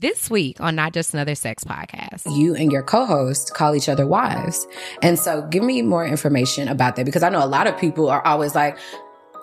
This 0.00 0.30
week 0.30 0.58
on 0.62 0.76
Not 0.76 0.94
Just 0.94 1.12
Another 1.12 1.34
Sex 1.34 1.62
Podcast, 1.62 2.22
you 2.34 2.54
and 2.54 2.72
your 2.72 2.82
co 2.82 3.04
host 3.04 3.52
call 3.52 3.74
each 3.74 3.86
other 3.86 4.06
wives. 4.06 4.66
And 5.02 5.18
so 5.18 5.42
give 5.42 5.62
me 5.62 5.82
more 5.82 6.06
information 6.06 6.68
about 6.68 6.96
that 6.96 7.04
because 7.04 7.22
I 7.22 7.28
know 7.28 7.44
a 7.44 7.46
lot 7.46 7.66
of 7.66 7.76
people 7.76 8.08
are 8.08 8.26
always 8.26 8.54
like, 8.54 8.78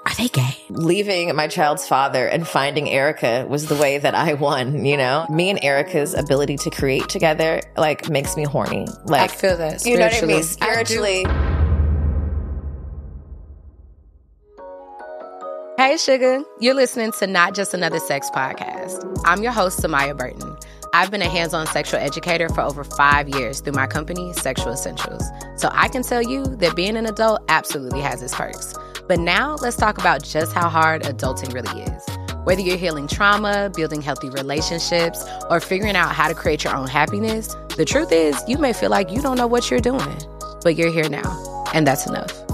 are 0.07 0.15
they 0.15 0.29
gay? 0.29 0.57
Leaving 0.70 1.35
my 1.35 1.47
child's 1.47 1.88
father 1.88 2.25
and 2.28 2.47
finding 2.47 2.89
Erica 2.89 3.46
was 3.47 3.67
the 3.67 3.75
way 3.75 3.99
that 3.99 4.15
I 4.15 4.33
won, 4.33 4.83
you 4.83 4.97
know? 4.97 5.28
Me 5.29 5.51
and 5.51 5.63
Erica's 5.63 6.15
ability 6.15 6.58
to 6.58 6.71
create 6.71 7.08
together, 7.08 7.62
like, 7.78 8.10
makes 8.10 8.35
me 8.35 8.44
horny. 8.44 8.87
Like, 9.05 9.29
I 9.29 9.35
feel 9.35 9.58
that. 9.58 9.85
You 9.85 9.99
know 9.99 10.08
what 10.08 10.24
I 10.24 10.26
mean? 10.26 10.42
Spiritually. 10.42 11.24
Hey, 15.78 15.96
sugar. 15.97 16.41
You're 16.59 16.73
listening 16.73 17.12
to 17.20 17.27
Not 17.27 17.53
Just 17.53 17.71
Another 17.71 17.99
Sex 17.99 18.31
Podcast. 18.31 19.21
I'm 19.25 19.43
your 19.43 19.52
host, 19.52 19.80
Samaya 19.80 20.17
Burton. 20.17 20.57
I've 20.91 21.11
been 21.11 21.21
a 21.21 21.30
hands 21.30 21.53
on 21.53 21.67
sexual 21.67 21.99
educator 21.99 22.49
for 22.49 22.61
over 22.61 22.83
five 22.83 23.29
years 23.29 23.59
through 23.59 23.73
my 23.73 23.85
company, 23.85 24.33
Sexual 24.33 24.73
Essentials. 24.73 25.23
So 25.55 25.69
I 25.71 25.88
can 25.88 26.02
tell 26.02 26.23
you 26.23 26.43
that 26.45 26.75
being 26.75 26.97
an 26.97 27.05
adult 27.05 27.43
absolutely 27.47 28.02
has 28.02 28.23
its 28.23 28.33
perks. 28.33 28.73
But 29.07 29.19
now 29.19 29.53
let's 29.57 29.77
talk 29.77 29.99
about 29.99 30.23
just 30.23 30.52
how 30.52 30.67
hard 30.67 31.03
adulting 31.03 31.53
really 31.53 31.83
is. 31.83 32.03
Whether 32.44 32.61
you're 32.61 32.77
healing 32.77 33.07
trauma, 33.07 33.69
building 33.75 34.02
healthy 34.02 34.31
relationships, 34.31 35.23
or 35.47 35.59
figuring 35.59 35.95
out 35.95 36.16
how 36.16 36.27
to 36.27 36.33
create 36.33 36.63
your 36.63 36.75
own 36.75 36.88
happiness, 36.88 37.55
the 37.77 37.85
truth 37.85 38.11
is 38.11 38.35
you 38.47 38.57
may 38.57 38.73
feel 38.73 38.89
like 38.89 39.11
you 39.11 39.21
don't 39.21 39.38
know 39.38 39.45
what 39.45 39.69
you're 39.69 39.80
doing, 39.80 40.17
but 40.63 40.75
you're 40.75 40.91
here 40.91 41.07
now, 41.07 41.66
and 41.71 41.85
that's 41.85 42.07
enough. 42.07 42.46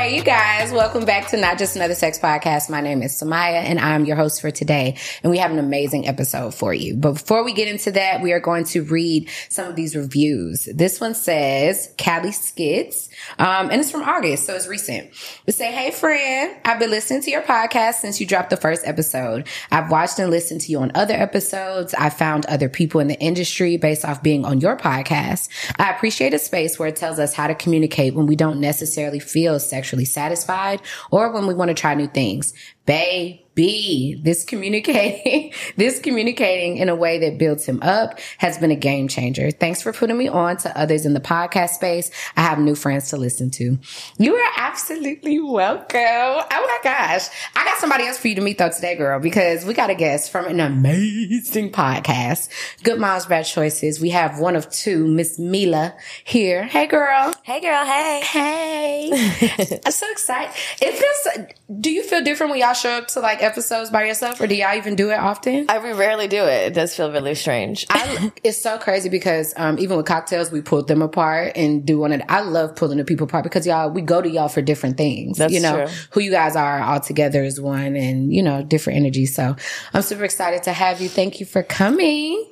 Hey, 0.00 0.16
you 0.16 0.24
guys, 0.24 0.72
welcome 0.72 1.04
back 1.04 1.28
to 1.28 1.36
Not 1.36 1.58
Just 1.58 1.76
Another 1.76 1.94
Sex 1.94 2.18
Podcast. 2.18 2.70
My 2.70 2.80
name 2.80 3.02
is 3.02 3.12
Samaya 3.12 3.62
and 3.62 3.78
I'm 3.78 4.06
your 4.06 4.16
host 4.16 4.40
for 4.40 4.50
today. 4.50 4.96
And 5.22 5.30
we 5.30 5.36
have 5.36 5.50
an 5.50 5.58
amazing 5.58 6.08
episode 6.08 6.54
for 6.54 6.72
you. 6.72 6.96
But 6.96 7.12
before 7.12 7.44
we 7.44 7.52
get 7.52 7.68
into 7.68 7.90
that, 7.90 8.22
we 8.22 8.32
are 8.32 8.40
going 8.40 8.64
to 8.64 8.82
read 8.82 9.28
some 9.50 9.68
of 9.68 9.76
these 9.76 9.94
reviews. 9.94 10.66
This 10.74 11.02
one 11.02 11.14
says 11.14 11.92
Callie 12.02 12.32
Skits, 12.32 13.09
um, 13.38 13.70
and 13.70 13.80
it's 13.80 13.90
from 13.90 14.02
August, 14.02 14.46
so 14.46 14.54
it's 14.54 14.66
recent. 14.66 15.10
We 15.46 15.52
say, 15.52 15.72
Hey, 15.72 15.90
friend, 15.90 16.56
I've 16.64 16.78
been 16.78 16.90
listening 16.90 17.22
to 17.22 17.30
your 17.30 17.42
podcast 17.42 17.94
since 17.94 18.20
you 18.20 18.26
dropped 18.26 18.50
the 18.50 18.56
first 18.56 18.86
episode. 18.86 19.46
I've 19.70 19.90
watched 19.90 20.18
and 20.18 20.30
listened 20.30 20.60
to 20.62 20.72
you 20.72 20.78
on 20.80 20.92
other 20.94 21.14
episodes. 21.14 21.94
I 21.94 22.10
found 22.10 22.46
other 22.46 22.68
people 22.68 23.00
in 23.00 23.08
the 23.08 23.18
industry 23.20 23.76
based 23.76 24.04
off 24.04 24.22
being 24.22 24.44
on 24.44 24.60
your 24.60 24.76
podcast. 24.76 25.48
I 25.78 25.90
appreciate 25.90 26.34
a 26.34 26.38
space 26.38 26.78
where 26.78 26.88
it 26.88 26.96
tells 26.96 27.18
us 27.18 27.34
how 27.34 27.46
to 27.46 27.54
communicate 27.54 28.14
when 28.14 28.26
we 28.26 28.36
don't 28.36 28.60
necessarily 28.60 29.20
feel 29.20 29.58
sexually 29.58 30.04
satisfied 30.04 30.80
or 31.10 31.32
when 31.32 31.46
we 31.46 31.54
want 31.54 31.68
to 31.68 31.74
try 31.74 31.94
new 31.94 32.08
things. 32.08 32.52
Babe, 32.86 33.40
B, 33.60 34.14
this 34.14 34.42
communicating, 34.42 35.52
this 35.76 36.00
communicating 36.00 36.78
in 36.78 36.88
a 36.88 36.94
way 36.94 37.18
that 37.18 37.36
builds 37.36 37.66
him 37.66 37.78
up 37.82 38.18
has 38.38 38.56
been 38.56 38.70
a 38.70 38.74
game 38.74 39.06
changer. 39.06 39.50
Thanks 39.50 39.82
for 39.82 39.92
putting 39.92 40.16
me 40.16 40.28
on 40.28 40.56
to 40.58 40.78
others 40.78 41.04
in 41.04 41.12
the 41.12 41.20
podcast 41.20 41.72
space. 41.72 42.10
I 42.38 42.40
have 42.40 42.58
new 42.58 42.74
friends 42.74 43.10
to 43.10 43.18
listen 43.18 43.50
to. 43.50 43.78
You 44.16 44.34
are 44.34 44.50
absolutely 44.56 45.40
welcome. 45.40 45.90
Oh 45.92 46.46
my 46.50 46.78
gosh. 46.82 47.28
I 47.54 47.66
got 47.66 47.76
somebody 47.76 48.06
else 48.06 48.16
for 48.16 48.28
you 48.28 48.34
to 48.36 48.40
meet 48.40 48.56
though 48.56 48.70
today, 48.70 48.96
girl, 48.96 49.20
because 49.20 49.66
we 49.66 49.74
got 49.74 49.90
a 49.90 49.94
guest 49.94 50.30
from 50.30 50.46
an 50.46 50.58
amazing 50.58 51.70
podcast. 51.70 52.48
Good 52.82 52.98
Moms, 52.98 53.26
Bad 53.26 53.42
Choices. 53.42 54.00
We 54.00 54.08
have 54.08 54.40
one 54.40 54.56
of 54.56 54.70
two, 54.70 55.06
Miss 55.06 55.38
Milah 55.38 55.92
here. 56.24 56.64
Hey 56.64 56.86
girl. 56.86 57.34
Hey 57.42 57.60
girl. 57.60 57.84
Hey. 57.84 58.20
Hey. 58.24 59.80
I'm 59.84 59.92
so 59.92 60.10
excited. 60.10 60.54
It 60.80 60.94
feels, 60.94 61.46
do 61.78 61.90
you 61.90 62.02
feel 62.04 62.22
different 62.22 62.52
when 62.52 62.60
y'all 62.60 62.72
show 62.72 62.92
up 62.92 63.08
to 63.08 63.20
like 63.20 63.49
episodes 63.50 63.90
by 63.90 64.04
yourself, 64.04 64.40
or 64.40 64.46
do 64.46 64.54
y'all 64.54 64.76
even 64.76 64.94
do 64.94 65.10
it 65.10 65.18
often? 65.18 65.66
I 65.68 65.78
we 65.78 65.92
rarely 65.92 66.28
do 66.28 66.44
it. 66.44 66.68
It 66.68 66.74
does 66.74 66.94
feel 66.94 67.10
really 67.10 67.34
strange. 67.34 67.86
I, 67.90 68.32
it's 68.44 68.62
so 68.62 68.78
crazy 68.78 69.08
because 69.08 69.52
um, 69.56 69.78
even 69.78 69.96
with 69.96 70.06
cocktails, 70.06 70.52
we 70.52 70.60
pulled 70.60 70.88
them 70.88 71.02
apart 71.02 71.52
and 71.56 71.84
do 71.84 71.98
one. 71.98 72.12
Of, 72.12 72.22
I 72.28 72.40
love 72.40 72.76
pulling 72.76 72.98
the 72.98 73.04
people 73.04 73.24
apart 73.24 73.44
because 73.44 73.66
y'all 73.66 73.90
we 73.90 74.02
go 74.02 74.22
to 74.22 74.28
y'all 74.28 74.48
for 74.48 74.62
different 74.62 74.96
things. 74.96 75.38
That's 75.38 75.52
you 75.52 75.60
know 75.60 75.86
true. 75.86 75.94
who 76.10 76.20
you 76.20 76.30
guys 76.30 76.56
are 76.56 76.80
all 76.80 77.00
together 77.00 77.42
is 77.42 77.60
one, 77.60 77.96
and 77.96 78.32
you 78.32 78.42
know 78.42 78.62
different 78.62 78.98
energies. 78.98 79.34
So 79.34 79.56
I'm 79.92 80.02
super 80.02 80.24
excited 80.24 80.62
to 80.64 80.72
have 80.72 81.00
you. 81.00 81.08
Thank 81.08 81.40
you 81.40 81.46
for 81.46 81.62
coming. 81.62 82.49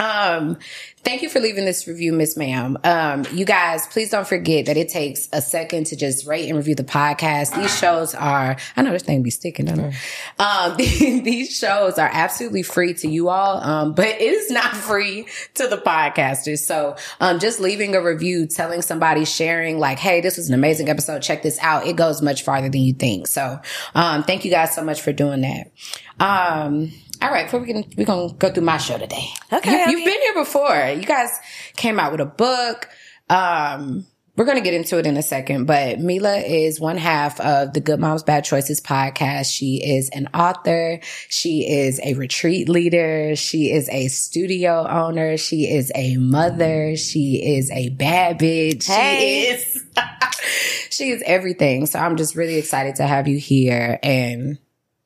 Um, 0.00 0.56
thank 1.04 1.20
you 1.20 1.28
for 1.28 1.40
leaving 1.40 1.66
this 1.66 1.86
review, 1.86 2.14
Miss 2.14 2.34
Ma'am. 2.34 2.78
Um, 2.82 3.26
you 3.32 3.44
guys, 3.44 3.86
please 3.88 4.10
don't 4.10 4.26
forget 4.26 4.64
that 4.66 4.78
it 4.78 4.88
takes 4.88 5.28
a 5.30 5.42
second 5.42 5.88
to 5.88 5.96
just 5.96 6.26
rate 6.26 6.48
and 6.48 6.56
review 6.56 6.74
the 6.74 6.84
podcast. 6.84 7.54
These 7.54 7.76
shows 7.78 8.14
are, 8.14 8.56
I 8.76 8.82
know 8.82 8.92
this 8.92 9.02
thing 9.02 9.22
be 9.22 9.30
sticking, 9.30 9.68
it? 9.68 9.94
Um, 10.38 10.76
these 10.78 11.54
shows 11.54 11.98
are 11.98 12.08
absolutely 12.10 12.62
free 12.62 12.94
to 12.94 13.08
you 13.08 13.28
all. 13.28 13.58
Um, 13.58 13.92
but 13.92 14.06
it 14.06 14.22
is 14.22 14.50
not 14.50 14.74
free 14.74 15.26
to 15.54 15.68
the 15.68 15.76
podcasters. 15.76 16.60
So, 16.60 16.96
um, 17.20 17.38
just 17.38 17.60
leaving 17.60 17.94
a 17.94 18.02
review, 18.02 18.46
telling 18.46 18.80
somebody, 18.80 19.26
sharing 19.26 19.78
like, 19.78 19.98
Hey, 19.98 20.22
this 20.22 20.38
was 20.38 20.48
an 20.48 20.54
amazing 20.54 20.88
episode. 20.88 21.20
Check 21.20 21.42
this 21.42 21.58
out. 21.60 21.86
It 21.86 21.96
goes 21.96 22.22
much 22.22 22.42
farther 22.42 22.70
than 22.70 22.80
you 22.80 22.94
think. 22.94 23.26
So, 23.26 23.60
um, 23.94 24.22
thank 24.22 24.46
you 24.46 24.50
guys 24.50 24.74
so 24.74 24.82
much 24.82 25.02
for 25.02 25.12
doing 25.12 25.42
that. 25.42 25.70
Um, 26.18 26.92
all 27.22 27.30
right, 27.30 27.44
before 27.44 27.60
we 27.60 27.66
can, 27.66 27.84
we're 27.96 28.04
gonna 28.04 28.32
go 28.34 28.50
through 28.50 28.64
my 28.64 28.78
show 28.78 28.98
today. 28.98 29.28
Okay, 29.52 29.84
you, 29.84 29.98
you've 29.98 30.04
been 30.04 30.20
here 30.20 30.34
before. 30.34 30.94
You 30.96 31.04
guys 31.04 31.38
came 31.76 32.00
out 32.00 32.12
with 32.12 32.20
a 32.20 32.26
book. 32.26 32.88
Um, 33.28 34.06
we're 34.36 34.46
gonna 34.46 34.62
get 34.62 34.72
into 34.72 34.98
it 34.98 35.06
in 35.06 35.18
a 35.18 35.22
second, 35.22 35.66
but 35.66 35.98
Milah 35.98 36.42
is 36.46 36.80
one 36.80 36.96
half 36.96 37.38
of 37.40 37.74
the 37.74 37.80
Good 37.80 38.00
Moms 38.00 38.22
Bad 38.22 38.44
Choices 38.44 38.80
podcast. 38.80 39.54
She 39.54 39.82
is 39.84 40.08
an 40.10 40.28
author. 40.32 41.00
She 41.28 41.68
is 41.68 42.00
a 42.02 42.14
retreat 42.14 42.68
leader. 42.68 43.36
She 43.36 43.70
is 43.70 43.88
a 43.90 44.08
studio 44.08 44.86
owner. 44.88 45.36
She 45.36 45.70
is 45.70 45.92
a 45.94 46.16
mother. 46.16 46.96
She 46.96 47.54
is 47.56 47.70
a 47.70 47.90
bad 47.90 48.38
bitch. 48.38 48.86
Hey. 48.86 49.18
She 49.18 49.52
is, 49.52 49.84
she 50.90 51.10
is 51.10 51.22
everything. 51.26 51.84
So 51.84 51.98
I'm 51.98 52.16
just 52.16 52.34
really 52.34 52.56
excited 52.56 52.94
to 52.96 53.06
have 53.06 53.28
you 53.28 53.36
here 53.36 53.98
and 54.02 54.58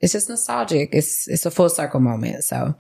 it's 0.05 0.13
just 0.13 0.29
nostalgic. 0.29 0.91
It's 0.93 1.27
it's 1.27 1.47
a 1.47 1.51
full 1.51 1.71
circle 1.71 1.99
moment. 1.99 2.45
So, 2.45 2.75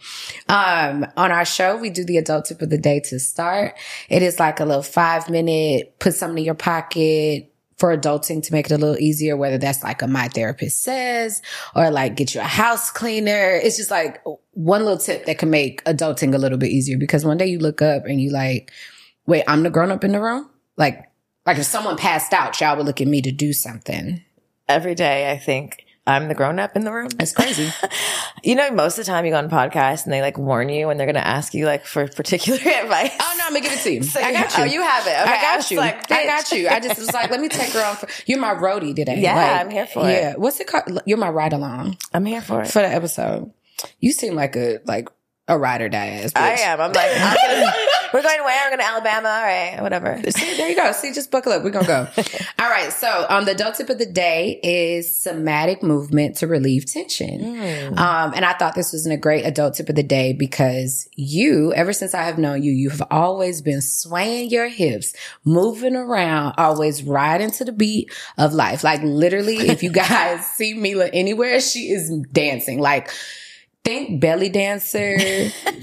um, 0.51 1.07
on 1.17 1.33
our 1.33 1.47
show, 1.47 1.75
we 1.75 1.89
do 1.89 2.05
the 2.05 2.19
adult 2.19 2.45
tip 2.45 2.61
of 2.61 2.69
the 2.69 2.77
day 2.77 3.01
to 3.01 3.19
start. 3.19 3.79
It 4.11 4.23
is 4.23 4.39
like 4.39 4.61
a 4.61 4.67
little 4.67 4.83
five 4.83 5.31
minute, 5.31 5.99
put 6.01 6.13
something 6.13 6.37
in 6.37 6.45
your 6.45 6.55
pocket 6.55 7.51
for 7.79 7.97
adulting 7.97 8.43
to 8.43 8.53
make 8.53 8.67
it 8.67 8.73
a 8.73 8.77
little 8.77 8.99
easier, 8.99 9.39
whether 9.39 9.57
that's 9.57 9.83
like 9.83 10.03
a 10.03 10.07
my 10.07 10.29
therapist 10.29 10.83
says 10.83 11.41
or 11.75 11.91
like 11.91 12.15
get 12.15 12.35
you 12.35 12.43
a 12.43 12.45
house 12.45 12.91
cleaner. 12.91 13.53
It's 13.53 13.79
just 13.79 13.91
like 13.91 14.23
one 14.51 14.83
little 14.83 14.99
tip 14.99 15.25
that 15.25 15.39
can 15.39 15.49
make 15.49 15.83
adulting 15.85 16.35
a 16.35 16.39
little 16.39 16.59
bit 16.59 16.71
easier 16.71 16.99
because 16.99 17.25
one 17.25 17.39
day 17.39 17.47
you 17.47 17.59
look 17.59 17.81
up 17.81 18.05
and 18.05 18.21
you 18.21 18.31
like, 18.31 18.71
wait, 19.27 19.45
I'm 19.49 19.63
the 19.63 19.71
grown 19.71 19.91
up 19.91 20.05
in 20.05 20.13
the 20.13 20.21
room? 20.21 20.51
Like, 20.77 21.11
like 21.47 21.57
if 21.57 21.65
someone 21.65 21.97
passed 21.97 22.35
out, 22.35 22.61
y'all 22.61 22.77
would 22.77 22.85
look 22.85 23.01
at 23.01 23.09
me 23.09 23.23
to 23.23 23.33
do 23.33 23.55
something. 23.55 24.23
Every 24.69 24.95
day, 24.95 25.31
I 25.31 25.39
think 25.39 25.84
I'm 26.07 26.29
the 26.29 26.35
grown 26.35 26.59
up 26.59 26.77
in 26.77 26.85
the 26.85 26.93
room. 26.93 27.09
It's 27.19 27.33
crazy. 27.33 27.71
You 28.43 28.57
know, 28.57 28.71
most 28.73 28.99
of 28.99 29.07
the 29.07 29.11
time 29.11 29.25
you 29.25 29.31
go 29.31 29.39
on 29.39 29.49
podcasts 29.49 30.05
and 30.05 30.13
they 30.13 30.21
like 30.21 30.37
warn 30.37 30.69
you 30.69 30.87
when 30.89 30.99
they're 30.99 31.07
going 31.07 31.15
to 31.15 31.27
ask 31.27 31.55
you 31.55 31.65
like 31.65 31.87
for 31.87 32.07
particular 32.09 32.59
advice. 32.83 33.11
Oh 33.19 33.35
no, 33.39 33.45
I'm 33.47 33.55
gonna 33.55 33.63
give 33.63 33.73
it 33.73 33.79
to 33.85 33.91
you. 33.91 34.03
So 34.03 34.21
I 34.21 34.33
got 34.35 34.55
you. 34.59 34.63
Oh, 34.65 34.67
you 34.67 34.83
have 34.83 35.07
it. 35.07 35.19
Okay, 35.19 35.33
I 35.33 35.41
got 35.41 35.57
was 35.57 35.71
you. 35.71 35.79
Like, 35.79 36.13
I 36.13 36.27
got 36.27 36.53
you. 36.53 36.69
I 36.69 36.79
just 36.79 36.99
was 36.99 37.11
like, 37.15 37.31
let 37.31 37.41
me 37.41 37.49
take 37.49 37.71
her 37.71 37.83
on. 37.83 37.97
For, 37.97 38.07
you're 38.27 38.39
my 38.39 38.53
roadie 38.55 38.95
today. 38.95 39.19
Yeah, 39.19 39.35
Like, 39.35 39.61
I'm 39.63 39.71
here 39.71 39.87
for 39.87 40.07
it. 40.07 40.13
Yeah. 40.13 40.35
What's 40.37 40.61
it 40.61 40.67
called? 40.67 41.01
You're 41.07 41.17
my 41.17 41.31
ride 41.31 41.55
along 41.55 41.97
I'm 42.13 42.27
here 42.27 42.43
for 42.43 42.61
it. 42.61 42.69
for 42.69 42.83
the 42.83 42.89
episode. 42.89 43.51
You 43.99 44.13
seem 44.13 44.35
like 44.35 44.57
a 44.57 44.81
like 44.85 45.09
a 45.49 45.59
ride 45.59 45.81
or 45.81 45.89
die 45.89 46.09
ass. 46.09 46.35
Bitch. 46.35 46.41
I 46.43 46.51
am. 46.71 46.83
I'm 46.83 46.93
like, 46.93 47.11
I'm 47.15 47.65
we're 48.15 48.23
going 48.23 48.45
where? 48.45 48.71
We're 48.71 48.77
going 48.77 48.79
to 48.79 48.87
Alabama. 48.87 49.29
All 49.29 49.43
right, 49.43 49.83
whatever. 49.83 50.23
See, 50.31 50.57
there 50.57 50.69
you 50.71 50.77
go. 50.77 50.93
See, 50.93 51.13
just 51.13 51.33
buckle 51.33 51.51
up. 51.51 51.65
We're 51.65 51.71
gonna 51.71 51.87
go. 51.87 52.07
All 52.61 52.71
right. 52.71 52.93
So, 52.93 53.27
um, 53.29 53.45
the 53.45 53.51
adult 53.51 53.75
tip 53.75 53.91
of 53.91 53.99
the 53.99 54.07
day 54.07 54.61
is 54.63 55.21
somatic 55.21 55.83
movement 55.83 56.37
to 56.37 56.47
relieve 56.47 56.87
tension. 56.87 57.57
Hmm. 57.57 57.99
Um, 57.99 58.33
and 58.37 58.45
I 58.45 58.53
thought 58.53 58.77
this 58.77 58.93
was 58.93 59.05
a 59.05 59.17
great 59.17 59.45
adult 59.45 59.75
tip 59.75 59.89
of 59.89 59.97
the 59.97 60.05
day 60.05 60.33
because 60.33 61.09
you, 61.17 61.75
ever 61.75 61.93
since 61.93 62.15
I 62.15 62.23
have 62.23 62.39
known 62.39 62.63
you, 62.63 62.71
you 62.71 62.89
have 62.91 63.03
always 63.11 63.63
been 63.63 63.83
swaying 63.83 64.51
your 64.51 64.69
hips, 64.69 65.13
moving 65.45 65.97
around, 65.97 66.55
always 66.57 67.03
riding 67.03 67.51
to 67.51 67.65
the 67.65 67.73
beat 67.73 68.15
of 68.39 68.53
life. 68.55 68.85
Like 68.85 69.03
literally, 69.03 69.57
if 69.57 69.83
you 69.83 69.91
guys 69.93 70.47
see 70.47 70.75
Milah 70.75 71.11
anywhere, 71.13 71.61
she 71.61 71.91
is 71.91 72.17
dancing. 72.31 72.79
Like 72.79 73.11
think 73.83 74.21
belly 74.21 74.51
dancer 74.51 75.19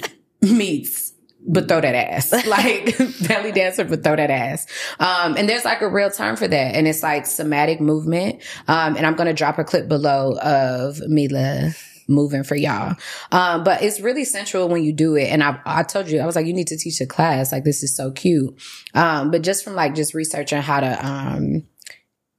meets 0.41 1.10
but 1.47 1.67
throw 1.67 1.81
that 1.81 1.95
ass. 1.95 2.31
Like 2.51 2.97
belly 3.27 3.51
dancer, 3.51 3.85
but 3.85 4.03
throw 4.03 4.15
that 4.15 4.29
ass. 4.29 4.67
Um, 4.99 5.37
and 5.37 5.47
there's 5.47 5.63
like 5.63 5.81
a 5.81 5.89
real 5.89 6.09
term 6.09 6.35
for 6.35 6.47
that. 6.47 6.75
And 6.75 6.87
it's 6.87 7.01
like 7.01 7.25
somatic 7.25 7.79
movement. 7.79 8.41
Um, 8.67 8.97
and 8.97 9.05
I'm 9.05 9.15
going 9.15 9.27
to 9.27 9.33
drop 9.33 9.57
a 9.57 9.63
clip 9.63 9.87
below 9.87 10.37
of 10.37 10.97
Milah 10.97 11.75
moving 12.09 12.43
for 12.43 12.55
y'all. 12.55 12.95
Um, 13.31 13.63
but 13.63 13.81
it's 13.81 14.01
really 14.01 14.25
central 14.25 14.67
when 14.67 14.83
you 14.83 14.91
do 14.91 15.15
it. 15.15 15.29
And 15.29 15.43
I, 15.43 15.59
I 15.65 15.83
told 15.83 16.09
you, 16.09 16.19
I 16.19 16.25
was 16.25 16.35
like, 16.35 16.45
you 16.45 16.53
need 16.53 16.67
to 16.67 16.77
teach 16.77 16.99
a 16.99 17.05
class. 17.05 17.51
Like 17.51 17.63
this 17.63 17.83
is 17.83 17.95
so 17.95 18.11
cute. 18.11 18.59
Um, 18.93 19.31
but 19.31 19.41
just 19.41 19.63
from 19.63 19.75
like 19.75 19.95
just 19.95 20.13
researching 20.13 20.61
how 20.61 20.81
to, 20.81 21.05
um, 21.05 21.63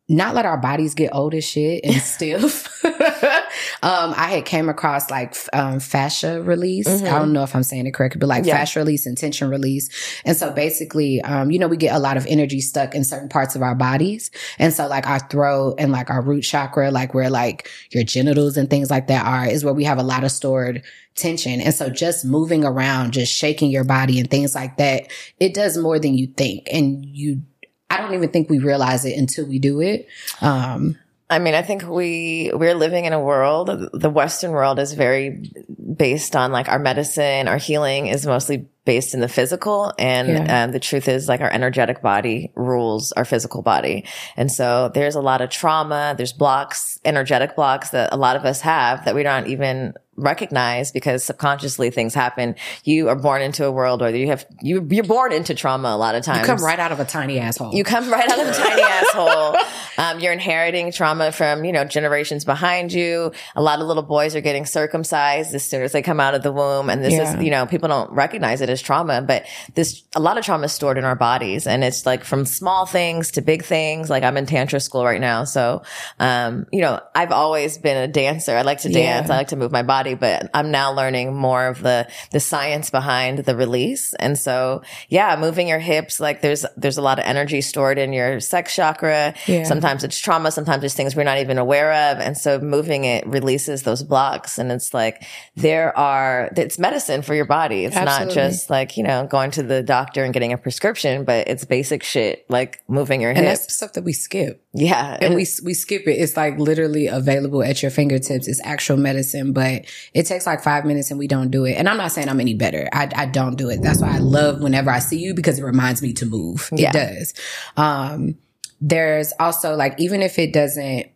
not 0.08 0.34
let 0.34 0.44
our 0.44 0.58
bodies 0.58 0.94
get 0.94 1.14
old 1.14 1.34
as 1.34 1.44
shit 1.44 1.84
and 1.84 1.96
stiff 2.02 2.68
um, 3.82 4.14
I 4.16 4.30
had 4.30 4.44
came 4.44 4.68
across 4.68 5.10
like 5.10 5.36
um, 5.52 5.78
fascia 5.78 6.42
release. 6.42 6.88
Mm-hmm. 6.88 7.06
I 7.06 7.18
don't 7.18 7.32
know 7.32 7.44
if 7.44 7.54
I'm 7.54 7.62
saying 7.62 7.86
it 7.86 7.94
correctly, 7.94 8.18
but 8.18 8.28
like 8.28 8.44
yeah. 8.44 8.56
fascia 8.56 8.80
release 8.80 9.06
and 9.06 9.16
tension 9.16 9.48
release. 9.48 9.88
And 10.24 10.36
so 10.36 10.52
basically, 10.52 11.20
um, 11.22 11.50
you 11.50 11.58
know, 11.58 11.68
we 11.68 11.76
get 11.76 11.94
a 11.94 11.98
lot 11.98 12.16
of 12.16 12.26
energy 12.26 12.60
stuck 12.60 12.94
in 12.94 13.04
certain 13.04 13.28
parts 13.28 13.54
of 13.54 13.62
our 13.62 13.74
bodies. 13.74 14.30
And 14.58 14.72
so 14.72 14.88
like 14.88 15.06
our 15.06 15.20
throat 15.20 15.76
and 15.78 15.92
like 15.92 16.10
our 16.10 16.22
root 16.22 16.42
chakra, 16.42 16.90
like 16.90 17.14
where 17.14 17.30
like 17.30 17.70
your 17.90 18.04
genitals 18.04 18.56
and 18.56 18.68
things 18.68 18.90
like 18.90 19.06
that 19.06 19.24
are, 19.24 19.46
is 19.46 19.64
where 19.64 19.74
we 19.74 19.84
have 19.84 19.98
a 19.98 20.02
lot 20.02 20.24
of 20.24 20.32
stored 20.32 20.82
tension. 21.14 21.60
And 21.60 21.74
so 21.74 21.88
just 21.88 22.24
moving 22.24 22.64
around, 22.64 23.12
just 23.12 23.32
shaking 23.32 23.70
your 23.70 23.84
body 23.84 24.18
and 24.18 24.30
things 24.30 24.54
like 24.54 24.76
that, 24.78 25.10
it 25.38 25.54
does 25.54 25.76
more 25.76 25.98
than 25.98 26.14
you 26.14 26.26
think. 26.26 26.68
And 26.72 27.04
you, 27.04 27.42
I 27.92 28.00
don't 28.00 28.14
even 28.14 28.30
think 28.30 28.48
we 28.48 28.58
realize 28.58 29.04
it 29.04 29.18
until 29.18 29.46
we 29.46 29.58
do 29.58 29.82
it. 29.82 30.08
Um, 30.40 30.96
I 31.28 31.38
mean, 31.38 31.54
I 31.54 31.60
think 31.60 31.86
we 31.86 32.50
we're 32.54 32.74
living 32.74 33.04
in 33.04 33.12
a 33.12 33.20
world. 33.20 33.90
The 33.92 34.08
Western 34.08 34.52
world 34.52 34.78
is 34.78 34.94
very 34.94 35.50
based 35.96 36.34
on 36.34 36.52
like 36.52 36.68
our 36.68 36.78
medicine, 36.78 37.48
our 37.48 37.58
healing 37.58 38.06
is 38.06 38.26
mostly 38.26 38.66
based 38.84 39.14
in 39.14 39.20
the 39.20 39.28
physical, 39.28 39.92
and 39.98 40.28
yeah. 40.28 40.64
um, 40.64 40.72
the 40.72 40.80
truth 40.80 41.08
is 41.08 41.28
like 41.28 41.40
our 41.40 41.50
energetic 41.50 42.02
body 42.02 42.52
rules 42.54 43.12
our 43.12 43.24
physical 43.24 43.62
body, 43.62 44.04
and 44.36 44.50
so 44.50 44.90
there's 44.94 45.14
a 45.14 45.20
lot 45.20 45.40
of 45.40 45.50
trauma. 45.50 46.14
There's 46.16 46.32
blocks, 46.32 46.98
energetic 47.04 47.56
blocks 47.56 47.90
that 47.90 48.12
a 48.12 48.16
lot 48.16 48.36
of 48.36 48.44
us 48.44 48.60
have 48.62 49.04
that 49.04 49.14
we 49.14 49.22
don't 49.22 49.46
even 49.46 49.94
recognize 50.16 50.92
because 50.92 51.24
subconsciously 51.24 51.90
things 51.90 52.14
happen. 52.14 52.54
You 52.84 53.08
are 53.08 53.16
born 53.16 53.40
into 53.40 53.64
a 53.64 53.72
world 53.72 54.02
or 54.02 54.10
you 54.10 54.26
have, 54.28 54.44
you, 54.60 54.86
you're 54.90 55.04
born 55.04 55.32
into 55.32 55.54
trauma 55.54 55.88
a 55.88 55.96
lot 55.96 56.14
of 56.14 56.22
times. 56.22 56.46
You 56.46 56.54
come 56.54 56.62
right 56.62 56.78
out 56.78 56.92
of 56.92 57.00
a 57.00 57.04
tiny 57.04 57.38
asshole. 57.38 57.74
You 57.74 57.82
come 57.82 58.10
right 58.10 58.30
out 58.30 58.38
of 58.38 58.48
a 58.48 58.52
tiny 58.52 58.82
asshole. 58.82 59.56
Um, 59.98 60.20
you're 60.20 60.32
inheriting 60.32 60.92
trauma 60.92 61.32
from, 61.32 61.64
you 61.64 61.72
know, 61.72 61.84
generations 61.84 62.44
behind 62.44 62.92
you. 62.92 63.32
A 63.56 63.62
lot 63.62 63.80
of 63.80 63.86
little 63.86 64.02
boys 64.02 64.36
are 64.36 64.40
getting 64.40 64.66
circumcised 64.66 65.54
as 65.54 65.64
soon 65.64 65.82
as 65.82 65.92
they 65.92 66.02
come 66.02 66.20
out 66.20 66.34
of 66.34 66.42
the 66.42 66.52
womb. 66.52 66.90
And 66.90 67.02
this 67.02 67.14
yeah. 67.14 67.36
is, 67.36 67.44
you 67.44 67.50
know, 67.50 67.66
people 67.66 67.88
don't 67.88 68.10
recognize 68.12 68.60
it 68.60 68.68
as 68.72 68.82
trauma, 68.82 69.22
but 69.22 69.46
this, 69.74 70.02
a 70.16 70.20
lot 70.20 70.36
of 70.36 70.44
trauma 70.44 70.64
is 70.64 70.72
stored 70.72 70.98
in 70.98 71.04
our 71.04 71.16
bodies 71.16 71.66
and 71.66 71.84
it's 71.84 72.04
like 72.04 72.24
from 72.24 72.44
small 72.44 72.86
things 72.86 73.30
to 73.32 73.40
big 73.40 73.64
things. 73.64 74.10
Like 74.10 74.24
I'm 74.24 74.36
in 74.36 74.46
tantra 74.46 74.80
school 74.80 75.04
right 75.04 75.20
now. 75.20 75.44
So, 75.44 75.82
um, 76.18 76.66
you 76.72 76.80
know, 76.80 77.00
I've 77.14 77.32
always 77.32 77.78
been 77.78 77.96
a 77.96 78.08
dancer. 78.08 78.56
I 78.56 78.62
like 78.62 78.80
to 78.80 78.88
dance. 78.88 79.28
Yeah. 79.28 79.34
I 79.34 79.36
like 79.36 79.48
to 79.48 79.56
move 79.56 79.70
my 79.70 79.82
body 79.82 79.92
body, 79.92 80.14
but 80.14 80.50
I'm 80.54 80.70
now 80.70 80.92
learning 80.92 81.34
more 81.34 81.66
of 81.66 81.82
the, 81.82 82.08
the 82.30 82.40
science 82.40 82.88
behind 82.90 83.40
the 83.40 83.54
release. 83.54 84.14
And 84.14 84.38
so, 84.38 84.82
yeah, 85.10 85.36
moving 85.38 85.68
your 85.68 85.78
hips, 85.78 86.18
like 86.18 86.40
there's, 86.40 86.64
there's 86.78 86.96
a 86.96 87.02
lot 87.02 87.18
of 87.18 87.26
energy 87.26 87.60
stored 87.60 87.98
in 87.98 88.14
your 88.14 88.40
sex 88.40 88.74
chakra. 88.74 89.34
Yeah. 89.46 89.64
Sometimes 89.64 90.02
it's 90.02 90.18
trauma. 90.18 90.50
Sometimes 90.50 90.82
it's 90.82 90.94
things 90.94 91.14
we're 91.14 91.24
not 91.24 91.38
even 91.38 91.58
aware 91.58 91.92
of. 91.92 92.20
And 92.20 92.38
so 92.38 92.58
moving 92.58 93.04
it 93.04 93.26
releases 93.26 93.82
those 93.82 94.02
blocks. 94.02 94.58
And 94.58 94.72
it's 94.72 94.94
like, 94.94 95.24
there 95.56 95.96
are, 95.96 96.50
it's 96.56 96.78
medicine 96.78 97.22
for 97.22 97.34
your 97.34 97.44
body. 97.44 97.84
It's 97.84 97.94
Absolutely. 97.94 98.26
not 98.26 98.34
just 98.34 98.61
like, 98.70 98.96
you 98.96 99.02
know, 99.02 99.26
going 99.26 99.50
to 99.52 99.62
the 99.62 99.82
doctor 99.82 100.24
and 100.24 100.32
getting 100.32 100.52
a 100.52 100.58
prescription, 100.58 101.24
but 101.24 101.48
it's 101.48 101.64
basic 101.64 102.02
shit 102.02 102.44
like 102.48 102.82
moving 102.88 103.20
your 103.20 103.30
hips. 103.30 103.38
And 103.38 103.46
that's 103.46 103.74
stuff 103.74 103.92
that 103.94 104.04
we 104.04 104.12
skip. 104.12 104.64
Yeah. 104.72 105.18
And 105.20 105.34
we, 105.34 105.46
we 105.64 105.74
skip 105.74 106.06
it. 106.06 106.12
It's 106.12 106.36
like 106.36 106.58
literally 106.58 107.06
available 107.06 107.62
at 107.62 107.82
your 107.82 107.90
fingertips. 107.90 108.48
It's 108.48 108.60
actual 108.64 108.96
medicine, 108.96 109.52
but 109.52 109.84
it 110.14 110.26
takes 110.26 110.46
like 110.46 110.62
five 110.62 110.84
minutes 110.84 111.10
and 111.10 111.18
we 111.18 111.26
don't 111.26 111.50
do 111.50 111.64
it. 111.64 111.74
And 111.74 111.88
I'm 111.88 111.96
not 111.96 112.12
saying 112.12 112.28
I'm 112.28 112.40
any 112.40 112.54
better. 112.54 112.88
I, 112.92 113.10
I 113.14 113.26
don't 113.26 113.56
do 113.56 113.68
it. 113.70 113.82
That's 113.82 114.00
why 114.00 114.14
I 114.14 114.18
love 114.18 114.60
whenever 114.62 114.90
I 114.90 114.98
see 114.98 115.18
you 115.18 115.34
because 115.34 115.58
it 115.58 115.64
reminds 115.64 116.02
me 116.02 116.12
to 116.14 116.26
move. 116.26 116.68
It 116.72 116.80
yeah. 116.80 116.92
does. 116.92 117.34
Um, 117.76 118.36
there's 118.80 119.32
also 119.38 119.76
like, 119.76 119.94
even 119.98 120.22
if 120.22 120.38
it 120.38 120.52
doesn't 120.52 121.06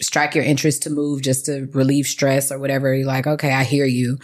strike 0.00 0.34
your 0.34 0.44
interest 0.44 0.84
to 0.84 0.90
move 0.90 1.20
just 1.20 1.44
to 1.46 1.68
relieve 1.72 2.06
stress 2.06 2.50
or 2.50 2.58
whatever, 2.58 2.94
you're 2.94 3.06
like, 3.06 3.26
okay, 3.26 3.52
I 3.52 3.64
hear 3.64 3.84
you. 3.84 4.18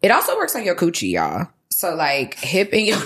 It 0.00 0.10
also 0.10 0.36
works 0.36 0.56
on 0.56 0.64
your 0.64 0.74
coochie, 0.74 1.12
y'all. 1.12 1.48
So 1.70 1.94
like 1.94 2.34
hip 2.34 2.70
and 2.72 2.86
your, 2.86 2.98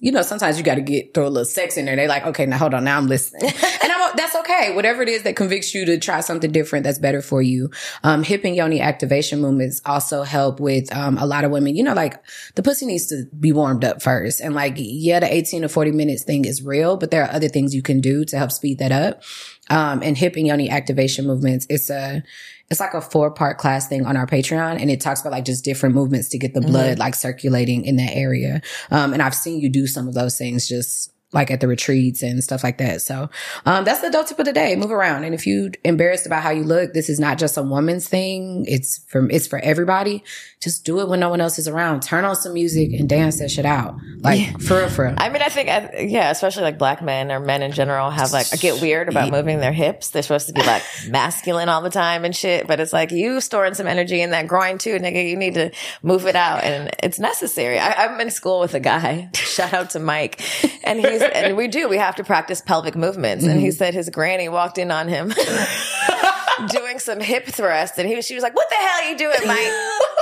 you 0.00 0.12
know, 0.12 0.22
sometimes 0.22 0.58
you 0.58 0.64
got 0.64 0.74
to 0.76 0.80
get 0.80 1.14
throw 1.14 1.26
a 1.26 1.28
little 1.28 1.44
sex 1.44 1.76
in 1.76 1.84
there. 1.84 1.96
They're 1.96 2.08
like, 2.08 2.26
okay, 2.26 2.46
now 2.46 2.58
hold 2.58 2.74
on, 2.74 2.84
now 2.84 2.96
I'm 2.96 3.06
listening, 3.06 3.42
and 3.82 3.92
I'm 3.92 4.00
that's 4.16 4.34
okay. 4.36 4.74
Whatever 4.74 5.02
it 5.02 5.08
is 5.08 5.22
that 5.22 5.36
convicts 5.36 5.74
you 5.74 5.84
to 5.86 5.98
try 5.98 6.20
something 6.20 6.50
different 6.50 6.84
that's 6.84 6.98
better 6.98 7.22
for 7.22 7.42
you. 7.42 7.70
Um, 8.02 8.22
hip 8.22 8.44
and 8.44 8.54
yoni 8.54 8.80
activation 8.80 9.40
movements 9.40 9.80
also 9.84 10.22
help 10.22 10.60
with 10.60 10.94
um, 10.94 11.18
a 11.18 11.26
lot 11.26 11.44
of 11.44 11.50
women. 11.50 11.76
You 11.76 11.84
know, 11.84 11.94
like 11.94 12.22
the 12.54 12.62
pussy 12.62 12.86
needs 12.86 13.06
to 13.08 13.26
be 13.38 13.52
warmed 13.52 13.84
up 13.84 14.02
first, 14.02 14.40
and 14.40 14.54
like 14.54 14.74
yeah, 14.76 15.20
the 15.20 15.32
18 15.32 15.62
to 15.62 15.68
40 15.68 15.92
minutes 15.92 16.24
thing 16.24 16.44
is 16.44 16.62
real, 16.62 16.96
but 16.96 17.10
there 17.10 17.22
are 17.22 17.30
other 17.30 17.48
things 17.48 17.74
you 17.74 17.82
can 17.82 18.00
do 18.00 18.24
to 18.26 18.38
help 18.38 18.52
speed 18.52 18.78
that 18.78 18.92
up. 18.92 19.22
Um, 19.68 20.02
and 20.02 20.18
hip 20.18 20.34
and 20.36 20.46
yoni 20.46 20.68
activation 20.68 21.26
movements, 21.26 21.66
it's 21.70 21.90
a 21.90 22.24
it's 22.70 22.80
like 22.80 22.94
a 22.94 23.00
four 23.00 23.30
part 23.32 23.58
class 23.58 23.88
thing 23.88 24.06
on 24.06 24.16
our 24.16 24.26
Patreon 24.26 24.80
and 24.80 24.90
it 24.90 25.00
talks 25.00 25.20
about 25.20 25.32
like 25.32 25.44
just 25.44 25.64
different 25.64 25.94
movements 25.94 26.28
to 26.28 26.38
get 26.38 26.54
the 26.54 26.60
blood 26.60 26.92
mm-hmm. 26.92 27.00
like 27.00 27.14
circulating 27.16 27.84
in 27.84 27.96
that 27.96 28.14
area. 28.14 28.62
Um, 28.90 29.12
and 29.12 29.20
I've 29.20 29.34
seen 29.34 29.60
you 29.60 29.68
do 29.68 29.86
some 29.86 30.06
of 30.06 30.14
those 30.14 30.38
things 30.38 30.68
just 30.68 31.12
like 31.32 31.50
at 31.50 31.60
the 31.60 31.68
retreats 31.68 32.22
and 32.22 32.42
stuff 32.42 32.64
like 32.64 32.78
that. 32.78 33.02
So, 33.02 33.30
um, 33.64 33.84
that's 33.84 34.00
the 34.00 34.08
adult 34.08 34.28
tip 34.28 34.38
of 34.38 34.46
the 34.46 34.52
day. 34.52 34.74
Move 34.76 34.90
around. 34.90 35.24
And 35.24 35.34
if 35.34 35.46
you 35.46 35.70
embarrassed 35.84 36.26
about 36.26 36.42
how 36.42 36.50
you 36.50 36.64
look, 36.64 36.92
this 36.92 37.08
is 37.08 37.20
not 37.20 37.38
just 37.38 37.56
a 37.56 37.62
woman's 37.62 38.08
thing. 38.08 38.64
It's 38.66 38.98
for, 39.06 39.28
it's 39.30 39.46
for 39.46 39.58
everybody. 39.60 40.24
Just 40.60 40.84
do 40.84 41.00
it 41.00 41.08
when 41.08 41.20
no 41.20 41.30
one 41.30 41.40
else 41.40 41.58
is 41.58 41.66
around. 41.66 42.02
Turn 42.02 42.24
on 42.26 42.36
some 42.36 42.52
music 42.52 42.92
and 42.92 43.08
dance 43.08 43.38
that 43.38 43.50
shit 43.50 43.64
out. 43.64 43.96
Like 44.18 44.40
yeah. 44.40 44.52
for 44.58 44.78
real, 44.78 44.88
for 44.90 45.04
real. 45.06 45.14
I 45.16 45.30
mean, 45.30 45.40
I 45.40 45.48
think, 45.48 45.68
yeah, 46.10 46.30
especially 46.30 46.64
like 46.64 46.78
black 46.78 47.02
men 47.02 47.32
or 47.32 47.40
men 47.40 47.62
in 47.62 47.72
general 47.72 48.10
have 48.10 48.32
like, 48.32 48.50
get 48.60 48.82
weird 48.82 49.08
about 49.08 49.30
moving 49.30 49.60
their 49.60 49.72
hips. 49.72 50.10
They're 50.10 50.22
supposed 50.22 50.48
to 50.48 50.52
be 50.52 50.62
like 50.62 50.82
masculine 51.08 51.70
all 51.70 51.80
the 51.80 51.88
time 51.88 52.26
and 52.26 52.36
shit, 52.36 52.66
but 52.66 52.78
it's 52.78 52.92
like 52.92 53.10
you 53.10 53.40
storing 53.40 53.72
some 53.72 53.86
energy 53.86 54.20
in 54.20 54.30
that 54.30 54.48
groin 54.48 54.76
too, 54.76 54.98
nigga. 54.98 55.26
You 55.26 55.36
need 55.36 55.54
to 55.54 55.70
move 56.02 56.26
it 56.26 56.36
out 56.36 56.62
and 56.62 56.90
it's 57.02 57.18
necessary. 57.18 57.78
I, 57.78 58.06
I'm 58.06 58.20
in 58.20 58.30
school 58.30 58.60
with 58.60 58.74
a 58.74 58.80
guy. 58.80 59.30
Shout 59.34 59.72
out 59.72 59.90
to 59.90 59.98
Mike 59.98 60.42
and 60.84 61.00
he's 61.00 61.22
and 61.22 61.56
we 61.56 61.68
do. 61.68 61.88
We 61.88 61.96
have 61.96 62.16
to 62.16 62.24
practice 62.24 62.60
pelvic 62.60 62.96
movements. 62.96 63.44
And 63.44 63.58
he 63.58 63.68
mm-hmm. 63.68 63.76
said 63.76 63.94
his 63.94 64.10
granny 64.10 64.50
walked 64.50 64.76
in 64.76 64.90
on 64.90 65.08
him 65.08 65.32
doing 66.68 66.98
some 66.98 67.20
hip 67.20 67.46
thrust, 67.46 67.98
and 67.98 68.08
he 68.08 68.16
was, 68.16 68.26
she 68.26 68.34
was 68.34 68.42
like, 68.42 68.54
"What 68.54 68.68
the 68.68 68.76
hell 68.76 69.02
are 69.02 69.10
you 69.10 69.16
doing, 69.16 69.38
Mike?" 69.46 69.72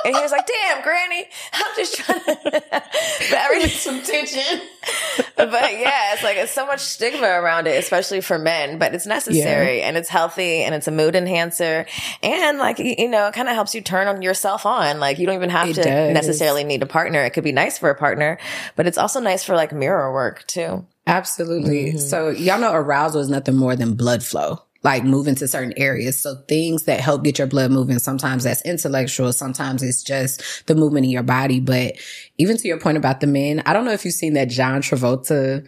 And 0.04 0.14
he 0.14 0.20
was 0.20 0.30
like, 0.30 0.46
"Damn, 0.46 0.82
granny, 0.82 1.24
I'm 1.52 1.76
just 1.76 1.96
trying 1.96 2.20
to." 2.20 2.62
but 3.30 3.70
some 3.70 4.02
tension. 4.02 4.60
but 5.36 5.50
yeah, 5.50 6.14
it's 6.14 6.22
like 6.22 6.36
it's 6.36 6.52
so 6.52 6.66
much 6.66 6.80
stigma 6.80 7.26
around 7.26 7.66
it, 7.66 7.78
especially 7.78 8.20
for 8.20 8.38
men. 8.38 8.78
But 8.78 8.94
it's 8.94 9.06
necessary 9.06 9.78
yeah. 9.78 9.88
and 9.88 9.96
it's 9.96 10.08
healthy 10.08 10.62
and 10.62 10.74
it's 10.74 10.88
a 10.88 10.92
mood 10.92 11.14
enhancer, 11.14 11.86
and 12.22 12.58
like 12.58 12.78
you 12.78 13.08
know, 13.08 13.28
it 13.28 13.34
kind 13.34 13.48
of 13.48 13.54
helps 13.54 13.74
you 13.74 13.80
turn 13.80 14.08
on 14.08 14.22
yourself 14.22 14.66
on. 14.66 15.00
Like 15.00 15.18
you 15.18 15.26
don't 15.26 15.36
even 15.36 15.50
have 15.50 15.68
it 15.68 15.74
to 15.74 15.82
does. 15.82 16.14
necessarily 16.14 16.64
need 16.64 16.82
a 16.82 16.86
partner. 16.86 17.22
It 17.24 17.30
could 17.30 17.44
be 17.44 17.52
nice 17.52 17.78
for 17.78 17.90
a 17.90 17.94
partner, 17.94 18.38
but 18.76 18.86
it's 18.86 18.98
also 18.98 19.20
nice 19.20 19.44
for 19.44 19.54
like 19.54 19.72
mirror 19.72 20.12
work 20.12 20.46
too. 20.46 20.86
Absolutely. 21.08 21.86
Mm-hmm. 21.86 21.98
So 21.98 22.28
y'all 22.28 22.60
know 22.60 22.72
arousal 22.74 23.22
is 23.22 23.30
nothing 23.30 23.56
more 23.56 23.74
than 23.74 23.94
blood 23.94 24.22
flow, 24.22 24.62
like 24.82 25.04
moving 25.04 25.34
to 25.36 25.48
certain 25.48 25.74
areas. 25.76 26.20
So 26.20 26.36
things 26.48 26.84
that 26.84 27.00
help 27.00 27.24
get 27.24 27.38
your 27.38 27.46
blood 27.46 27.70
moving, 27.70 27.98
sometimes 27.98 28.44
that's 28.44 28.62
intellectual, 28.62 29.32
sometimes 29.32 29.82
it's 29.82 30.02
just 30.02 30.66
the 30.66 30.74
movement 30.74 31.04
in 31.04 31.10
your 31.10 31.22
body. 31.22 31.60
But 31.60 31.96
even 32.38 32.56
to 32.56 32.68
your 32.68 32.78
point 32.78 32.96
about 32.96 33.20
the 33.20 33.26
men, 33.26 33.62
I 33.66 33.72
don't 33.72 33.84
know 33.84 33.92
if 33.92 34.04
you've 34.04 34.14
seen 34.14 34.34
that 34.34 34.48
John 34.48 34.82
Travolta 34.82 35.66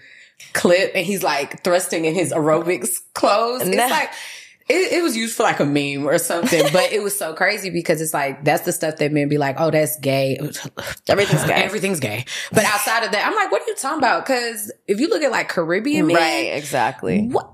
clip 0.52 0.92
and 0.94 1.04
he's 1.04 1.22
like 1.22 1.62
thrusting 1.64 2.04
in 2.04 2.14
his 2.14 2.32
aerobics 2.32 2.96
clothes. 3.14 3.62
It's 3.66 3.76
like, 3.76 4.10
it, 4.70 4.92
it, 4.92 5.02
was 5.02 5.16
used 5.16 5.36
for 5.36 5.42
like 5.42 5.58
a 5.58 5.66
meme 5.66 6.06
or 6.06 6.16
something, 6.18 6.62
but 6.72 6.92
it 6.92 7.02
was 7.02 7.18
so 7.18 7.34
crazy 7.34 7.70
because 7.70 8.00
it's 8.00 8.14
like 8.14 8.44
that's 8.44 8.62
the 8.62 8.70
stuff 8.70 8.98
that 8.98 9.10
men 9.10 9.28
be 9.28 9.36
like, 9.36 9.56
oh, 9.58 9.72
that's 9.72 9.98
gay. 9.98 10.36
Everything's 11.08 11.44
gay. 11.44 11.54
Everything's 11.54 11.98
gay. 11.98 12.24
But 12.52 12.64
outside 12.64 13.02
of 13.02 13.10
that, 13.10 13.26
I'm 13.26 13.34
like, 13.34 13.50
what 13.50 13.62
are 13.62 13.66
you 13.66 13.74
talking 13.74 13.98
about? 13.98 14.24
Because 14.24 14.70
if 14.86 15.00
you 15.00 15.08
look 15.08 15.22
at 15.22 15.32
like 15.32 15.48
Caribbean 15.48 16.06
men, 16.06 16.16
right, 16.16 16.56
exactly. 16.56 17.26
What 17.26 17.50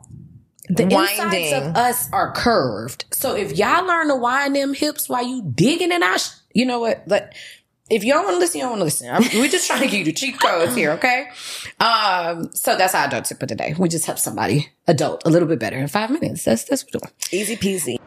the 0.69 0.87
Winding. 0.87 1.45
insides 1.45 1.53
of 1.53 1.77
us 1.77 2.13
are 2.13 2.33
curved. 2.33 3.05
So 3.13 3.35
if 3.37 3.57
y'all 3.57 3.87
learn 3.87 4.09
to 4.09 4.17
wind 4.17 4.57
them 4.57 4.75
hips 4.75 5.09
while 5.09 5.27
you 5.27 5.43
digging 5.43 5.93
in 5.93 6.03
our, 6.03 6.19
sh- 6.19 6.31
you 6.55 6.67
know 6.67 6.81
what? 6.81 7.07
But 7.09 7.33
if 7.89 8.05
don't 8.15 8.25
want 8.25 8.35
to 8.37 8.39
listen, 8.39 8.61
don't 8.61 8.71
want 8.71 8.81
to 8.81 8.85
listen. 8.85 9.11
I'm, 9.11 9.23
we're 9.41 9.49
just 9.49 9.67
trying 9.67 9.81
to 9.83 9.87
give 9.87 10.01
you 10.01 10.05
the 10.07 10.13
cheat 10.13 10.41
codes 10.41 10.75
here, 10.75 10.93
okay? 10.93 11.29
Um, 11.79 12.51
so 12.53 12.77
that's 12.77 12.95
our 12.95 13.07
adult 13.07 13.27
tip 13.27 13.43
of 13.43 13.49
the 13.49 13.55
day. 13.55 13.75
We 13.79 13.89
just 13.89 14.07
help 14.07 14.19
somebody 14.19 14.69
adult 14.87 15.23
a 15.25 15.31
little 15.31 15.49
bit 15.49 15.59
better 15.59 15.79
in 15.79 15.89
five 15.89 16.11
minutes. 16.11 16.45
That's 16.45 16.65
that's 16.65 16.85
what 16.85 16.95
we're 16.95 17.01
doing. 17.01 17.13
Easy 17.33 17.57
peasy. 17.57 17.99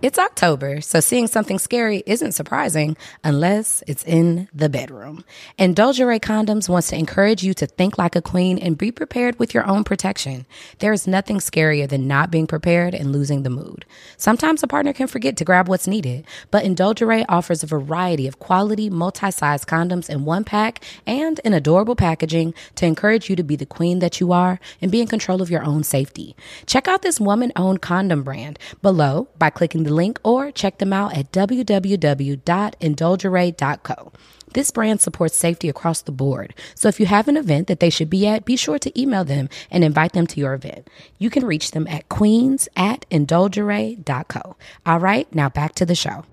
It's 0.00 0.18
October, 0.18 0.80
so 0.80 1.00
seeing 1.00 1.26
something 1.26 1.58
scary 1.58 2.04
isn't 2.06 2.30
surprising 2.30 2.96
unless 3.24 3.82
it's 3.88 4.04
in 4.04 4.48
the 4.54 4.68
bedroom. 4.68 5.24
Indulgere 5.58 6.20
Condoms 6.20 6.68
wants 6.68 6.90
to 6.90 6.96
encourage 6.96 7.42
you 7.42 7.52
to 7.54 7.66
think 7.66 7.98
like 7.98 8.14
a 8.14 8.22
queen 8.22 8.58
and 8.58 8.78
be 8.78 8.92
prepared 8.92 9.40
with 9.40 9.54
your 9.54 9.66
own 9.66 9.82
protection. 9.82 10.46
There 10.78 10.92
is 10.92 11.08
nothing 11.08 11.38
scarier 11.38 11.88
than 11.88 12.06
not 12.06 12.30
being 12.30 12.46
prepared 12.46 12.94
and 12.94 13.10
losing 13.10 13.42
the 13.42 13.50
mood. 13.50 13.84
Sometimes 14.16 14.62
a 14.62 14.68
partner 14.68 14.92
can 14.92 15.08
forget 15.08 15.36
to 15.38 15.44
grab 15.44 15.66
what's 15.66 15.88
needed, 15.88 16.24
but 16.52 16.64
Indulgere 16.64 17.24
offers 17.28 17.64
a 17.64 17.66
variety 17.66 18.28
of 18.28 18.38
quality, 18.38 18.88
multi-size 18.88 19.64
condoms 19.64 20.08
in 20.08 20.24
one 20.24 20.44
pack 20.44 20.84
and 21.06 21.40
in 21.40 21.54
adorable 21.54 21.96
packaging 21.96 22.54
to 22.76 22.86
encourage 22.86 23.28
you 23.28 23.34
to 23.34 23.42
be 23.42 23.56
the 23.56 23.66
queen 23.66 23.98
that 23.98 24.20
you 24.20 24.30
are 24.30 24.60
and 24.80 24.92
be 24.92 25.00
in 25.00 25.08
control 25.08 25.42
of 25.42 25.50
your 25.50 25.64
own 25.64 25.82
safety. 25.82 26.17
Check 26.66 26.88
out 26.88 27.02
this 27.02 27.20
woman-owned 27.20 27.82
condom 27.82 28.22
brand 28.22 28.58
below 28.82 29.28
by 29.38 29.50
clicking 29.50 29.84
the 29.84 29.94
link 29.94 30.18
or 30.22 30.50
check 30.50 30.78
them 30.78 30.92
out 30.92 31.16
at 31.16 31.32
www.indulgere.co. 31.32 34.12
This 34.54 34.70
brand 34.70 35.00
supports 35.00 35.36
safety 35.36 35.68
across 35.68 36.02
the 36.02 36.12
board. 36.12 36.54
So 36.74 36.88
if 36.88 36.98
you 36.98 37.06
have 37.06 37.28
an 37.28 37.36
event 37.36 37.68
that 37.68 37.80
they 37.80 37.90
should 37.90 38.10
be 38.10 38.26
at, 38.26 38.44
be 38.44 38.56
sure 38.56 38.78
to 38.78 39.00
email 39.00 39.24
them 39.24 39.48
and 39.70 39.84
invite 39.84 40.14
them 40.14 40.26
to 40.28 40.40
your 40.40 40.54
event. 40.54 40.88
You 41.18 41.30
can 41.30 41.44
reach 41.44 41.72
them 41.72 41.86
at 41.86 42.08
queens 42.08 42.68
at 42.76 43.04
indulgere.co. 43.10 44.56
All 44.86 45.00
right, 45.00 45.32
now 45.34 45.48
back 45.48 45.74
to 45.76 45.86
the 45.86 45.94
show. 45.94 46.24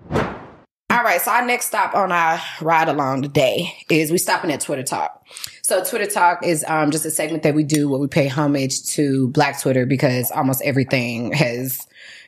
All 0.88 1.02
right, 1.02 1.20
so 1.20 1.32
our 1.32 1.44
next 1.44 1.66
stop 1.66 1.94
on 1.94 2.12
our 2.12 2.40
ride 2.60 2.88
along 2.88 3.22
today 3.22 3.72
is 3.90 4.12
we 4.12 4.18
stopping 4.18 4.52
at 4.52 4.60
Twitter 4.60 4.84
Talk. 4.84 5.26
So 5.62 5.82
Twitter 5.82 6.06
Talk 6.06 6.44
is 6.44 6.64
um, 6.68 6.92
just 6.92 7.04
a 7.04 7.10
segment 7.10 7.42
that 7.42 7.56
we 7.56 7.64
do 7.64 7.88
where 7.88 7.98
we 7.98 8.06
pay 8.06 8.28
homage 8.28 8.86
to 8.90 9.26
Black 9.28 9.60
Twitter 9.60 9.84
because 9.84 10.30
almost 10.30 10.62
everything 10.62 11.32
has 11.32 11.84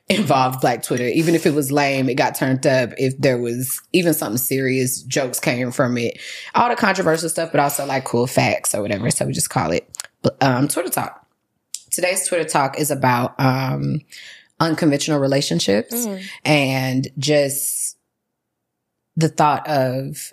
involved 0.08 0.60
Black 0.60 0.82
Twitter. 0.82 1.06
Even 1.06 1.36
if 1.36 1.46
it 1.46 1.54
was 1.54 1.70
lame, 1.70 2.08
it 2.08 2.14
got 2.14 2.34
turned 2.34 2.66
up. 2.66 2.90
If 2.98 3.16
there 3.18 3.38
was 3.38 3.80
even 3.92 4.12
something 4.12 4.38
serious, 4.38 5.02
jokes 5.02 5.38
came 5.38 5.70
from 5.70 5.96
it. 5.96 6.18
All 6.56 6.68
the 6.68 6.74
controversial 6.74 7.28
stuff, 7.28 7.52
but 7.52 7.60
also 7.60 7.86
like 7.86 8.04
cool 8.04 8.26
facts 8.26 8.74
or 8.74 8.82
whatever. 8.82 9.08
So 9.12 9.26
we 9.26 9.34
just 9.34 9.50
call 9.50 9.70
it 9.70 9.88
um, 10.40 10.66
Twitter 10.66 10.90
Talk. 10.90 11.24
Today's 11.92 12.26
Twitter 12.26 12.48
Talk 12.48 12.78
is 12.78 12.90
about 12.90 13.38
um, 13.38 14.00
unconventional 14.58 15.20
relationships 15.20 15.94
mm. 15.94 16.24
and 16.44 17.06
just 17.18 17.97
the 19.18 19.28
thought 19.28 19.68
of 19.68 20.30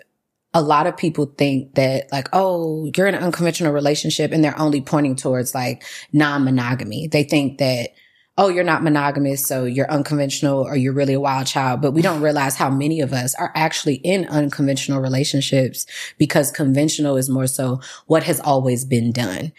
a 0.54 0.62
lot 0.62 0.86
of 0.86 0.96
people 0.96 1.26
think 1.36 1.74
that 1.74 2.06
like, 2.12 2.28
oh, 2.32 2.88
you're 2.96 3.08
in 3.08 3.16
an 3.16 3.22
unconventional 3.22 3.72
relationship 3.72 4.30
and 4.30 4.44
they're 4.44 4.58
only 4.58 4.80
pointing 4.80 5.16
towards 5.16 5.56
like 5.56 5.82
non-monogamy. 6.12 7.08
They 7.08 7.24
think 7.24 7.58
that, 7.58 7.90
oh, 8.38 8.48
you're 8.48 8.62
not 8.62 8.84
monogamous, 8.84 9.44
so 9.44 9.64
you're 9.64 9.90
unconventional 9.90 10.62
or 10.62 10.76
you're 10.76 10.92
really 10.92 11.14
a 11.14 11.20
wild 11.20 11.48
child. 11.48 11.82
But 11.82 11.92
we 11.92 12.00
don't 12.00 12.22
realize 12.22 12.54
how 12.54 12.70
many 12.70 13.00
of 13.00 13.12
us 13.12 13.34
are 13.34 13.50
actually 13.56 13.96
in 13.96 14.24
unconventional 14.28 15.00
relationships 15.00 15.84
because 16.16 16.52
conventional 16.52 17.16
is 17.16 17.28
more 17.28 17.48
so 17.48 17.80
what 18.06 18.22
has 18.22 18.38
always 18.38 18.84
been 18.84 19.10
done. 19.10 19.52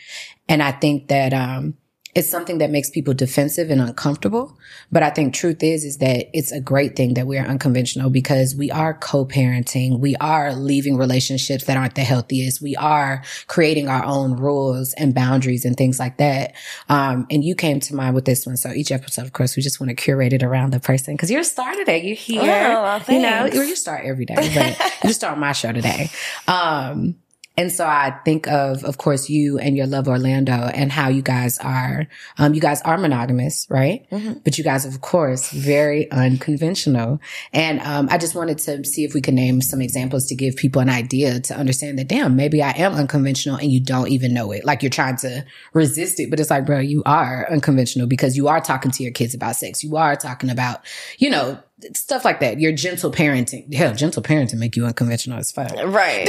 And 0.48 0.64
I 0.64 0.72
think 0.72 1.10
that, 1.10 1.34
um, 1.34 1.76
it's 2.18 2.28
something 2.28 2.58
that 2.58 2.72
makes 2.72 2.90
people 2.90 3.14
defensive 3.14 3.70
and 3.70 3.80
uncomfortable. 3.80 4.58
But 4.92 5.04
I 5.04 5.12
think 5.12 5.36
truth 5.36 5.62
is, 5.62 5.84
is 5.84 5.98
that 6.00 6.26
it's 6.34 6.52
a 6.52 6.60
great 6.60 6.96
thing 6.96 7.14
that 7.14 7.28
we 7.28 7.38
are 7.38 7.46
unconventional 7.46 8.10
because 8.10 8.56
we 8.56 8.72
are 8.72 8.96
co-parenting. 8.96 10.00
We 10.00 10.16
are 10.16 10.56
leaving 10.56 10.98
relationships 10.98 11.66
that 11.66 11.78
aren't 11.78 11.94
the 11.94 12.02
healthiest. 12.02 12.60
We 12.60 12.76
are 12.76 13.24
creating 13.46 13.88
our 13.88 14.04
own 14.04 14.36
rules 14.36 14.94
and 14.94 15.14
boundaries 15.14 15.64
and 15.64 15.78
things 15.78 16.00
like 16.00 16.18
that. 16.18 16.56
Um, 16.90 17.28
and 17.30 17.44
you 17.44 17.54
came 17.54 17.80
to 17.82 17.94
mind 17.94 18.16
with 18.16 18.26
this 18.26 18.48
one. 18.48 18.58
So 18.58 18.72
each 18.72 18.92
episode, 18.92 19.26
of 19.26 19.34
course, 19.34 19.56
we 19.56 19.62
just 19.62 19.80
want 19.80 19.92
to 19.92 19.96
curate 19.96 20.34
it 20.34 20.42
around 20.42 20.74
the 20.74 20.80
person 20.80 21.14
because 21.14 21.30
you're 21.30 21.42
a 21.42 21.46
star 21.46 21.76
today. 21.76 22.04
You're 22.04 22.16
here. 22.16 22.42
Oh, 22.42 22.82
well, 22.82 23.04
you 23.10 23.20
know, 23.20 23.46
you 23.46 23.76
start 23.76 24.06
every 24.06 24.26
day, 24.26 24.36
but 24.36 25.04
you 25.04 25.14
start 25.14 25.38
my 25.38 25.52
show 25.52 25.72
today. 25.72 26.10
Um, 26.48 27.18
and 27.58 27.72
so 27.72 27.86
I 27.86 28.12
think 28.24 28.48
of, 28.48 28.84
of 28.84 29.00
course, 29.00 29.30
you 29.30 29.58
and 29.58 29.76
your 29.76 29.88
love 29.88 30.08
Orlando 30.08 30.54
and 30.54 30.92
how 30.92 31.10
you 31.10 31.24
guys 31.24 31.58
are, 31.58 32.08
um, 32.38 32.54
you 32.54 32.62
guys 32.62 32.82
are 32.84 33.00
monogamous, 33.00 33.66
right? 33.70 34.08
Mm-hmm. 34.12 34.40
But 34.44 34.60
you 34.60 34.64
guys, 34.64 34.86
of 34.86 35.02
course, 35.02 35.50
very 35.50 36.10
unconventional. 36.12 37.20
And, 37.54 37.80
um, 37.82 38.10
I 38.12 38.20
just 38.20 38.36
wanted 38.36 38.60
to 38.60 38.86
see 38.86 39.04
if 39.04 39.16
we 39.16 39.22
could 39.22 39.34
name 39.34 39.62
some 39.62 39.82
examples 39.82 40.28
to 40.28 40.36
give 40.36 40.56
people 40.56 40.82
an 40.84 40.90
idea 40.90 41.40
to 41.40 41.58
understand 41.58 41.98
that, 41.98 42.08
damn, 42.08 42.36
maybe 42.36 42.62
I 42.62 42.72
am 42.72 42.94
unconventional 42.94 43.58
and 43.58 43.72
you 43.72 43.80
don't 43.80 44.10
even 44.10 44.36
know 44.36 44.52
it. 44.52 44.64
Like 44.64 44.84
you're 44.84 44.92
trying 44.92 45.18
to 45.18 45.44
resist 45.74 46.20
it, 46.20 46.30
but 46.30 46.40
it's 46.40 46.52
like, 46.52 46.66
bro, 46.66 46.80
you 46.80 47.02
are 47.08 47.48
unconventional 47.50 48.08
because 48.08 48.38
you 48.38 48.48
are 48.48 48.62
talking 48.62 48.92
to 48.92 49.04
your 49.04 49.12
kids 49.12 49.34
about 49.34 49.56
sex. 49.56 49.84
You 49.84 49.98
are 49.98 50.16
talking 50.16 50.52
about, 50.52 50.86
you 51.18 51.32
know, 51.32 51.58
stuff 51.94 52.26
like 52.26 52.40
that. 52.40 52.60
Your 52.60 52.72
gentle 52.72 53.12
parenting. 53.12 53.74
Hell, 53.74 53.94
gentle 53.94 54.24
parenting 54.24 54.56
make 54.56 54.76
you 54.76 54.86
unconventional 54.86 55.38
as 55.38 55.52
fuck. 55.52 55.72
Right. 55.76 56.28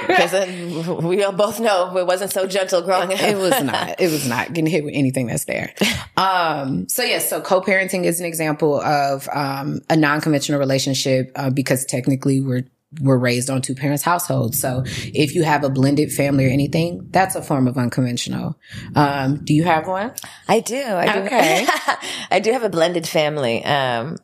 because 0.06 1.02
we 1.02 1.22
all 1.22 1.32
both 1.32 1.60
know 1.60 1.96
it 1.96 2.06
wasn't 2.06 2.32
so 2.32 2.46
gentle 2.46 2.82
growing 2.82 3.12
up. 3.12 3.20
it 3.20 3.36
was 3.36 3.62
not. 3.62 4.00
It 4.00 4.10
was 4.10 4.26
not 4.26 4.48
getting 4.48 4.66
hit 4.66 4.84
with 4.84 4.94
anything 4.94 5.26
that's 5.26 5.44
there. 5.44 5.74
Um, 6.16 6.86
so 6.86 7.02
yes, 7.02 7.30
so 7.30 7.40
co-parenting 7.40 8.04
is 8.04 8.20
an 8.20 8.26
example 8.26 8.78
of, 8.78 9.26
um, 9.32 9.80
a 9.88 9.96
non-conventional 9.96 10.58
relationship, 10.58 11.32
uh, 11.34 11.48
because 11.48 11.86
technically 11.86 12.42
we're 12.42 12.64
we're 13.00 13.16
raised 13.16 13.48
on 13.48 13.62
two 13.62 13.74
parents 13.74 14.02
households. 14.02 14.60
So 14.60 14.82
if 14.84 15.34
you 15.34 15.44
have 15.44 15.64
a 15.64 15.70
blended 15.70 16.12
family 16.12 16.46
or 16.46 16.50
anything, 16.50 17.08
that's 17.10 17.36
a 17.36 17.42
form 17.42 17.68
of 17.68 17.78
unconventional. 17.78 18.58
Um, 18.94 19.44
do 19.44 19.54
you 19.54 19.64
have 19.64 19.86
one? 19.86 20.12
I 20.48 20.60
do. 20.60 20.82
I 20.82 21.12
do. 21.12 21.18
Okay. 21.20 21.66
I 22.30 22.40
do 22.40 22.52
have 22.52 22.64
a 22.64 22.68
blended 22.68 23.06
family. 23.08 23.64
Um, 23.64 24.18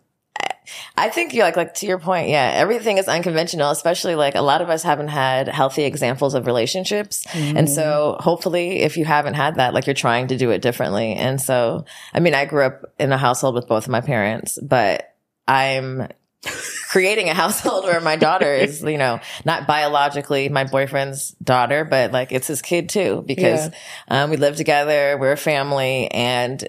I 0.97 1.09
think 1.09 1.35
you 1.35 1.43
like 1.43 1.57
like 1.57 1.75
to 1.75 1.87
your 1.87 1.99
point, 1.99 2.29
yeah, 2.29 2.53
everything 2.55 2.99
is 2.99 3.09
unconventional, 3.09 3.71
especially 3.71 4.15
like 4.15 4.35
a 4.35 4.43
lot 4.43 4.63
of 4.63 4.71
us 4.71 4.83
haven't 4.83 5.09
had 5.09 5.49
healthy 5.49 5.85
examples 5.85 6.35
of 6.35 6.47
relationships. 6.47 7.25
Mm-hmm. 7.27 7.57
And 7.57 7.71
so 7.71 8.17
hopefully 8.21 8.81
if 8.81 8.97
you 8.97 9.05
haven't 9.05 9.35
had 9.35 9.57
that, 9.57 9.75
like 9.75 9.87
you're 9.87 9.95
trying 9.95 10.29
to 10.29 10.37
do 10.37 10.51
it 10.51 10.63
differently. 10.63 11.15
And 11.15 11.41
so 11.41 11.85
I 12.13 12.21
mean, 12.21 12.35
I 12.35 12.45
grew 12.45 12.65
up 12.65 12.95
in 12.99 13.13
a 13.13 13.19
household 13.19 13.55
with 13.55 13.69
both 13.69 13.85
of 13.85 13.91
my 13.91 14.01
parents, 14.01 14.59
but 14.61 15.15
I'm 15.49 16.09
creating 16.89 17.29
a 17.29 17.35
household 17.35 17.85
where 17.85 18.01
my 18.01 18.17
daughter 18.17 18.53
is, 18.53 18.83
you 18.87 18.99
know, 18.99 19.21
not 19.45 19.67
biologically 19.67 20.49
my 20.49 20.65
boyfriend's 20.65 21.33
daughter, 21.43 21.85
but 21.85 22.13
like 22.13 22.33
it's 22.33 22.47
his 22.47 22.63
kid 22.63 22.89
too, 22.89 23.23
because 23.27 23.69
yeah. 23.69 24.25
um, 24.25 24.31
we 24.31 24.37
live 24.37 24.57
together, 24.57 25.17
we're 25.19 25.33
a 25.33 25.37
family, 25.37 26.11
and 26.11 26.67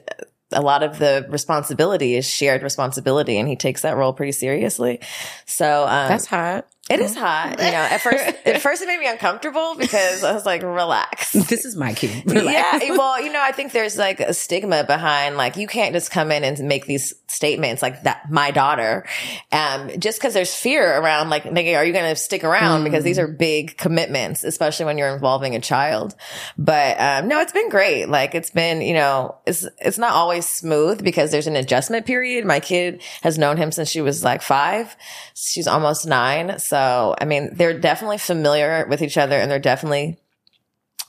a 0.51 0.61
lot 0.61 0.83
of 0.83 0.99
the 0.99 1.25
responsibility 1.29 2.15
is 2.15 2.29
shared 2.29 2.63
responsibility 2.63 3.37
and 3.37 3.47
he 3.47 3.55
takes 3.55 3.81
that 3.81 3.97
role 3.97 4.13
pretty 4.13 4.31
seriously. 4.31 4.99
So, 5.45 5.83
um, 5.83 6.07
that's 6.07 6.25
hot. 6.25 6.67
It 6.89 7.01
is 7.01 7.15
hot. 7.15 7.59
You 7.59 7.71
know, 7.71 7.77
at 7.77 7.99
first, 7.99 8.23
at 8.45 8.61
first 8.61 8.81
it 8.81 8.87
made 8.87 8.99
me 8.99 9.07
uncomfortable 9.07 9.75
because 9.77 10.23
I 10.23 10.33
was 10.33 10.45
like, 10.45 10.63
relax. 10.63 11.33
This 11.47 11.65
is 11.65 11.75
my 11.75 11.93
kid. 11.93 12.23
Relax. 12.31 12.83
Yeah. 12.83 12.91
Well, 12.91 13.21
you 13.21 13.31
know, 13.31 13.41
I 13.41 13.51
think 13.51 13.71
there's 13.71 13.97
like 13.97 14.19
a 14.19 14.33
stigma 14.33 14.83
behind 14.83 15.37
like, 15.37 15.55
you 15.55 15.65
can't 15.65 15.93
just 15.93 16.11
come 16.11 16.31
in 16.31 16.43
and 16.43 16.59
make 16.67 16.85
these 16.85 17.13
statements 17.27 17.81
like 17.81 18.03
that, 18.03 18.29
my 18.29 18.51
daughter, 18.51 19.05
um, 19.51 19.89
just 19.97 20.21
cause 20.21 20.33
there's 20.33 20.53
fear 20.53 20.99
around 20.99 21.29
like, 21.29 21.45
are 21.45 21.85
you 21.85 21.93
going 21.93 22.09
to 22.09 22.15
stick 22.15 22.43
around? 22.43 22.81
Mm. 22.81 22.83
Because 22.85 23.03
these 23.03 23.17
are 23.17 23.27
big 23.27 23.77
commitments, 23.77 24.43
especially 24.43 24.85
when 24.85 24.97
you're 24.97 25.13
involving 25.13 25.55
a 25.55 25.61
child. 25.61 26.15
But, 26.57 26.99
um, 26.99 27.27
no, 27.29 27.39
it's 27.39 27.53
been 27.53 27.69
great. 27.69 28.09
Like 28.09 28.35
it's 28.35 28.49
been, 28.49 28.81
you 28.81 28.93
know, 28.93 29.37
it's, 29.45 29.65
it's 29.79 29.97
not 29.97 30.11
always 30.11 30.45
smooth 30.45 31.01
because 31.03 31.31
there's 31.31 31.47
an 31.47 31.55
adjustment 31.55 32.05
period. 32.05 32.45
My 32.45 32.59
kid 32.59 33.01
has 33.21 33.37
known 33.37 33.57
him 33.57 33.71
since 33.71 33.89
she 33.89 34.01
was 34.01 34.23
like 34.23 34.41
five. 34.41 34.95
She's 35.33 35.67
almost 35.67 36.05
nine. 36.05 36.59
So 36.59 36.76
so, 36.77 37.15
I 37.19 37.25
mean, 37.25 37.49
they're 37.53 37.79
definitely 37.79 38.19
familiar 38.19 38.85
with 38.87 39.01
each 39.01 39.17
other 39.17 39.35
and 39.35 39.49
they're 39.49 39.59
definitely, 39.59 40.17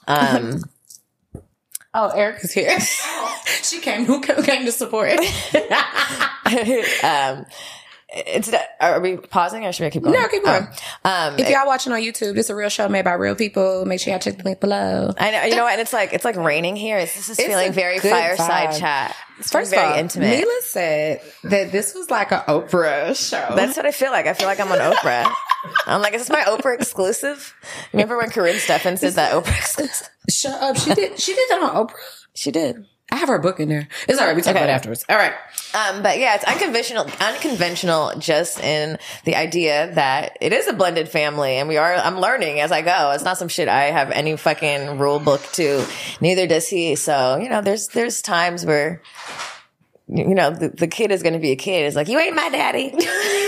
um, 0.07 0.63
Oh, 1.95 2.11
Erica's 2.11 2.53
here. 2.53 2.79
she 3.63 3.81
came. 3.81 4.05
Who 4.05 4.21
came 4.43 4.65
to 4.67 4.73
support? 4.73 5.11
um, 7.03 7.47
it's 8.11 8.51
are 8.81 9.01
we 9.01 9.17
pausing 9.17 9.65
or 9.65 9.73
should 9.73 9.85
we 9.85 9.91
keep 9.91 10.03
going? 10.03 10.15
No, 10.15 10.29
keep 10.29 10.45
going. 10.45 10.65
Um, 11.05 11.33
um, 11.33 11.39
if 11.39 11.49
y'all 11.49 11.67
watching 11.67 11.93
on 11.93 12.01
YouTube, 12.01 12.37
it's 12.37 12.51
a 12.51 12.55
real 12.55 12.69
show 12.69 12.89
made 12.89 13.05
by 13.05 13.15
real 13.15 13.35
people. 13.35 13.85
Make 13.85 14.01
sure 14.01 14.13
y'all 14.13 14.21
check 14.21 14.37
the 14.37 14.45
link 14.45 14.61
below. 14.61 15.13
I 15.19 15.31
know, 15.31 15.43
you 15.45 15.57
know 15.57 15.65
what? 15.65 15.73
And 15.73 15.81
it's 15.81 15.93
like 15.93 16.13
it's 16.13 16.25
like 16.25 16.37
raining 16.37 16.77
here. 16.77 16.99
It's, 16.99 17.15
This 17.15 17.31
is 17.31 17.37
feeling 17.37 17.73
very 17.73 17.99
fireside 17.99 18.71
vibe. 18.71 18.79
chat. 18.79 19.17
It's 19.39 19.51
First 19.51 19.71
very 19.71 19.85
of 19.87 19.93
all, 19.93 19.99
intimate. 19.99 20.45
Milah 20.45 20.63
said 20.63 21.21
that 21.45 21.71
this 21.71 21.95
was 21.95 22.11
like 22.11 22.33
an 22.33 22.41
Oprah 22.49 23.15
show. 23.17 23.55
That's 23.55 23.77
what 23.77 23.87
I 23.87 23.93
feel 23.93 24.11
like. 24.11 24.27
I 24.27 24.35
feel 24.35 24.47
like 24.47 24.59
I'm 24.61 24.71
on 24.73 24.79
Oprah. 24.79 25.33
I'm 25.87 26.01
like, 26.03 26.15
is 26.15 26.23
this 26.23 26.31
my 26.31 26.43
Oprah 26.43 26.75
exclusive? 26.75 27.55
Remember 27.93 28.17
when 28.17 28.31
Karrine 28.31 28.59
Steffans 28.59 29.01
did 29.01 29.15
that 29.15 29.33
Oprah 29.33 29.57
exclusive? 29.59 30.11
Shut 30.29 30.61
up. 30.61 30.77
She 30.77 30.95
did. 30.95 31.19
She 31.21 31.35
did 31.35 31.49
that 31.51 31.63
on 31.63 31.87
Oprah. 31.87 31.95
She 32.35 32.51
did. 32.51 32.87
I 33.11 33.17
have 33.17 33.29
her 33.29 33.39
book 33.39 33.59
in 33.59 33.69
there. 33.69 33.89
It's 34.07 34.21
all 34.21 34.27
right. 34.27 34.37
We 34.37 34.43
talk 34.43 34.51
okay. 34.51 34.61
about 34.61 34.71
it 34.71 34.75
afterwards. 34.75 35.05
All 35.09 35.17
right. 35.17 35.33
Um, 35.75 36.03
but 36.03 36.19
yeah, 36.19 36.35
it's 36.35 36.45
unconventional, 36.45 37.07
unconventional 37.21 38.13
just 38.19 38.61
in 38.61 38.99
the 39.25 39.35
idea 39.35 39.93
that 39.95 40.37
it 40.43 40.53
is 40.53 40.69
a 40.69 40.75
blended 40.75 41.09
family 41.09 41.53
and 41.53 41.69
we 41.69 41.79
are, 41.79 41.95
I'm 41.95 42.21
learning 42.21 42.61
as 42.61 42.71
I 42.71 42.83
go. 42.83 43.13
It's 43.13 43.25
not 43.25 43.39
some 43.39 43.49
shit 43.49 43.67
I 43.67 43.85
have 43.85 44.11
any 44.11 44.37
fucking 44.37 44.99
rule 44.99 45.21
book 45.21 45.43
to. 45.53 45.87
Neither 46.21 46.47
does 46.47 46.69
he. 46.69 46.97
So, 46.97 47.37
you 47.37 47.49
know, 47.49 47.63
there's, 47.63 47.89
there's 47.89 48.21
times 48.21 48.67
where, 48.67 49.01
you 50.07 50.35
know, 50.35 50.51
the, 50.51 50.69
the 50.69 50.87
kid 50.87 51.11
is 51.11 51.23
going 51.23 51.35
to 51.35 51.39
be 51.39 51.53
a 51.53 51.57
kid. 51.57 51.87
It's 51.87 51.97
like, 51.97 52.09
you 52.09 52.19
ain't 52.19 52.37
my 52.37 52.51
daddy. 52.51 52.95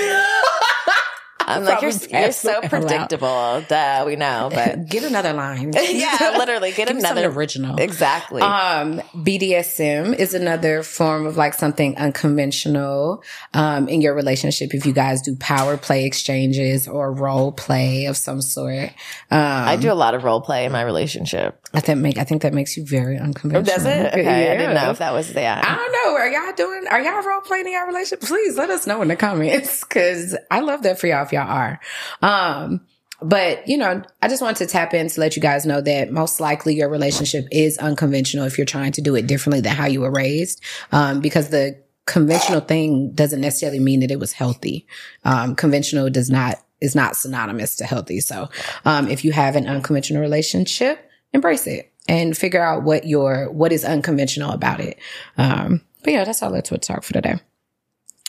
I'm 1.57 1.65
like, 1.65 1.83
you're, 1.83 1.91
you're 1.91 2.33
so 2.33 2.61
predictable. 2.69 3.63
Duh, 3.69 4.05
we 4.07 4.17
know, 4.17 4.51
but 4.53 4.87
get 4.89 5.05
another 5.05 5.33
line. 5.33 5.73
yeah, 5.91 6.35
literally 6.39 6.73
get 6.73 6.89
Give 6.89 6.97
another 6.97 7.27
original. 7.31 7.77
Exactly. 7.79 8.43
Um, 8.43 9.01
BDSM 9.15 10.17
is 10.17 10.35
another 10.35 10.83
form 10.83 11.27
of 11.27 11.37
like 11.37 11.55
something 11.55 11.97
unconventional, 11.97 13.23
um, 13.55 13.89
in 13.89 14.01
your 14.01 14.15
relationship. 14.15 14.75
If 14.75 14.87
you 14.87 14.93
guys 14.93 15.23
do 15.23 15.37
power 15.37 15.77
play 15.77 16.05
exchanges 16.05 16.89
or 16.89 17.13
role 17.13 17.53
play 17.53 18.07
of 18.07 18.17
some 18.17 18.41
sort. 18.43 18.91
Um, 19.31 19.41
I 19.41 19.77
do 19.77 19.93
a 19.93 19.95
lot 19.95 20.15
of 20.15 20.25
role 20.25 20.41
play 20.41 20.65
in 20.65 20.73
my 20.73 20.83
relationship. 20.83 21.57
I 21.73 21.81
think 21.81 22.01
make, 22.01 22.19
I 22.19 22.25
think 22.25 22.43
that 22.43 22.53
makes 22.53 22.77
you 22.77 22.85
very 22.85 23.19
unconventional. 23.19 23.77
Does 23.77 23.87
it? 23.87 24.07
Okay. 24.13 24.23
Yeah. 24.23 24.53
I 24.53 24.57
didn't 24.57 24.75
know 24.75 24.91
if 24.91 24.99
that 24.99 25.13
was 25.13 25.33
the, 25.33 25.47
I 25.47 25.77
don't 25.77 25.93
know. 25.93 26.17
Are 26.17 26.29
y'all 26.29 26.53
doing, 26.55 26.87
are 26.91 27.01
y'all 27.01 27.23
role 27.23 27.41
playing 27.41 27.67
in 27.67 27.73
your 27.73 27.87
relationship? 27.87 28.21
Please 28.29 28.57
let 28.57 28.71
us 28.71 28.87
know 28.87 29.03
in 29.03 29.09
the 29.09 29.17
comments 29.17 29.85
because 29.85 30.37
I 30.51 30.61
love 30.61 30.83
that 30.83 30.99
for 30.99 31.07
y'all 31.07 31.25
if 31.25 31.33
y'all 31.33 31.40
are. 31.41 31.81
Um, 32.23 32.81
but, 33.23 33.67
you 33.69 33.77
know, 33.77 34.03
I 34.23 34.29
just 34.29 34.43
want 34.43 34.57
to 34.59 34.67
tap 34.67 34.95
in 34.95 35.09
to 35.09 35.21
let 35.21 35.37
you 35.37 35.43
guys 35.43 35.67
know 35.67 35.81
that 35.83 36.11
most 36.11 36.41
likely 36.41 36.75
your 36.75 36.89
relationship 36.89 37.47
is 37.53 37.77
unconventional 37.79 38.47
if 38.47 38.57
you're 38.57 38.65
trying 38.65 38.93
to 38.93 39.03
do 39.03 39.15
it 39.15 39.27
differently 39.27 39.61
than 39.61 39.75
how 39.75 39.87
you 39.87 40.01
were 40.01 40.11
raised. 40.11 40.63
Um, 40.91 41.21
because 41.21 41.51
the 41.51 41.83
conventional 42.07 42.61
thing 42.61 43.13
doesn't 43.13 43.41
necessarily 43.41 43.79
mean 43.79 44.01
that 44.01 44.11
it 44.11 44.19
was 44.19 44.33
healthy. 44.33 44.87
Um, 45.25 45.55
conventional 45.55 46.09
does 46.09 46.31
not, 46.31 46.57
is 46.81 46.95
not 46.95 47.15
synonymous 47.15 47.77
to 47.77 47.85
healthy. 47.85 48.21
So, 48.21 48.49
um, 48.87 49.09
if 49.09 49.23
you 49.23 49.33
have 49.33 49.55
an 49.55 49.67
unconventional 49.67 50.23
relationship, 50.23 51.11
embrace 51.35 51.67
it 51.67 51.93
and 52.09 52.37
figure 52.37 52.63
out 52.63 52.85
what 52.85 53.07
your, 53.07 53.51
what 53.53 53.71
is 53.71 53.85
unconventional 53.85 54.51
about 54.51 54.81
it. 54.81 54.99
Um, 55.37 55.83
but 56.03 56.15
yeah, 56.15 56.25
that's 56.25 56.43
all 56.43 56.51
that's 56.53 56.71
what 56.71 56.81
talk 56.81 57.03
for 57.03 57.13
today. 57.13 57.39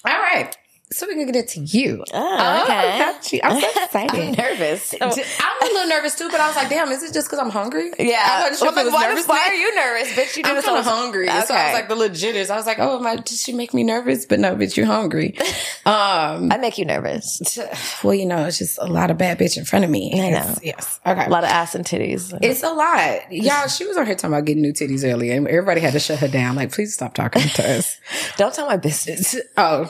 All 0.05 0.19
right. 0.19 0.55
So 0.91 1.07
we 1.07 1.15
can 1.15 1.25
get 1.25 1.36
into 1.38 1.62
you. 1.62 2.03
Oh, 2.13 2.63
okay. 2.63 3.01
Oh, 3.01 3.19
you. 3.31 3.39
I'm 3.43 3.62
so 3.62 3.67
excited. 3.83 4.19
I'm 4.19 4.31
nervous. 4.33 4.93
I'm 5.00 5.10
a 5.10 5.74
little 5.74 5.88
nervous 5.88 6.15
too, 6.15 6.29
but 6.29 6.41
I 6.41 6.48
was 6.48 6.55
like, 6.57 6.69
damn, 6.69 6.89
is 6.89 7.01
it 7.01 7.13
just 7.13 7.29
because 7.29 7.39
I'm 7.39 7.50
hungry? 7.50 7.93
Yeah. 7.98 8.25
I 8.27 8.41
wasn't 8.41 8.60
sure 8.60 8.75
well, 8.75 8.86
was 8.86 8.93
why, 8.93 9.07
nervous. 9.07 9.27
why 9.27 9.48
are 9.48 9.53
you 9.53 9.74
nervous? 9.74 10.12
Bitch, 10.12 10.38
you 10.38 10.43
I'm 10.45 10.62
kind 10.62 10.77
of 10.77 10.83
hungry. 10.83 11.29
Okay. 11.29 11.41
So 11.45 11.53
I 11.53 11.65
was 11.65 11.74
like 11.74 11.88
the 11.88 11.95
legitest. 11.95 12.51
I 12.51 12.57
was 12.57 12.65
like, 12.65 12.79
oh, 12.79 13.01
I, 13.05 13.15
did 13.15 13.29
she 13.29 13.53
make 13.53 13.74
me 13.74 13.83
nervous? 13.83 14.25
But 14.25 14.41
no, 14.41 14.55
bitch, 14.55 14.75
you're 14.75 14.86
hungry. 14.86 15.38
Um, 15.83 16.51
I 16.51 16.57
make 16.57 16.77
you 16.77 16.86
nervous. 16.86 17.57
well, 18.03 18.13
you 18.13 18.27
know, 18.27 18.45
it's 18.45 18.60
just 18.60 18.77
a 18.77 18.86
lot 18.86 19.10
of 19.10 19.17
bad 19.17 19.39
bitch 19.39 19.57
in 19.57 19.65
front 19.65 19.83
of 19.83 19.89
me. 19.89 20.12
I 20.13 20.29
know. 20.29 20.31
Yes. 20.31 20.60
yes. 20.63 21.00
Okay. 21.03 21.25
A 21.25 21.29
lot 21.29 21.43
of 21.43 21.50
ass 21.50 21.74
and 21.74 21.83
titties. 21.83 22.38
It's 22.39 22.62
a 22.62 22.71
lot. 22.71 23.31
Y'all, 23.31 23.67
she 23.67 23.88
was 23.88 23.98
on 23.98 24.05
here 24.05 24.13
talking 24.13 24.36
about 24.36 24.45
getting 24.45 24.62
new 24.62 24.74
titties 24.74 25.03
earlier 25.03 25.36
and 25.36 25.48
everybody 25.48 25.81
had 25.81 25.93
to 25.93 26.00
shut 26.00 26.19
her 26.19 26.27
down. 26.27 26.55
Like, 26.55 26.71
please 26.71 26.93
stop 26.93 27.15
talking 27.15 27.41
to 27.41 27.77
us. 27.77 27.98
Don't 28.38 28.53
tell 28.53 28.67
my 28.67 28.77
business. 28.77 29.36
Oh, 29.57 29.89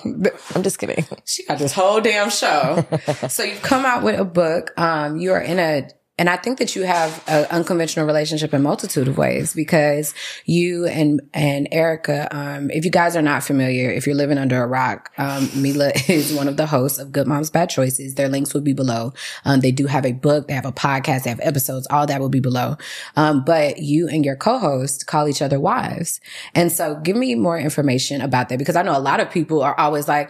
I'm 0.56 0.64
just 0.64 0.80
kidding. 0.80 0.91
She 1.26 1.46
got 1.46 1.60
this 1.60 1.74
whole 1.74 2.02
damn 2.02 2.30
show. 2.30 2.86
so 3.30 3.44
you've 3.44 3.62
come 3.62 3.86
out 3.86 4.04
with 4.04 4.20
a 4.20 4.26
book. 4.26 4.74
Um, 4.78 5.18
you 5.18 5.34
are 5.34 5.42
in 5.42 5.60
a 5.60 5.88
and 6.22 6.30
I 6.30 6.38
think 6.38 6.60
that 6.60 6.76
you 6.76 6.84
have 6.84 7.24
an 7.28 7.46
unconventional 7.46 8.06
relationship 8.06 8.54
in 8.54 8.62
multitude 8.62 9.08
of 9.08 9.18
ways 9.18 9.56
because 9.56 10.14
you 10.46 10.86
and, 10.86 11.20
and 11.34 11.68
Erica, 11.72 12.28
um, 12.30 12.70
if 12.70 12.86
you 12.86 12.92
guys 12.92 13.16
are 13.16 13.24
not 13.24 13.44
familiar, 13.44 13.90
if 13.90 14.06
you're 14.06 14.16
living 14.16 14.38
under 14.38 14.62
a 14.62 14.68
rock, 14.68 15.12
um, 15.18 15.48
Milah 15.48 15.92
is 16.12 16.32
one 16.32 16.48
of 16.48 16.58
the 16.58 16.68
hosts 16.68 17.00
of 17.00 17.12
Good 17.12 17.26
Moms 17.26 17.50
Bad 17.50 17.72
Choices. 17.72 18.14
Their 18.14 18.30
links 18.30 18.54
will 18.54 18.62
be 18.62 18.74
below. 18.74 19.14
Um, 19.46 19.62
they 19.62 19.72
do 19.72 19.88
have 19.88 20.06
a 20.06 20.12
book. 20.12 20.48
They 20.48 20.54
have 20.54 20.68
a 20.68 20.72
podcast. 20.72 21.24
They 21.24 21.32
have 21.32 21.40
episodes. 21.42 21.88
All 21.90 22.06
that 22.06 22.22
will 22.22 22.30
be 22.30 22.40
below. 22.40 22.78
Um, 23.16 23.44
but 23.44 23.80
you 23.80 24.08
and 24.08 24.24
your 24.24 24.36
co-host 24.36 25.08
call 25.08 25.28
each 25.28 25.42
other 25.42 25.60
wives. 25.60 26.22
And 26.54 26.72
so 26.72 26.98
give 26.98 27.16
me 27.16 27.34
more 27.34 27.58
information 27.58 28.22
about 28.22 28.50
that 28.50 28.60
because 28.60 28.76
I 28.76 28.84
know 28.84 28.96
a 28.96 29.00
lot 29.00 29.22
of 29.22 29.32
people 29.32 29.64
are 29.64 29.74
always 29.80 30.08
like, 30.08 30.30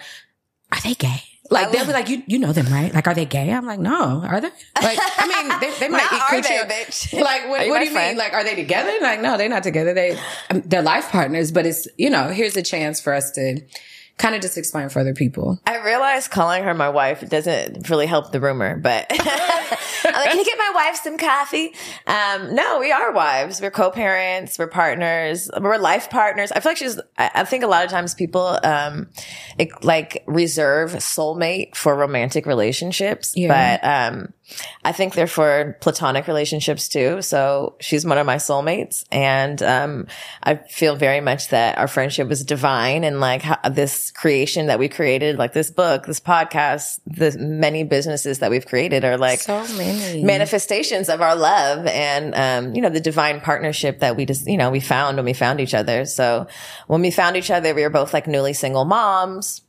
are 0.71 0.81
they 0.81 0.93
gay? 0.93 1.23
Like 1.49 1.71
they'll 1.73 1.85
be 1.85 1.91
like, 1.91 2.07
you 2.07 2.23
you 2.27 2.39
know 2.39 2.53
them, 2.53 2.67
right? 2.67 2.93
Like, 2.93 3.07
are 3.07 3.13
they 3.13 3.25
gay? 3.25 3.51
I'm 3.51 3.65
like, 3.65 3.79
no, 3.79 4.21
are 4.23 4.39
they? 4.39 4.47
Like, 4.81 4.97
I 5.17 5.27
mean, 5.27 5.59
they, 5.59 5.79
they 5.79 5.89
might. 5.89 6.09
Be 6.31 6.37
are 6.37 6.41
they, 6.41 6.73
bitch? 6.73 7.13
Like, 7.21 7.49
what, 7.49 7.67
what 7.67 7.79
do 7.79 7.85
you 7.85 7.91
friend? 7.91 8.11
mean? 8.11 8.17
Like, 8.17 8.33
are 8.33 8.43
they 8.45 8.55
together? 8.55 8.93
Like, 9.01 9.19
no, 9.19 9.37
they're 9.37 9.49
not 9.49 9.63
together. 9.63 9.93
They 9.93 10.17
um, 10.49 10.61
they're 10.65 10.81
life 10.81 11.09
partners. 11.09 11.51
But 11.51 11.65
it's 11.65 11.89
you 11.97 12.09
know, 12.09 12.29
here's 12.29 12.55
a 12.55 12.61
chance 12.61 13.01
for 13.01 13.13
us 13.13 13.31
to 13.31 13.59
kind 14.17 14.35
of 14.35 14.41
just 14.41 14.57
explain 14.57 14.89
for 14.89 14.99
other 14.99 15.13
people. 15.13 15.59
I 15.65 15.83
realize 15.83 16.27
calling 16.27 16.63
her 16.63 16.73
my 16.73 16.89
wife 16.89 17.27
doesn't 17.27 17.89
really 17.89 18.05
help 18.05 18.31
the 18.31 18.39
rumor, 18.39 18.77
but 18.77 19.07
I'm 19.11 20.13
like, 20.13 20.29
can 20.29 20.37
you 20.37 20.45
get 20.45 20.57
my 20.57 20.71
wife 20.75 20.99
some 21.03 21.17
coffee? 21.17 21.73
Um, 22.05 22.53
no, 22.55 22.79
we 22.79 22.91
are 22.91 23.11
wives. 23.11 23.61
We're 23.61 23.71
co-parents. 23.71 24.59
We're 24.59 24.67
partners. 24.67 25.49
We're 25.59 25.77
life 25.77 26.09
partners. 26.09 26.51
I 26.51 26.59
feel 26.59 26.71
like 26.71 26.77
she's, 26.77 26.99
I, 27.17 27.43
think 27.45 27.63
a 27.63 27.67
lot 27.67 27.83
of 27.83 27.89
times 27.91 28.13
people, 28.13 28.59
um, 28.63 29.09
it, 29.57 29.69
like 29.83 30.23
reserve 30.27 30.91
soulmate 30.93 31.75
for 31.75 31.95
romantic 31.95 32.45
relationships, 32.45 33.33
Yeah. 33.35 33.79
but, 33.79 33.87
um, 34.15 34.33
I 34.83 34.91
think 34.91 35.13
they're 35.13 35.27
for 35.27 35.77
platonic 35.81 36.27
relationships 36.27 36.87
too. 36.87 37.21
So 37.21 37.75
she's 37.79 38.05
one 38.05 38.17
of 38.17 38.25
my 38.25 38.37
soulmates. 38.37 39.03
And, 39.11 39.61
um, 39.61 40.07
I 40.43 40.55
feel 40.55 40.95
very 40.95 41.21
much 41.21 41.49
that 41.49 41.77
our 41.77 41.87
friendship 41.87 42.27
was 42.27 42.43
divine 42.43 43.03
and 43.03 43.19
like 43.19 43.41
how, 43.41 43.57
this 43.69 44.11
creation 44.11 44.67
that 44.67 44.79
we 44.79 44.89
created, 44.89 45.37
like 45.37 45.53
this 45.53 45.71
book, 45.71 46.05
this 46.05 46.19
podcast, 46.19 46.99
the 47.05 47.37
many 47.37 47.83
businesses 47.83 48.39
that 48.39 48.49
we've 48.51 48.65
created 48.65 49.03
are 49.03 49.17
like 49.17 49.39
So 49.39 49.65
many. 49.77 50.23
manifestations 50.23 51.09
of 51.09 51.21
our 51.21 51.35
love 51.35 51.85
and, 51.87 52.35
um, 52.35 52.75
you 52.75 52.81
know, 52.81 52.89
the 52.89 52.99
divine 52.99 53.41
partnership 53.41 53.99
that 53.99 54.15
we 54.15 54.25
just, 54.25 54.47
you 54.47 54.57
know, 54.57 54.71
we 54.71 54.79
found 54.79 55.17
when 55.17 55.25
we 55.25 55.33
found 55.33 55.61
each 55.61 55.73
other. 55.73 56.05
So 56.05 56.47
when 56.87 57.01
we 57.01 57.11
found 57.11 57.37
each 57.37 57.51
other, 57.51 57.73
we 57.73 57.83
were 57.83 57.89
both 57.89 58.13
like 58.13 58.27
newly 58.27 58.53
single 58.53 58.85
moms 58.85 59.61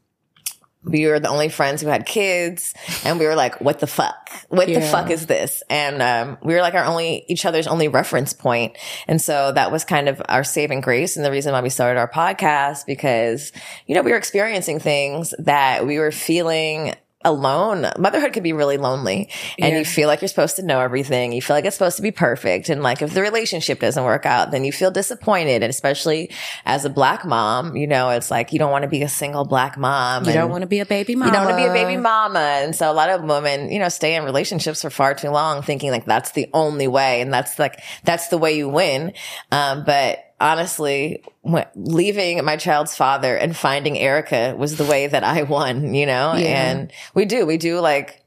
we 0.85 1.07
were 1.07 1.21
the 1.21 1.29
only 1.29 1.49
friends 1.49 1.81
who 1.81 1.89
had 1.89 2.07
kids 2.07 2.75
and 3.05 3.19
we 3.19 3.27
were 3.27 3.35
like 3.35 3.61
what 3.61 3.81
the 3.81 3.87
fuck? 3.87 4.31
What 4.49 4.67
the 4.67 4.81
fuck 4.81 5.11
is 5.11 5.27
this? 5.27 5.63
And 5.71 6.03
um, 6.03 6.39
we 6.43 6.55
were 6.55 6.61
like 6.61 6.75
our 6.75 6.85
only 6.85 7.25
each 7.29 7.47
other's 7.47 7.67
only 7.67 7.89
reference 7.89 8.33
point. 8.33 8.77
And 9.07 9.21
so 9.21 9.53
that 9.53 9.71
was 9.71 9.85
kind 9.85 10.09
of 10.09 10.21
our 10.29 10.45
saving 10.45 10.81
grace 10.81 11.17
and 11.17 11.25
the 11.25 11.31
reason 11.31 11.53
why 11.53 11.61
we 11.61 11.71
started 11.71 11.99
our 11.99 12.11
podcast 12.11 12.87
because 12.87 13.53
you 13.87 13.95
know 13.95 14.03
we 14.03 14.11
were 14.11 14.17
experiencing 14.17 14.81
things 14.81 15.35
that 15.39 15.87
we 15.87 15.99
were 15.99 16.13
feeling 16.13 16.95
alone 17.25 17.87
motherhood 17.99 18.33
could 18.33 18.43
be 18.43 18.53
really 18.53 18.77
lonely 18.77 19.29
and 19.59 19.73
Yeah. 19.73 19.79
you 19.79 19.85
feel 19.85 20.09
like 20.09 20.21
you're 20.21 20.29
supposed 20.29 20.57
to 20.57 20.63
know 20.63 20.81
everything 20.81 21.33
you 21.33 21.43
feel 21.43 21.57
like 21.57 21.65
it's 21.65 21.77
supposed 21.77 21.97
to 21.97 22.03
be 22.03 22.11
perfect 22.11 22.69
and 22.69 22.83
like 22.83 23.03
if 23.03 23.13
the 23.15 23.23
relationship 23.23 23.81
doesn't 23.81 24.05
work 24.05 24.27
out 24.27 24.51
then 24.51 24.65
you 24.65 24.73
feel 24.73 24.91
disappointed 24.91 25.63
and 25.63 25.71
especially 25.71 26.31
as 26.65 26.85
a 26.85 26.91
black 26.91 27.25
mom 27.25 27.77
you 27.77 27.87
know 27.87 28.11
it's 28.11 28.31
like 28.31 28.53
you 28.53 28.59
don't 28.59 28.71
want 28.71 28.83
to 28.83 28.89
be 28.89 29.03
a 29.03 29.09
single 29.09 29.45
black 29.45 29.77
mom 29.79 30.25
You 30.27 30.33
don't 30.33 30.51
want 30.51 30.63
to 30.63 30.67
be 30.69 30.81
a 30.81 30.87
baby 30.87 31.15
mama. 31.15 31.31
you 31.31 31.37
don't 31.37 31.47
want 31.47 31.59
to 31.59 31.63
be 31.65 31.69
a 31.69 31.73
baby 31.73 31.97
mama. 31.97 32.39
And 32.39 32.75
so 32.77 32.91
a 32.91 32.95
lot 32.95 33.11
of 33.11 33.23
women, 33.23 33.71
you 33.71 33.79
know, 33.79 33.89
stay 33.89 34.15
in 34.17 34.25
relationships 34.25 34.83
for 34.83 34.91
far 34.91 35.15
too 35.15 35.31
long 35.31 35.63
thinking 35.63 35.91
like 35.91 36.05
that's 36.05 36.33
the 36.33 36.49
only 36.53 36.89
way. 36.89 37.21
And 37.21 37.33
that's 37.33 37.59
like, 37.59 37.81
that's 38.05 38.29
the 38.29 38.39
way 38.39 38.57
you 38.57 38.69
win. 38.69 39.13
Um, 39.51 39.85
but 39.85 40.19
honestly, 40.41 41.23
leaving 41.75 42.45
my 42.45 42.57
child's 42.57 42.95
father 42.97 43.37
and 43.37 43.57
finding 43.57 43.99
Erica 43.99 44.55
was 44.57 44.77
the 44.77 44.85
way 44.85 45.07
that 45.07 45.25
I 45.25 45.43
won, 45.43 45.95
you 45.95 46.07
know, 46.07 46.35
Yeah. 46.37 46.71
and 46.71 46.93
we 47.15 47.25
do, 47.25 47.47
we 47.47 47.57
do 47.57 47.81
like, 47.81 48.19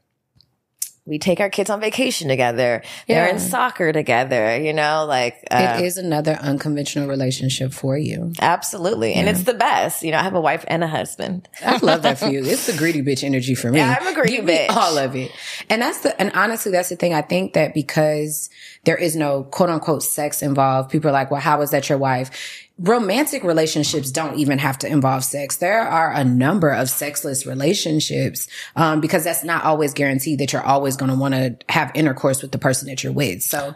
we 1.08 1.20
take 1.20 1.38
our 1.38 1.48
kids 1.48 1.70
on 1.70 1.80
vacation 1.80 2.26
together. 2.26 2.82
They're 3.06 3.28
in 3.28 3.38
soccer 3.38 3.92
together, 3.92 4.56
you 4.58 4.72
know, 4.72 5.06
like, 5.08 5.36
uh, 5.52 5.76
It 5.78 5.84
is 5.84 5.98
another 5.98 6.32
unconventional 6.32 7.08
relationship 7.08 7.72
for 7.72 7.96
you. 7.96 8.32
absolutely. 8.40 9.14
And 9.14 9.28
it's 9.28 9.44
the 9.44 9.54
best. 9.54 10.02
You 10.02 10.10
know, 10.10 10.18
I 10.18 10.24
have 10.24 10.34
a 10.34 10.40
wife 10.40 10.64
and 10.66 10.82
a 10.82 10.88
husband. 10.88 11.48
I 11.64 11.76
love 11.78 12.02
that 12.02 12.18
for 12.18 12.26
you. 12.28 12.40
It's 12.44 12.66
the 12.66 12.76
greedy 12.76 13.02
bitch 13.02 13.22
energy 13.22 13.54
for 13.54 13.70
me. 13.70 13.78
Yeah, 13.78 13.96
I'm 14.00 14.06
a 14.08 14.14
greedy 14.14 14.38
Give 14.38 14.46
bitch. 14.46 14.70
all 14.70 14.98
of 14.98 15.14
it. 15.14 15.30
And 15.70 15.80
that's 15.80 16.00
the, 16.00 16.20
and 16.20 16.32
honestly, 16.34 16.72
that's 16.72 16.88
the 16.88 16.96
thing. 16.96 17.14
I 17.14 17.22
think 17.22 17.52
that 17.52 17.72
because 17.72 18.50
there 18.84 18.96
is 18.96 19.14
no 19.14 19.44
quote 19.44 19.70
unquote 19.70 20.02
sex 20.02 20.42
involved, 20.42 20.90
people 20.90 21.08
are 21.10 21.12
like, 21.12 21.30
well, 21.30 21.40
how 21.40 21.62
is 21.62 21.70
that 21.70 21.88
your 21.88 21.98
wife? 21.98 22.30
Romantic 22.78 23.42
relationships 23.42 24.10
don't 24.10 24.38
even 24.38 24.58
have 24.58 24.78
to 24.80 24.86
involve 24.86 25.24
sex. 25.24 25.56
There 25.56 25.80
are 25.80 26.12
a 26.12 26.24
number 26.24 26.70
of 26.70 26.90
sexless 26.90 27.46
relationships, 27.46 28.48
um, 28.76 29.00
because 29.00 29.24
that's 29.24 29.42
not 29.42 29.64
always 29.64 29.94
guaranteed 29.94 30.40
that 30.40 30.52
you're 30.52 30.62
always 30.62 30.96
going 30.96 31.10
to 31.10 31.16
want 31.16 31.34
to 31.34 31.56
have 31.70 31.90
intercourse 31.94 32.42
with 32.42 32.52
the 32.52 32.58
person 32.58 32.88
that 32.88 33.02
you're 33.02 33.14
with. 33.14 33.42
So, 33.42 33.74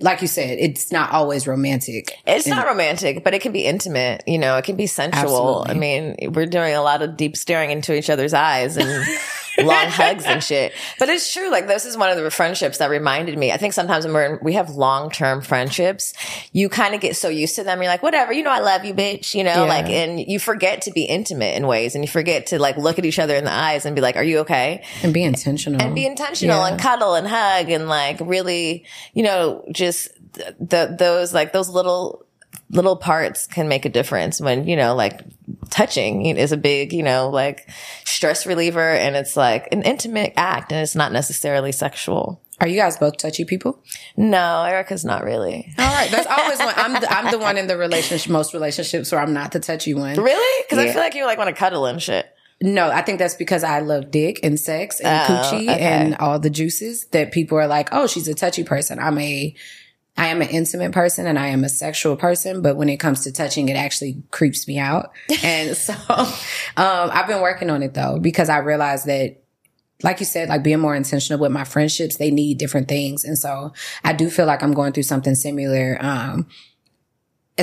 like 0.00 0.20
you 0.20 0.26
said, 0.26 0.58
it's 0.58 0.92
not 0.92 1.12
always 1.12 1.46
romantic. 1.46 2.12
It's 2.26 2.46
not 2.46 2.66
romantic, 2.66 3.24
but 3.24 3.34
it 3.34 3.40
can 3.40 3.52
be 3.52 3.64
intimate. 3.64 4.24
You 4.26 4.38
know, 4.38 4.56
it 4.58 4.64
can 4.64 4.76
be 4.76 4.86
sensual. 4.86 5.64
Absolutely. 5.64 5.70
I 5.70 5.74
mean, 5.74 6.32
we're 6.32 6.46
doing 6.46 6.74
a 6.74 6.82
lot 6.82 7.02
of 7.02 7.16
deep 7.16 7.36
staring 7.36 7.70
into 7.70 7.94
each 7.94 8.10
other's 8.10 8.34
eyes 8.34 8.76
and 8.76 9.06
long 9.58 9.86
hugs 9.88 10.24
and 10.24 10.42
shit. 10.42 10.72
But 10.98 11.08
it's 11.08 11.32
true. 11.32 11.50
Like 11.50 11.66
this 11.66 11.84
is 11.84 11.96
one 11.96 12.10
of 12.10 12.22
the 12.22 12.30
friendships 12.30 12.78
that 12.78 12.90
reminded 12.90 13.36
me. 13.38 13.52
I 13.52 13.56
think 13.56 13.72
sometimes 13.72 14.04
when 14.04 14.14
we're 14.14 14.34
in, 14.34 14.38
we 14.42 14.54
have 14.54 14.70
long 14.70 15.10
term 15.10 15.40
friendships, 15.42 16.14
you 16.52 16.68
kind 16.68 16.94
of 16.94 17.00
get 17.00 17.16
so 17.16 17.28
used 17.28 17.56
to 17.56 17.64
them. 17.64 17.80
You're 17.82 17.90
like, 17.90 18.02
whatever, 18.02 18.32
you 18.32 18.42
know, 18.42 18.50
I 18.50 18.60
love 18.60 18.84
you, 18.84 18.94
bitch. 18.94 19.34
You 19.34 19.44
know, 19.44 19.52
Yeah. 19.52 19.60
like, 19.62 19.86
and 19.86 20.20
you 20.20 20.38
forget 20.38 20.82
to 20.82 20.90
be 20.90 21.04
intimate 21.04 21.56
in 21.56 21.66
ways, 21.66 21.94
and 21.94 22.04
you 22.04 22.08
forget 22.10 22.46
to 22.46 22.58
like 22.58 22.76
look 22.76 22.98
at 22.98 23.04
each 23.04 23.18
other 23.18 23.34
in 23.36 23.44
the 23.44 23.52
eyes 23.52 23.84
and 23.86 23.94
be 23.94 24.02
like, 24.02 24.16
are 24.16 24.24
you 24.24 24.38
okay? 24.40 24.84
And 25.02 25.12
be 25.12 25.22
intentional. 25.22 25.80
and 25.82 25.94
be 25.94 26.06
intentional 26.06 26.58
Yeah. 26.58 26.68
and 26.68 26.80
cuddle 26.80 27.14
and 27.14 27.26
hug 27.26 27.68
and 27.70 27.88
like 27.88 28.18
really, 28.20 28.84
you 29.14 29.22
know, 29.22 29.64
just 29.72 30.08
the 30.34 30.94
those 30.98 31.34
like 31.34 31.52
those 31.52 31.68
little 31.68 32.24
little 32.72 32.96
parts 32.96 33.46
can 33.46 33.68
make 33.68 33.84
a 33.84 33.88
difference 33.88 34.40
when 34.40 34.66
you 34.66 34.76
know 34.76 34.94
like 34.94 35.20
touching 35.70 36.26
is 36.26 36.52
a 36.52 36.56
big, 36.56 36.92
you 36.92 37.02
know, 37.02 37.28
like 37.28 37.68
stress 38.04 38.46
reliever 38.46 38.90
and 38.90 39.16
it's 39.16 39.36
like 39.36 39.68
an 39.72 39.82
intimate 39.82 40.32
act 40.36 40.72
and 40.72 40.80
it's 40.80 40.94
not 40.94 41.12
necessarily 41.12 41.72
sexual. 41.72 42.40
Are 42.60 42.68
you 42.68 42.76
guys 42.76 42.96
both 42.96 43.16
touchy 43.16 43.44
people? 43.44 43.82
No, 44.16 44.62
Erica's 44.62 45.04
not 45.04 45.24
really. 45.24 45.74
All 45.78 45.94
right, 45.94 46.10
that's 46.10 46.26
always 46.26 46.58
one. 46.60 46.74
I'm 46.76 47.00
the, 47.00 47.12
I'm 47.12 47.30
the 47.32 47.38
one 47.38 47.58
in 47.58 47.66
the 47.66 47.76
relationship, 47.76 48.30
most 48.30 48.54
relationships 48.54 49.10
where 49.10 49.20
I'm 49.20 49.32
not 49.32 49.50
the 49.50 49.60
touchy 49.60 49.94
one. 49.94 50.16
Really? 50.16 50.64
Because 50.64 50.84
yeah. 50.84 50.90
I 50.90 50.92
feel 50.92 51.02
like 51.02 51.14
you 51.14 51.24
like 51.24 51.38
want 51.38 51.48
to 51.48 51.56
cuddle 51.56 51.86
and 51.86 52.00
shit. 52.00 52.26
No, 52.62 52.88
I 52.88 53.02
think 53.02 53.18
that's 53.18 53.34
because 53.34 53.64
I 53.64 53.80
love 53.80 54.12
dick 54.12 54.38
and 54.44 54.60
sex 54.60 55.00
and 55.00 55.08
oh, 55.08 55.34
coochie 55.34 55.62
okay. 55.62 55.80
and 55.80 56.14
all 56.16 56.38
the 56.38 56.50
juices 56.50 57.06
that 57.06 57.32
people 57.32 57.58
are 57.58 57.66
like, 57.66 57.88
oh, 57.90 58.06
she's 58.06 58.28
a 58.28 58.34
touchy 58.34 58.62
person. 58.62 59.00
I'm 59.00 59.18
a, 59.18 59.56
I 60.16 60.28
am 60.28 60.42
an 60.42 60.48
intimate 60.48 60.92
person 60.92 61.26
and 61.26 61.38
I 61.38 61.48
am 61.48 61.64
a 61.64 61.68
sexual 61.68 62.16
person, 62.16 62.60
but 62.62 62.76
when 62.76 62.88
it 62.88 62.98
comes 62.98 63.24
to 63.24 63.32
touching, 63.32 63.68
it 63.68 63.76
actually 63.76 64.22
creeps 64.30 64.68
me 64.68 64.78
out. 64.78 65.12
and 65.42 65.76
so, 65.76 65.94
um, 66.08 66.28
I've 66.76 67.26
been 67.26 67.40
working 67.40 67.70
on 67.70 67.82
it 67.82 67.94
though, 67.94 68.18
because 68.18 68.48
I 68.48 68.58
realized 68.58 69.06
that 69.06 69.38
like 70.02 70.20
you 70.20 70.26
said, 70.26 70.48
like 70.48 70.62
being 70.62 70.80
more 70.80 70.96
intentional 70.96 71.40
with 71.40 71.52
my 71.52 71.64
friendships, 71.64 72.16
they 72.16 72.30
need 72.30 72.58
different 72.58 72.88
things. 72.88 73.24
And 73.24 73.38
so 73.38 73.72
I 74.04 74.12
do 74.12 74.30
feel 74.30 74.46
like 74.46 74.62
I'm 74.62 74.72
going 74.72 74.92
through 74.92 75.04
something 75.04 75.34
similar. 75.34 75.96
Um, 76.00 76.48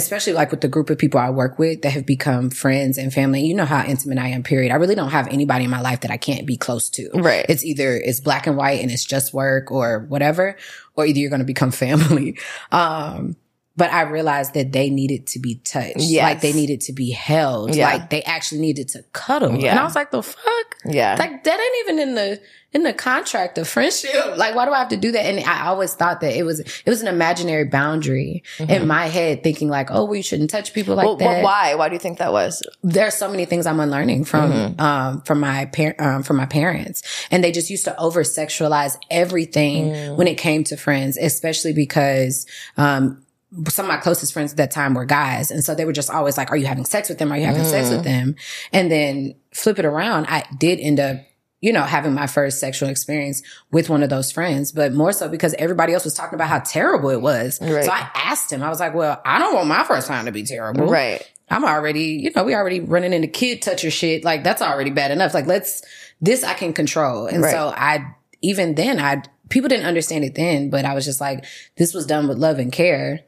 especially 0.03 0.33
like 0.33 0.51
with 0.51 0.61
the 0.61 0.67
group 0.67 0.89
of 0.89 0.97
people 0.97 1.19
I 1.19 1.29
work 1.29 1.59
with 1.59 1.81
that 1.83 1.91
have 1.91 2.05
become 2.05 2.49
friends 2.49 2.97
and 2.97 3.13
family. 3.13 3.41
You 3.41 3.53
know 3.53 3.65
how 3.65 3.83
intimate 3.85 4.17
I 4.17 4.29
am, 4.29 4.43
period. 4.43 4.71
I 4.71 4.75
really 4.75 4.95
don't 4.95 5.09
have 5.09 5.27
anybody 5.27 5.65
in 5.65 5.69
my 5.69 5.81
life 5.81 6.01
that 6.01 6.11
I 6.11 6.17
can't 6.17 6.45
be 6.45 6.57
close 6.57 6.89
to. 6.91 7.09
Right. 7.13 7.45
It's 7.47 7.63
either 7.63 7.95
it's 7.95 8.19
black 8.19 8.47
and 8.47 8.57
white 8.57 8.81
and 8.81 8.91
it's 8.91 9.05
just 9.05 9.33
work 9.33 9.71
or 9.71 10.05
whatever, 10.09 10.57
or 10.95 11.05
either 11.05 11.19
you're 11.19 11.29
going 11.29 11.39
to 11.39 11.45
become 11.45 11.71
family. 11.85 12.37
Um, 12.71 13.35
but 13.79 13.93
I 13.93 14.01
realized 14.01 14.55
that 14.55 14.73
they 14.73 14.89
needed 14.89 15.25
to 15.27 15.39
be 15.39 15.55
touched. 15.55 15.99
Yes. 15.99 16.23
Like 16.23 16.41
they 16.41 16.51
needed 16.51 16.81
to 16.81 16.93
be 16.93 17.11
held. 17.11 17.73
Yeah. 17.73 17.85
Like 17.85 18.09
they 18.09 18.21
actually 18.23 18.59
needed 18.59 18.89
to 18.89 19.03
cuddle. 19.13 19.55
Yeah. 19.55 19.71
And 19.71 19.79
I 19.79 19.85
was 19.85 19.95
like, 19.95 20.11
the 20.11 20.21
fuck? 20.21 20.75
Yeah. 20.85 21.15
Like 21.17 21.45
that 21.45 21.59
ain't 21.59 21.89
even 21.89 22.09
in 22.09 22.15
the, 22.15 22.41
in 22.71 22.83
the 22.83 22.93
contract 22.93 23.57
of 23.57 23.67
friendship. 23.67 24.37
Like, 24.37 24.53
why 24.53 24.65
do 24.65 24.71
I 24.71 24.79
have 24.79 24.89
to 24.89 24.97
do 24.97 25.11
that? 25.11 25.25
And 25.25 25.39
I 25.39 25.67
always 25.67 25.93
thought 25.95 26.21
that 26.21 26.35
it 26.35 26.43
was, 26.43 26.59
it 26.59 26.85
was 26.85 27.01
an 27.01 27.07
imaginary 27.07 27.65
boundary 27.65 28.43
mm-hmm. 28.57 28.69
in 28.69 28.87
my 28.87 29.07
head 29.07 29.41
thinking 29.41 29.69
like, 29.69 29.89
oh, 29.89 30.05
we 30.05 30.21
shouldn't 30.21 30.51
touch 30.51 30.73
people 30.73 30.95
like 30.95 31.05
well, 31.05 31.15
that. 31.15 31.25
Well, 31.25 31.43
why? 31.43 31.73
Why 31.75 31.89
do 31.89 31.95
you 31.95 31.99
think 31.99 32.19
that 32.19 32.31
was? 32.31 32.61
There's 32.83 33.15
so 33.15 33.29
many 33.29 33.45
things 33.45 33.65
I'm 33.65 33.79
unlearning 33.79 34.25
from, 34.25 34.51
mm-hmm. 34.51 34.81
um, 34.81 35.21
from 35.21 35.39
my 35.39 35.65
parent, 35.65 35.99
um, 35.99 36.21
from 36.21 36.37
my 36.37 36.45
parents. 36.45 37.01
And 37.31 37.43
they 37.43 37.51
just 37.51 37.71
used 37.71 37.85
to 37.85 37.99
over 37.99 38.21
sexualize 38.21 38.97
everything 39.09 39.85
mm. 39.87 40.15
when 40.15 40.27
it 40.27 40.37
came 40.37 40.63
to 40.65 40.77
friends, 40.77 41.17
especially 41.17 41.73
because, 41.73 42.45
um, 42.77 43.25
some 43.67 43.85
of 43.85 43.89
my 43.89 43.97
closest 43.97 44.31
friends 44.31 44.51
at 44.51 44.57
that 44.57 44.69
time 44.69 44.93
were 44.93 45.05
guys. 45.05 45.49
And 45.49 45.63
so 45.63 45.73
they 45.73 45.83
were 45.83 45.91
just 45.91 46.11
always 46.11 46.37
like, 46.37 46.51
are 46.51 46.55
you 46.55 46.67
having 46.67 46.85
sex 46.85 47.09
with 47.09 47.17
them? 47.17 47.31
Are 47.31 47.37
you 47.37 47.45
having 47.45 47.63
mm. 47.63 47.69
sex 47.69 47.89
with 47.89 48.01
mm. 48.01 48.03
them? 48.03 48.35
And 48.71 48.91
then 48.91 49.33
flip 49.51 49.79
it 49.79 49.85
around. 49.85 50.27
I 50.29 50.45
did 50.59 50.79
end 50.79 50.99
up, 50.99 51.17
you 51.61 51.73
know, 51.73 51.83
having 51.83 52.13
my 52.13 52.27
first 52.27 52.59
sexual 52.59 52.89
experience 52.89 53.41
with 53.71 53.89
one 53.89 54.03
of 54.03 54.09
those 54.09 54.31
friends, 54.31 54.71
but 54.71 54.93
more 54.93 55.11
so 55.11 55.27
because 55.27 55.53
everybody 55.55 55.93
else 55.93 56.05
was 56.05 56.13
talking 56.13 56.35
about 56.35 56.47
how 56.47 56.59
terrible 56.59 57.09
it 57.09 57.21
was. 57.21 57.59
Right. 57.61 57.83
So 57.83 57.91
I 57.91 58.09
asked 58.15 58.51
him, 58.51 58.63
I 58.63 58.69
was 58.69 58.79
like, 58.79 58.93
well, 58.93 59.21
I 59.25 59.39
don't 59.39 59.53
want 59.53 59.67
my 59.67 59.83
first 59.83 60.07
time 60.07 60.25
to 60.25 60.31
be 60.31 60.43
terrible. 60.43 60.87
Right. 60.87 61.29
I'm 61.49 61.65
already, 61.65 62.21
you 62.21 62.31
know, 62.35 62.43
we 62.43 62.53
already 62.55 62.79
running 62.79 63.11
into 63.11 63.27
kid 63.27 63.61
toucher 63.61 63.91
shit. 63.91 64.23
Like 64.23 64.43
that's 64.43 64.61
already 64.61 64.91
bad 64.91 65.11
enough. 65.11 65.33
Like 65.33 65.47
let's, 65.47 65.81
this 66.21 66.43
I 66.43 66.53
can 66.53 66.73
control. 66.73 67.25
And 67.25 67.43
right. 67.43 67.51
so 67.51 67.73
I, 67.75 68.15
even 68.41 68.75
then 68.75 68.99
I, 68.99 69.23
people 69.49 69.67
didn't 69.67 69.87
understand 69.87 70.23
it 70.23 70.35
then, 70.35 70.69
but 70.69 70.85
I 70.85 70.93
was 70.93 71.05
just 71.05 71.19
like, 71.19 71.43
this 71.75 71.93
was 71.93 72.05
done 72.05 72.27
with 72.27 72.37
love 72.37 72.59
and 72.59 72.71
care 72.71 73.25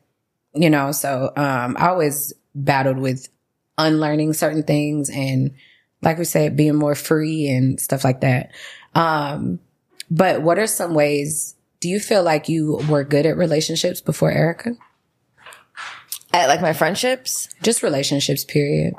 you 0.53 0.69
know, 0.69 0.91
so, 0.91 1.31
um, 1.35 1.77
I 1.79 1.89
always 1.89 2.33
battled 2.53 2.97
with 2.97 3.29
unlearning 3.77 4.33
certain 4.33 4.63
things 4.63 5.09
and, 5.09 5.51
like 6.01 6.17
we 6.17 6.25
said, 6.25 6.55
being 6.55 6.75
more 6.75 6.95
free 6.95 7.47
and 7.47 7.79
stuff 7.79 8.03
like 8.03 8.21
that. 8.21 8.51
Um, 8.95 9.59
but 10.09 10.41
what 10.41 10.59
are 10.59 10.67
some 10.67 10.93
ways, 10.93 11.55
do 11.79 11.89
you 11.89 11.99
feel 11.99 12.23
like 12.23 12.49
you 12.49 12.81
were 12.89 13.03
good 13.03 13.25
at 13.25 13.37
relationships 13.37 14.01
before 14.01 14.31
Erica? 14.31 14.71
At 16.33 16.47
like 16.47 16.61
my 16.61 16.73
friendships? 16.73 17.49
Just 17.61 17.83
relationships, 17.83 18.43
period. 18.43 18.93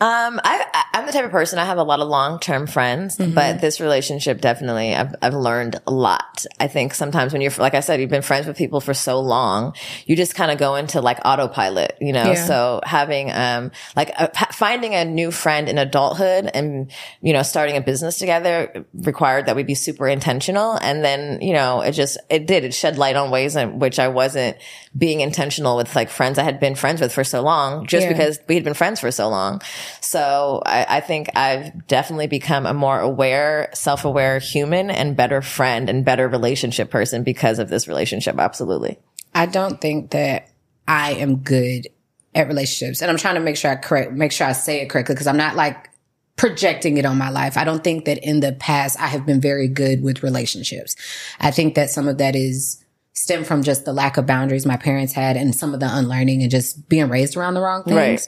Um, 0.00 0.40
I, 0.44 0.84
I'm 0.94 1.06
the 1.06 1.12
type 1.12 1.24
of 1.24 1.32
person, 1.32 1.58
I 1.58 1.64
have 1.64 1.78
a 1.78 1.82
lot 1.82 1.98
of 1.98 2.06
long-term 2.06 2.68
friends, 2.68 3.16
mm-hmm. 3.16 3.34
but 3.34 3.60
this 3.60 3.80
relationship 3.80 4.40
definitely, 4.40 4.94
I've, 4.94 5.12
I've 5.20 5.34
learned 5.34 5.80
a 5.88 5.90
lot. 5.90 6.46
I 6.60 6.68
think 6.68 6.94
sometimes 6.94 7.32
when 7.32 7.42
you're, 7.42 7.50
like 7.58 7.74
I 7.74 7.80
said, 7.80 8.00
you've 8.00 8.08
been 8.08 8.22
friends 8.22 8.46
with 8.46 8.56
people 8.56 8.80
for 8.80 8.94
so 8.94 9.18
long, 9.18 9.74
you 10.06 10.14
just 10.14 10.36
kind 10.36 10.52
of 10.52 10.58
go 10.58 10.76
into 10.76 11.00
like 11.00 11.18
autopilot, 11.24 11.96
you 12.00 12.12
know? 12.12 12.30
Yeah. 12.32 12.46
So 12.46 12.80
having, 12.84 13.32
um, 13.32 13.72
like 13.96 14.10
a, 14.10 14.30
finding 14.52 14.94
a 14.94 15.04
new 15.04 15.32
friend 15.32 15.68
in 15.68 15.78
adulthood 15.78 16.48
and, 16.54 16.92
you 17.20 17.32
know, 17.32 17.42
starting 17.42 17.76
a 17.76 17.80
business 17.80 18.18
together 18.18 18.86
required 18.94 19.46
that 19.46 19.56
we 19.56 19.64
be 19.64 19.74
super 19.74 20.06
intentional. 20.06 20.74
And 20.80 21.04
then, 21.04 21.40
you 21.40 21.54
know, 21.54 21.80
it 21.80 21.92
just, 21.92 22.18
it 22.30 22.46
did, 22.46 22.62
it 22.62 22.72
shed 22.72 22.98
light 22.98 23.16
on 23.16 23.32
ways 23.32 23.56
in 23.56 23.80
which 23.80 23.98
I 23.98 24.06
wasn't 24.06 24.58
being 24.96 25.20
intentional 25.22 25.76
with 25.76 25.94
like 25.96 26.08
friends 26.08 26.38
I 26.38 26.44
had 26.44 26.60
been 26.60 26.76
friends 26.76 27.00
with 27.00 27.12
for 27.12 27.24
so 27.24 27.42
long, 27.42 27.86
just 27.86 28.04
yeah. 28.04 28.12
because 28.12 28.38
we 28.48 28.54
had 28.54 28.62
been 28.64 28.74
friends 28.74 29.00
for 29.00 29.10
so 29.10 29.28
long. 29.28 29.60
So 30.00 30.62
I, 30.64 30.98
I 30.98 31.00
think 31.00 31.28
I've 31.36 31.86
definitely 31.86 32.26
become 32.26 32.66
a 32.66 32.74
more 32.74 33.00
aware, 33.00 33.70
self-aware 33.74 34.38
human 34.38 34.90
and 34.90 35.16
better 35.16 35.42
friend 35.42 35.88
and 35.88 36.04
better 36.04 36.28
relationship 36.28 36.90
person 36.90 37.22
because 37.22 37.58
of 37.58 37.68
this 37.68 37.88
relationship. 37.88 38.38
Absolutely. 38.38 38.98
I 39.34 39.46
don't 39.46 39.80
think 39.80 40.10
that 40.10 40.50
I 40.86 41.12
am 41.14 41.36
good 41.36 41.88
at 42.34 42.48
relationships. 42.48 43.02
And 43.02 43.10
I'm 43.10 43.18
trying 43.18 43.34
to 43.34 43.40
make 43.40 43.56
sure 43.56 43.70
I 43.70 43.76
correct, 43.76 44.12
make 44.12 44.32
sure 44.32 44.46
I 44.46 44.52
say 44.52 44.80
it 44.80 44.90
correctly 44.90 45.14
because 45.14 45.26
I'm 45.26 45.36
not 45.36 45.56
like 45.56 45.90
projecting 46.36 46.96
it 46.96 47.04
on 47.04 47.18
my 47.18 47.30
life. 47.30 47.56
I 47.56 47.64
don't 47.64 47.82
think 47.82 48.04
that 48.04 48.18
in 48.18 48.40
the 48.40 48.52
past 48.52 48.98
I 49.00 49.08
have 49.08 49.26
been 49.26 49.40
very 49.40 49.68
good 49.68 50.02
with 50.02 50.22
relationships. 50.22 50.96
I 51.40 51.50
think 51.50 51.74
that 51.74 51.90
some 51.90 52.08
of 52.08 52.18
that 52.18 52.36
is 52.36 52.82
stem 53.12 53.42
from 53.42 53.64
just 53.64 53.84
the 53.84 53.92
lack 53.92 54.16
of 54.16 54.26
boundaries 54.26 54.64
my 54.64 54.76
parents 54.76 55.12
had 55.12 55.36
and 55.36 55.54
some 55.54 55.74
of 55.74 55.80
the 55.80 55.88
unlearning 55.90 56.42
and 56.42 56.50
just 56.50 56.88
being 56.88 57.08
raised 57.08 57.36
around 57.36 57.54
the 57.54 57.60
wrong 57.60 57.82
things. 57.82 57.96
Right. 57.96 58.26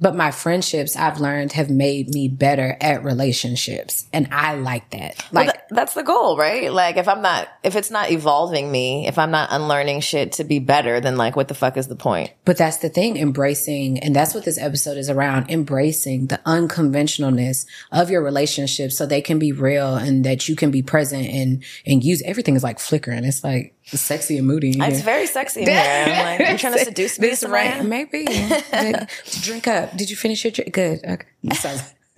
But 0.00 0.14
my 0.16 0.30
friendships 0.30 0.96
I've 0.96 1.20
learned 1.20 1.52
have 1.52 1.70
made 1.70 2.08
me 2.08 2.28
better 2.28 2.76
at 2.80 3.04
relationships. 3.04 4.06
And 4.12 4.28
I 4.30 4.54
like 4.54 4.90
that. 4.90 5.24
Like, 5.32 5.48
well, 5.48 5.57
that's 5.70 5.94
the 5.94 6.02
goal, 6.02 6.36
right? 6.36 6.72
Like, 6.72 6.96
if 6.96 7.08
I'm 7.08 7.22
not, 7.22 7.48
if 7.62 7.76
it's 7.76 7.90
not 7.90 8.10
evolving 8.10 8.70
me, 8.70 9.06
if 9.06 9.18
I'm 9.18 9.30
not 9.30 9.48
unlearning 9.52 10.00
shit 10.00 10.32
to 10.32 10.44
be 10.44 10.58
better, 10.58 11.00
then 11.00 11.16
like, 11.16 11.36
what 11.36 11.48
the 11.48 11.54
fuck 11.54 11.76
is 11.76 11.88
the 11.88 11.96
point? 11.96 12.30
But 12.44 12.56
that's 12.56 12.78
the 12.78 12.88
thing, 12.88 13.16
embracing, 13.16 13.98
and 13.98 14.14
that's 14.14 14.34
what 14.34 14.44
this 14.44 14.58
episode 14.58 14.96
is 14.96 15.10
around, 15.10 15.50
embracing 15.50 16.26
the 16.26 16.40
unconventionalness 16.46 17.66
of 17.92 18.10
your 18.10 18.22
relationships 18.22 18.96
so 18.96 19.06
they 19.06 19.20
can 19.20 19.38
be 19.38 19.52
real 19.52 19.96
and 19.96 20.24
that 20.24 20.48
you 20.48 20.56
can 20.56 20.70
be 20.70 20.82
present 20.82 21.26
and, 21.26 21.62
and 21.86 22.04
use 22.04 22.22
everything 22.22 22.56
is 22.56 22.62
like 22.62 22.78
flickering. 22.78 23.24
It's 23.24 23.44
like, 23.44 23.74
sexy 23.84 24.36
and 24.36 24.46
moody. 24.46 24.78
Ah, 24.80 24.86
it's 24.86 25.00
very 25.00 25.26
sexy 25.26 25.62
in 25.62 25.68
here. 25.68 25.78
I'm 25.78 26.38
like, 26.38 26.48
you're 26.48 26.58
trying 26.58 26.72
to 26.78 26.84
seduce 26.84 27.18
me? 27.18 27.28
This 27.28 27.44
right? 27.44 27.84
Maybe. 27.84 28.26
drink 29.42 29.66
up. 29.66 29.96
Did 29.96 30.10
you 30.10 30.16
finish 30.16 30.44
your 30.44 30.50
drink? 30.50 30.74
Good. 30.74 31.04
Okay. 31.04 31.26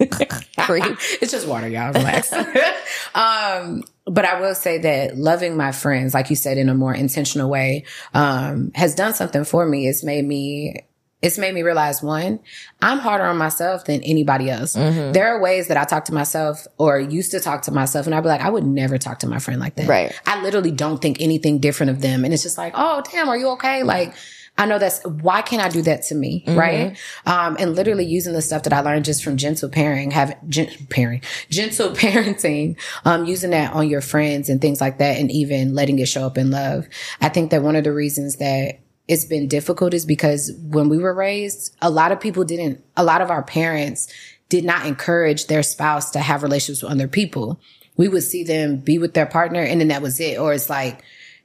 it's 1.21 1.31
just 1.31 1.47
water, 1.47 1.69
y'all. 1.69 1.93
Relax. 1.93 2.33
um, 3.15 3.85
but 4.07 4.25
I 4.25 4.41
will 4.41 4.55
say 4.55 4.79
that 4.79 5.17
loving 5.17 5.57
my 5.57 5.73
friends, 5.73 6.15
like 6.15 6.31
you 6.31 6.37
said, 6.37 6.59
in 6.59 6.69
a 6.69 6.75
more 6.75 6.95
intentional 6.95 7.51
way, 7.51 7.85
um, 8.15 8.73
has 8.75 8.95
done 8.95 9.15
something 9.15 9.45
for 9.45 9.67
me. 9.67 9.89
It's 9.89 10.03
made 10.03 10.25
me 10.25 10.87
it's 11.23 11.37
made 11.37 11.55
me 11.55 11.63
realize 11.63 12.03
one, 12.03 12.41
I'm 12.81 12.99
harder 12.99 13.25
on 13.25 13.37
myself 13.37 13.85
than 13.85 14.03
anybody 14.03 14.49
else. 14.49 14.75
Mm-hmm. 14.75 15.13
There 15.13 15.29
are 15.29 15.41
ways 15.41 15.69
that 15.69 15.77
I 15.77 15.85
talk 15.85 16.07
to 16.07 16.15
myself 16.15 16.67
or 16.79 16.99
used 16.99 17.33
to 17.33 17.41
talk 17.41 17.63
to 17.63 17.73
myself 17.73 18.07
and 18.07 18.15
I'd 18.15 18.23
be 18.23 18.29
like, 18.29 18.41
I 18.41 18.49
would 18.49 18.65
never 18.65 18.97
talk 18.97 19.19
to 19.19 19.27
my 19.27 19.39
friend 19.39 19.61
like 19.61 19.75
that. 19.75 19.87
Right. 19.87 20.19
I 20.25 20.43
literally 20.43 20.71
don't 20.71 21.01
think 21.01 21.21
anything 21.21 21.59
different 21.59 21.91
of 21.91 22.01
them. 22.01 22.25
And 22.25 22.33
it's 22.33 22.43
just 22.43 22.57
like, 22.57 22.73
oh, 22.75 23.03
damn, 23.13 23.29
are 23.29 23.37
you 23.37 23.49
okay? 23.51 23.83
Like, 23.83 24.15
I 24.61 24.67
know 24.67 24.79
that's 24.79 25.03
why 25.05 25.41
can't 25.41 25.63
I 25.63 25.71
do 25.71 25.81
that 25.83 26.03
to 26.09 26.15
me, 26.15 26.45
mm-hmm. 26.47 26.59
right? 26.59 26.99
Um, 27.25 27.57
and 27.59 27.75
literally 27.75 28.05
using 28.05 28.35
the 28.35 28.43
stuff 28.43 28.65
that 28.65 28.75
I 28.75 28.81
learned 28.81 29.07
just 29.07 29.25
from 29.25 29.39
gentle 29.39 29.71
parenting, 29.71 30.13
having 30.13 30.37
gen- 30.51 30.87
pairing, 30.91 31.23
gentle 31.49 31.91
parenting, 31.97 32.79
um, 33.07 33.25
using 33.25 33.53
that 33.53 33.73
on 33.73 33.89
your 33.89 34.03
friends 34.03 34.51
and 34.51 34.61
things 34.61 34.79
like 34.79 34.99
that, 34.99 35.19
and 35.19 35.31
even 35.31 35.75
letting 35.75 35.99
it 35.99 36.09
show 36.09 36.27
up 36.27 36.37
in 36.37 36.51
love. 36.51 36.87
I 37.23 37.31
think 37.31 37.53
that 37.53 37.63
one 37.63 37.75
of 37.75 37.85
the 37.85 37.93
reasons 37.93 38.37
that 38.37 38.81
it's 39.09 39.25
been 39.25 39.49
difficult 39.49 39.95
is 39.95 40.05
because 40.05 40.53
when 40.63 40.91
we 40.91 40.99
were 40.99 41.15
raised, 41.15 41.75
a 41.81 41.89
lot 41.89 42.13
of 42.13 42.21
people 42.21 42.45
didn't, 42.45 42.85
a 42.99 43.03
lot 43.03 43.23
of 43.23 43.31
our 43.31 43.43
parents 43.43 44.13
did 44.51 44.67
not 44.67 44.85
encourage 44.85 45.47
their 45.47 45.63
spouse 45.63 46.11
to 46.11 46.19
have 46.19 46.43
relationships 46.43 46.83
with 46.83 46.93
other 46.93 47.09
people. 47.09 47.59
We 47.97 48.09
would 48.09 48.25
see 48.25 48.45
them 48.45 48.77
be 48.77 48.99
with 48.99 49.15
their 49.15 49.25
partner 49.25 49.63
and 49.63 49.81
then 49.81 49.89
that 49.89 50.03
was 50.03 50.21
it. 50.21 50.39
Or 50.39 50.53
it's 50.53 50.69
like, 50.69 51.03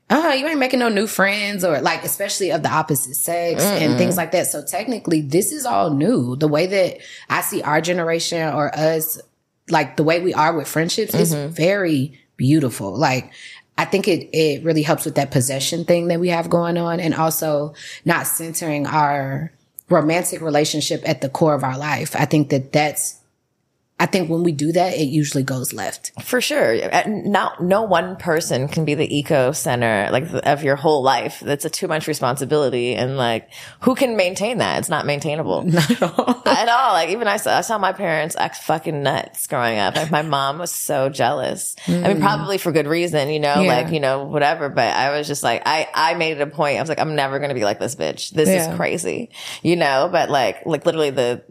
oh, 0.09 0.33
you 0.33 0.47
ain't 0.47 0.59
making 0.59 0.79
no 0.79 0.89
new 0.89 1.07
friends 1.07 1.63
or 1.63 1.81
like, 1.81 2.03
especially 2.03 2.51
of 2.51 2.63
the 2.63 2.71
opposite 2.71 3.15
sex 3.15 3.63
Mm-mm. 3.63 3.81
and 3.81 3.97
things 3.97 4.17
like 4.17 4.31
that. 4.31 4.47
So 4.47 4.63
technically 4.63 5.21
this 5.21 5.51
is 5.51 5.65
all 5.65 5.91
new. 5.91 6.35
The 6.35 6.47
way 6.47 6.67
that 6.67 6.97
I 7.29 7.41
see 7.41 7.61
our 7.61 7.81
generation 7.81 8.53
or 8.53 8.73
us, 8.77 9.19
like 9.69 9.97
the 9.97 10.03
way 10.03 10.21
we 10.21 10.33
are 10.33 10.55
with 10.55 10.67
friendships 10.67 11.13
mm-hmm. 11.13 11.21
is 11.21 11.55
very 11.55 12.19
beautiful. 12.37 12.95
Like 12.95 13.31
I 13.77 13.85
think 13.85 14.07
it, 14.07 14.29
it 14.35 14.63
really 14.63 14.83
helps 14.83 15.05
with 15.05 15.15
that 15.15 15.31
possession 15.31 15.85
thing 15.85 16.07
that 16.07 16.19
we 16.19 16.29
have 16.29 16.49
going 16.49 16.77
on 16.77 16.99
and 16.99 17.13
also 17.13 17.73
not 18.05 18.27
centering 18.27 18.85
our 18.85 19.51
romantic 19.89 20.41
relationship 20.41 21.01
at 21.05 21.21
the 21.21 21.29
core 21.29 21.53
of 21.53 21.63
our 21.63 21.77
life. 21.77 22.15
I 22.15 22.25
think 22.25 22.49
that 22.49 22.71
that's 22.71 23.19
I 23.97 24.07
think 24.07 24.29
when 24.29 24.43
we 24.43 24.51
do 24.51 24.73
that, 24.73 24.93
it 24.95 25.05
usually 25.05 25.43
goes 25.43 25.71
left. 25.71 26.11
For 26.21 26.41
sure. 26.41 26.77
Not, 27.07 27.63
no 27.63 27.83
one 27.83 28.17
person 28.17 28.67
can 28.67 28.83
be 28.83 28.93
the 28.93 29.17
eco 29.17 29.53
center, 29.53 30.09
like, 30.11 30.25
of 30.45 30.63
your 30.65 30.75
whole 30.75 31.01
life. 31.01 31.39
That's 31.39 31.63
a 31.63 31.69
too 31.69 31.87
much 31.87 32.05
responsibility. 32.05 32.93
And 32.93 33.15
like, 33.15 33.49
who 33.79 33.95
can 33.95 34.17
maintain 34.17 34.57
that? 34.57 34.79
It's 34.79 34.89
not 34.89 35.05
maintainable. 35.05 35.61
Not 35.75 35.89
at 35.89 36.01
all. 36.03 36.43
at 36.45 36.67
all. 36.67 36.93
Like, 36.93 37.09
even 37.11 37.29
I 37.29 37.37
saw, 37.37 37.57
I 37.57 37.61
saw 37.61 37.77
my 37.77 37.93
parents 37.93 38.35
act 38.37 38.57
fucking 38.57 39.01
nuts 39.01 39.47
growing 39.47 39.79
up. 39.79 39.95
Like, 39.95 40.11
my 40.11 40.23
mom 40.23 40.57
was 40.59 40.71
so 40.71 41.07
jealous. 41.07 41.77
Mm. 41.85 42.03
I 42.03 42.07
mean, 42.09 42.17
mm. 42.17 42.21
probably 42.21 42.57
for 42.57 42.73
good 42.73 42.87
reason, 42.87 43.29
you 43.29 43.39
know, 43.39 43.61
yeah. 43.61 43.75
like, 43.75 43.93
you 43.93 44.01
know, 44.01 44.25
whatever. 44.25 44.67
But 44.67 44.93
I 44.93 45.17
was 45.17 45.25
just 45.25 45.41
like, 45.41 45.61
I, 45.65 45.87
I 45.93 46.15
made 46.15 46.37
it 46.37 46.41
a 46.41 46.47
point. 46.47 46.77
I 46.77 46.81
was 46.81 46.89
like, 46.89 46.99
I'm 46.99 47.15
never 47.15 47.39
going 47.39 47.49
to 47.49 47.55
be 47.55 47.63
like 47.63 47.79
this 47.79 47.95
bitch. 47.95 48.31
This 48.31 48.49
yeah. 48.49 48.69
is 48.69 48.75
crazy, 48.75 49.29
you 49.63 49.77
know, 49.77 50.09
but 50.11 50.29
like, 50.29 50.65
like 50.65 50.85
literally 50.85 51.11
the, 51.11 51.43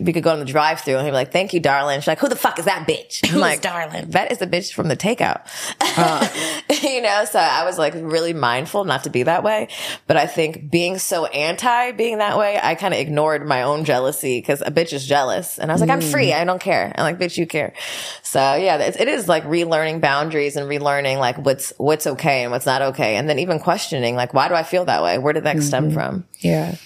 we 0.00 0.12
could 0.12 0.22
go 0.22 0.32
in 0.32 0.38
the 0.38 0.44
drive 0.44 0.80
through 0.80 0.96
and 0.96 1.04
he'd 1.04 1.10
be 1.10 1.14
like, 1.14 1.32
thank 1.32 1.52
you, 1.52 1.60
darling. 1.60 2.00
She's 2.00 2.08
like, 2.08 2.18
who 2.18 2.28
the 2.28 2.36
fuck 2.36 2.58
is 2.58 2.64
that 2.64 2.86
bitch? 2.86 3.20
I'm 3.32 3.40
like, 3.40 3.60
darling? 3.60 4.10
That 4.10 4.32
is 4.32 4.38
the 4.38 4.46
bitch 4.46 4.72
from 4.72 4.88
the 4.88 4.96
takeout. 4.96 5.46
Uh. 5.80 6.28
you 6.82 7.02
know, 7.02 7.24
so 7.24 7.38
I 7.38 7.64
was 7.64 7.78
like 7.78 7.94
really 7.94 8.32
mindful 8.32 8.84
not 8.84 9.04
to 9.04 9.10
be 9.10 9.24
that 9.24 9.42
way. 9.42 9.68
But 10.06 10.16
I 10.16 10.26
think 10.26 10.70
being 10.70 10.98
so 10.98 11.26
anti 11.26 11.92
being 11.92 12.18
that 12.18 12.38
way, 12.38 12.58
I 12.62 12.74
kind 12.74 12.94
of 12.94 13.00
ignored 13.00 13.46
my 13.46 13.62
own 13.62 13.84
jealousy 13.84 14.38
because 14.38 14.60
a 14.60 14.70
bitch 14.70 14.92
is 14.92 15.06
jealous. 15.06 15.58
And 15.58 15.70
I 15.70 15.74
was 15.74 15.80
like, 15.80 15.90
mm. 15.90 15.94
I'm 15.94 16.00
free. 16.00 16.32
I 16.32 16.44
don't 16.44 16.60
care. 16.60 16.92
I'm 16.96 17.02
like, 17.04 17.18
bitch, 17.18 17.36
you 17.36 17.46
care. 17.46 17.74
So 18.22 18.40
yeah, 18.54 18.78
it 18.78 19.08
is 19.08 19.28
like 19.28 19.44
relearning 19.44 20.00
boundaries 20.00 20.56
and 20.56 20.68
relearning 20.68 21.18
like 21.18 21.38
what's, 21.38 21.72
what's 21.76 22.06
okay 22.06 22.42
and 22.42 22.52
what's 22.52 22.66
not 22.66 22.82
okay. 22.82 23.16
And 23.16 23.28
then 23.28 23.38
even 23.38 23.58
questioning 23.58 24.16
like, 24.16 24.34
why 24.34 24.48
do 24.48 24.54
I 24.54 24.62
feel 24.62 24.84
that 24.86 25.02
way? 25.02 25.18
Where 25.18 25.32
did 25.32 25.44
that 25.44 25.56
mm-hmm. 25.56 25.66
stem 25.66 25.90
from? 25.90 26.26
Yeah. 26.40 26.76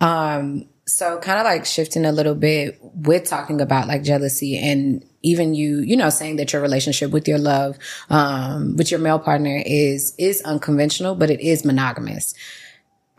Um, 0.00 0.66
so 0.86 1.18
kind 1.18 1.38
of 1.38 1.44
like 1.44 1.64
shifting 1.64 2.04
a 2.04 2.12
little 2.12 2.34
bit 2.34 2.78
with 2.82 3.24
talking 3.24 3.60
about 3.60 3.88
like 3.88 4.02
jealousy 4.02 4.58
and 4.58 5.04
even 5.22 5.54
you, 5.54 5.78
you 5.80 5.96
know, 5.96 6.10
saying 6.10 6.36
that 6.36 6.52
your 6.52 6.60
relationship 6.60 7.10
with 7.10 7.26
your 7.26 7.38
love, 7.38 7.78
um, 8.10 8.76
with 8.76 8.90
your 8.90 9.00
male 9.00 9.18
partner 9.18 9.62
is, 9.64 10.14
is 10.18 10.42
unconventional, 10.42 11.14
but 11.14 11.30
it 11.30 11.40
is 11.40 11.64
monogamous. 11.64 12.34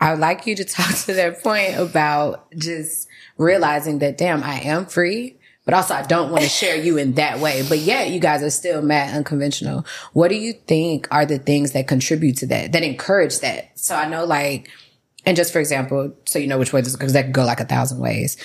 I 0.00 0.12
would 0.12 0.20
like 0.20 0.46
you 0.46 0.54
to 0.56 0.64
talk 0.64 0.94
to 0.94 1.14
that 1.14 1.42
point 1.42 1.76
about 1.76 2.50
just 2.52 3.08
realizing 3.36 3.98
that, 3.98 4.16
damn, 4.16 4.44
I 4.44 4.60
am 4.60 4.86
free, 4.86 5.36
but 5.64 5.74
also 5.74 5.94
I 5.94 6.02
don't 6.02 6.30
want 6.30 6.44
to 6.44 6.48
share 6.48 6.76
you 6.76 6.96
in 6.96 7.14
that 7.14 7.40
way. 7.40 7.64
But 7.68 7.78
yet 7.78 8.10
you 8.10 8.20
guys 8.20 8.44
are 8.44 8.50
still 8.50 8.80
mad 8.82 9.16
unconventional. 9.16 9.84
What 10.12 10.28
do 10.28 10.36
you 10.36 10.52
think 10.52 11.08
are 11.10 11.26
the 11.26 11.40
things 11.40 11.72
that 11.72 11.88
contribute 11.88 12.36
to 12.36 12.46
that, 12.46 12.70
that 12.70 12.84
encourage 12.84 13.40
that? 13.40 13.76
So 13.76 13.96
I 13.96 14.08
know 14.08 14.24
like, 14.24 14.70
and 15.26 15.36
just 15.36 15.52
for 15.52 15.58
example, 15.58 16.14
so 16.24 16.38
you 16.38 16.46
know 16.46 16.58
which 16.58 16.72
way 16.72 16.80
this, 16.80 16.96
because 16.96 17.12
that 17.12 17.24
could 17.24 17.34
go 17.34 17.44
like 17.44 17.60
a 17.60 17.66
thousand 17.66 17.98
ways. 17.98 18.36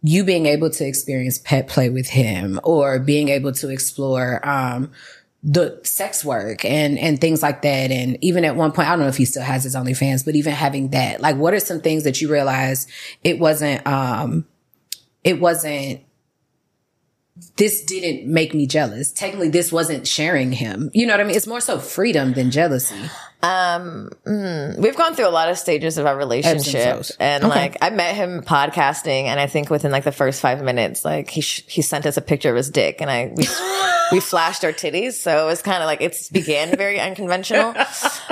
You 0.00 0.24
being 0.24 0.46
able 0.46 0.70
to 0.70 0.86
experience 0.86 1.38
pet 1.38 1.66
play 1.66 1.90
with 1.90 2.08
him 2.08 2.60
or 2.62 2.98
being 2.98 3.28
able 3.28 3.52
to 3.52 3.68
explore, 3.68 4.46
um, 4.48 4.92
the 5.46 5.78
sex 5.82 6.24
work 6.24 6.64
and, 6.64 6.98
and 6.98 7.20
things 7.20 7.42
like 7.42 7.60
that. 7.62 7.90
And 7.90 8.16
even 8.22 8.46
at 8.46 8.56
one 8.56 8.72
point, 8.72 8.88
I 8.88 8.92
don't 8.92 9.00
know 9.00 9.08
if 9.08 9.18
he 9.18 9.26
still 9.26 9.42
has 9.42 9.64
his 9.64 9.74
OnlyFans, 9.74 10.24
but 10.24 10.34
even 10.34 10.54
having 10.54 10.88
that, 10.90 11.20
like, 11.20 11.36
what 11.36 11.52
are 11.52 11.60
some 11.60 11.82
things 11.82 12.04
that 12.04 12.22
you 12.22 12.32
realize 12.32 12.86
it 13.22 13.38
wasn't, 13.38 13.86
um, 13.86 14.46
it 15.22 15.40
wasn't, 15.40 16.00
this 17.56 17.84
didn't 17.84 18.26
make 18.26 18.54
me 18.54 18.66
jealous. 18.66 19.12
Technically, 19.12 19.50
this 19.50 19.70
wasn't 19.70 20.06
sharing 20.06 20.52
him. 20.52 20.90
You 20.94 21.06
know 21.06 21.12
what 21.12 21.20
I 21.20 21.24
mean? 21.24 21.36
It's 21.36 21.46
more 21.46 21.60
so 21.60 21.78
freedom 21.78 22.32
than 22.32 22.50
jealousy. 22.50 23.10
Um, 23.44 24.10
mm, 24.26 24.78
we've 24.78 24.96
gone 24.96 25.14
through 25.14 25.28
a 25.28 25.30
lot 25.30 25.50
of 25.50 25.58
stages 25.58 25.98
of 25.98 26.06
our 26.06 26.16
relationship, 26.16 27.04
and 27.20 27.44
okay. 27.44 27.54
like 27.54 27.76
I 27.82 27.90
met 27.90 28.16
him 28.16 28.40
podcasting, 28.40 29.24
and 29.24 29.38
I 29.38 29.48
think 29.48 29.68
within 29.68 29.92
like 29.92 30.04
the 30.04 30.12
first 30.12 30.40
five 30.40 30.62
minutes, 30.62 31.04
like 31.04 31.28
he 31.28 31.42
sh- 31.42 31.62
he 31.66 31.82
sent 31.82 32.06
us 32.06 32.16
a 32.16 32.22
picture 32.22 32.48
of 32.48 32.56
his 32.56 32.70
dick, 32.70 33.02
and 33.02 33.10
I 33.10 33.32
we 33.36 33.46
we 34.12 34.20
flashed 34.20 34.64
our 34.64 34.72
titties, 34.72 35.12
so 35.14 35.44
it 35.44 35.46
was 35.46 35.60
kind 35.60 35.82
of 35.82 35.86
like 35.86 36.00
it 36.00 36.16
began 36.32 36.74
very 36.76 36.98
unconventional. 36.98 37.74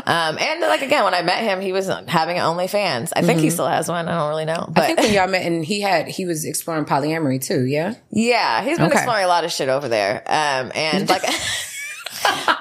Um, 0.04 0.36
and 0.36 0.60
like 0.62 0.82
again, 0.82 1.04
when 1.04 1.14
I 1.14 1.22
met 1.22 1.44
him, 1.44 1.60
he 1.60 1.72
was 1.72 1.86
having 1.86 2.36
OnlyFans. 2.36 3.12
I 3.14 3.20
think 3.20 3.36
mm-hmm. 3.36 3.44
he 3.44 3.50
still 3.50 3.68
has 3.68 3.88
one. 3.88 4.08
I 4.08 4.18
don't 4.18 4.28
really 4.30 4.46
know. 4.46 4.66
But 4.68 4.82
I 4.82 4.86
think 4.86 4.98
when 4.98 5.12
y'all 5.12 5.28
met, 5.28 5.46
and 5.46 5.64
he 5.64 5.80
had 5.80 6.08
he 6.08 6.26
was 6.26 6.44
exploring 6.44 6.86
polyamory 6.86 7.40
too. 7.40 7.64
Yeah, 7.64 7.94
yeah, 8.10 8.64
he's 8.64 8.78
been 8.78 8.88
okay. 8.88 8.96
exploring 8.96 9.24
a 9.24 9.28
lot 9.28 9.44
of 9.44 9.52
shit 9.52 9.68
over 9.68 9.88
there. 9.88 10.22
Um, 10.26 10.72
and 10.74 11.08
like, 11.08 11.22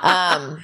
um 0.04 0.64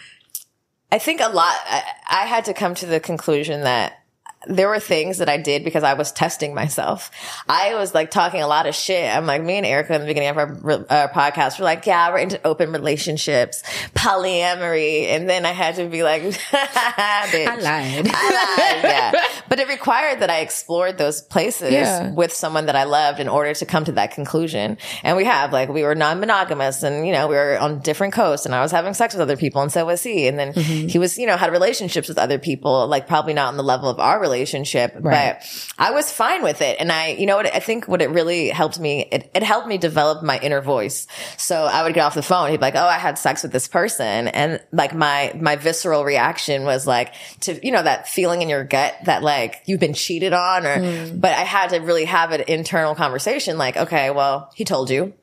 I 0.92 1.00
think 1.00 1.20
a 1.22 1.30
lot, 1.30 1.56
I, 1.66 1.84
I 2.10 2.26
had 2.26 2.46
to 2.46 2.54
come 2.54 2.76
to 2.76 2.86
the 2.86 3.00
conclusion 3.00 3.62
that 3.62 4.04
there 4.50 4.70
were 4.70 4.80
things 4.80 5.18
that 5.18 5.30
I 5.30 5.38
did 5.38 5.64
because 5.64 5.84
I 5.84 5.94
was 5.94 6.12
testing 6.12 6.54
myself. 6.54 7.12
I 7.48 7.76
was 7.76 7.94
like 7.94 8.12
talking 8.12 8.42
a 8.42 8.48
lot 8.48 8.66
of 8.66 8.76
shit. 8.76 9.14
I'm 9.14 9.26
like, 9.26 9.44
me 9.44 9.56
and 9.56 9.66
Erica 9.66 9.94
in 9.94 10.02
the 10.02 10.08
beginning 10.08 10.30
of 10.30 10.38
our, 10.38 10.52
uh, 10.90 11.08
podcast, 11.10 11.60
we're 11.60 11.66
like, 11.66 11.86
yeah, 11.86 12.10
we're 12.12 12.20
into 12.20 12.40
open 12.46 12.72
relationships, 12.72 13.64
polyamory. 13.94 15.08
And 15.08 15.30
then 15.30 15.46
I 15.46 15.52
had 15.52 15.76
to 15.76 15.88
be 15.88 16.04
like, 16.04 16.24
I 16.54 17.58
lied. 17.62 18.10
I 18.12 18.74
lied. 18.74 18.84
Yeah. 18.84 19.26
but 19.50 19.60
it 19.60 19.68
required 19.68 20.22
that 20.22 20.30
I 20.30 20.40
explored 20.40 20.98
those 20.98 21.22
places 21.22 21.72
yeah. 21.72 22.12
with 22.12 22.34
someone 22.34 22.68
that 22.68 22.76
I 22.76 22.86
loved 22.86 23.20
in 23.20 23.28
order 23.28 23.54
to 23.54 23.66
come 23.66 23.86
to 23.86 23.92
that 23.94 24.12
conclusion. 24.12 24.78
And 25.04 25.18
we 25.18 25.26
have 25.26 25.52
like, 25.52 25.70
we 25.70 25.84
were 25.84 25.96
non-monogamous 25.96 26.84
and, 26.84 27.06
you 27.06 27.14
know, 27.14 27.28
we 27.28 27.36
were 27.36 27.58
on 27.60 27.80
different 27.80 28.14
coasts 28.14 28.46
and 28.46 28.56
I 28.56 28.62
was 28.62 28.72
having 28.72 28.94
sex 28.94 29.14
with 29.14 29.22
other 29.22 29.38
people 29.38 29.62
and 29.62 29.72
so 29.72 29.86
was 29.86 30.04
he. 30.04 30.28
And 30.28 30.40
then 30.40 30.54
mm-hmm. 30.54 30.88
he 30.88 31.00
was, 31.00 31.18
you 31.18 31.28
know, 31.28 31.36
had 31.36 31.52
relationships 31.52 32.08
with 32.08 32.18
other 32.18 32.40
people, 32.40 32.88
like 32.88 33.08
probably 33.08 33.34
not 33.34 33.48
on 33.48 33.58
the 33.58 33.64
level 33.64 33.90
of 33.90 34.00
our 34.00 34.20
relationship 34.20 34.37
relationship, 34.38 34.94
right. 35.00 35.38
but 35.40 35.74
I 35.78 35.92
was 35.92 36.12
fine 36.12 36.44
with 36.44 36.62
it. 36.62 36.78
And 36.80 36.92
I, 36.92 37.10
you 37.10 37.26
know 37.26 37.36
what, 37.38 37.54
I 37.54 37.60
think 37.60 37.88
what 37.88 38.02
it 38.02 38.10
really 38.10 38.50
helped 38.50 38.80
me, 38.80 39.08
it, 39.12 39.30
it 39.34 39.44
helped 39.44 39.68
me 39.68 39.78
develop 39.78 40.24
my 40.24 40.40
inner 40.40 40.62
voice. 40.62 41.08
So 41.38 41.66
I 41.66 41.84
would 41.84 41.94
get 41.94 42.02
off 42.02 42.14
the 42.14 42.22
phone. 42.22 42.52
He'd 42.52 42.58
be 42.58 42.62
like, 42.62 42.76
Oh, 42.76 42.86
I 42.86 42.98
had 42.98 43.18
sex 43.18 43.44
with 43.44 43.52
this 43.52 43.68
person. 43.68 44.28
And 44.28 44.62
like 44.72 44.94
my, 44.94 45.34
my 45.40 45.56
visceral 45.56 46.06
reaction 46.06 46.64
was 46.64 46.86
like 46.86 47.14
to, 47.42 47.60
you 47.66 47.72
know, 47.72 47.84
that 47.84 48.08
feeling 48.08 48.42
in 48.42 48.50
your 48.50 48.64
gut 48.64 48.96
that 49.06 49.24
like 49.24 49.64
you've 49.66 49.80
been 49.80 49.94
cheated 49.94 50.34
on 50.34 50.66
or, 50.66 50.78
mm. 50.78 51.20
but 51.20 51.32
I 51.32 51.44
had 51.44 51.72
to 51.72 51.80
really 51.80 52.06
have 52.06 52.32
an 52.32 52.44
internal 52.48 52.96
conversation 52.96 53.58
like, 53.58 53.78
okay, 53.78 54.12
well, 54.12 54.52
he 54.56 54.64
told 54.64 54.90
you 54.90 55.14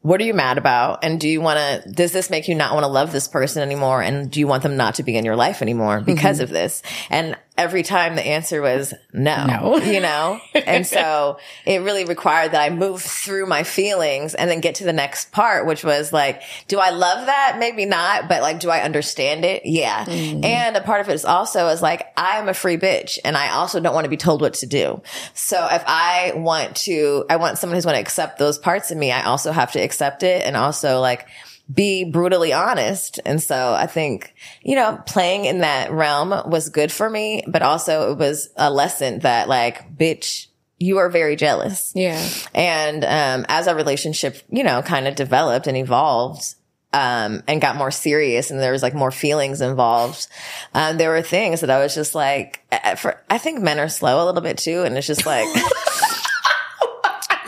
what 0.00 0.20
are 0.20 0.24
you 0.24 0.34
mad 0.34 0.58
about? 0.58 1.02
And 1.02 1.20
do 1.20 1.28
you 1.28 1.40
want 1.40 1.58
to, 1.58 1.90
does 1.90 2.12
this 2.12 2.30
make 2.30 2.46
you 2.48 2.54
not 2.54 2.72
want 2.72 2.84
to 2.84 2.88
love 2.88 3.10
this 3.10 3.26
person 3.26 3.62
anymore? 3.62 4.00
And 4.00 4.30
do 4.30 4.38
you 4.38 4.46
want 4.46 4.62
them 4.62 4.76
not 4.76 4.94
to 4.96 5.02
be 5.02 5.16
in 5.16 5.24
your 5.24 5.36
life 5.36 5.60
anymore 5.60 6.00
because 6.00 6.36
mm-hmm. 6.36 6.44
of 6.44 6.50
this? 6.50 6.82
And 7.10 7.36
every 7.58 7.82
time 7.82 8.14
the 8.14 8.24
answer 8.24 8.62
was 8.62 8.94
no, 9.12 9.46
no. 9.46 9.76
you 9.78 10.00
know? 10.00 10.40
and 10.54 10.86
so 10.86 11.38
it 11.66 11.82
really 11.82 12.04
required 12.04 12.52
that 12.52 12.62
I 12.62 12.70
move 12.70 13.02
through 13.02 13.46
my 13.46 13.64
feelings 13.64 14.34
and 14.34 14.48
then 14.48 14.60
get 14.60 14.76
to 14.76 14.84
the 14.84 14.92
next 14.92 15.32
part, 15.32 15.66
which 15.66 15.82
was 15.82 16.12
like, 16.12 16.40
do 16.68 16.78
I 16.78 16.90
love 16.90 17.26
that? 17.26 17.56
Maybe 17.58 17.84
not, 17.84 18.28
but 18.28 18.40
like, 18.40 18.60
do 18.60 18.70
I 18.70 18.82
understand 18.82 19.44
it? 19.44 19.66
Yeah. 19.66 20.04
Mm. 20.04 20.44
And 20.44 20.76
a 20.76 20.80
part 20.80 21.00
of 21.00 21.08
it 21.08 21.14
is 21.14 21.24
also 21.24 21.68
is 21.68 21.82
like, 21.82 22.06
I'm 22.16 22.48
a 22.48 22.54
free 22.54 22.76
bitch 22.76 23.18
and 23.24 23.36
I 23.36 23.50
also 23.50 23.80
don't 23.80 23.94
want 23.94 24.04
to 24.04 24.10
be 24.10 24.16
told 24.16 24.40
what 24.40 24.54
to 24.54 24.66
do. 24.66 25.02
So 25.34 25.66
if 25.70 25.82
I 25.86 26.32
want 26.36 26.76
to, 26.76 27.24
I 27.28 27.36
want 27.36 27.58
someone 27.58 27.76
who's 27.76 27.84
going 27.84 27.96
to 27.96 28.00
accept 28.00 28.38
those 28.38 28.56
parts 28.56 28.92
of 28.92 28.96
me, 28.96 29.10
I 29.10 29.24
also 29.24 29.50
have 29.50 29.72
to 29.72 29.80
accept 29.80 30.22
it 30.22 30.46
and 30.46 30.56
also 30.56 31.00
like, 31.00 31.26
be 31.72 32.04
brutally 32.04 32.52
honest. 32.52 33.20
And 33.24 33.42
so 33.42 33.74
I 33.74 33.86
think, 33.86 34.34
you 34.62 34.74
know, 34.74 35.00
playing 35.06 35.44
in 35.44 35.60
that 35.60 35.90
realm 35.90 36.30
was 36.50 36.70
good 36.70 36.90
for 36.90 37.08
me, 37.10 37.44
but 37.46 37.62
also 37.62 38.12
it 38.12 38.18
was 38.18 38.48
a 38.56 38.70
lesson 38.70 39.20
that 39.20 39.48
like, 39.48 39.96
bitch, 39.96 40.46
you 40.78 40.98
are 40.98 41.10
very 41.10 41.36
jealous. 41.36 41.92
Yeah. 41.94 42.26
And, 42.54 43.04
um, 43.04 43.46
as 43.48 43.68
our 43.68 43.74
relationship, 43.74 44.42
you 44.48 44.62
know, 44.62 44.80
kind 44.80 45.06
of 45.06 45.14
developed 45.14 45.66
and 45.66 45.76
evolved, 45.76 46.54
um, 46.94 47.42
and 47.46 47.60
got 47.60 47.76
more 47.76 47.90
serious 47.90 48.50
and 48.50 48.58
there 48.58 48.72
was 48.72 48.82
like 48.82 48.94
more 48.94 49.10
feelings 49.10 49.60
involved. 49.60 50.26
Um, 50.72 50.96
there 50.96 51.10
were 51.10 51.20
things 51.20 51.60
that 51.60 51.68
I 51.68 51.80
was 51.80 51.94
just 51.94 52.14
like, 52.14 52.64
for, 52.96 53.20
I 53.28 53.36
think 53.36 53.60
men 53.60 53.78
are 53.78 53.90
slow 53.90 54.24
a 54.24 54.26
little 54.26 54.40
bit 54.40 54.56
too. 54.56 54.84
And 54.84 54.96
it's 54.96 55.06
just 55.06 55.26
like, 55.26 55.46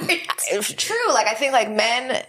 it's 0.52 0.72
true. 0.74 1.14
Like 1.14 1.26
I 1.26 1.34
think 1.34 1.52
like 1.52 1.70
men, 1.70 2.22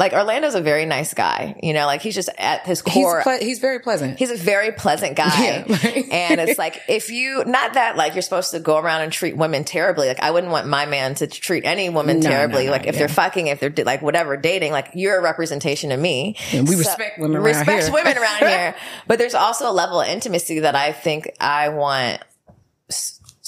like 0.00 0.14
Orlando's 0.14 0.54
a 0.54 0.62
very 0.62 0.86
nice 0.86 1.12
guy, 1.12 1.60
you 1.62 1.74
know, 1.74 1.84
like 1.84 2.00
he's 2.00 2.14
just 2.14 2.30
at 2.38 2.64
his 2.64 2.80
core. 2.80 3.18
He's, 3.18 3.22
ple- 3.22 3.46
he's 3.46 3.58
very 3.58 3.80
pleasant. 3.80 4.18
He's 4.18 4.30
a 4.30 4.36
very 4.36 4.72
pleasant 4.72 5.14
guy. 5.14 5.30
Yeah, 5.40 6.02
and 6.10 6.40
it's 6.40 6.58
like, 6.58 6.80
if 6.88 7.10
you, 7.10 7.44
not 7.44 7.74
that 7.74 7.96
like 7.96 8.14
you're 8.14 8.22
supposed 8.22 8.52
to 8.52 8.60
go 8.60 8.78
around 8.78 9.02
and 9.02 9.12
treat 9.12 9.36
women 9.36 9.62
terribly. 9.64 10.08
Like 10.08 10.20
I 10.20 10.30
wouldn't 10.30 10.50
want 10.50 10.66
my 10.66 10.86
man 10.86 11.14
to 11.16 11.26
treat 11.26 11.66
any 11.66 11.90
woman 11.90 12.20
no, 12.20 12.30
terribly. 12.30 12.64
No, 12.64 12.70
no, 12.70 12.72
like 12.72 12.86
if 12.86 12.94
yeah. 12.94 13.00
they're 13.00 13.08
fucking, 13.08 13.48
if 13.48 13.60
they're 13.60 13.84
like 13.84 14.00
whatever 14.00 14.38
dating, 14.38 14.72
like 14.72 14.90
you're 14.94 15.18
a 15.18 15.22
representation 15.22 15.92
of 15.92 16.00
me. 16.00 16.36
And 16.52 16.66
we 16.66 16.76
so, 16.76 16.78
respect 16.78 17.18
women 17.18 17.36
around 17.36 17.44
respect 17.44 17.82
here. 17.84 17.92
women 17.92 18.16
around 18.16 18.38
here. 18.48 18.74
But 19.06 19.18
there's 19.18 19.34
also 19.34 19.70
a 19.70 19.72
level 19.72 20.00
of 20.00 20.08
intimacy 20.08 20.60
that 20.60 20.74
I 20.74 20.92
think 20.92 21.30
I 21.38 21.68
want 21.68 22.22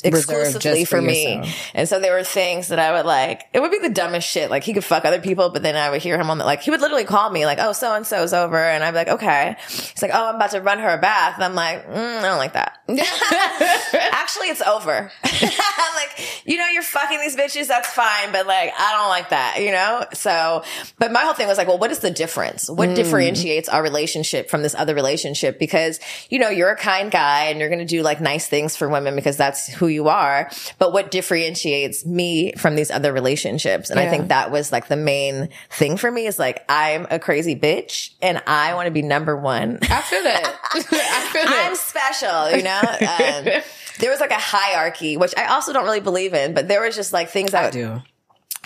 exclusively 0.04 0.84
for, 0.84 0.96
for 0.96 1.02
me. 1.02 1.52
And 1.74 1.88
so 1.88 2.00
there 2.00 2.12
were 2.12 2.24
things 2.24 2.68
that 2.68 2.78
I 2.78 2.92
would 2.92 3.06
like, 3.06 3.44
it 3.52 3.60
would 3.60 3.70
be 3.70 3.78
the 3.78 3.90
dumbest 3.90 4.28
shit. 4.28 4.50
Like 4.50 4.64
he 4.64 4.72
could 4.72 4.84
fuck 4.84 5.04
other 5.04 5.20
people, 5.20 5.50
but 5.50 5.62
then 5.62 5.76
I 5.76 5.90
would 5.90 6.02
hear 6.02 6.18
him 6.18 6.30
on 6.30 6.38
the, 6.38 6.44
like, 6.44 6.62
he 6.62 6.70
would 6.70 6.80
literally 6.80 7.04
call 7.04 7.30
me 7.30 7.46
like, 7.46 7.58
oh, 7.60 7.72
so 7.72 7.94
and 7.94 8.06
so's 8.06 8.32
over. 8.32 8.56
And 8.56 8.82
I'd 8.82 8.90
be 8.92 8.96
like, 8.96 9.08
okay. 9.08 9.56
He's 9.68 10.02
like, 10.02 10.10
oh, 10.14 10.28
I'm 10.28 10.36
about 10.36 10.50
to 10.52 10.60
run 10.60 10.78
her 10.78 10.88
a 10.88 10.98
bath. 10.98 11.34
And 11.36 11.44
I'm 11.44 11.54
like, 11.54 11.86
mm, 11.86 12.18
I 12.18 12.22
don't 12.22 12.38
like 12.38 12.54
that. 12.54 12.78
Actually, 14.12 14.48
it's 14.48 14.62
over. 14.62 15.10
I'm 15.24 15.94
like, 15.94 16.42
you 16.44 16.56
know, 16.58 16.66
you're 16.68 16.82
fucking 16.82 17.20
these 17.20 17.36
bitches. 17.36 17.68
That's 17.68 17.88
fine. 17.88 18.32
But 18.32 18.46
like, 18.46 18.72
I 18.76 18.92
don't 18.92 19.08
like 19.08 19.30
that, 19.30 19.62
you 19.62 19.70
know? 19.70 20.06
So, 20.12 20.64
but 20.98 21.12
my 21.12 21.20
whole 21.20 21.34
thing 21.34 21.48
was 21.48 21.58
like, 21.58 21.68
well, 21.68 21.78
what 21.78 21.90
is 21.90 22.00
the 22.00 22.10
difference? 22.10 22.68
What 22.68 22.90
mm. 22.90 22.94
differentiates 22.94 23.68
our 23.68 23.82
relationship 23.82 24.50
from 24.50 24.62
this 24.62 24.74
other 24.74 24.94
relationship? 24.94 25.58
Because, 25.58 26.00
you 26.30 26.38
know, 26.38 26.48
you're 26.48 26.70
a 26.70 26.76
kind 26.76 27.10
guy 27.10 27.46
and 27.46 27.60
you're 27.60 27.68
going 27.68 27.78
to 27.78 27.84
do 27.84 28.02
like 28.02 28.20
nice 28.20 28.46
things 28.46 28.76
for 28.76 28.88
women 28.88 29.14
because 29.16 29.36
that's 29.36 29.68
who 29.68 29.88
you 29.92 30.08
are. 30.08 30.50
But 30.78 30.92
what 30.92 31.10
differentiates 31.10 32.04
me 32.04 32.52
from 32.54 32.74
these 32.74 32.90
other 32.90 33.12
relationships? 33.12 33.90
And 33.90 34.00
yeah. 34.00 34.06
I 34.06 34.10
think 34.10 34.28
that 34.28 34.50
was 34.50 34.72
like 34.72 34.88
the 34.88 34.96
main 34.96 35.48
thing 35.70 35.96
for 35.96 36.10
me 36.10 36.26
is 36.26 36.38
like, 36.38 36.64
I'm 36.68 37.06
a 37.10 37.18
crazy 37.18 37.54
bitch 37.54 38.10
and 38.20 38.42
I 38.46 38.74
want 38.74 38.86
to 38.86 38.90
be 38.90 39.02
number 39.02 39.36
one. 39.36 39.78
I 39.82 40.00
feel 40.02 40.22
that. 40.22 40.58
I 40.74 40.80
feel 40.80 41.44
that. 41.44 41.66
I'm 41.68 41.76
special, 41.76 42.50
you 42.56 42.62
know? 42.62 42.80
Um, 42.80 43.62
there 44.00 44.10
was 44.10 44.20
like 44.20 44.30
a 44.30 44.38
hierarchy, 44.38 45.16
which 45.16 45.34
I 45.36 45.46
also 45.46 45.72
don't 45.72 45.84
really 45.84 46.00
believe 46.00 46.34
in, 46.34 46.54
but 46.54 46.68
there 46.68 46.80
was 46.80 46.96
just 46.96 47.12
like 47.12 47.30
things 47.30 47.54
I, 47.54 47.66
I 47.66 47.70
do. 47.70 48.02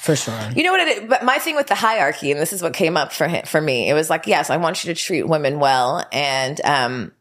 For 0.01 0.15
sure. 0.15 0.39
You 0.55 0.63
know 0.63 0.73
what 0.73 0.81
it 0.81 0.99
is? 0.99 1.09
But 1.09 1.25
my 1.25 1.39
thing 1.39 1.57
with 1.57 1.67
the 1.67 1.75
hierarchy, 1.75 2.31
and 2.31 2.41
this 2.41 2.53
is 2.53 2.63
what 2.63 2.75
came 2.75 2.97
up 2.97 3.13
for 3.13 3.27
him, 3.27 3.45
for 3.47 3.61
me, 3.61 3.89
it 3.89 3.95
was 3.95 4.11
like, 4.11 4.27
yes, 4.27 4.51
I 4.51 4.57
want 4.57 4.85
you 4.85 4.95
to 4.95 5.01
treat 5.01 5.27
women 5.27 5.59
well. 5.59 6.07
And, 6.13 6.61
um, 6.65 7.13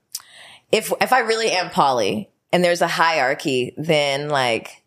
if, 0.71 0.91
if 1.01 1.13
I 1.13 1.19
really 1.19 1.51
am 1.51 1.69
poly 1.69 2.29
and 2.55 2.63
there's 2.63 2.81
a 2.81 2.87
hierarchy, 2.87 3.73
then 3.75 4.29
like, 4.29 4.81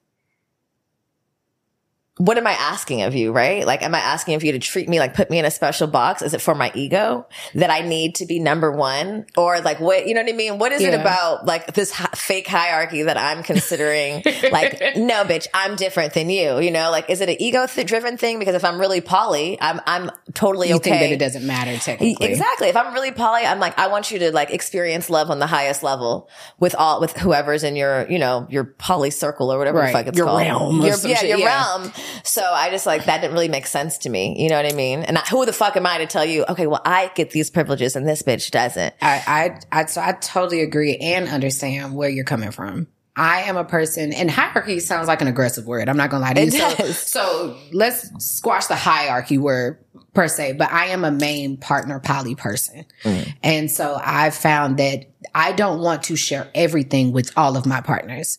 what 2.18 2.36
am 2.36 2.46
I 2.46 2.52
asking 2.52 3.02
of 3.02 3.14
you, 3.14 3.32
right? 3.32 3.64
Like, 3.64 3.82
am 3.82 3.94
I 3.94 4.00
asking 4.00 4.34
of 4.34 4.42
you 4.42 4.52
to 4.52 4.58
treat 4.58 4.88
me 4.88 4.98
like 4.98 5.14
put 5.14 5.30
me 5.30 5.38
in 5.38 5.44
a 5.44 5.50
special 5.50 5.86
box? 5.86 6.20
Is 6.20 6.34
it 6.34 6.40
for 6.40 6.54
my 6.54 6.72
ego 6.74 7.26
that 7.54 7.70
I 7.70 7.80
need 7.80 8.16
to 8.16 8.26
be 8.26 8.40
number 8.40 8.72
one? 8.72 9.26
Or 9.36 9.60
like, 9.60 9.78
what, 9.78 10.06
you 10.08 10.14
know 10.14 10.22
what 10.22 10.32
I 10.32 10.36
mean? 10.36 10.58
What 10.58 10.72
is 10.72 10.82
yeah. 10.82 10.88
it 10.88 11.00
about 11.00 11.46
like 11.46 11.74
this 11.74 11.92
hi- 11.92 12.10
fake 12.14 12.48
hierarchy 12.48 13.04
that 13.04 13.16
I'm 13.16 13.44
considering 13.44 14.22
like, 14.52 14.80
no, 14.96 15.22
bitch, 15.24 15.46
I'm 15.54 15.76
different 15.76 16.14
than 16.14 16.28
you, 16.28 16.58
you 16.58 16.72
know? 16.72 16.90
Like, 16.90 17.08
is 17.08 17.20
it 17.20 17.28
an 17.28 17.36
ego 17.40 17.66
th- 17.66 17.86
driven 17.86 18.16
thing? 18.16 18.40
Because 18.40 18.56
if 18.56 18.64
I'm 18.64 18.80
really 18.80 19.00
poly, 19.00 19.56
I'm, 19.60 19.80
I'm 19.86 20.10
totally 20.34 20.70
you 20.70 20.76
okay. 20.76 20.90
think 20.90 21.00
that 21.00 21.12
it 21.12 21.18
doesn't 21.18 21.46
matter 21.46 21.76
technically. 21.76 22.26
Exactly. 22.26 22.68
If 22.68 22.76
I'm 22.76 22.92
really 22.94 23.12
poly, 23.12 23.46
I'm 23.46 23.60
like, 23.60 23.78
I 23.78 23.86
want 23.86 24.10
you 24.10 24.18
to 24.18 24.32
like 24.32 24.50
experience 24.50 25.08
love 25.08 25.30
on 25.30 25.38
the 25.38 25.46
highest 25.46 25.84
level 25.84 26.28
with 26.58 26.74
all, 26.74 27.00
with 27.00 27.16
whoever's 27.16 27.62
in 27.62 27.76
your, 27.76 28.10
you 28.10 28.18
know, 28.18 28.48
your 28.50 28.64
poly 28.64 29.10
circle 29.10 29.52
or 29.52 29.58
whatever 29.58 29.78
right. 29.78 29.86
the 29.86 29.92
fuck 29.92 30.06
it's 30.08 30.18
your 30.18 30.26
called. 30.26 30.40
Realm 30.40 30.82
your, 30.82 30.96
yeah, 31.04 31.22
your 31.22 31.38
yeah. 31.38 31.46
realm. 31.46 31.92
So 32.22 32.42
I 32.42 32.70
just 32.70 32.86
like 32.86 33.06
that 33.06 33.20
didn't 33.20 33.34
really 33.34 33.48
make 33.48 33.66
sense 33.66 33.98
to 33.98 34.10
me. 34.10 34.40
You 34.42 34.48
know 34.48 34.56
what 34.56 34.72
I 34.72 34.76
mean? 34.76 35.02
And 35.02 35.18
I, 35.18 35.22
who 35.22 35.44
the 35.46 35.52
fuck 35.52 35.76
am 35.76 35.86
I 35.86 35.98
to 35.98 36.06
tell 36.06 36.24
you? 36.24 36.44
Okay, 36.48 36.66
well 36.66 36.82
I 36.84 37.10
get 37.14 37.30
these 37.30 37.50
privileges 37.50 37.96
and 37.96 38.08
this 38.08 38.22
bitch 38.22 38.50
doesn't. 38.50 38.94
I 39.00 39.60
I 39.72 39.80
I, 39.80 39.84
so 39.86 40.00
I 40.00 40.12
totally 40.12 40.60
agree 40.60 40.96
and 40.96 41.28
understand 41.28 41.94
where 41.94 42.08
you're 42.08 42.24
coming 42.24 42.50
from. 42.50 42.88
I 43.18 43.40
am 43.42 43.56
a 43.56 43.64
person, 43.64 44.12
and 44.12 44.30
hierarchy 44.30 44.78
sounds 44.78 45.08
like 45.08 45.20
an 45.20 45.26
aggressive 45.26 45.66
word. 45.66 45.88
I'm 45.88 45.96
not 45.96 46.08
gonna 46.08 46.22
lie 46.22 46.34
to 46.34 46.44
you. 46.44 46.50
So, 46.52 46.92
so, 46.92 47.56
let's 47.72 48.08
squash 48.24 48.66
the 48.66 48.76
hierarchy 48.76 49.38
word 49.38 49.84
per 50.14 50.28
se, 50.28 50.52
but 50.52 50.70
I 50.72 50.86
am 50.86 51.04
a 51.04 51.10
main 51.10 51.56
partner 51.56 51.98
poly 51.98 52.36
person. 52.36 52.84
Mm. 53.02 53.34
And 53.42 53.70
so 53.70 54.00
I've 54.02 54.36
found 54.36 54.78
that 54.78 55.06
I 55.34 55.52
don't 55.52 55.80
want 55.80 56.04
to 56.04 56.16
share 56.16 56.48
everything 56.54 57.12
with 57.12 57.32
all 57.36 57.56
of 57.56 57.66
my 57.66 57.80
partners. 57.80 58.38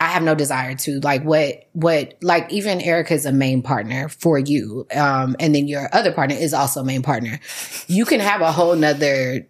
I 0.00 0.06
have 0.06 0.22
no 0.22 0.34
desire 0.34 0.74
to 0.74 1.00
like 1.00 1.22
what 1.22 1.68
what 1.72 2.14
like 2.22 2.50
even 2.50 2.80
Erica's 2.80 3.26
a 3.26 3.32
main 3.32 3.62
partner 3.62 4.08
for 4.08 4.38
you. 4.38 4.86
Um 4.94 5.36
and 5.38 5.54
then 5.54 5.68
your 5.68 5.88
other 5.92 6.10
partner 6.12 6.36
is 6.36 6.54
also 6.54 6.80
a 6.80 6.84
main 6.84 7.02
partner. 7.02 7.38
You 7.86 8.06
can 8.06 8.20
have 8.20 8.40
a 8.40 8.50
whole 8.50 8.74
nother 8.74 9.46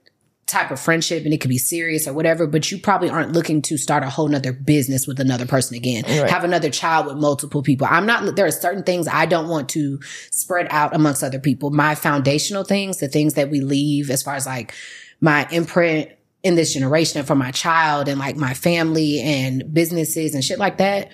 type 0.50 0.70
of 0.70 0.80
friendship 0.80 1.24
and 1.24 1.32
it 1.32 1.40
could 1.40 1.48
be 1.48 1.58
serious 1.58 2.08
or 2.08 2.12
whatever, 2.12 2.46
but 2.46 2.70
you 2.70 2.78
probably 2.78 3.08
aren't 3.08 3.32
looking 3.32 3.62
to 3.62 3.78
start 3.78 4.02
a 4.02 4.10
whole 4.10 4.28
nother 4.28 4.52
business 4.52 5.06
with 5.06 5.20
another 5.20 5.46
person 5.46 5.76
again. 5.76 6.02
Right. 6.02 6.28
Have 6.28 6.44
another 6.44 6.70
child 6.70 7.06
with 7.06 7.16
multiple 7.16 7.62
people. 7.62 7.86
I'm 7.88 8.04
not, 8.04 8.34
there 8.34 8.46
are 8.46 8.50
certain 8.50 8.82
things 8.82 9.06
I 9.06 9.26
don't 9.26 9.48
want 9.48 9.68
to 9.70 10.00
spread 10.32 10.66
out 10.70 10.94
amongst 10.94 11.22
other 11.22 11.38
people. 11.38 11.70
My 11.70 11.94
foundational 11.94 12.64
things, 12.64 12.98
the 12.98 13.08
things 13.08 13.34
that 13.34 13.50
we 13.50 13.60
leave 13.60 14.10
as 14.10 14.22
far 14.22 14.34
as 14.34 14.46
like 14.46 14.74
my 15.20 15.46
imprint 15.52 16.10
in 16.42 16.54
this 16.54 16.72
generation 16.72 17.24
for 17.24 17.34
my 17.34 17.50
child 17.50 18.08
and 18.08 18.18
like 18.18 18.36
my 18.36 18.54
family 18.54 19.20
and 19.20 19.72
businesses 19.72 20.34
and 20.34 20.44
shit 20.44 20.58
like 20.58 20.78
that. 20.78 21.10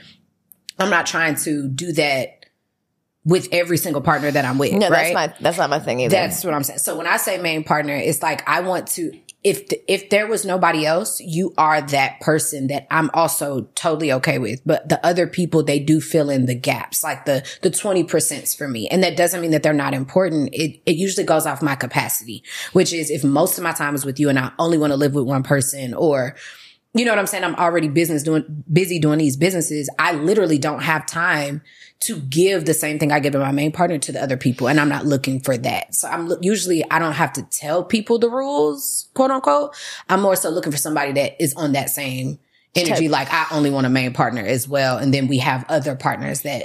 I'm 0.79 0.91
not 0.91 1.07
trying 1.07 1.37
to 1.37 1.69
do 1.69 1.93
that 1.93 2.47
with 3.25 3.49
every 3.51 3.77
single 3.77 4.03
partner 4.03 4.31
that 4.31 4.45
I'm 4.45 4.57
with. 4.57 4.73
No, 4.73 4.89
right? 4.89 5.15
that's 5.15 5.15
my 5.15 5.35
that's 5.41 5.59
not 5.59 5.71
my 5.71 5.81
thing 5.81 6.01
either. 6.01 6.11
That's 6.13 6.45
what 6.45 6.55
I'm 6.55 6.63
saying. 6.63 6.79
So 6.79 6.97
when 6.97 7.07
I 7.07 7.17
say 7.17 7.39
main 7.39 7.65
partner, 7.65 7.95
it's 7.95 8.23
like 8.23 8.49
I 8.49 8.61
want 8.61 8.87
to 8.89 9.13
if 9.47 9.63
if 9.87 10.11
there 10.11 10.27
was 10.27 10.45
nobody 10.45 10.85
else, 10.85 11.21
you 11.21 11.55
are 11.57 11.81
that 11.81 12.19
person 12.19 12.67
that 12.67 12.89
I'm 12.91 13.11
also 13.15 13.69
totally 13.77 14.13
okay 14.15 14.41
with. 14.41 14.61
But 14.67 14.89
the 14.89 15.05
other 15.07 15.29
people, 15.29 15.63
they 15.63 15.79
do 15.79 16.01
fill 16.01 16.31
in 16.31 16.47
the 16.47 16.55
gaps, 16.57 17.05
like 17.05 17.27
the 17.27 17.47
the 17.63 17.71
twenty 17.71 18.03
percent 18.03 18.49
for 18.59 18.67
me, 18.67 18.89
and 18.89 19.05
that 19.05 19.17
doesn't 19.17 19.41
mean 19.41 19.53
that 19.53 19.63
they're 19.63 19.73
not 19.73 19.95
important. 19.95 20.51
It 20.53 20.81
it 20.85 20.97
usually 20.97 21.25
goes 21.25 21.47
off 21.47 21.63
my 21.63 21.77
capacity, 21.77 22.43
which 22.73 22.93
is 22.93 23.09
if 23.09 23.23
most 23.23 23.57
of 23.57 23.63
my 23.63 23.71
time 23.71 23.95
is 23.95 24.05
with 24.05 24.19
you 24.19 24.29
and 24.29 24.37
I 24.37 24.51
only 24.59 24.79
want 24.79 24.91
to 24.91 24.97
live 24.97 25.15
with 25.15 25.27
one 25.27 25.45
person, 25.45 25.95
or 25.95 26.35
you 26.97 27.05
know 27.05 27.13
what 27.13 27.19
I'm 27.19 27.27
saying? 27.27 27.45
I'm 27.45 27.55
already 27.57 27.89
business 27.89 28.23
doing 28.23 28.65
busy 28.73 28.99
doing 28.99 29.19
these 29.19 29.37
businesses. 29.37 29.91
I 29.99 30.13
literally 30.13 30.59
don't 30.59 30.83
have 30.83 31.07
time 31.07 31.63
to 32.01 32.19
give 32.21 32.65
the 32.65 32.75
same 32.75 32.99
thing 32.99 33.13
I 33.13 33.21
give 33.21 33.33
to 33.33 33.39
my 33.39 33.53
main 33.53 33.73
partner 33.73 33.99
to 33.99 34.13
the 34.13 34.23
other 34.23 34.37
people. 34.37 34.69
And 34.69 34.79
I'm 34.79 34.89
not 34.89 35.07
looking 35.07 35.41
for 35.41 35.57
that. 35.59 35.95
So 35.95 36.09
I'm 36.09 36.33
usually, 36.43 36.89
I 36.91 36.99
don't 36.99 37.13
have 37.13 37.33
to 37.35 37.43
tell 37.43 37.85
people 37.85 38.19
the 38.19 38.29
rules, 38.29 39.09
quote 39.15 39.31
unquote. 39.31 39.75
I'm 40.09 40.21
more 40.21 40.37
so 40.37 40.51
looking 40.51 40.73
for 40.73 40.79
somebody 40.79 41.13
that 41.13 41.43
is 41.43 41.55
on 41.55 41.73
that 41.73 41.91
same 41.91 42.39
energy. 42.75 43.09
Like 43.09 43.29
I 43.31 43.47
only 43.51 43.71
want 43.71 43.87
a 43.87 43.91
main 43.91 44.13
partner 44.13 44.43
as 44.43 44.69
well. 44.69 44.99
And 44.99 45.13
then 45.13 45.27
we 45.27 45.39
have 45.39 45.65
other 45.69 45.97
partners 45.97 46.43
that, 46.43 46.65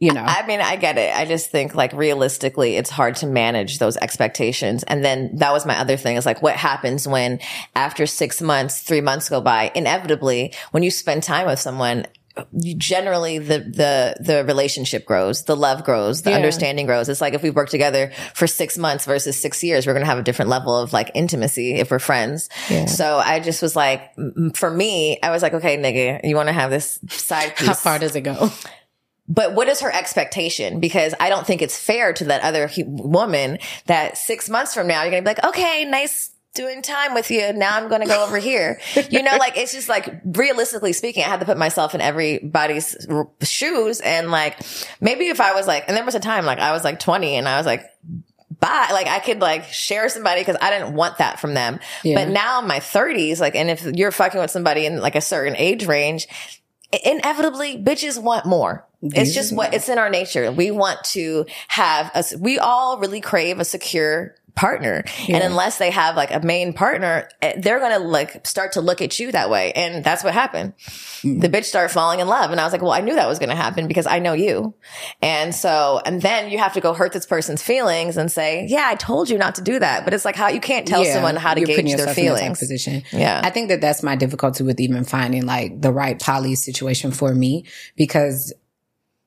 you 0.00 0.12
know. 0.14 0.24
I 0.24 0.46
mean, 0.46 0.60
I 0.60 0.76
get 0.76 0.96
it. 0.96 1.14
I 1.14 1.26
just 1.26 1.50
think 1.50 1.74
like 1.74 1.92
realistically, 1.92 2.76
it's 2.76 2.90
hard 2.90 3.16
to 3.16 3.26
manage 3.26 3.78
those 3.78 3.98
expectations. 3.98 4.82
And 4.84 5.04
then 5.04 5.36
that 5.36 5.52
was 5.52 5.66
my 5.66 5.78
other 5.78 5.98
thing 5.98 6.16
is 6.16 6.26
like 6.26 6.42
what 6.42 6.56
happens 6.56 7.06
when 7.06 7.38
after 7.76 8.06
six 8.06 8.40
months, 8.40 8.80
three 8.80 9.02
months 9.02 9.28
go 9.28 9.42
by, 9.42 9.70
inevitably, 9.74 10.54
when 10.70 10.82
you 10.82 10.90
spend 10.90 11.22
time 11.22 11.46
with 11.46 11.60
someone, 11.60 12.06
generally 12.54 13.38
the 13.38 13.58
the 13.58 14.16
the 14.20 14.44
relationship 14.44 15.04
grows, 15.04 15.44
the 15.44 15.56
love 15.56 15.84
grows, 15.84 16.22
the 16.22 16.30
yeah. 16.30 16.36
understanding 16.36 16.86
grows. 16.86 17.10
It's 17.10 17.20
like 17.20 17.34
if 17.34 17.42
we 17.42 17.50
work 17.50 17.68
together 17.68 18.12
for 18.34 18.46
six 18.46 18.78
months 18.78 19.04
versus 19.04 19.38
six 19.38 19.62
years, 19.62 19.86
we're 19.86 19.92
gonna 19.92 20.06
have 20.06 20.16
a 20.16 20.22
different 20.22 20.48
level 20.48 20.74
of 20.74 20.94
like 20.94 21.10
intimacy 21.14 21.74
if 21.74 21.90
we're 21.90 21.98
friends. 21.98 22.48
Yeah. 22.70 22.86
So 22.86 23.18
I 23.18 23.40
just 23.40 23.60
was 23.60 23.76
like, 23.76 24.14
for 24.54 24.70
me, 24.70 25.18
I 25.22 25.30
was 25.30 25.42
like, 25.42 25.54
okay, 25.54 25.76
nigga, 25.76 26.20
you 26.26 26.36
want 26.36 26.48
to 26.48 26.54
have 26.54 26.70
this 26.70 26.98
side 27.08 27.54
piece? 27.56 27.66
How 27.66 27.74
far 27.74 27.98
does 27.98 28.16
it 28.16 28.22
go? 28.22 28.50
But 29.30 29.54
what 29.54 29.68
is 29.68 29.80
her 29.80 29.90
expectation? 29.90 30.80
Because 30.80 31.14
I 31.18 31.30
don't 31.30 31.46
think 31.46 31.62
it's 31.62 31.78
fair 31.78 32.12
to 32.14 32.24
that 32.26 32.42
other 32.42 32.68
woman 32.84 33.58
that 33.86 34.18
six 34.18 34.50
months 34.50 34.74
from 34.74 34.88
now 34.88 35.02
you're 35.02 35.12
gonna 35.12 35.22
be 35.22 35.28
like, 35.28 35.44
okay, 35.44 35.84
nice 35.84 36.32
doing 36.54 36.82
time 36.82 37.14
with 37.14 37.30
you. 37.30 37.52
Now 37.52 37.76
I'm 37.76 37.88
going 37.88 38.00
to 38.00 38.08
go 38.08 38.24
over 38.24 38.38
here. 38.38 38.80
You 39.10 39.22
know, 39.22 39.36
like 39.38 39.56
it's 39.56 39.72
just 39.72 39.88
like 39.88 40.20
realistically 40.24 40.92
speaking, 40.92 41.24
I 41.24 41.28
had 41.28 41.40
to 41.40 41.46
put 41.46 41.56
myself 41.56 41.94
in 41.94 42.00
everybody's 42.00 42.96
shoes. 43.42 44.00
And 44.00 44.30
like, 44.30 44.60
maybe 45.00 45.28
if 45.28 45.40
I 45.40 45.54
was 45.54 45.66
like, 45.66 45.84
and 45.88 45.96
there 45.96 46.04
was 46.04 46.14
a 46.14 46.20
time 46.20 46.44
like 46.44 46.58
I 46.58 46.72
was 46.72 46.84
like 46.84 47.00
20 47.00 47.34
and 47.36 47.48
I 47.48 47.56
was 47.56 47.66
like, 47.66 47.84
bye. 48.60 48.88
Like 48.92 49.08
I 49.08 49.18
could 49.18 49.40
like 49.40 49.64
share 49.64 50.08
somebody 50.08 50.42
because 50.42 50.56
I 50.60 50.70
didn't 50.70 50.94
want 50.94 51.18
that 51.18 51.40
from 51.40 51.54
them. 51.54 51.80
Yeah. 52.04 52.16
But 52.16 52.32
now 52.32 52.60
in 52.60 52.68
my 52.68 52.78
30s, 52.78 53.40
like, 53.40 53.56
and 53.56 53.70
if 53.70 53.84
you're 53.84 54.12
fucking 54.12 54.40
with 54.40 54.50
somebody 54.50 54.86
in 54.86 55.00
like 55.00 55.16
a 55.16 55.20
certain 55.20 55.56
age 55.56 55.86
range, 55.86 56.28
inevitably 56.92 57.82
bitches 57.82 58.20
want 58.20 58.46
more. 58.46 58.86
It's 59.02 59.32
just 59.34 59.54
what 59.54 59.72
it's 59.72 59.88
in 59.88 59.96
our 59.98 60.10
nature. 60.10 60.52
We 60.52 60.70
want 60.70 61.02
to 61.04 61.46
have 61.68 62.10
us, 62.14 62.36
we 62.36 62.58
all 62.58 62.98
really 62.98 63.20
crave 63.22 63.58
a 63.58 63.64
secure 63.64 64.34
partner. 64.54 65.04
Yeah. 65.26 65.36
And 65.36 65.44
unless 65.44 65.78
they 65.78 65.90
have 65.90 66.16
like 66.16 66.32
a 66.32 66.40
main 66.40 66.72
partner, 66.72 67.28
eh, 67.42 67.54
they're 67.58 67.78
going 67.78 67.92
to 67.92 68.06
like 68.06 68.46
start 68.46 68.72
to 68.72 68.80
look 68.80 69.00
at 69.02 69.18
you 69.18 69.32
that 69.32 69.50
way. 69.50 69.72
And 69.72 70.04
that's 70.04 70.24
what 70.24 70.34
happened. 70.34 70.76
Mm-hmm. 70.78 71.40
The 71.40 71.48
bitch 71.48 71.64
started 71.64 71.92
falling 71.92 72.20
in 72.20 72.28
love. 72.28 72.50
And 72.50 72.60
I 72.60 72.64
was 72.64 72.72
like, 72.72 72.82
well, 72.82 72.92
I 72.92 73.00
knew 73.00 73.14
that 73.14 73.28
was 73.28 73.38
going 73.38 73.48
to 73.50 73.56
happen 73.56 73.88
because 73.88 74.06
I 74.06 74.18
know 74.18 74.32
you. 74.32 74.74
And 75.22 75.54
so, 75.54 76.00
and 76.04 76.22
then 76.22 76.50
you 76.50 76.58
have 76.58 76.74
to 76.74 76.80
go 76.80 76.94
hurt 76.94 77.12
this 77.12 77.26
person's 77.26 77.62
feelings 77.62 78.16
and 78.16 78.30
say, 78.30 78.66
yeah, 78.68 78.86
I 78.86 78.94
told 78.94 79.28
you 79.30 79.38
not 79.38 79.56
to 79.56 79.62
do 79.62 79.78
that. 79.78 80.04
But 80.04 80.14
it's 80.14 80.24
like 80.24 80.36
how 80.36 80.48
you 80.48 80.60
can't 80.60 80.86
tell 80.86 81.04
yeah, 81.04 81.14
someone 81.14 81.36
how 81.36 81.54
to 81.54 81.60
gauge 81.60 81.96
their 81.96 82.14
feelings. 82.14 82.58
position. 82.58 83.02
Yeah. 83.12 83.40
I 83.42 83.50
think 83.50 83.68
that 83.68 83.80
that's 83.80 84.02
my 84.02 84.16
difficulty 84.16 84.64
with 84.64 84.80
even 84.80 85.04
finding 85.04 85.46
like 85.46 85.80
the 85.80 85.92
right 85.92 86.20
poly 86.20 86.54
situation 86.54 87.10
for 87.10 87.34
me 87.34 87.64
because 87.96 88.52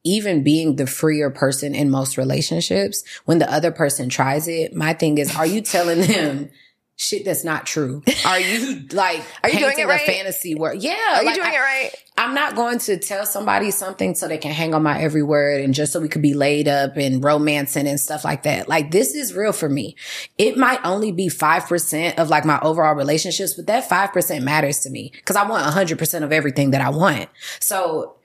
even 0.04 0.44
being 0.44 0.76
the 0.76 0.88
freer 0.88 1.30
person 1.30 1.74
in 1.74 1.90
most 1.90 2.18
relationships, 2.18 3.04
when 3.26 3.40
the 3.40 3.52
other 3.52 3.72
person 3.72 4.10
tries 4.10 4.48
it, 4.48 4.76
my 4.76 4.94
thing 4.94 5.18
is, 5.18 5.36
are 5.36 5.46
you 5.46 5.62
telling 5.62 6.02
them 6.08 6.50
shit 6.96 7.26
that's 7.26 7.44
not 7.44 7.66
true? 7.66 8.04
Are 8.26 8.40
you 8.40 8.88
like 8.92 9.24
are 9.44 9.50
you 9.50 9.60
doing 9.60 9.80
it 9.80 9.88
right? 9.88 10.06
fantasy 10.06 10.56
world? 10.56 10.82
Yeah. 10.82 11.20
Are 11.20 11.24
like, 11.24 11.36
you 11.36 11.44
doing 11.44 11.54
I, 11.54 11.58
it 11.58 11.60
right? 11.60 11.92
I'm 12.18 12.36
not 12.36 12.56
going 12.56 12.78
to 12.80 12.98
tell 12.98 13.26
somebody 13.26 13.72
something 13.72 14.14
so 14.14 14.28
they 14.28 14.38
can 14.38 14.52
hang 14.52 14.74
on 14.74 14.84
my 14.84 15.00
every 15.00 15.24
word 15.24 15.62
and 15.62 15.74
just 15.74 15.94
so 15.94 16.00
we 16.00 16.08
could 16.08 16.22
be 16.22 16.34
laid 16.34 16.68
up 16.68 16.96
and 16.96 17.24
romancing 17.24 17.88
and 17.88 18.00
stuff 18.00 18.24
like 18.24 18.44
that. 18.44 18.70
Like 18.70 18.92
this 18.92 19.16
is 19.16 19.34
real 19.34 19.52
for 19.52 19.68
me. 19.68 19.96
It 20.38 20.58
might 20.58 20.80
only 20.86 21.12
be 21.12 21.28
5% 21.28 22.20
of 22.20 22.30
like 22.30 22.46
my 22.46 22.60
overall 22.62 22.94
relationships, 22.94 23.56
but 23.56 23.68
that 23.68 23.90
5% 23.90 24.44
matters 24.44 24.80
to 24.82 24.90
me 24.90 25.12
because 25.14 25.36
I 25.36 25.48
want 25.48 25.66
100% 25.66 26.24
of 26.24 26.32
everything 26.32 26.72
that 26.72 26.82
I 26.82 26.90
want. 26.90 27.30
So 27.60 28.16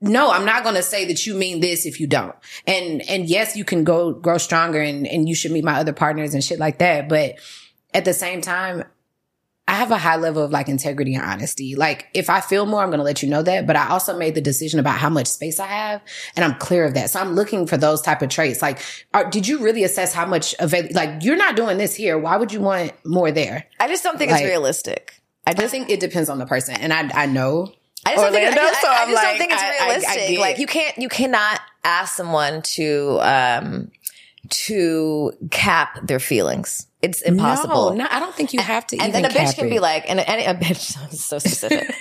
no, 0.00 0.30
I'm 0.30 0.46
not 0.46 0.62
going 0.62 0.76
to 0.76 0.82
say 0.82 1.06
that 1.06 1.26
you 1.26 1.34
mean 1.34 1.60
this 1.60 1.84
if 1.84 2.00
you 2.00 2.06
don't. 2.06 2.34
And, 2.66 3.02
and 3.08 3.28
yes, 3.28 3.56
you 3.56 3.64
can 3.64 3.84
go, 3.84 4.12
grow 4.12 4.38
stronger 4.38 4.80
and, 4.80 5.06
and 5.06 5.28
you 5.28 5.34
should 5.34 5.52
meet 5.52 5.64
my 5.64 5.74
other 5.74 5.92
partners 5.92 6.32
and 6.32 6.42
shit 6.42 6.58
like 6.58 6.78
that. 6.78 7.08
But 7.08 7.34
at 7.92 8.04
the 8.04 8.14
same 8.14 8.40
time, 8.40 8.84
I 9.68 9.74
have 9.74 9.92
a 9.92 9.98
high 9.98 10.16
level 10.16 10.42
of 10.42 10.50
like 10.50 10.68
integrity 10.68 11.14
and 11.14 11.24
honesty. 11.24 11.76
Like 11.76 12.08
if 12.12 12.28
I 12.28 12.40
feel 12.40 12.66
more, 12.66 12.82
I'm 12.82 12.88
going 12.88 12.98
to 12.98 13.04
let 13.04 13.22
you 13.22 13.28
know 13.28 13.42
that. 13.42 13.66
But 13.66 13.76
I 13.76 13.88
also 13.90 14.16
made 14.18 14.34
the 14.34 14.40
decision 14.40 14.80
about 14.80 14.96
how 14.96 15.10
much 15.10 15.28
space 15.28 15.60
I 15.60 15.66
have 15.66 16.02
and 16.34 16.44
I'm 16.44 16.58
clear 16.58 16.84
of 16.84 16.94
that. 16.94 17.10
So 17.10 17.20
I'm 17.20 17.34
looking 17.34 17.66
for 17.66 17.76
those 17.76 18.00
type 18.00 18.20
of 18.22 18.30
traits. 18.30 18.62
Like, 18.62 18.80
are, 19.14 19.30
did 19.30 19.46
you 19.46 19.58
really 19.58 19.84
assess 19.84 20.12
how 20.12 20.26
much 20.26 20.56
avail, 20.58 20.88
like 20.92 21.22
you're 21.22 21.36
not 21.36 21.54
doing 21.54 21.78
this 21.78 21.94
here. 21.94 22.18
Why 22.18 22.36
would 22.36 22.52
you 22.52 22.60
want 22.60 22.92
more 23.04 23.30
there? 23.30 23.66
I 23.78 23.86
just 23.86 24.02
don't 24.02 24.18
think 24.18 24.32
like, 24.32 24.40
it's 24.40 24.48
realistic. 24.48 25.20
I 25.46 25.52
just 25.52 25.64
I 25.64 25.68
think 25.68 25.88
it 25.88 26.00
depends 26.00 26.28
on 26.30 26.38
the 26.38 26.46
person. 26.46 26.74
And 26.74 26.92
I, 26.92 27.08
I 27.14 27.26
know. 27.26 27.72
I 28.10 28.14
just, 28.14 28.22
don't 28.22 28.32
think, 28.32 28.46
I, 28.46 28.54
just, 28.54 28.84
I, 28.84 28.88
I 28.88 29.04
just 29.06 29.14
like, 29.14 29.24
don't 29.24 29.38
think, 29.38 29.52
it's 29.52 29.62
realistic. 29.62 30.38
like 30.38 30.58
you 30.58 30.66
can't, 30.66 30.98
you 30.98 31.08
cannot 31.08 31.60
ask 31.84 32.16
someone 32.16 32.62
to, 32.62 33.18
um, 33.22 33.90
to 34.48 35.32
cap 35.50 35.98
their 36.06 36.20
feelings. 36.20 36.86
It's 37.02 37.22
impossible. 37.22 37.90
No, 37.90 38.04
no, 38.04 38.08
I 38.10 38.20
don't 38.20 38.34
think 38.34 38.52
you 38.52 38.60
have 38.60 38.86
to. 38.88 38.98
And, 38.98 39.14
then 39.14 39.24
a 39.24 39.30
bitch 39.30 39.54
can 39.54 39.70
be 39.70 39.78
like, 39.78 40.04
and, 40.10 40.20
and 40.20 40.56
a 40.56 40.60
bitch 40.62 40.76
so 41.14 41.38
specific 41.38 41.94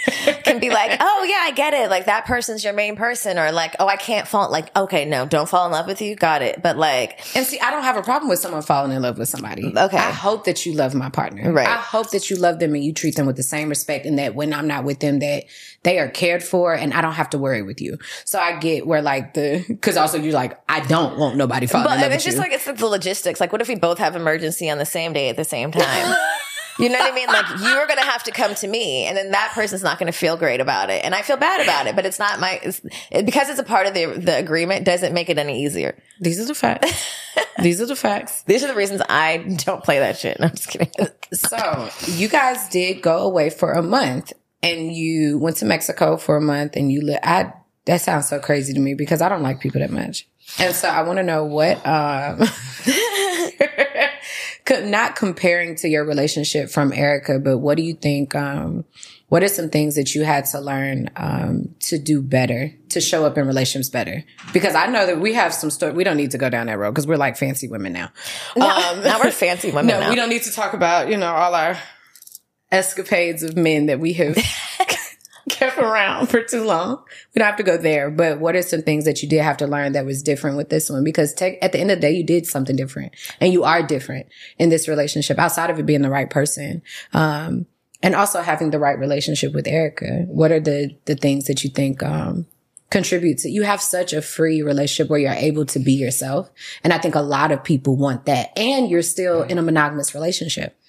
can 0.43 0.59
be 0.59 0.69
like, 0.69 0.97
oh 0.99 1.23
yeah, 1.23 1.39
I 1.39 1.51
get 1.51 1.73
it. 1.73 1.89
Like 1.89 2.07
that 2.07 2.25
person's 2.25 2.65
your 2.65 2.73
main 2.73 2.97
person, 2.97 3.39
or 3.39 3.51
like, 3.53 3.77
oh, 3.79 3.87
I 3.87 3.95
can't 3.95 4.27
fall. 4.27 4.51
Like, 4.51 4.75
okay, 4.75 5.05
no, 5.05 5.25
don't 5.25 5.47
fall 5.47 5.65
in 5.65 5.71
love 5.71 5.87
with 5.87 6.01
you. 6.01 6.17
Got 6.17 6.41
it. 6.41 6.61
But 6.61 6.77
like, 6.77 7.21
and 7.33 7.45
see, 7.45 7.59
I 7.61 7.71
don't 7.71 7.83
have 7.83 7.95
a 7.95 8.01
problem 8.01 8.29
with 8.29 8.39
someone 8.39 8.61
falling 8.61 8.91
in 8.91 9.01
love 9.01 9.17
with 9.17 9.29
somebody. 9.29 9.67
Okay, 9.67 9.97
I 9.97 10.11
hope 10.11 10.43
that 10.45 10.65
you 10.65 10.73
love 10.73 10.93
my 10.93 11.09
partner. 11.09 11.53
Right. 11.53 11.67
I 11.67 11.77
hope 11.77 12.11
that 12.11 12.29
you 12.29 12.35
love 12.35 12.59
them 12.59 12.75
and 12.75 12.83
you 12.83 12.91
treat 12.91 13.15
them 13.15 13.25
with 13.25 13.37
the 13.37 13.43
same 13.43 13.69
respect, 13.69 14.05
and 14.05 14.19
that 14.19 14.35
when 14.35 14.53
I'm 14.53 14.67
not 14.67 14.83
with 14.83 14.99
them, 14.99 15.19
that 15.19 15.45
they 15.83 15.99
are 15.99 16.09
cared 16.09 16.43
for, 16.43 16.73
and 16.73 16.93
I 16.93 16.99
don't 16.99 17.13
have 17.13 17.29
to 17.29 17.37
worry 17.37 17.61
with 17.61 17.79
you. 17.79 17.99
So 18.25 18.37
I 18.37 18.59
get 18.59 18.85
where 18.85 19.01
like 19.01 19.33
the 19.33 19.63
because 19.69 19.95
also 19.95 20.17
you're 20.17 20.33
like, 20.33 20.59
I 20.67 20.81
don't 20.81 21.17
want 21.17 21.37
nobody 21.37 21.67
falling 21.67 21.85
but 21.85 21.93
in 21.93 22.01
love 22.01 22.09
But 22.09 22.15
it's 22.15 22.25
just 22.25 22.35
you. 22.35 22.43
like 22.43 22.51
it's 22.51 22.67
like 22.67 22.77
the 22.77 22.87
logistics. 22.87 23.39
Like, 23.39 23.53
what 23.53 23.61
if 23.61 23.69
we 23.69 23.75
both 23.75 23.97
have 23.99 24.17
emergency 24.17 24.69
on 24.69 24.77
the 24.77 24.88
same 24.89 25.13
day 25.13 25.29
at 25.29 25.35
the 25.35 25.45
same 25.45 25.71
time. 25.71 26.15
You 26.79 26.87
know 26.87 26.97
what 26.97 27.11
I 27.11 27.15
mean? 27.15 27.27
Like 27.27 27.45
you're 27.59 27.87
going 27.87 27.99
to 27.99 28.05
have 28.05 28.23
to 28.23 28.31
come 28.31 28.55
to 28.55 28.67
me 28.67 29.05
and 29.05 29.17
then 29.17 29.31
that 29.31 29.51
person's 29.53 29.83
not 29.83 29.99
going 29.99 30.09
to 30.09 30.17
feel 30.17 30.37
great 30.37 30.61
about 30.61 30.89
it. 30.89 31.03
And 31.03 31.13
I 31.13 31.23
feel 31.23 31.35
bad 31.35 31.61
about 31.61 31.87
it, 31.87 31.95
but 31.95 32.05
it's 32.05 32.19
not 32.19 32.39
my, 32.39 32.59
it's, 32.63 32.81
it, 33.11 33.25
because 33.25 33.49
it's 33.49 33.59
a 33.59 33.63
part 33.63 33.85
of 33.85 33.93
the, 33.93 34.05
the 34.17 34.37
agreement 34.37 34.85
doesn't 34.85 35.13
make 35.13 35.29
it 35.29 35.37
any 35.37 35.65
easier. 35.65 36.01
These 36.21 36.39
are 36.39 36.45
the 36.45 36.55
facts. 36.55 37.05
These 37.61 37.81
are 37.81 37.85
the 37.85 37.97
facts. 37.97 38.43
These 38.43 38.63
are 38.63 38.67
the 38.67 38.75
reasons 38.75 39.01
I 39.09 39.37
don't 39.65 39.83
play 39.83 39.99
that 39.99 40.17
shit. 40.17 40.39
No, 40.39 40.47
I'm 40.47 40.55
just 40.55 40.69
kidding. 40.69 40.89
so 41.33 41.89
you 42.07 42.29
guys 42.29 42.69
did 42.69 43.01
go 43.01 43.23
away 43.23 43.49
for 43.49 43.73
a 43.73 43.83
month 43.83 44.31
and 44.63 44.93
you 44.93 45.37
went 45.37 45.57
to 45.57 45.65
Mexico 45.65 46.15
for 46.15 46.37
a 46.37 46.41
month 46.41 46.77
and 46.77 46.89
you 46.89 47.01
li- 47.01 47.19
I, 47.21 47.51
that 47.85 47.99
sounds 47.99 48.29
so 48.29 48.39
crazy 48.39 48.73
to 48.73 48.79
me 48.79 48.93
because 48.93 49.21
I 49.21 49.27
don't 49.27 49.43
like 49.43 49.59
people 49.59 49.81
that 49.81 49.91
much. 49.91 50.27
And 50.57 50.73
so 50.73 50.87
I 50.87 51.01
want 51.03 51.17
to 51.17 51.23
know 51.23 51.43
what, 51.43 51.85
um, 51.85 52.39
not 54.69 55.15
comparing 55.15 55.75
to 55.75 55.87
your 55.87 56.05
relationship 56.05 56.69
from 56.69 56.93
Erica, 56.93 57.39
but 57.39 57.59
what 57.59 57.77
do 57.77 57.83
you 57.83 57.93
think? 57.93 58.35
Um, 58.35 58.85
what 59.29 59.43
are 59.43 59.47
some 59.47 59.69
things 59.69 59.95
that 59.95 60.15
you 60.15 60.23
had 60.23 60.45
to 60.45 60.59
learn 60.59 61.09
um, 61.15 61.75
to 61.81 61.99
do 61.99 62.21
better, 62.21 62.73
to 62.89 62.99
show 62.99 63.25
up 63.25 63.37
in 63.37 63.45
relationships 63.45 63.89
better? 63.89 64.23
Because 64.53 64.75
I 64.75 64.87
know 64.87 65.05
that 65.05 65.19
we 65.19 65.33
have 65.33 65.53
some 65.53 65.69
story. 65.69 65.93
We 65.93 66.03
don't 66.03 66.17
need 66.17 66.31
to 66.31 66.37
go 66.37 66.49
down 66.49 66.67
that 66.67 66.79
road 66.79 66.91
because 66.91 67.05
we're 67.05 67.17
like 67.17 67.37
fancy 67.37 67.67
women 67.67 67.93
now. 67.93 68.11
No, 68.57 68.67
um, 68.67 69.03
now 69.03 69.19
we're 69.23 69.31
fancy 69.31 69.71
women. 69.71 69.87
No, 69.89 69.99
now. 70.01 70.09
we 70.09 70.15
don't 70.15 70.29
need 70.29 70.43
to 70.43 70.51
talk 70.51 70.73
about 70.73 71.09
you 71.09 71.17
know 71.17 71.33
all 71.33 71.55
our 71.55 71.77
escapades 72.71 73.43
of 73.43 73.55
men 73.55 73.87
that 73.87 73.99
we 73.99 74.13
have 74.13 74.35
kept 75.59 75.77
around 75.77 76.27
for 76.27 76.41
too 76.41 76.63
long. 76.63 77.03
We 77.35 77.39
don't 77.39 77.47
have 77.47 77.57
to 77.57 77.63
go 77.63 77.77
there, 77.77 78.09
but 78.09 78.39
what 78.39 78.55
are 78.55 78.61
some 78.61 78.81
things 78.81 79.03
that 79.03 79.21
you 79.21 79.27
did 79.27 79.41
have 79.41 79.57
to 79.57 79.67
learn 79.67 79.91
that 79.91 80.05
was 80.05 80.23
different 80.23 80.55
with 80.55 80.69
this 80.69 80.89
one? 80.89 81.03
Because 81.03 81.33
te- 81.33 81.59
at 81.61 81.73
the 81.73 81.79
end 81.79 81.91
of 81.91 81.97
the 81.97 82.01
day, 82.01 82.13
you 82.13 82.23
did 82.23 82.47
something 82.47 82.77
different 82.77 83.13
and 83.41 83.51
you 83.51 83.65
are 83.65 83.83
different 83.83 84.27
in 84.57 84.69
this 84.69 84.87
relationship 84.87 85.37
outside 85.37 85.69
of 85.69 85.77
it 85.77 85.85
being 85.85 86.01
the 86.01 86.09
right 86.09 86.29
person. 86.29 86.81
Um, 87.13 87.65
and 88.01 88.15
also 88.15 88.41
having 88.41 88.71
the 88.71 88.79
right 88.79 88.97
relationship 88.97 89.53
with 89.53 89.67
Erica. 89.67 90.23
What 90.27 90.53
are 90.53 90.61
the, 90.61 90.95
the 91.03 91.15
things 91.15 91.47
that 91.47 91.65
you 91.65 91.69
think, 91.69 92.01
um, 92.01 92.45
contribute 92.89 93.39
to, 93.39 93.49
you 93.49 93.63
have 93.63 93.81
such 93.81 94.13
a 94.13 94.21
free 94.21 94.61
relationship 94.61 95.09
where 95.09 95.19
you're 95.19 95.31
able 95.33 95.65
to 95.65 95.79
be 95.79 95.91
yourself. 95.91 96.49
And 96.83 96.93
I 96.93 96.97
think 96.97 97.15
a 97.15 97.21
lot 97.21 97.51
of 97.51 97.63
people 97.63 97.97
want 97.97 98.25
that 98.25 98.57
and 98.57 98.89
you're 98.89 99.01
still 99.01 99.43
in 99.43 99.57
a 99.57 99.61
monogamous 99.61 100.15
relationship. 100.15 100.79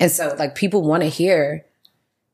And 0.00 0.10
so 0.10 0.34
like 0.38 0.54
people 0.54 0.82
want 0.82 1.02
to 1.02 1.08
hear 1.08 1.66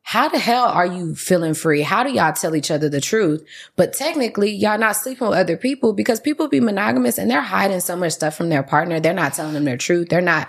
how 0.02 0.28
the 0.28 0.38
hell 0.38 0.64
are 0.64 0.86
you 0.86 1.14
feeling 1.14 1.54
free? 1.54 1.82
How 1.82 2.02
do 2.02 2.12
y'all 2.12 2.32
tell 2.32 2.56
each 2.56 2.70
other 2.70 2.88
the 2.88 3.00
truth? 3.00 3.46
But 3.76 3.92
technically, 3.92 4.50
y'all 4.50 4.78
not 4.78 4.96
sleeping 4.96 5.28
with 5.28 5.38
other 5.38 5.56
people 5.56 5.92
because 5.92 6.20
people 6.20 6.48
be 6.48 6.60
monogamous 6.60 7.18
and 7.18 7.30
they're 7.30 7.40
hiding 7.40 7.80
so 7.80 7.96
much 7.96 8.12
stuff 8.12 8.36
from 8.36 8.48
their 8.48 8.62
partner. 8.62 8.98
They're 8.98 9.12
not 9.12 9.34
telling 9.34 9.54
them 9.54 9.64
their 9.64 9.76
truth. 9.76 10.08
They're 10.08 10.20
not, 10.20 10.48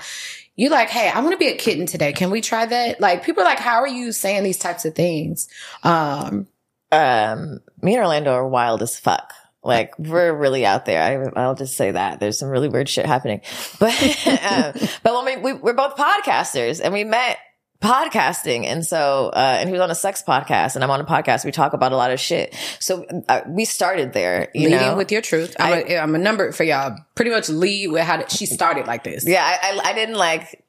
you 0.56 0.70
like, 0.70 0.90
hey, 0.90 1.10
I 1.10 1.20
want 1.20 1.34
to 1.34 1.38
be 1.38 1.50
a 1.50 1.58
kitten 1.58 1.86
today. 1.86 2.14
Can 2.14 2.32
we 2.32 2.42
try 2.42 2.66
that? 2.66 3.02
Like 3.02 3.24
people 3.24 3.44
are 3.44 3.46
like, 3.46 3.60
how 3.60 3.82
are 3.82 3.88
you 3.88 4.12
saying 4.12 4.44
these 4.44 4.58
types 4.58 4.86
of 4.86 4.96
things? 4.96 5.48
Um, 5.84 6.48
um, 6.92 7.60
me 7.82 7.94
and 7.94 8.02
Orlando 8.02 8.32
are 8.34 8.48
wild 8.48 8.82
as 8.82 8.98
fuck. 8.98 9.34
Like 9.64 9.98
we're 10.00 10.34
really 10.34 10.66
out 10.66 10.86
there. 10.86 11.32
I, 11.36 11.48
will 11.48 11.56
just 11.56 11.78
say 11.78 11.92
that 11.92 12.20
there's 12.20 12.40
some 12.40 12.50
really 12.50 12.68
weird 12.68 12.90
shit 12.90 13.06
happening. 13.06 13.42
But, 13.80 13.94
um, 14.28 14.74
but 15.04 15.14
when 15.14 15.26
we, 15.26 15.54
we, 15.54 15.60
we're 15.60 15.74
both 15.74 15.96
podcasters 15.96 16.82
and 16.84 16.94
we 16.94 17.04
met 17.04 17.38
podcasting. 17.82 18.66
And 18.66 18.86
so, 18.86 19.32
uh, 19.34 19.58
and 19.60 19.68
he 19.68 19.74
was 19.74 19.82
on 19.82 19.90
a 19.92 19.96
sex 19.96 20.24
podcast 20.26 20.76
and 20.76 20.84
I'm 20.84 20.92
on 20.92 21.02
a 21.02 21.04
podcast. 21.04 21.44
We 21.44 21.52
talk 21.52 21.74
about 21.74 21.92
a 21.92 21.96
lot 21.96 22.12
of 22.12 22.20
shit. 22.20 22.56
So 22.80 23.06
uh, 23.28 23.42
we 23.48 23.66
started 23.66 24.14
there, 24.14 24.50
you 24.54 24.70
Leading 24.70 24.80
know, 24.80 24.96
with 24.96 25.12
your 25.12 25.22
truth. 25.22 25.56
I'm, 25.60 25.74
I, 25.74 25.84
a, 25.84 25.98
I'm 25.98 26.14
a 26.16 26.20
number 26.20 26.52
for 26.52 26.64
y'all. 26.64 26.96
Pretty 27.16 27.32
much 27.32 27.50
lead 27.50 27.88
with 27.88 28.04
how 28.04 28.26
she 28.28 28.46
started 28.46 28.88
like 28.88 29.04
this. 29.04 29.28
Yeah. 29.28 29.44
I, 29.44 29.72
I, 29.72 29.90
I 29.90 29.94
didn't 29.94 30.16
like, 30.16 30.61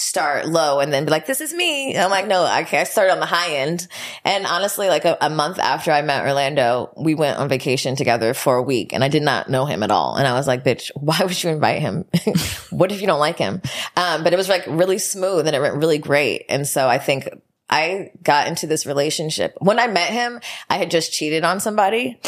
start 0.00 0.46
low 0.46 0.80
and 0.80 0.92
then 0.92 1.04
be 1.04 1.10
like, 1.10 1.26
this 1.26 1.40
is 1.40 1.52
me. 1.52 1.96
I'm 1.96 2.10
like, 2.10 2.26
no, 2.26 2.42
I, 2.42 2.66
I 2.70 2.84
started 2.84 3.12
on 3.12 3.20
the 3.20 3.26
high 3.26 3.56
end. 3.56 3.86
And 4.24 4.46
honestly, 4.46 4.88
like 4.88 5.04
a, 5.04 5.16
a, 5.20 5.28
month 5.28 5.58
after 5.58 5.92
I 5.92 6.02
met 6.02 6.24
Orlando, 6.24 6.92
we 6.96 7.14
went 7.14 7.38
on 7.38 7.48
vacation 7.48 7.96
together 7.96 8.32
for 8.34 8.56
a 8.56 8.62
week 8.62 8.92
and 8.92 9.04
I 9.04 9.08
did 9.08 9.22
not 9.22 9.50
know 9.50 9.66
him 9.66 9.82
at 9.82 9.90
all. 9.90 10.16
And 10.16 10.26
I 10.26 10.32
was 10.32 10.46
like, 10.46 10.64
bitch, 10.64 10.90
why 10.96 11.18
would 11.20 11.42
you 11.42 11.50
invite 11.50 11.80
him? 11.80 12.06
what 12.70 12.90
if 12.90 13.00
you 13.00 13.06
don't 13.06 13.20
like 13.20 13.38
him? 13.38 13.60
Um, 13.96 14.24
but 14.24 14.32
it 14.32 14.36
was 14.36 14.48
like 14.48 14.64
really 14.66 14.98
smooth 14.98 15.46
and 15.46 15.54
it 15.54 15.60
went 15.60 15.76
really 15.76 15.98
great. 15.98 16.46
And 16.48 16.66
so 16.66 16.88
I 16.88 16.98
think 16.98 17.28
I 17.68 18.10
got 18.22 18.48
into 18.48 18.66
this 18.66 18.86
relationship. 18.86 19.54
When 19.58 19.78
I 19.78 19.86
met 19.86 20.10
him, 20.10 20.40
I 20.68 20.78
had 20.78 20.90
just 20.90 21.12
cheated 21.12 21.44
on 21.44 21.60
somebody 21.60 22.18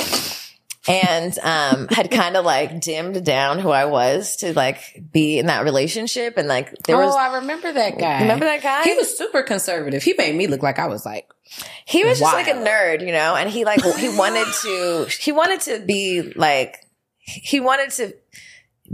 and 0.88 1.38
um 1.40 1.86
had 1.88 2.10
kind 2.10 2.36
of 2.36 2.44
like 2.44 2.80
dimmed 2.80 3.24
down 3.24 3.58
who 3.60 3.70
I 3.70 3.84
was 3.84 4.36
to 4.36 4.52
like 4.54 5.02
be 5.12 5.38
in 5.38 5.46
that 5.46 5.64
relationship 5.64 6.36
and 6.36 6.48
like 6.48 6.72
there 6.84 6.96
was 6.96 7.14
Oh, 7.14 7.18
I 7.18 7.36
remember 7.36 7.72
that 7.72 7.98
guy. 7.98 8.22
Remember 8.22 8.44
that 8.46 8.62
guy? 8.62 8.82
He 8.84 8.94
was 8.94 9.16
super 9.16 9.42
conservative. 9.42 10.02
He 10.02 10.14
made 10.14 10.34
me 10.34 10.46
look 10.48 10.62
like 10.62 10.78
I 10.78 10.88
was 10.88 11.06
like 11.06 11.30
He 11.84 12.04
was 12.04 12.20
wild. 12.20 12.36
just 12.36 12.48
like 12.48 12.56
a 12.56 12.58
nerd, 12.68 13.00
you 13.06 13.12
know, 13.12 13.36
and 13.36 13.48
he 13.48 13.64
like 13.64 13.82
he 13.96 14.08
wanted 14.08 14.46
to 14.62 15.06
he 15.20 15.30
wanted 15.32 15.60
to 15.62 15.80
be 15.80 16.32
like 16.34 16.84
he 17.18 17.60
wanted 17.60 17.90
to 17.90 18.14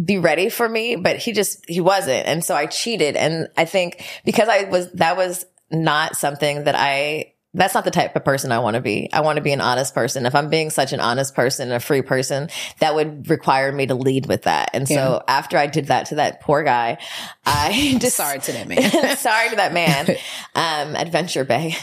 be 0.05 0.19
ready 0.19 0.49
for 0.51 0.69
me, 0.69 0.95
but 0.97 1.17
he 1.17 1.33
just 1.33 1.65
he 1.69 1.81
wasn't. 1.81 2.27
And 2.27 2.45
so 2.45 2.55
I 2.55 2.67
cheated 2.67 3.17
and 3.17 3.49
I 3.57 3.65
think 3.65 4.05
because 4.25 4.49
I 4.49 4.65
was 4.65 4.93
that 4.93 5.17
was 5.17 5.47
not 5.71 6.17
something 6.17 6.65
that 6.65 6.75
I 6.77 7.33
that's 7.55 7.75
not 7.75 7.85
the 7.85 7.91
type 7.91 8.15
of 8.15 8.25
person 8.25 8.53
I 8.53 8.59
want 8.59 8.75
to 8.75 8.81
be. 8.81 9.09
I 9.13 9.23
want 9.23 9.37
to 9.37 9.43
be 9.43 9.53
an 9.53 9.61
honest 9.61 9.95
person. 9.95 10.27
If 10.27 10.35
I'm 10.35 10.51
being 10.51 10.69
such 10.69 10.93
an 10.93 11.01
honest 11.01 11.35
person, 11.35 11.73
a 11.73 11.81
free 11.81 12.03
person, 12.03 12.51
that 12.81 12.95
would 12.95 13.31
require 13.31 13.73
me 13.73 13.87
to 13.87 13.95
lead 13.95 14.27
with 14.27 14.43
that. 14.43 14.71
And 14.75 14.89
yeah. 14.89 14.97
so 14.97 15.25
after 15.27 15.57
I 15.57 15.67
did 15.67 15.87
that 15.87 16.07
to 16.07 16.17
that 16.17 16.43
poor 16.43 16.63
guy, 16.63 16.99
I 17.47 17.97
just 18.01 18.17
sorry 18.17 18.41
to 18.41 18.53
that 18.53 18.69
man. 18.69 18.91
sorry 19.17 19.49
to 19.51 19.57
that 19.57 19.73
man. 19.73 20.09
Um, 20.55 20.95
Adventure 20.95 21.45
Bay. 21.45 21.75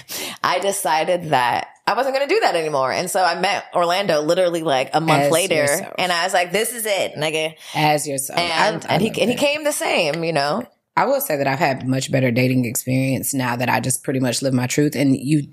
I 0.43 0.59
decided 0.59 1.29
that 1.31 1.69
I 1.87 1.93
wasn't 1.93 2.15
going 2.15 2.27
to 2.27 2.33
do 2.33 2.39
that 2.41 2.55
anymore. 2.55 2.91
And 2.91 3.09
so 3.09 3.23
I 3.23 3.39
met 3.39 3.65
Orlando 3.73 4.21
literally 4.21 4.61
like 4.61 4.91
a 4.93 5.01
month 5.01 5.23
As 5.23 5.31
later 5.31 5.55
yourself. 5.55 5.93
and 5.97 6.11
I 6.11 6.23
was 6.25 6.33
like, 6.33 6.51
this 6.51 6.73
is 6.73 6.85
it, 6.85 7.13
nigga. 7.15 7.55
As 7.73 8.07
yourself. 8.07 8.39
And, 8.39 8.85
I, 8.85 8.87
I 8.87 8.93
and 8.93 9.01
he, 9.01 9.09
and 9.21 9.31
he 9.31 9.35
came 9.35 9.63
the 9.63 9.71
same, 9.71 10.23
you 10.23 10.33
know? 10.33 10.63
I 10.97 11.05
will 11.05 11.19
say 11.19 11.35
that 11.35 11.47
I've 11.47 11.59
had 11.59 11.87
much 11.87 12.11
better 12.11 12.31
dating 12.31 12.65
experience 12.65 13.33
now 13.33 13.55
that 13.55 13.69
I 13.69 13.79
just 13.79 14.03
pretty 14.03 14.19
much 14.19 14.41
live 14.41 14.53
my 14.53 14.67
truth. 14.67 14.95
And 14.95 15.15
you, 15.17 15.47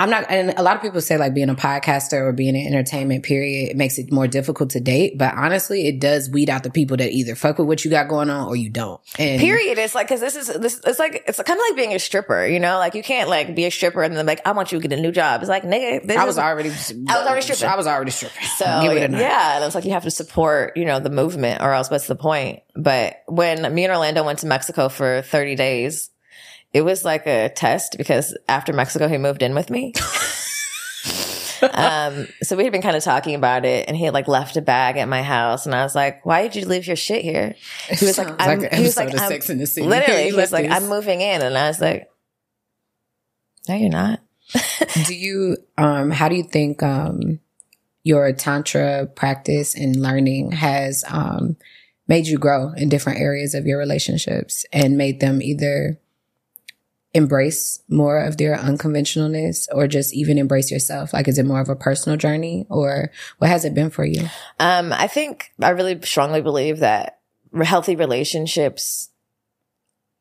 I'm 0.00 0.10
not, 0.10 0.26
and 0.30 0.50
a 0.56 0.62
lot 0.62 0.76
of 0.76 0.82
people 0.82 1.00
say 1.00 1.18
like 1.18 1.34
being 1.34 1.48
a 1.48 1.56
podcaster 1.56 2.20
or 2.20 2.32
being 2.32 2.54
in 2.54 2.66
entertainment 2.66 3.24
period, 3.24 3.70
it 3.70 3.76
makes 3.76 3.98
it 3.98 4.12
more 4.12 4.28
difficult 4.28 4.70
to 4.70 4.80
date. 4.80 5.18
But 5.18 5.34
honestly, 5.34 5.88
it 5.88 5.98
does 5.98 6.30
weed 6.30 6.48
out 6.48 6.62
the 6.62 6.70
people 6.70 6.96
that 6.98 7.10
either 7.10 7.34
fuck 7.34 7.58
with 7.58 7.66
what 7.66 7.84
you 7.84 7.90
got 7.90 8.08
going 8.08 8.30
on 8.30 8.46
or 8.46 8.54
you 8.54 8.70
don't. 8.70 9.00
And 9.18 9.40
period. 9.40 9.76
It's 9.78 9.96
like, 9.96 10.06
cause 10.06 10.20
this 10.20 10.36
is, 10.36 10.46
this, 10.46 10.80
it's 10.86 11.00
like, 11.00 11.24
it's 11.26 11.42
kind 11.42 11.58
of 11.58 11.64
like 11.68 11.76
being 11.76 11.94
a 11.94 11.98
stripper, 11.98 12.46
you 12.46 12.60
know, 12.60 12.78
like 12.78 12.94
you 12.94 13.02
can't 13.02 13.28
like 13.28 13.56
be 13.56 13.64
a 13.64 13.70
stripper 13.72 14.04
and 14.04 14.16
then 14.16 14.24
like, 14.24 14.46
I 14.46 14.52
want 14.52 14.70
you 14.70 14.80
to 14.80 14.88
get 14.88 14.96
a 14.96 15.02
new 15.02 15.10
job. 15.10 15.40
It's 15.40 15.48
like, 15.48 15.64
nigga, 15.64 16.08
I 16.16 16.24
was 16.24 16.36
is, 16.36 16.38
already, 16.38 16.68
I 16.68 16.72
was 16.72 17.26
already 17.26 17.42
stripping. 17.42 17.68
I 17.68 17.76
was 17.76 17.86
already 17.88 18.10
stripping. 18.12 18.44
So 18.56 18.64
yeah. 18.64 19.56
And 19.56 19.64
it's 19.64 19.74
like, 19.74 19.84
you 19.84 19.92
have 19.92 20.04
to 20.04 20.12
support, 20.12 20.76
you 20.76 20.84
know, 20.84 21.00
the 21.00 21.10
movement 21.10 21.60
or 21.60 21.72
else 21.72 21.90
what's 21.90 22.06
the 22.06 22.14
point? 22.14 22.60
But 22.76 23.16
when 23.26 23.74
me 23.74 23.84
and 23.84 23.92
Orlando 23.92 24.24
went 24.24 24.38
to 24.40 24.46
Mexico 24.46 24.88
for 24.88 25.22
30 25.22 25.56
days, 25.56 26.10
it 26.72 26.82
was 26.82 27.04
like 27.04 27.26
a 27.26 27.48
test 27.48 27.96
because 27.96 28.36
after 28.48 28.72
Mexico, 28.72 29.08
he 29.08 29.18
moved 29.18 29.42
in 29.42 29.54
with 29.54 29.70
me. 29.70 29.92
um, 31.72 32.28
so 32.42 32.56
we 32.56 32.64
had 32.64 32.72
been 32.72 32.82
kind 32.82 32.96
of 32.96 33.02
talking 33.02 33.34
about 33.34 33.64
it 33.64 33.88
and 33.88 33.96
he 33.96 34.04
had 34.04 34.14
like 34.14 34.28
left 34.28 34.56
a 34.56 34.62
bag 34.62 34.96
at 34.96 35.08
my 35.08 35.22
house 35.22 35.66
and 35.66 35.74
I 35.74 35.82
was 35.82 35.94
like, 35.94 36.24
why 36.26 36.42
did 36.42 36.56
you 36.56 36.66
leave 36.66 36.86
your 36.86 36.96
shit 36.96 37.22
here? 37.22 37.54
He 37.88 38.04
was 38.04 38.18
like, 38.18 38.28
I'm, 38.38 38.60
like 38.60 38.72
he 38.72 38.82
was 38.82 38.96
like, 38.96 39.18
I'm, 39.18 39.32
in 39.32 39.58
the 39.58 39.66
City. 39.66 39.86
literally, 39.86 40.24
he 40.24 40.32
was 40.32 40.52
like, 40.52 40.70
I'm 40.70 40.88
moving 40.88 41.20
in. 41.20 41.42
And 41.42 41.56
I 41.56 41.68
was 41.68 41.80
like, 41.80 42.10
no, 43.68 43.74
you're 43.74 43.90
not. 43.90 44.20
do 45.06 45.14
you, 45.14 45.56
um, 45.76 46.10
how 46.10 46.28
do 46.28 46.34
you 46.34 46.42
think, 46.42 46.82
um, 46.82 47.40
your 48.02 48.32
tantra 48.32 49.06
practice 49.06 49.74
and 49.74 49.96
learning 49.96 50.52
has, 50.52 51.04
um, 51.08 51.56
made 52.06 52.26
you 52.26 52.38
grow 52.38 52.72
in 52.72 52.88
different 52.88 53.20
areas 53.20 53.54
of 53.54 53.66
your 53.66 53.78
relationships 53.78 54.64
and 54.72 54.96
made 54.96 55.20
them 55.20 55.42
either 55.42 56.00
embrace 57.14 57.82
more 57.88 58.18
of 58.20 58.36
their 58.36 58.56
unconventionalness 58.56 59.66
or 59.72 59.86
just 59.86 60.14
even 60.14 60.38
embrace 60.38 60.70
yourself? 60.70 61.12
Like, 61.12 61.28
is 61.28 61.38
it 61.38 61.46
more 61.46 61.60
of 61.60 61.68
a 61.68 61.76
personal 61.76 62.16
journey 62.16 62.66
or 62.68 63.10
what 63.38 63.48
has 63.48 63.64
it 63.64 63.74
been 63.74 63.90
for 63.90 64.04
you? 64.04 64.28
Um, 64.58 64.92
I 64.92 65.06
think 65.06 65.52
I 65.60 65.70
really 65.70 66.00
strongly 66.02 66.42
believe 66.42 66.80
that 66.80 67.20
healthy 67.62 67.96
relationships 67.96 69.10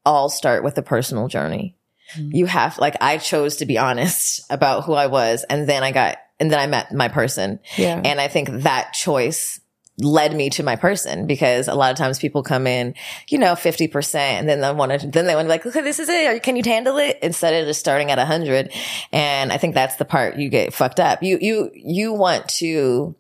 all 0.06 0.30
start 0.30 0.64
with 0.64 0.78
a 0.78 0.82
personal 0.82 1.28
journey. 1.28 1.76
Mm-hmm. 2.16 2.36
You 2.36 2.46
have, 2.46 2.78
like, 2.78 2.96
I 3.02 3.18
chose 3.18 3.58
to 3.58 3.66
be 3.66 3.78
honest 3.78 4.42
about 4.50 4.86
who 4.86 4.94
I 4.94 5.08
was 5.08 5.44
and 5.50 5.68
then 5.68 5.84
I 5.84 5.92
got, 5.92 6.18
and 6.40 6.50
then 6.50 6.60
I 6.60 6.68
met 6.68 6.94
my 6.94 7.10
person. 7.10 7.60
Yeah. 7.76 8.02
And 8.04 8.22
I 8.22 8.30
think 8.30 8.50
that 8.50 8.94
choice 8.94 9.60
led 10.00 10.36
me 10.36 10.50
to 10.52 10.64
my 10.64 10.76
person 10.76 11.26
because 11.26 11.68
a 11.68 11.74
lot 11.74 11.92
of 11.92 11.98
times 11.98 12.20
people 12.20 12.44
come 12.44 12.68
in, 12.68 12.94
you 13.30 13.38
know, 13.38 13.54
50% 13.54 14.16
and 14.16 14.48
then 14.48 14.62
they 14.62 14.72
want 14.72 15.00
to, 15.00 15.08
then 15.08 15.26
they 15.26 15.34
want 15.34 15.46
to 15.46 15.50
be 15.50 15.54
like, 15.54 15.66
okay, 15.66 15.82
this 15.82 16.00
is 16.00 16.08
it. 16.10 16.44
Can 16.44 16.56
you 16.56 16.64
handle 16.64 16.98
it? 16.98 17.18
Instead 17.22 17.54
of 17.54 17.68
just 17.68 17.80
starting 17.80 18.12
at 18.12 18.20
a 18.20 18.26
hundred. 18.26 18.72
And 19.12 19.52
I 19.52 19.58
think 19.58 19.74
that's 19.74 19.96
the 19.96 20.06
part 20.06 20.38
you 20.38 20.50
get 20.50 20.74
fucked 20.74 21.00
up. 21.00 21.24
You, 21.24 21.40
you, 21.42 21.72
you 21.74 22.14
want 22.14 22.48
to, 22.50 23.16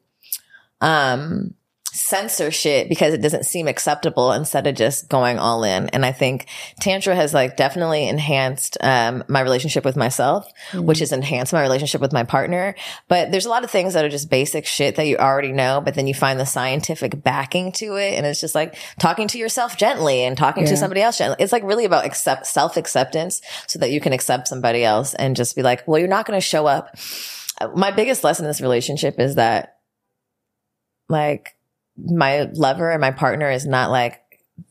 um, 0.82 1.56
censor 1.98 2.52
shit 2.52 2.89
because 2.89 3.14
it 3.14 3.22
doesn't 3.22 3.45
seem 3.45 3.68
acceptable 3.68 4.32
instead 4.32 4.68
of 4.68 4.76
just 4.76 5.10
going 5.10 5.39
all 5.39 5.64
in. 5.64 5.89
And 5.89 6.06
I 6.06 6.12
think 6.12 6.45
Tantra 6.80 7.16
has 7.16 7.34
like 7.34 7.58
definitely 7.58 8.08
enhanced 8.08 8.78
um, 8.82 9.24
my 9.28 9.41
relationship 9.41 9.84
with 9.84 9.98
myself, 9.98 10.48
mm-hmm. 10.72 10.86
which 10.86 11.00
has 11.00 11.12
enhanced 11.12 11.54
my 11.54 11.62
relationship 11.62 12.00
with 12.00 12.14
my 12.14 12.24
partner. 12.24 12.76
But 13.08 13.32
there's 13.32 13.45
a 13.45 13.50
lot 13.50 13.64
of 13.64 13.72
things 13.72 13.95
that 13.95 14.06
are 14.06 14.10
just 14.10 14.30
basic 14.30 14.66
shit 14.66 14.95
that 14.95 15.08
you 15.08 15.18
already 15.18 15.52
know, 15.52 15.82
but 15.84 15.95
then 15.95 16.08
you 16.08 16.14
find 16.14 16.39
the 16.39 16.45
scientific 16.45 17.24
backing 17.24 17.72
to 17.74 17.95
it. 17.95 18.14
And 18.14 18.26
it's 18.26 18.41
just 18.41 18.56
like 18.56 18.78
talking 19.00 19.28
to 19.30 19.39
yourself 19.39 19.76
gently 19.76 20.24
and 20.24 20.38
talking 20.38 20.64
yeah. 20.64 20.70
to 20.70 20.78
somebody 20.78 21.02
else 21.02 21.18
gently. 21.18 21.38
It's 21.39 21.52
like 21.52 21.64
really 21.64 21.86
about 21.86 22.06
accept 22.06 22.45
self 22.45 22.78
acceptance 22.78 23.41
so 23.66 23.80
that 23.80 23.91
you 23.91 24.00
can 24.00 24.14
accept 24.14 24.48
somebody 24.48 24.84
else 24.84 25.16
and 25.16 25.36
just 25.36 25.56
be 25.56 25.64
like, 25.64 25.88
well, 25.88 25.98
you're 25.98 26.08
not 26.08 26.26
going 26.28 26.38
to 26.38 26.45
show 26.45 26.68
up. 26.68 26.95
My 27.76 27.89
biggest 27.89 28.24
lesson 28.24 28.45
in 28.45 28.50
this 28.50 28.62
relationship 28.62 29.20
is 29.20 29.36
that 29.36 29.78
like 31.10 31.57
my 31.98 32.50
lover 32.54 32.91
and 32.91 33.02
my 33.02 33.12
partner 33.12 33.50
is 33.50 33.66
not 33.66 33.91
like 33.91 34.22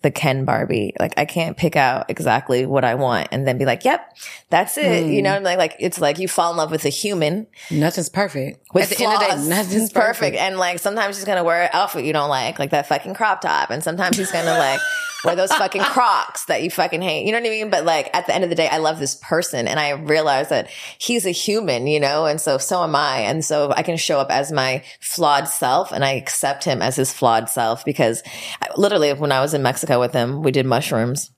the 0.03 0.11
Ken 0.11 0.45
Barbie. 0.45 0.95
Like 0.99 1.15
I 1.17 1.25
can't 1.25 1.57
pick 1.57 1.77
out 1.77 2.11
exactly 2.11 2.67
what 2.67 2.85
I 2.85 2.97
want 2.97 3.29
and 3.31 3.47
then 3.47 3.57
be 3.57 3.65
like, 3.65 3.85
yep, 3.85 4.17
that's 4.51 4.77
it. 4.77 5.05
Mm. 5.05 5.15
You 5.15 5.23
know, 5.23 5.35
I'm 5.35 5.43
like, 5.43 5.59
like 5.59 5.77
it's 5.79 6.01
like 6.01 6.19
you 6.19 6.29
fall 6.29 6.51
in 6.51 6.57
love 6.57 6.71
with 6.71 6.85
a 6.85 6.89
human. 6.89 7.47
Nothing's 7.71 8.09
perfect. 8.09 8.61
With 8.75 8.85
At 8.85 8.89
the 8.91 8.95
flaws, 8.97 9.23
end 9.23 9.33
of 9.33 9.39
the 9.39 9.45
day, 9.45 9.57
nothing's 9.57 9.93
perfect. 9.93 10.19
perfect. 10.19 10.37
And 10.37 10.59
like 10.59 10.81
sometimes 10.81 11.17
he's 11.17 11.25
gonna 11.25 11.45
wear 11.45 11.65
an 11.65 11.71
outfit 11.73 12.05
you 12.05 12.13
don't 12.13 12.29
like, 12.29 12.59
like 12.59 12.71
that 12.71 12.89
fucking 12.89 13.15
crop 13.15 13.41
top. 13.41 13.71
And 13.71 13.83
sometimes 13.83 14.17
he's 14.17 14.33
gonna 14.33 14.59
like 14.59 14.81
wear 15.25 15.37
those 15.37 15.53
fucking 15.53 15.83
Crocs 15.83 16.45
that 16.47 16.63
you 16.63 16.71
fucking 16.71 17.03
hate. 17.03 17.27
You 17.27 17.33
know 17.33 17.39
what 17.39 17.47
I 17.47 17.51
mean? 17.51 17.71
But 17.71 17.85
like 17.85 18.11
at 18.15 18.27
the 18.27 18.35
end 18.35 18.45
of 18.45 18.51
the 18.51 18.57
day, 18.57 18.69
I 18.69 18.79
love 18.79 18.99
this 18.99 19.15
person 19.17 19.69
and 19.69 19.79
I 19.79 19.91
realize 19.91 20.49
that 20.51 20.69
he's 20.99 21.27
a 21.27 21.31
human, 21.31 21.87
you 21.87 22.01
know, 22.01 22.27
and 22.27 22.41
so 22.41 22.59
so 22.59 22.83
am 22.83 22.95
I. 22.95 23.21
And 23.21 23.45
so 23.45 23.73
I 23.75 23.83
can 23.83 23.97
show 23.97 24.19
up 24.19 24.31
as 24.31 24.53
my 24.53 24.85
flawed 25.01 25.49
self 25.49 25.93
and 25.93 26.05
I 26.05 26.13
accept 26.13 26.65
him 26.65 26.83
as 26.83 26.97
his 26.97 27.13
flawed 27.13 27.49
self 27.49 27.85
because 27.85 28.23
I, 28.63 28.69
literally 28.77 29.13
when 29.13 29.33
I 29.33 29.41
was 29.41 29.55
in 29.55 29.63
Mexico 29.63 30.01
with 30.01 30.13
him, 30.13 30.43
we 30.43 30.53
did 30.53 30.67
mushrooms. 30.67 31.31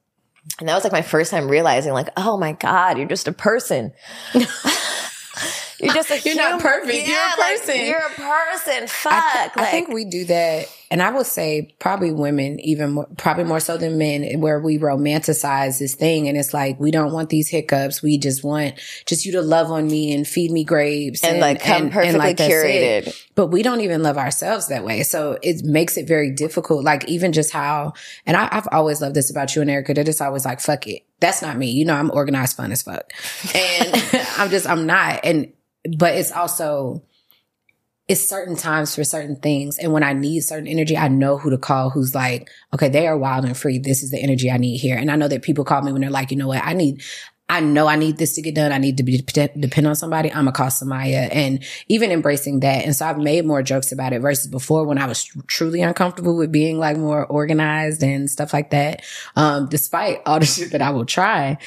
And 0.60 0.68
that 0.68 0.74
was 0.74 0.84
like 0.84 0.92
my 0.92 1.02
first 1.02 1.30
time 1.30 1.48
realizing 1.48 1.92
like, 1.92 2.08
oh 2.16 2.36
my 2.36 2.52
God, 2.52 2.98
you're 2.98 3.06
just 3.06 3.28
a 3.28 3.32
person. 3.32 3.92
You're 5.80 5.94
just 5.94 6.10
a 6.10 6.14
You're 6.24 6.34
human. 6.34 6.50
not 6.50 6.60
perfect. 6.60 7.08
Yeah, 7.08 7.34
you're 7.36 7.44
a 7.46 7.58
person. 7.58 7.74
Like, 7.74 7.86
you're 7.86 7.98
a 7.98 8.10
person. 8.10 8.86
Fuck. 8.88 9.12
I, 9.12 9.32
th- 9.32 9.56
like, 9.56 9.66
I, 9.66 9.70
think 9.70 9.88
we 9.88 10.04
do 10.04 10.24
that. 10.24 10.68
And 10.90 11.02
I 11.02 11.10
would 11.10 11.26
say 11.26 11.74
probably 11.78 12.12
women, 12.12 12.58
even 12.60 12.92
more, 12.92 13.06
probably 13.16 13.44
more 13.44 13.60
so 13.60 13.76
than 13.76 13.98
men, 13.98 14.40
where 14.40 14.58
we 14.58 14.78
romanticize 14.78 15.78
this 15.78 15.94
thing. 15.94 16.28
And 16.28 16.36
it's 16.36 16.54
like, 16.54 16.80
we 16.80 16.90
don't 16.90 17.12
want 17.12 17.28
these 17.28 17.48
hiccups. 17.48 18.02
We 18.02 18.18
just 18.18 18.42
want 18.42 18.74
just 19.06 19.26
you 19.26 19.32
to 19.32 19.42
love 19.42 19.70
on 19.70 19.86
me 19.86 20.12
and 20.14 20.26
feed 20.26 20.50
me 20.50 20.64
grapes 20.64 21.22
and, 21.22 21.34
and 21.34 21.40
like 21.40 21.62
come 21.62 21.82
and, 21.82 21.92
perfectly 21.92 22.08
and 22.08 22.18
like 22.18 22.36
curated. 22.38 23.14
But 23.34 23.48
we 23.48 23.62
don't 23.62 23.82
even 23.82 24.02
love 24.02 24.16
ourselves 24.16 24.68
that 24.68 24.84
way. 24.84 25.02
So 25.02 25.38
it 25.42 25.62
makes 25.64 25.96
it 25.96 26.08
very 26.08 26.32
difficult. 26.32 26.84
Like 26.84 27.06
even 27.06 27.32
just 27.32 27.52
how, 27.52 27.92
and 28.26 28.36
I, 28.36 28.48
have 28.52 28.68
always 28.72 29.00
loved 29.00 29.14
this 29.14 29.30
about 29.30 29.54
you 29.54 29.62
and 29.62 29.70
Erica. 29.70 29.94
They're 29.94 30.04
just 30.04 30.22
always 30.22 30.44
like, 30.44 30.60
fuck 30.60 30.86
it. 30.86 31.02
That's 31.20 31.42
not 31.42 31.56
me. 31.56 31.70
You 31.70 31.84
know, 31.84 31.94
I'm 31.94 32.10
organized 32.10 32.56
fun 32.56 32.72
as 32.72 32.82
fuck. 32.82 33.12
And 33.54 33.94
I'm 34.38 34.50
just, 34.50 34.66
I'm 34.66 34.86
not. 34.86 35.20
And 35.22 35.52
but 35.96 36.14
it's 36.14 36.32
also 36.32 37.02
it's 38.08 38.26
certain 38.26 38.56
times 38.56 38.94
for 38.94 39.04
certain 39.04 39.36
things. 39.36 39.76
And 39.76 39.92
when 39.92 40.02
I 40.02 40.14
need 40.14 40.40
certain 40.40 40.66
energy, 40.66 40.96
I 40.96 41.08
know 41.08 41.36
who 41.36 41.50
to 41.50 41.58
call 41.58 41.90
who's 41.90 42.14
like, 42.14 42.48
okay, 42.72 42.88
they 42.88 43.06
are 43.06 43.18
wild 43.18 43.44
and 43.44 43.56
free. 43.56 43.78
This 43.78 44.02
is 44.02 44.10
the 44.10 44.18
energy 44.18 44.50
I 44.50 44.56
need 44.56 44.78
here. 44.78 44.96
And 44.96 45.10
I 45.10 45.16
know 45.16 45.28
that 45.28 45.42
people 45.42 45.64
call 45.64 45.82
me 45.82 45.92
when 45.92 46.00
they're 46.00 46.10
like, 46.10 46.30
you 46.30 46.38
know 46.38 46.48
what? 46.48 46.64
I 46.64 46.72
need, 46.72 47.02
I 47.50 47.60
know 47.60 47.86
I 47.86 47.96
need 47.96 48.16
this 48.16 48.34
to 48.36 48.42
get 48.42 48.54
done. 48.54 48.72
I 48.72 48.78
need 48.78 48.96
to 48.96 49.02
be 49.02 49.18
depend 49.18 49.86
on 49.86 49.94
somebody. 49.94 50.32
I'm 50.32 50.48
a 50.48 50.52
call 50.52 50.68
Samaya 50.68 51.28
and 51.30 51.62
even 51.88 52.10
embracing 52.10 52.60
that. 52.60 52.86
And 52.86 52.96
so 52.96 53.04
I've 53.06 53.18
made 53.18 53.44
more 53.44 53.62
jokes 53.62 53.92
about 53.92 54.14
it 54.14 54.20
versus 54.20 54.46
before 54.46 54.86
when 54.86 54.96
I 54.96 55.06
was 55.06 55.24
truly 55.46 55.82
uncomfortable 55.82 56.34
with 56.34 56.50
being 56.50 56.78
like 56.78 56.96
more 56.96 57.26
organized 57.26 58.02
and 58.02 58.30
stuff 58.30 58.54
like 58.54 58.70
that. 58.70 59.02
Um, 59.36 59.68
despite 59.68 60.20
all 60.24 60.40
the 60.40 60.46
shit 60.46 60.72
that 60.72 60.82
I 60.82 60.90
will 60.90 61.06
try, 61.06 61.58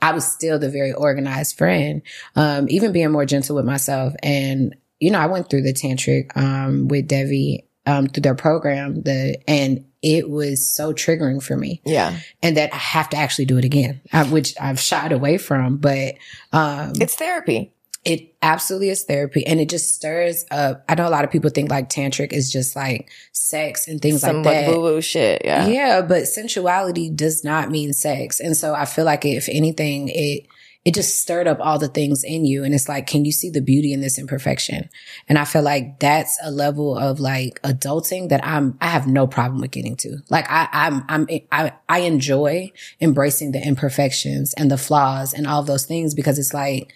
I 0.00 0.12
was 0.12 0.30
still 0.30 0.58
the 0.58 0.70
very 0.70 0.92
organized 0.92 1.56
friend, 1.56 2.02
um, 2.34 2.66
even 2.68 2.92
being 2.92 3.10
more 3.10 3.24
gentle 3.24 3.56
with 3.56 3.64
myself. 3.64 4.14
And, 4.22 4.76
you 5.00 5.10
know, 5.10 5.18
I 5.18 5.26
went 5.26 5.48
through 5.48 5.62
the 5.62 5.72
tantric, 5.72 6.36
um, 6.36 6.88
with 6.88 7.08
Devi, 7.08 7.66
um, 7.86 8.06
through 8.06 8.22
their 8.22 8.34
program, 8.34 9.02
the, 9.02 9.38
and 9.48 9.84
it 10.02 10.28
was 10.28 10.74
so 10.74 10.92
triggering 10.92 11.42
for 11.42 11.56
me. 11.56 11.80
Yeah. 11.84 12.18
And 12.42 12.56
that 12.56 12.72
I 12.72 12.78
have 12.78 13.08
to 13.10 13.16
actually 13.16 13.46
do 13.46 13.58
it 13.58 13.64
again, 13.64 14.00
uh, 14.12 14.26
which 14.26 14.54
I've 14.60 14.80
shied 14.80 15.12
away 15.12 15.38
from, 15.38 15.76
but, 15.76 16.14
um, 16.52 16.92
it's 17.00 17.14
therapy 17.14 17.72
it 18.06 18.36
absolutely 18.40 18.88
is 18.88 19.02
therapy 19.02 19.44
and 19.44 19.58
it 19.58 19.68
just 19.68 19.92
stirs 19.92 20.44
up. 20.52 20.84
I 20.88 20.94
know 20.94 21.08
a 21.08 21.10
lot 21.10 21.24
of 21.24 21.30
people 21.32 21.50
think 21.50 21.70
like 21.70 21.90
tantric 21.90 22.32
is 22.32 22.52
just 22.52 22.76
like 22.76 23.10
sex 23.32 23.88
and 23.88 24.00
things 24.00 24.20
Some 24.20 24.44
like 24.44 24.44
that. 24.44 24.70
Woo 24.70 24.80
woo 24.80 25.00
shit. 25.00 25.42
Yeah. 25.44 25.66
Yeah. 25.66 26.02
But 26.02 26.28
sensuality 26.28 27.10
does 27.10 27.42
not 27.42 27.68
mean 27.68 27.92
sex. 27.92 28.38
And 28.38 28.56
so 28.56 28.74
I 28.74 28.84
feel 28.84 29.04
like 29.04 29.24
if 29.24 29.48
anything, 29.48 30.08
it, 30.08 30.46
it 30.84 30.94
just 30.94 31.20
stirred 31.20 31.48
up 31.48 31.58
all 31.60 31.80
the 31.80 31.88
things 31.88 32.22
in 32.22 32.44
you. 32.44 32.62
And 32.62 32.72
it's 32.72 32.88
like, 32.88 33.08
can 33.08 33.24
you 33.24 33.32
see 33.32 33.50
the 33.50 33.60
beauty 33.60 33.92
in 33.92 34.02
this 34.02 34.20
imperfection? 34.20 34.88
And 35.28 35.36
I 35.36 35.44
feel 35.44 35.62
like 35.62 35.98
that's 35.98 36.38
a 36.44 36.52
level 36.52 36.96
of 36.96 37.18
like 37.18 37.60
adulting 37.62 38.28
that 38.28 38.46
I'm, 38.46 38.78
I 38.80 38.86
have 38.86 39.08
no 39.08 39.26
problem 39.26 39.60
with 39.60 39.72
getting 39.72 39.96
to. 39.96 40.18
Like 40.30 40.46
I, 40.48 40.68
I'm, 40.70 41.04
I'm, 41.08 41.26
I, 41.50 41.72
I 41.88 41.98
enjoy 42.00 42.70
embracing 43.00 43.50
the 43.50 43.66
imperfections 43.66 44.54
and 44.54 44.70
the 44.70 44.78
flaws 44.78 45.34
and 45.34 45.48
all 45.48 45.64
those 45.64 45.86
things 45.86 46.14
because 46.14 46.38
it's 46.38 46.54
like, 46.54 46.94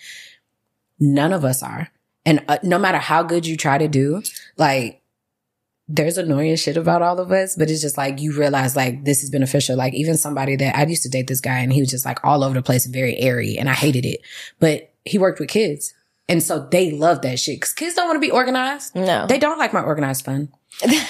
None 1.01 1.32
of 1.32 1.44
us 1.44 1.62
are. 1.62 1.88
And 2.24 2.44
uh, 2.48 2.59
no 2.62 2.78
matter 2.78 2.98
how 2.98 3.22
good 3.22 3.46
you 3.46 3.57
try 3.57 3.78
to 3.78 3.88
do, 3.88 4.22
like 4.57 5.03
there's 5.88 6.18
annoying 6.18 6.55
shit 6.57 6.76
about 6.76 7.03
all 7.03 7.18
of 7.18 7.32
us, 7.32 7.57
but 7.57 7.68
it's 7.70 7.80
just 7.80 7.96
like 7.96 8.20
you 8.20 8.36
realize 8.38 8.76
like 8.76 9.05
this 9.05 9.24
is 9.24 9.30
beneficial. 9.30 9.76
Like 9.76 9.94
even 9.94 10.16
somebody 10.16 10.55
that 10.57 10.76
I 10.76 10.84
used 10.84 11.03
to 11.03 11.09
date 11.09 11.26
this 11.26 11.40
guy 11.40 11.59
and 11.59 11.72
he 11.72 11.80
was 11.80 11.90
just 11.90 12.05
like 12.05 12.24
all 12.24 12.44
over 12.44 12.55
the 12.55 12.62
place 12.62 12.84
and 12.84 12.94
very 12.94 13.16
airy 13.18 13.59
and 13.59 13.68
I 13.68 13.74
hated 13.74 14.07
it. 14.07 14.20
But 14.61 14.92
he 15.05 15.18
worked 15.18 15.40
with 15.40 15.48
kids. 15.48 15.94
And 16.28 16.42
so 16.42 16.68
they 16.70 16.92
love 16.92 17.22
that 17.22 17.40
shit 17.40 17.57
because 17.57 17.72
kids 17.72 17.96
don't 17.96 18.07
want 18.07 18.16
to 18.16 18.20
be 18.20 18.30
organized. 18.30 18.94
No. 18.94 19.26
They 19.26 19.38
don't 19.38 19.59
like 19.59 19.72
my 19.72 19.82
organized 19.82 20.24
fun. 20.24 20.53
Um, 20.83 20.91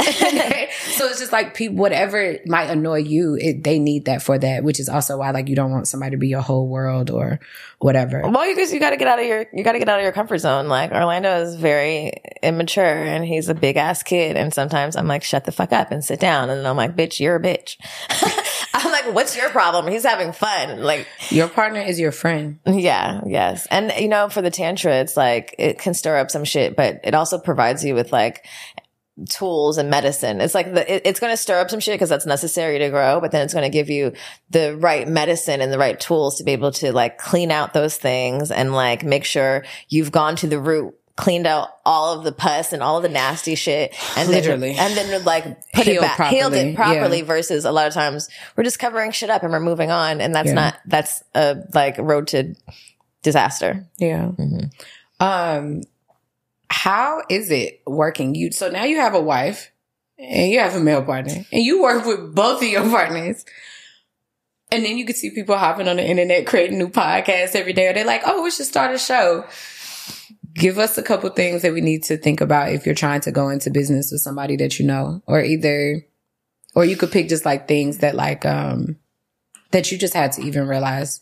so 0.94 1.06
it's 1.06 1.18
just 1.18 1.32
like 1.32 1.54
people, 1.54 1.76
whatever 1.76 2.38
might 2.46 2.70
annoy 2.70 2.98
you, 2.98 3.36
it, 3.40 3.64
they 3.64 3.78
need 3.78 4.06
that 4.06 4.22
for 4.22 4.38
that, 4.38 4.64
which 4.64 4.80
is 4.80 4.88
also 4.88 5.18
why 5.18 5.30
like 5.30 5.48
you 5.48 5.56
don't 5.56 5.70
want 5.70 5.88
somebody 5.88 6.12
to 6.12 6.16
be 6.16 6.28
your 6.28 6.40
whole 6.40 6.68
world 6.68 7.10
or 7.10 7.40
whatever. 7.78 8.22
Well, 8.22 8.48
you 8.48 8.56
guys, 8.56 8.72
you 8.72 8.80
got 8.80 8.90
to 8.90 8.96
get 8.96 9.08
out 9.08 9.18
of 9.18 9.26
your, 9.26 9.46
you 9.52 9.62
got 9.62 9.72
to 9.72 9.78
get 9.78 9.88
out 9.88 9.98
of 9.98 10.04
your 10.04 10.12
comfort 10.12 10.38
zone. 10.38 10.68
Like 10.68 10.92
Orlando 10.92 11.42
is 11.42 11.56
very 11.56 12.12
immature 12.42 12.84
and 12.84 13.24
he's 13.24 13.48
a 13.48 13.54
big 13.54 13.76
ass 13.76 14.02
kid. 14.02 14.36
And 14.36 14.54
sometimes 14.54 14.96
I'm 14.96 15.06
like, 15.06 15.22
shut 15.22 15.44
the 15.44 15.52
fuck 15.52 15.72
up 15.72 15.90
and 15.90 16.04
sit 16.04 16.20
down. 16.20 16.50
And 16.50 16.66
I'm 16.66 16.76
like, 16.76 16.96
bitch, 16.96 17.20
you're 17.20 17.36
a 17.36 17.42
bitch. 17.42 17.76
I'm 18.74 18.90
like, 18.90 19.14
what's 19.14 19.36
your 19.36 19.50
problem? 19.50 19.86
He's 19.86 20.04
having 20.04 20.32
fun. 20.32 20.82
Like 20.82 21.06
your 21.30 21.48
partner 21.48 21.80
is 21.80 22.00
your 22.00 22.12
friend. 22.12 22.58
Yeah. 22.66 23.20
Yes. 23.26 23.66
And 23.70 23.92
you 23.98 24.08
know, 24.08 24.28
for 24.28 24.42
the 24.42 24.50
tantra, 24.50 24.94
it's 24.96 25.16
like, 25.16 25.54
it 25.58 25.78
can 25.78 25.94
stir 25.94 26.16
up 26.16 26.30
some 26.30 26.44
shit, 26.44 26.76
but 26.76 27.00
it 27.04 27.14
also 27.14 27.38
provides 27.38 27.84
you 27.84 27.94
with 27.94 28.12
like, 28.12 28.46
tools 29.28 29.78
and 29.78 29.90
medicine. 29.90 30.40
It's 30.40 30.54
like 30.54 30.74
the, 30.74 30.92
it, 30.92 31.02
it's 31.04 31.20
going 31.20 31.32
to 31.32 31.36
stir 31.36 31.60
up 31.60 31.70
some 31.70 31.80
shit 31.80 31.94
because 31.94 32.08
that's 32.08 32.26
necessary 32.26 32.78
to 32.80 32.90
grow, 32.90 33.20
but 33.20 33.30
then 33.30 33.42
it's 33.44 33.54
going 33.54 33.62
to 33.70 33.72
give 33.76 33.88
you 33.90 34.12
the 34.50 34.76
right 34.76 35.06
medicine 35.06 35.60
and 35.60 35.72
the 35.72 35.78
right 35.78 35.98
tools 36.00 36.38
to 36.38 36.44
be 36.44 36.52
able 36.52 36.72
to 36.72 36.92
like 36.92 37.18
clean 37.18 37.50
out 37.50 37.74
those 37.74 37.96
things 37.96 38.50
and 38.50 38.72
like 38.72 39.04
make 39.04 39.24
sure 39.24 39.64
you've 39.88 40.10
gone 40.12 40.36
to 40.36 40.46
the 40.46 40.58
root 40.58 40.94
cleaned 41.16 41.46
out 41.46 41.68
all 41.86 42.18
of 42.18 42.24
the 42.24 42.32
pus 42.32 42.72
and 42.72 42.82
all 42.82 43.00
the 43.00 43.08
nasty 43.08 43.54
shit 43.54 43.94
and 44.16 44.28
Literally. 44.28 44.72
then 44.72 44.90
and 44.90 44.96
then 45.12 45.24
like 45.24 45.44
put 45.72 45.84
Healed 45.84 45.98
it 45.98 46.00
back 46.00 46.16
properly. 46.16 46.36
healed 46.40 46.54
it 46.54 46.74
properly 46.74 47.18
Yeah. 47.18 47.24
versus 47.24 47.64
a 47.64 47.70
lot 47.70 47.86
of 47.86 47.94
times 47.94 48.28
we're 48.56 48.64
just 48.64 48.80
covering 48.80 49.12
shit 49.12 49.30
up 49.30 49.44
and 49.44 49.52
we're 49.52 49.60
moving 49.60 49.92
on 49.92 50.20
and 50.20 50.34
that's 50.34 50.48
Yeah. 50.48 50.54
not 50.54 50.74
that's 50.86 51.22
a 51.36 51.58
like 51.72 51.98
road 51.98 52.26
to 52.28 52.56
disaster 53.22 53.86
Yeah. 53.98 54.32
Um, 55.20 55.82
how 56.74 57.22
is 57.30 57.52
it 57.52 57.82
working? 57.86 58.34
You 58.34 58.50
so 58.50 58.68
now 58.68 58.82
you 58.82 58.96
have 58.96 59.14
a 59.14 59.20
wife 59.20 59.70
and 60.18 60.50
you 60.50 60.58
have 60.58 60.74
a 60.74 60.80
male 60.80 61.04
partner 61.04 61.46
and 61.52 61.62
you 61.62 61.80
work 61.80 62.04
with 62.04 62.34
both 62.34 62.62
of 62.62 62.68
your 62.68 62.82
partners. 62.90 63.44
And 64.72 64.84
then 64.84 64.98
you 64.98 65.06
can 65.06 65.14
see 65.14 65.30
people 65.30 65.56
hopping 65.56 65.86
on 65.86 65.96
the 65.96 66.04
internet 66.04 66.48
creating 66.48 66.78
new 66.78 66.88
podcasts 66.88 67.54
every 67.54 67.72
day. 67.72 67.86
Or 67.86 67.94
they're 67.94 68.04
like, 68.04 68.22
oh, 68.26 68.42
we 68.42 68.50
should 68.50 68.66
start 68.66 68.92
a 68.92 68.98
show. 68.98 69.44
Give 70.52 70.80
us 70.80 70.98
a 70.98 71.02
couple 71.02 71.30
things 71.30 71.62
that 71.62 71.72
we 71.72 71.80
need 71.80 72.02
to 72.04 72.16
think 72.16 72.40
about 72.40 72.72
if 72.72 72.86
you're 72.86 72.94
trying 72.96 73.20
to 73.20 73.30
go 73.30 73.50
into 73.50 73.70
business 73.70 74.10
with 74.10 74.20
somebody 74.20 74.56
that 74.56 74.80
you 74.80 74.84
know, 74.84 75.22
or 75.26 75.40
either, 75.40 76.04
or 76.74 76.84
you 76.84 76.96
could 76.96 77.12
pick 77.12 77.28
just 77.28 77.44
like 77.44 77.68
things 77.68 77.98
that 77.98 78.16
like, 78.16 78.44
um, 78.44 78.96
that 79.74 79.90
you 79.92 79.98
just 79.98 80.14
had 80.14 80.30
to 80.32 80.42
even 80.42 80.66
realize. 80.68 81.20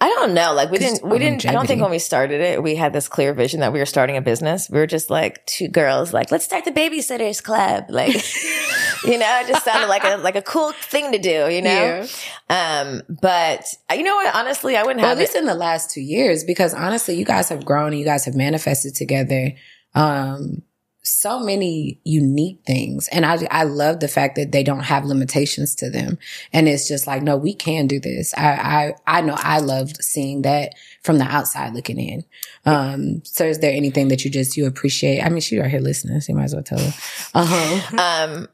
I 0.00 0.08
don't 0.08 0.32
know. 0.32 0.54
Like 0.54 0.70
we 0.70 0.78
didn't, 0.78 1.06
we 1.06 1.18
didn't, 1.18 1.44
I 1.46 1.52
don't 1.52 1.66
think 1.66 1.82
when 1.82 1.90
we 1.90 1.98
started 1.98 2.40
it, 2.40 2.62
we 2.62 2.74
had 2.74 2.94
this 2.94 3.08
clear 3.08 3.34
vision 3.34 3.60
that 3.60 3.74
we 3.74 3.78
were 3.78 3.84
starting 3.86 4.16
a 4.16 4.22
business. 4.22 4.70
We 4.70 4.78
were 4.78 4.86
just 4.86 5.10
like 5.10 5.44
two 5.44 5.68
girls, 5.68 6.14
like, 6.14 6.30
let's 6.32 6.46
start 6.46 6.64
the 6.64 6.72
babysitters 6.72 7.42
club. 7.42 7.84
Like, 7.90 8.14
you 9.04 9.18
know, 9.18 9.40
it 9.42 9.48
just 9.48 9.62
sounded 9.66 9.88
like 9.88 10.02
a, 10.04 10.16
like 10.16 10.34
a 10.36 10.40
cool 10.40 10.72
thing 10.72 11.12
to 11.12 11.18
do, 11.18 11.50
you 11.50 11.60
know? 11.60 12.06
Um, 12.48 13.02
but 13.10 13.66
uh, 13.90 13.94
you 13.94 14.02
know 14.02 14.16
what? 14.16 14.34
Honestly, 14.34 14.76
I 14.78 14.82
wouldn't 14.82 15.02
Well, 15.02 15.10
have 15.10 15.18
at 15.18 15.20
least 15.20 15.36
it. 15.36 15.40
in 15.40 15.44
the 15.44 15.54
last 15.54 15.90
two 15.90 16.00
years, 16.00 16.42
because 16.42 16.72
honestly, 16.72 17.16
you 17.16 17.26
guys 17.26 17.50
have 17.50 17.66
grown 17.66 17.88
and 17.88 17.98
you 17.98 18.06
guys 18.06 18.24
have 18.24 18.34
manifested 18.34 18.94
together. 18.94 19.52
Um, 19.94 20.62
so 21.02 21.40
many 21.40 21.98
unique 22.04 22.60
things. 22.66 23.08
And 23.08 23.24
I, 23.24 23.46
I 23.50 23.64
love 23.64 24.00
the 24.00 24.08
fact 24.08 24.36
that 24.36 24.52
they 24.52 24.62
don't 24.62 24.80
have 24.84 25.04
limitations 25.04 25.74
to 25.76 25.90
them. 25.90 26.18
And 26.52 26.68
it's 26.68 26.86
just 26.86 27.06
like, 27.06 27.22
no, 27.22 27.36
we 27.36 27.54
can 27.54 27.86
do 27.86 27.98
this. 27.98 28.34
I, 28.34 28.94
I, 29.06 29.18
I 29.18 29.20
know 29.22 29.36
I 29.36 29.60
loved 29.60 30.02
seeing 30.02 30.42
that 30.42 30.74
from 31.02 31.18
the 31.18 31.24
outside 31.24 31.72
looking 31.72 31.98
in. 31.98 32.24
Um, 32.66 33.22
so 33.24 33.44
is 33.44 33.60
there 33.60 33.72
anything 33.72 34.08
that 34.08 34.24
you 34.24 34.30
just, 34.30 34.56
you 34.56 34.66
appreciate? 34.66 35.22
I 35.22 35.28
mean, 35.30 35.40
she 35.40 35.58
right 35.58 35.70
here 35.70 35.80
listening, 35.80 36.20
so 36.20 36.32
you 36.32 36.36
might 36.36 36.44
as 36.44 36.54
well 36.54 36.62
tell 36.62 36.78
her. 36.78 36.92
Uh-huh. 37.34 37.96
Um, 37.96 38.48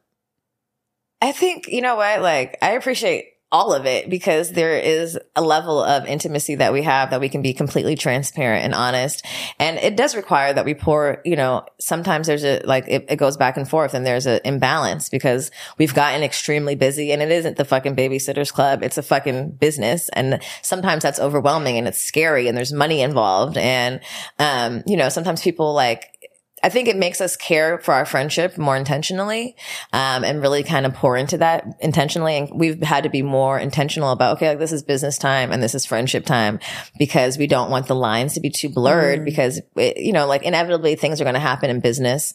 I 1.20 1.32
think, 1.32 1.68
you 1.68 1.80
know 1.80 1.96
what? 1.96 2.22
Like, 2.22 2.58
I 2.62 2.72
appreciate 2.72 3.32
all 3.56 3.72
of 3.72 3.86
it 3.86 4.10
because 4.10 4.52
there 4.52 4.78
is 4.78 5.18
a 5.34 5.40
level 5.40 5.82
of 5.82 6.04
intimacy 6.04 6.56
that 6.56 6.74
we 6.74 6.82
have 6.82 7.08
that 7.08 7.20
we 7.20 7.30
can 7.30 7.40
be 7.40 7.54
completely 7.54 7.96
transparent 7.96 8.62
and 8.62 8.74
honest. 8.74 9.24
And 9.58 9.78
it 9.78 9.96
does 9.96 10.14
require 10.14 10.52
that 10.52 10.66
we 10.66 10.74
pour, 10.74 11.22
you 11.24 11.36
know, 11.36 11.64
sometimes 11.80 12.26
there's 12.26 12.44
a, 12.44 12.60
like, 12.66 12.84
it, 12.86 13.06
it 13.08 13.16
goes 13.16 13.38
back 13.38 13.56
and 13.56 13.66
forth 13.66 13.94
and 13.94 14.04
there's 14.04 14.26
an 14.26 14.40
imbalance 14.44 15.08
because 15.08 15.50
we've 15.78 15.94
gotten 15.94 16.22
extremely 16.22 16.74
busy 16.74 17.12
and 17.12 17.22
it 17.22 17.30
isn't 17.30 17.56
the 17.56 17.64
fucking 17.64 17.96
babysitters 17.96 18.52
club. 18.52 18.82
It's 18.82 18.98
a 18.98 19.02
fucking 19.02 19.52
business. 19.52 20.10
And 20.10 20.42
sometimes 20.60 21.02
that's 21.02 21.18
overwhelming 21.18 21.78
and 21.78 21.88
it's 21.88 21.98
scary 21.98 22.48
and 22.48 22.58
there's 22.58 22.74
money 22.74 23.00
involved. 23.00 23.56
And, 23.56 24.00
um, 24.38 24.82
you 24.86 24.98
know, 24.98 25.08
sometimes 25.08 25.40
people 25.40 25.72
like, 25.72 26.15
I 26.62 26.70
think 26.70 26.88
it 26.88 26.96
makes 26.96 27.20
us 27.20 27.36
care 27.36 27.78
for 27.78 27.92
our 27.92 28.06
friendship 28.06 28.56
more 28.56 28.76
intentionally, 28.76 29.56
um, 29.92 30.24
and 30.24 30.40
really 30.40 30.62
kind 30.62 30.86
of 30.86 30.94
pour 30.94 31.16
into 31.16 31.38
that 31.38 31.66
intentionally. 31.80 32.36
And 32.36 32.50
we've 32.54 32.82
had 32.82 33.04
to 33.04 33.10
be 33.10 33.22
more 33.22 33.58
intentional 33.58 34.10
about, 34.10 34.36
okay, 34.36 34.48
like 34.48 34.58
this 34.58 34.72
is 34.72 34.82
business 34.82 35.18
time 35.18 35.52
and 35.52 35.62
this 35.62 35.74
is 35.74 35.84
friendship 35.84 36.24
time 36.24 36.58
because 36.98 37.36
we 37.36 37.46
don't 37.46 37.70
want 37.70 37.88
the 37.88 37.94
lines 37.94 38.34
to 38.34 38.40
be 38.40 38.50
too 38.50 38.70
blurred 38.70 39.24
because, 39.24 39.60
it, 39.76 39.98
you 39.98 40.12
know, 40.12 40.26
like 40.26 40.44
inevitably 40.44 40.96
things 40.96 41.20
are 41.20 41.24
going 41.24 41.34
to 41.34 41.40
happen 41.40 41.68
in 41.68 41.80
business. 41.80 42.32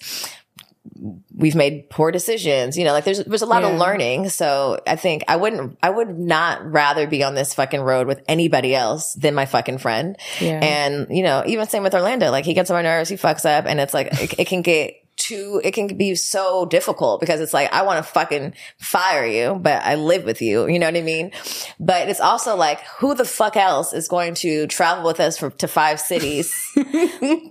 We've 1.36 1.56
made 1.56 1.90
poor 1.90 2.12
decisions, 2.12 2.78
you 2.78 2.84
know, 2.84 2.92
like 2.92 3.04
there's, 3.04 3.24
there's 3.24 3.42
a 3.44 3.46
lot 3.48 3.62
Yeah. 3.62 3.70
of 3.70 3.80
learning. 3.80 4.30
So 4.30 4.80
I 4.88 4.96
think 4.96 5.24
I 5.28 5.36
wouldn't, 5.36 5.78
I 5.84 5.90
would 5.90 6.18
not 6.18 6.70
rather 6.72 7.06
be 7.08 7.24
on 7.24 7.36
this 7.36 7.54
fucking 7.54 7.82
road 7.82 8.08
with 8.08 8.22
anybody 8.28 8.74
else 8.76 9.14
than 9.14 9.36
my 9.36 9.46
fucking 9.46 9.78
friend. 9.78 10.18
Yeah. 10.40 10.60
And, 10.62 11.08
you 11.16 11.22
know, 11.24 11.44
even 11.46 11.68
same 11.68 11.84
with 11.84 11.94
Orlando, 11.94 12.32
like 12.32 12.46
he 12.46 12.54
gets 12.56 12.70
on 12.72 12.76
my 12.76 12.82
nerves, 12.82 13.10
he 13.10 13.16
fucks 13.16 13.46
up 13.46 13.66
and 13.66 13.80
it's 13.80 13.94
like, 13.94 14.08
it, 14.14 14.40
it 14.40 14.48
can 14.48 14.62
get 14.64 14.96
too, 15.32 15.62
it 15.64 15.72
can 15.72 15.88
be 15.98 16.16
so 16.16 16.66
difficult 16.66 17.22
because 17.22 17.40
it's 17.40 17.54
like, 17.54 17.72
I 17.72 17.84
want 17.84 18.04
to 18.04 18.12
fucking 18.12 18.54
fire 18.78 19.26
you, 19.26 19.56
but 19.56 19.82
I 19.84 19.96
live 19.96 20.26
with 20.26 20.42
you. 20.42 20.68
You 20.68 20.78
know 20.78 20.88
what 20.88 20.98
I 20.98 21.02
mean? 21.02 21.32
But 21.80 22.10
it's 22.10 22.20
also 22.20 22.56
like, 22.56 22.82
who 22.98 23.16
the 23.16 23.26
fuck 23.26 23.56
else 23.56 23.94
is 23.94 24.08
going 24.08 24.34
to 24.36 24.68
travel 24.68 25.06
with 25.06 25.20
us 25.20 25.38
for, 25.38 25.50
to 25.50 25.68
five 25.68 26.00
cities, 26.00 26.54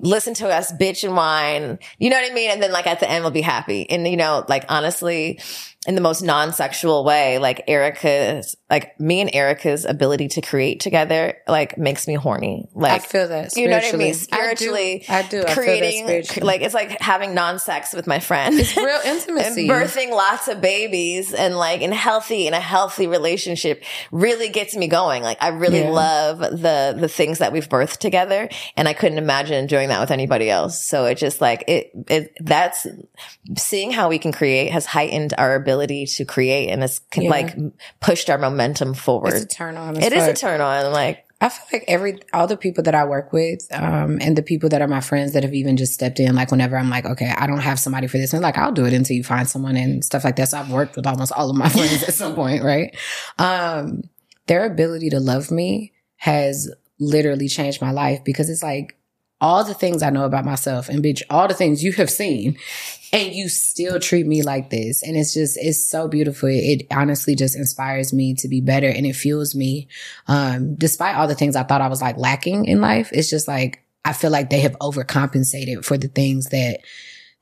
listen 0.01 0.35
to 0.35 0.49
us 0.49 0.73
bitch 0.73 1.05
and 1.05 1.17
whine? 1.17 1.79
You 1.99 2.11
know 2.11 2.17
what 2.17 2.31
I 2.31 2.35
mean? 2.35 2.51
And 2.51 2.63
then 2.63 2.73
like 2.73 2.87
at 2.87 3.01
the 3.01 3.11
end 3.11 3.25
we'll 3.25 3.31
be 3.31 3.41
happy. 3.41 3.89
And 3.89 4.07
you 4.07 4.17
know, 4.17 4.45
like 4.49 4.65
honestly, 4.69 5.41
in 5.87 5.95
the 5.95 6.01
most 6.03 6.23
non-sexual 6.23 7.05
way, 7.05 7.39
like 7.39 7.65
Erica's, 7.67 8.57
like 8.71 8.99
me 9.01 9.21
and 9.21 9.31
Erica's 9.35 9.85
ability 9.85 10.29
to 10.29 10.41
create 10.41 10.79
together, 10.81 11.35
like 11.49 11.77
makes 11.77 12.07
me 12.07 12.15
horny. 12.15 12.69
Like 12.73 12.93
I 12.93 12.99
feel 13.01 13.27
that 13.29 13.57
you 13.57 13.67
know 13.69 13.79
what 13.79 13.93
I 13.95 13.97
mean? 13.97 14.15
spiritually. 14.15 15.05
I 15.09 15.23
do. 15.23 15.39
I 15.41 15.43
do. 15.43 15.47
I 15.49 15.55
creating, 15.55 16.05
spiritually. 16.07 16.47
like 16.47 16.61
it's 16.61 16.75
like 16.75 17.01
having 17.01 17.35
non-sex 17.35 17.93
with 17.95 18.07
my 18.07 18.21
friend. 18.21 18.55
It's 18.59 18.77
real 18.77 18.87
and 19.05 19.19
intimacy. 19.19 19.67
birthing 19.69 20.11
lots 20.11 20.47
of 20.47 20.61
babies 20.61 21.35
and 21.35 21.57
like 21.57 21.81
in 21.81 21.91
healthy 21.91 22.47
in 22.47 22.55
a 22.55 22.61
healthy 22.61 23.09
relationship 23.09 23.83
really 24.13 24.49
gets 24.51 24.77
me 24.77 24.87
going. 24.87 25.23
Like 25.25 25.43
I 25.43 25.49
really 25.49 25.81
Yeah. 25.81 25.91
love 25.91 26.39
the 26.39 26.95
the 26.97 27.09
things 27.09 27.39
that 27.39 27.53
we've 27.53 27.69
birthed 27.69 27.97
together, 27.99 28.49
and 28.77 28.87
I 28.87 28.93
couldn't 28.93 29.19
imagine 29.19 29.67
doing 29.67 29.89
that 29.89 30.01
with 30.01 30.13
anybody 30.13 30.49
else. 30.49 30.87
So 30.87 31.07
it 31.07 31.17
just 31.17 31.41
like 31.41 31.65
it 31.67 31.91
it 32.09 32.33
that's 32.41 32.87
seeing 33.57 33.91
how 33.91 34.09
we 34.09 34.21
can 34.21 34.31
create 34.31 34.71
has 34.71 34.87
heightened 34.87 35.35
our 35.39 35.57
ability 35.57 36.07
to 36.07 36.25
create 36.25 36.69
and 36.69 36.85
it's 36.85 37.01
Yeah. 37.17 37.31
like 37.31 37.57
pushed 38.01 38.31
our 38.31 38.39
momentum 38.39 38.60
forward. 38.95 39.35
It's 39.35 39.45
a 39.45 39.49
turn 39.49 39.77
on. 39.77 39.97
It 39.97 40.13
is 40.13 40.27
a 40.27 40.35
turn 40.35 40.61
on. 40.61 40.93
Like 40.93 41.27
I 41.41 41.49
feel 41.49 41.67
like 41.73 41.85
every 41.89 42.19
all 42.35 42.47
the 42.47 42.57
people 42.57 42.85
that 42.85 42.95
I 42.95 43.05
work 43.05 43.33
with, 43.33 43.67
um, 43.73 44.19
and 44.21 44.37
the 44.37 44.43
people 44.43 44.69
that 44.69 44.83
are 44.83 44.89
my 44.89 45.01
friends 45.01 45.33
that 45.33 45.43
have 45.43 45.55
even 45.55 45.79
just 45.79 45.95
stepped 45.95 46.21
in, 46.21 46.35
like 46.35 46.51
whenever 46.51 46.77
I'm 46.77 46.91
like, 46.91 47.07
okay, 47.07 47.33
I 47.37 47.47
don't 47.47 47.61
have 47.61 47.81
somebody 47.81 48.09
for 48.09 48.19
this, 48.19 48.35
and 48.35 48.43
like 48.43 48.59
I'll 48.59 48.73
do 48.73 48.85
it 48.85 48.93
until 48.93 49.17
you 49.17 49.25
find 49.25 49.49
someone 49.49 49.77
and 49.77 50.05
stuff 50.05 50.23
like 50.23 50.37
that. 50.37 50.51
So 50.51 50.59
I've 50.59 50.71
worked 50.71 50.97
with 50.97 51.07
almost 51.07 51.33
all 51.33 51.49
of 51.49 51.57
my 51.57 51.69
friends 51.71 52.03
at 52.03 52.15
some 52.15 52.35
point, 52.35 52.63
right? 52.63 52.95
Um, 53.39 54.03
their 54.47 54.67
ability 54.67 55.11
to 55.11 55.21
love 55.21 55.51
me 55.51 55.93
has 56.17 56.71
literally 56.99 57.49
changed 57.49 57.81
my 57.81 57.91
life 57.91 58.23
because 58.23 58.51
it's 58.51 58.63
like 58.63 58.99
all 59.41 59.65
the 59.65 59.75
things 59.75 60.03
I 60.03 60.11
know 60.11 60.25
about 60.25 60.45
myself 60.45 60.89
and 60.89 61.03
bitch, 61.03 61.23
all 61.31 61.49
the 61.49 61.55
things 61.55 61.83
you 61.83 61.93
have 61.95 62.11
seen 62.11 62.59
and 63.13 63.33
you 63.33 63.49
still 63.49 63.99
treat 63.99 64.27
me 64.27 64.43
like 64.43 64.71
this. 64.71 65.03
And 65.03 65.17
it's 65.17 65.33
just, 65.33 65.57
it's 65.61 65.85
so 65.85 66.09
beautiful. 66.09 66.49
It 66.51 66.87
honestly 66.91 67.35
just 67.35 67.57
inspires 67.57 68.13
me 68.13 68.35
to 68.35 68.49
be 68.49 68.61
better 68.61 68.89
and 68.89 69.07
it 69.07 69.15
fuels 69.15 69.55
me. 69.55 69.89
Um, 70.29 70.75
despite 70.77 71.17
all 71.17 71.27
the 71.27 71.35
things 71.35 71.57
I 71.57 71.63
thought 71.63 71.81
I 71.81 71.89
was 71.89 72.03
like 72.03 72.19
lacking 72.19 72.67
in 72.67 72.81
life, 72.81 73.11
it's 73.13 73.31
just 73.31 73.49
like, 73.49 73.83
I 74.05 74.13
feel 74.13 74.31
like 74.31 74.51
they 74.51 74.61
have 74.61 74.79
overcompensated 74.79 75.85
for 75.85 75.99
the 75.99 76.09
things 76.09 76.47
that 76.51 76.81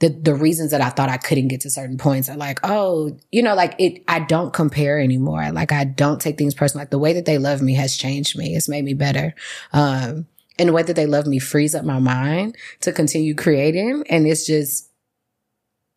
the, 0.01 0.09
the 0.11 0.35
reasons 0.35 0.71
that 0.71 0.81
I 0.81 0.91
thought 0.91 1.09
I 1.09 1.17
couldn't 1.17 1.49
get 1.49 1.63
to 1.63 1.71
certain 1.71 1.99
points 1.99 2.29
are 2.29 2.37
like, 2.37 2.61
oh, 2.63 3.19
you 3.33 3.43
know, 3.43 3.55
like 3.55 3.75
it, 3.79 4.05
I 4.07 4.21
don't 4.21 4.53
compare 4.53 5.01
anymore. 5.01 5.51
Like 5.51 5.73
I 5.73 5.85
don't 5.85 6.21
take 6.21 6.39
things 6.39 6.55
personal. 6.55 6.83
Like 6.83 6.91
the 6.91 6.99
way 6.99 7.15
that 7.15 7.27
they 7.27 7.39
love 7.39 7.63
me 7.63 7.75
has 7.75 7.97
changed 7.97 8.39
me. 8.39 8.55
It's 8.55 8.69
made 8.69 8.85
me 8.85 8.95
better. 8.95 9.35
Um, 9.73 10.27
and 10.59 10.69
the 10.69 10.73
way 10.73 10.83
that 10.83 10.97
they 10.97 11.07
love 11.07 11.27
me 11.27 11.39
frees 11.39 11.75
up 11.75 11.85
my 11.85 11.99
mind 11.99 12.57
to 12.81 12.93
continue 12.93 13.35
creating. 13.35 14.05
And 14.09 14.27
it's 14.27 14.47
just 14.47 14.91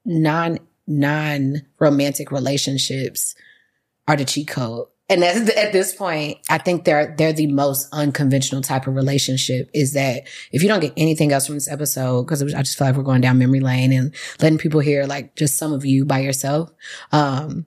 non, 0.06 0.60
non 0.88 1.64
romantic 1.80 2.32
relationships 2.32 3.36
are 4.08 4.16
the 4.16 4.26
cheat 4.26 4.48
code. 4.48 4.88
and 5.10 5.24
at 5.24 5.74
this 5.74 5.94
point, 5.94 6.38
I 6.50 6.58
think 6.58 6.86
they're 6.86 7.14
they're 7.18 7.34
the 7.34 7.48
most 7.48 7.88
unconventional 7.92 8.62
type 8.62 8.88
of 8.88 8.96
relationship. 8.96 9.70
Is 9.74 9.94
that 9.94 10.28
if 10.52 10.62
you 10.62 10.70
don't 10.70 10.80
get 10.80 10.94
anything 10.96 11.34
else 11.34 11.48
from 11.48 11.56
this 11.56 11.70
episode, 11.70 12.24
because 12.24 12.42
I 12.54 12.62
just 12.62 12.78
feel 12.78 12.88
like 12.88 12.96
we're 12.96 13.04
going 13.04 13.22
down 13.22 13.38
memory 13.38 13.60
lane 13.60 13.92
and 13.92 14.16
letting 14.42 14.58
people 14.58 14.80
hear 14.80 15.06
like 15.06 15.36
just 15.36 15.58
some 15.58 15.74
of 15.74 15.86
you 15.86 16.06
by 16.06 16.20
yourself. 16.20 16.72
Um, 17.12 17.66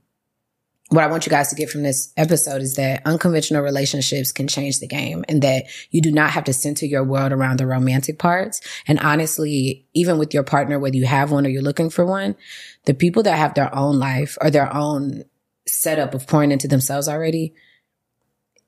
what 0.94 1.04
I 1.04 1.08
want 1.08 1.26
you 1.26 1.30
guys 1.30 1.48
to 1.48 1.56
get 1.56 1.70
from 1.70 1.82
this 1.82 2.12
episode 2.16 2.62
is 2.62 2.76
that 2.76 3.02
unconventional 3.04 3.62
relationships 3.62 4.32
can 4.32 4.46
change 4.46 4.78
the 4.78 4.86
game 4.86 5.24
and 5.28 5.42
that 5.42 5.64
you 5.90 6.00
do 6.00 6.12
not 6.12 6.30
have 6.30 6.44
to 6.44 6.52
center 6.52 6.86
your 6.86 7.02
world 7.02 7.32
around 7.32 7.58
the 7.58 7.66
romantic 7.66 8.18
parts. 8.18 8.60
And 8.86 9.00
honestly, 9.00 9.86
even 9.94 10.18
with 10.18 10.32
your 10.32 10.44
partner, 10.44 10.78
whether 10.78 10.96
you 10.96 11.06
have 11.06 11.32
one 11.32 11.46
or 11.46 11.48
you're 11.48 11.62
looking 11.62 11.90
for 11.90 12.04
one, 12.04 12.36
the 12.84 12.94
people 12.94 13.22
that 13.24 13.36
have 13.36 13.54
their 13.54 13.74
own 13.74 13.98
life 13.98 14.38
or 14.40 14.50
their 14.50 14.72
own 14.74 15.24
setup 15.66 16.14
of 16.14 16.26
pouring 16.26 16.52
into 16.52 16.68
themselves 16.68 17.08
already, 17.08 17.54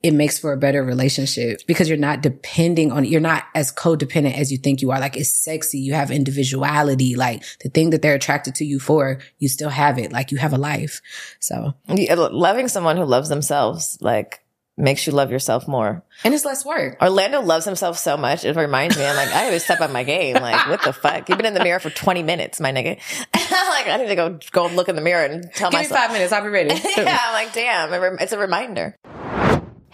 it 0.06 0.14
makes 0.14 0.38
for 0.38 0.52
a 0.52 0.56
better 0.56 0.84
relationship 0.84 1.60
because 1.66 1.88
you're 1.88 1.98
not 1.98 2.20
depending 2.20 2.92
on, 2.92 3.04
you're 3.04 3.20
not 3.20 3.42
as 3.56 3.72
codependent 3.72 4.38
as 4.38 4.52
you 4.52 4.58
think 4.58 4.80
you 4.80 4.92
are. 4.92 5.00
Like 5.00 5.16
it's 5.16 5.28
sexy. 5.28 5.80
You 5.80 5.94
have 5.94 6.12
individuality. 6.12 7.16
Like 7.16 7.42
the 7.60 7.70
thing 7.70 7.90
that 7.90 8.02
they're 8.02 8.14
attracted 8.14 8.54
to 8.56 8.64
you 8.64 8.78
for, 8.78 9.18
you 9.38 9.48
still 9.48 9.68
have 9.68 9.98
it. 9.98 10.12
Like 10.12 10.30
you 10.30 10.38
have 10.38 10.52
a 10.52 10.58
life. 10.58 11.02
So 11.40 11.74
loving 11.88 12.68
someone 12.68 12.96
who 12.96 13.04
loves 13.04 13.28
themselves, 13.28 13.98
like 14.00 14.44
makes 14.76 15.08
you 15.08 15.12
love 15.12 15.32
yourself 15.32 15.66
more. 15.66 16.04
And 16.22 16.34
it's 16.34 16.44
less 16.44 16.64
work. 16.64 17.02
Orlando 17.02 17.40
loves 17.40 17.64
himself 17.64 17.98
so 17.98 18.16
much. 18.16 18.44
It 18.44 18.54
reminds 18.54 18.96
me, 18.96 19.06
I'm 19.06 19.16
like, 19.16 19.34
I 19.34 19.46
always 19.46 19.64
step 19.64 19.80
up 19.80 19.90
my 19.90 20.04
game. 20.04 20.34
Like, 20.34 20.68
what 20.68 20.84
the 20.84 20.92
fuck? 20.92 21.28
You've 21.28 21.38
been 21.38 21.46
in 21.46 21.54
the 21.54 21.64
mirror 21.64 21.80
for 21.80 21.90
20 21.90 22.22
minutes, 22.22 22.60
my 22.60 22.72
nigga. 22.72 23.00
like, 23.34 23.88
I 23.88 23.96
need 23.96 24.08
to 24.08 24.14
go, 24.14 24.38
go 24.52 24.66
look 24.66 24.88
in 24.88 24.94
the 24.94 25.02
mirror 25.02 25.24
and 25.24 25.50
tell 25.54 25.70
Give 25.70 25.80
myself. 25.80 25.98
me 25.98 26.06
five 26.06 26.12
minutes. 26.12 26.32
I'll 26.32 26.44
be 26.44 26.50
ready. 26.50 26.74
yeah. 26.96 27.18
I'm 27.22 27.32
like, 27.32 27.54
damn. 27.54 28.18
It's 28.20 28.32
a 28.32 28.38
reminder. 28.38 28.94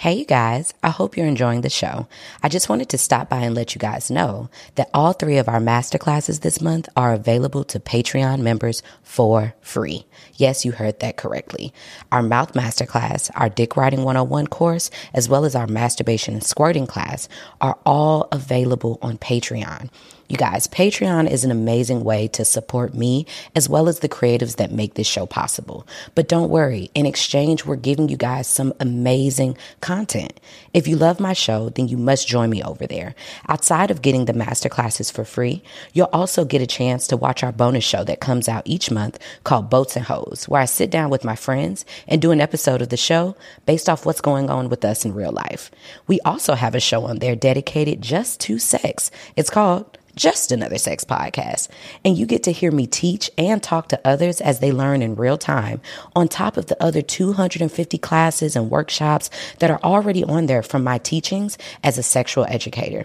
Hey, 0.03 0.15
you 0.15 0.25
guys, 0.25 0.75
I 0.83 0.91
hope 0.91 1.17
you're 1.17 1.29
enjoying 1.29 1.61
the 1.61 1.71
show. 1.71 2.09
I 2.43 2.49
just 2.49 2.69
wanted 2.69 2.89
to 2.89 2.99
stop 2.99 3.29
by 3.29 3.43
and 3.43 3.55
let 3.55 3.73
you 3.73 3.79
guys 3.79 4.11
know 4.11 4.51
that 4.75 4.91
all 4.93 5.13
three 5.13 5.39
of 5.39 5.49
our 5.49 5.61
masterclasses 5.61 6.41
this 6.41 6.61
month 6.61 6.89
are 6.97 7.13
available 7.13 7.63
to 7.63 7.79
Patreon 7.79 8.41
members 8.41 8.83
for 9.05 9.55
free. 9.61 10.05
Yes, 10.35 10.65
you 10.65 10.73
heard 10.73 10.99
that 10.99 11.17
correctly. 11.17 11.73
Our 12.11 12.21
mouth 12.21 12.53
masterclass, 12.55 13.31
our 13.37 13.49
dick 13.49 13.77
writing 13.77 14.03
101 14.03 14.49
course, 14.49 14.91
as 15.15 15.29
well 15.29 15.45
as 15.45 15.55
our 15.55 15.69
masturbation 15.69 16.35
and 16.35 16.43
squirting 16.43 16.89
class 16.89 17.29
are 17.61 17.79
all 17.87 18.27
available 18.33 18.99
on 19.03 19.19
Patreon. 19.19 19.89
You 20.33 20.39
guys, 20.39 20.67
Patreon 20.67 21.31
is 21.31 21.45
an 21.45 21.51
amazing 21.51 22.05
way 22.05 22.27
to 22.29 22.47
support 22.47 22.95
me 22.95 23.27
as 23.55 23.69
well 23.69 23.87
as 23.87 23.99
the 23.99 24.09
creatives 24.09 24.57
that 24.57 24.73
make 24.73 24.95
this 24.95 25.07
show 25.07 25.27
possible. 25.27 25.87
But 26.15 26.27
don't 26.27 26.49
worry, 26.49 26.91
in 26.95 27.05
exchange, 27.05 27.67
we're 27.67 27.77
giving 27.77 28.09
you 28.09 28.17
guys 28.17 28.47
some 28.47 28.73
amazing 28.81 29.59
content. 29.83 30.41
If 30.73 30.89
you 30.89 30.97
love 30.97 31.21
my 31.21 31.35
show, 31.35 31.69
then 31.69 31.89
you 31.89 31.99
must 31.99 32.27
join 32.27 32.49
me 32.49 32.63
over 32.63 32.87
there. 32.87 33.15
Outside 33.47 33.91
of 33.91 34.01
getting 34.01 34.25
the 34.25 34.33
masterclasses 34.33 35.13
for 35.13 35.27
free, 35.27 35.63
you'll 35.93 36.09
also 36.15 36.47
get 36.47 36.63
a 36.63 36.67
chance 36.67 37.07
to 37.09 37.17
watch 37.19 37.45
our 37.45 37.53
bonus 37.53 37.85
show 37.85 38.03
that 38.05 38.21
comes 38.21 38.49
out 38.49 38.63
each 38.65 38.91
month 38.91 39.19
called 39.45 39.69
Boats 39.69 39.97
and 39.97 40.07
Hoes, 40.07 40.49
where 40.49 40.63
I 40.63 40.65
sit 40.65 40.91
down 40.91 41.11
with 41.11 41.27
my 41.27 41.37
friends 41.37 41.85
and 42.09 42.23
do 42.23 42.31
an 42.31 42.41
episode 42.41 42.81
of 42.81 42.89
the 42.89 42.97
show 42.97 43.37
based 43.67 43.87
off 43.87 44.07
what's 44.07 44.23
going 44.23 44.49
on 44.49 44.71
with 44.71 44.83
us 44.83 45.05
in 45.05 45.13
real 45.13 45.33
life. 45.33 45.71
We 46.07 46.21
also 46.21 46.55
have 46.55 46.75
a 46.75 46.81
show 46.81 47.05
on 47.05 47.19
there 47.19 47.37
dedicated 47.37 48.01
just 48.01 48.41
to 48.41 48.59
sex. 48.59 49.11
It's 49.37 49.51
called 49.51 49.99
just 50.17 50.53
another 50.53 50.79
sex 50.79 51.05
podcast. 51.05 51.69
And 52.05 52.17
you 52.17 52.27
get 52.27 52.43
to 52.45 52.53
hear 52.53 52.71
me 52.71 52.87
teach 52.87 53.31
and 53.39 53.63
talk 53.63 53.89
to 53.89 54.01
others 54.05 54.41
as 54.41 54.61
they 54.61 54.73
learn 54.73 55.03
in 55.03 55.15
real 55.15 55.39
time, 55.39 55.81
on 56.15 56.29
top 56.29 56.57
of 56.57 56.67
the 56.67 56.83
other 56.83 57.03
250 57.03 57.99
classes 57.99 58.57
and 58.57 58.71
workshops 58.71 59.31
that 59.59 59.71
are 59.71 59.81
already 59.83 60.25
on 60.25 60.47
there 60.47 60.63
from 60.63 60.85
my 60.85 60.99
teachings 60.99 61.59
as 61.83 61.99
a 61.99 62.03
sexual 62.03 62.45
educator. 62.49 63.05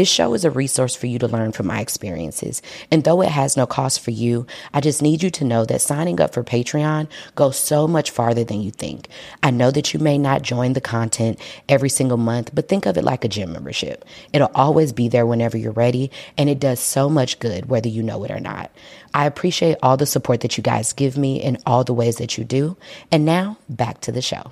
This 0.00 0.08
show 0.08 0.32
is 0.32 0.46
a 0.46 0.50
resource 0.50 0.96
for 0.96 1.06
you 1.06 1.18
to 1.18 1.28
learn 1.28 1.52
from 1.52 1.66
my 1.66 1.78
experiences. 1.78 2.62
And 2.90 3.04
though 3.04 3.20
it 3.20 3.28
has 3.28 3.54
no 3.54 3.66
cost 3.66 4.00
for 4.00 4.12
you, 4.12 4.46
I 4.72 4.80
just 4.80 5.02
need 5.02 5.22
you 5.22 5.28
to 5.32 5.44
know 5.44 5.66
that 5.66 5.82
signing 5.82 6.22
up 6.22 6.32
for 6.32 6.42
Patreon 6.42 7.06
goes 7.34 7.58
so 7.58 7.86
much 7.86 8.10
farther 8.10 8.42
than 8.42 8.62
you 8.62 8.70
think. 8.70 9.08
I 9.42 9.50
know 9.50 9.70
that 9.70 9.92
you 9.92 10.00
may 10.00 10.16
not 10.16 10.40
join 10.40 10.72
the 10.72 10.80
content 10.80 11.38
every 11.68 11.90
single 11.90 12.16
month, 12.16 12.54
but 12.54 12.66
think 12.66 12.86
of 12.86 12.96
it 12.96 13.04
like 13.04 13.26
a 13.26 13.28
gym 13.28 13.52
membership. 13.52 14.06
It'll 14.32 14.50
always 14.54 14.94
be 14.94 15.08
there 15.08 15.26
whenever 15.26 15.58
you're 15.58 15.70
ready, 15.70 16.10
and 16.38 16.48
it 16.48 16.60
does 16.60 16.80
so 16.80 17.10
much 17.10 17.38
good 17.38 17.66
whether 17.68 17.90
you 17.90 18.02
know 18.02 18.24
it 18.24 18.30
or 18.30 18.40
not. 18.40 18.70
I 19.12 19.26
appreciate 19.26 19.76
all 19.82 19.98
the 19.98 20.06
support 20.06 20.40
that 20.40 20.56
you 20.56 20.62
guys 20.62 20.94
give 20.94 21.18
me 21.18 21.42
in 21.42 21.58
all 21.66 21.84
the 21.84 21.92
ways 21.92 22.16
that 22.16 22.38
you 22.38 22.44
do. 22.44 22.78
And 23.12 23.26
now 23.26 23.58
back 23.68 24.00
to 24.00 24.12
the 24.12 24.22
show. 24.22 24.50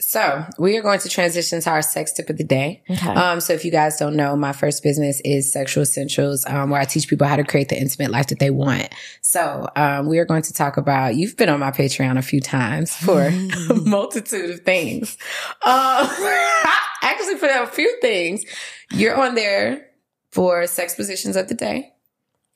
So 0.00 0.44
we 0.58 0.76
are 0.76 0.82
going 0.82 0.98
to 1.00 1.08
transition 1.08 1.60
to 1.60 1.70
our 1.70 1.80
sex 1.80 2.12
tip 2.12 2.28
of 2.28 2.36
the 2.36 2.44
day. 2.44 2.82
Okay. 2.90 3.08
Um, 3.08 3.40
so 3.40 3.52
if 3.52 3.64
you 3.64 3.70
guys 3.70 3.96
don't 3.96 4.16
know, 4.16 4.34
my 4.34 4.52
first 4.52 4.82
business 4.82 5.20
is 5.24 5.52
Sexual 5.52 5.82
Essentials, 5.82 6.44
um, 6.46 6.70
where 6.70 6.80
I 6.80 6.84
teach 6.84 7.08
people 7.08 7.28
how 7.28 7.36
to 7.36 7.44
create 7.44 7.68
the 7.68 7.80
intimate 7.80 8.10
life 8.10 8.26
that 8.28 8.40
they 8.40 8.50
want. 8.50 8.88
So, 9.22 9.68
um, 9.76 10.08
we 10.08 10.18
are 10.18 10.24
going 10.24 10.42
to 10.42 10.52
talk 10.52 10.76
about, 10.76 11.14
you've 11.14 11.36
been 11.36 11.48
on 11.48 11.60
my 11.60 11.70
Patreon 11.70 12.18
a 12.18 12.22
few 12.22 12.40
times 12.40 12.94
for 12.94 13.22
a 13.22 13.74
multitude 13.84 14.50
of 14.50 14.60
things. 14.60 15.16
Um, 15.62 16.08
actually 17.02 17.36
for 17.36 17.46
a 17.46 17.66
few 17.66 18.00
things. 18.00 18.44
You're 18.90 19.16
on 19.16 19.36
there 19.36 19.86
for 20.32 20.66
sex 20.66 20.96
positions 20.96 21.36
of 21.36 21.48
the 21.48 21.54
day 21.54 21.93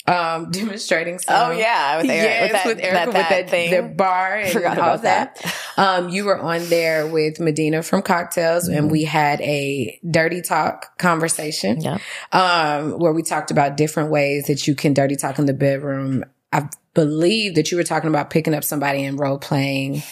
um, 0.08 0.50
demonstrating 0.50 1.18
some. 1.18 1.50
Oh 1.50 1.52
yeah, 1.52 1.98
with, 1.98 2.10
Eric, 2.10 2.22
yes, 2.24 2.42
with, 2.42 2.52
that, 2.52 2.66
with 2.66 2.80
Erica 2.80 2.94
that, 2.94 3.06
with 3.06 3.28
that, 3.28 3.50
thing. 3.50 3.70
the 3.70 3.82
bar 3.94 4.36
and 4.36 4.52
Forgot 4.52 4.78
all 4.78 4.98
that. 4.98 5.36
that. 5.36 5.54
Um, 5.78 6.08
you 6.08 6.24
were 6.24 6.36
on 6.36 6.68
there 6.70 7.06
with 7.06 7.38
Medina 7.38 7.84
from 7.84 8.02
Cocktails, 8.02 8.68
mm-hmm. 8.68 8.76
and 8.76 8.90
we 8.90 9.04
had 9.04 9.40
a 9.42 10.00
dirty 10.10 10.42
talk 10.42 10.98
conversation. 10.98 11.80
Yeah. 11.80 11.98
Um, 12.32 12.98
where 12.98 13.12
we 13.12 13.22
talked 13.22 13.52
about 13.52 13.76
different 13.76 14.10
ways 14.10 14.46
that 14.48 14.66
you 14.66 14.74
can 14.74 14.92
dirty 14.92 15.14
talk 15.14 15.38
in 15.38 15.46
the 15.46 15.54
bedroom. 15.54 16.24
I 16.52 16.68
believe 16.94 17.54
that 17.54 17.70
you 17.70 17.76
were 17.76 17.84
talking 17.84 18.08
about 18.08 18.30
picking 18.30 18.54
up 18.54 18.64
somebody 18.64 19.04
and 19.04 19.20
role 19.20 19.38
playing 19.38 20.02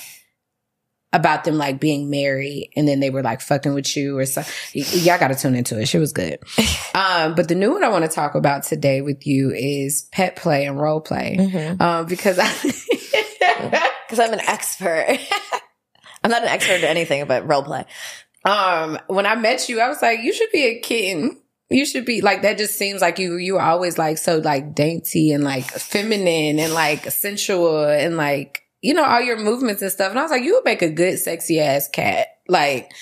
about 1.17 1.45
them 1.45 1.57
like 1.57 1.81
being 1.81 2.11
married 2.11 2.71
and 2.77 2.87
then 2.87 3.01
they 3.01 3.09
were 3.09 3.23
like 3.23 3.41
fucking 3.41 3.73
with 3.73 3.97
you 3.97 4.19
or 4.19 4.27
something. 4.27 4.53
y'all 4.75 5.19
got 5.19 5.29
to 5.29 5.35
tune 5.35 5.55
into 5.55 5.81
it. 5.81 5.87
She 5.87 5.97
was 5.97 6.13
good. 6.13 6.39
um, 6.95 7.35
but 7.35 7.49
the 7.49 7.55
new 7.55 7.73
one 7.73 7.83
I 7.83 7.89
want 7.89 8.05
to 8.05 8.11
talk 8.11 8.35
about 8.35 8.65
today 8.65 9.01
with 9.01 9.27
you 9.27 9.51
is 9.51 10.03
pet 10.13 10.37
play 10.37 10.67
and 10.67 10.79
role 10.79 11.01
play. 11.01 11.39
Mm-hmm. 11.41 11.81
Um, 11.81 12.05
because 12.05 12.39
I, 12.39 12.53
because 14.07 14.21
I'm 14.21 14.35
an 14.35 14.41
expert. 14.41 15.19
I'm 16.23 16.31
not 16.31 16.43
an 16.43 16.49
expert 16.49 16.75
at 16.75 16.85
anything 16.85 17.25
but 17.27 17.49
role 17.49 17.63
play. 17.63 17.87
Um, 18.45 18.99
when 19.07 19.25
I 19.25 19.37
met 19.37 19.71
you, 19.71 19.81
I 19.81 19.89
was 19.89 20.03
like, 20.03 20.21
you 20.21 20.35
should 20.35 20.51
be 20.53 20.65
a 20.65 20.81
kitten. 20.81 21.41
You 21.71 21.87
should 21.87 22.05
be 22.05 22.21
like 22.21 22.43
that. 22.43 22.59
Just 22.59 22.77
seems 22.77 23.01
like 23.01 23.19
you 23.19 23.37
you 23.37 23.55
were 23.55 23.63
always 23.63 23.97
like 23.97 24.19
so 24.19 24.37
like 24.37 24.75
dainty 24.75 25.33
and 25.33 25.43
like 25.43 25.65
feminine 25.65 26.61
and 26.61 26.75
like 26.75 27.11
sensual 27.11 27.85
and 27.85 28.19
like 28.19 28.66
you 28.83 28.95
know, 28.95 29.05
all 29.05 29.21
your 29.21 29.39
movements 29.39 29.83
and 29.83 29.91
stuff. 29.91 30.11
And 30.11 30.19
I 30.19 30.23
was 30.23 30.31
like, 30.31 30.43
you 30.43 30.55
would 30.55 30.65
make 30.65 30.83
a 30.83 30.91
good 30.91 31.19
sexy 31.19 31.61
ass 31.61 31.89
cat. 31.89 32.29
Like, 32.49 32.93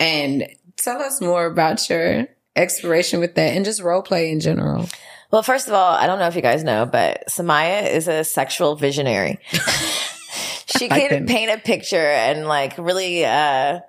and 0.00 0.48
tell 0.76 1.02
us 1.02 1.20
more 1.20 1.46
about 1.46 1.88
your 1.88 2.28
exploration 2.56 3.20
with 3.20 3.34
that 3.34 3.56
and 3.56 3.64
just 3.64 3.82
role 3.82 4.02
play 4.02 4.30
in 4.30 4.40
general. 4.40 4.88
Well, 5.30 5.42
first 5.42 5.68
of 5.68 5.74
all, 5.74 5.92
I 5.92 6.06
don't 6.06 6.18
know 6.18 6.28
if 6.28 6.36
you 6.36 6.42
guys 6.42 6.64
know, 6.64 6.86
but 6.86 7.24
Samaya 7.28 7.92
is 7.92 8.08
a 8.08 8.24
sexual 8.24 8.76
visionary. 8.76 9.38
she 10.66 10.88
can 10.88 11.26
paint 11.26 11.50
a 11.50 11.58
picture 11.58 11.96
and 11.96 12.46
like 12.46 12.78
really, 12.78 13.24
uh, 13.24 13.80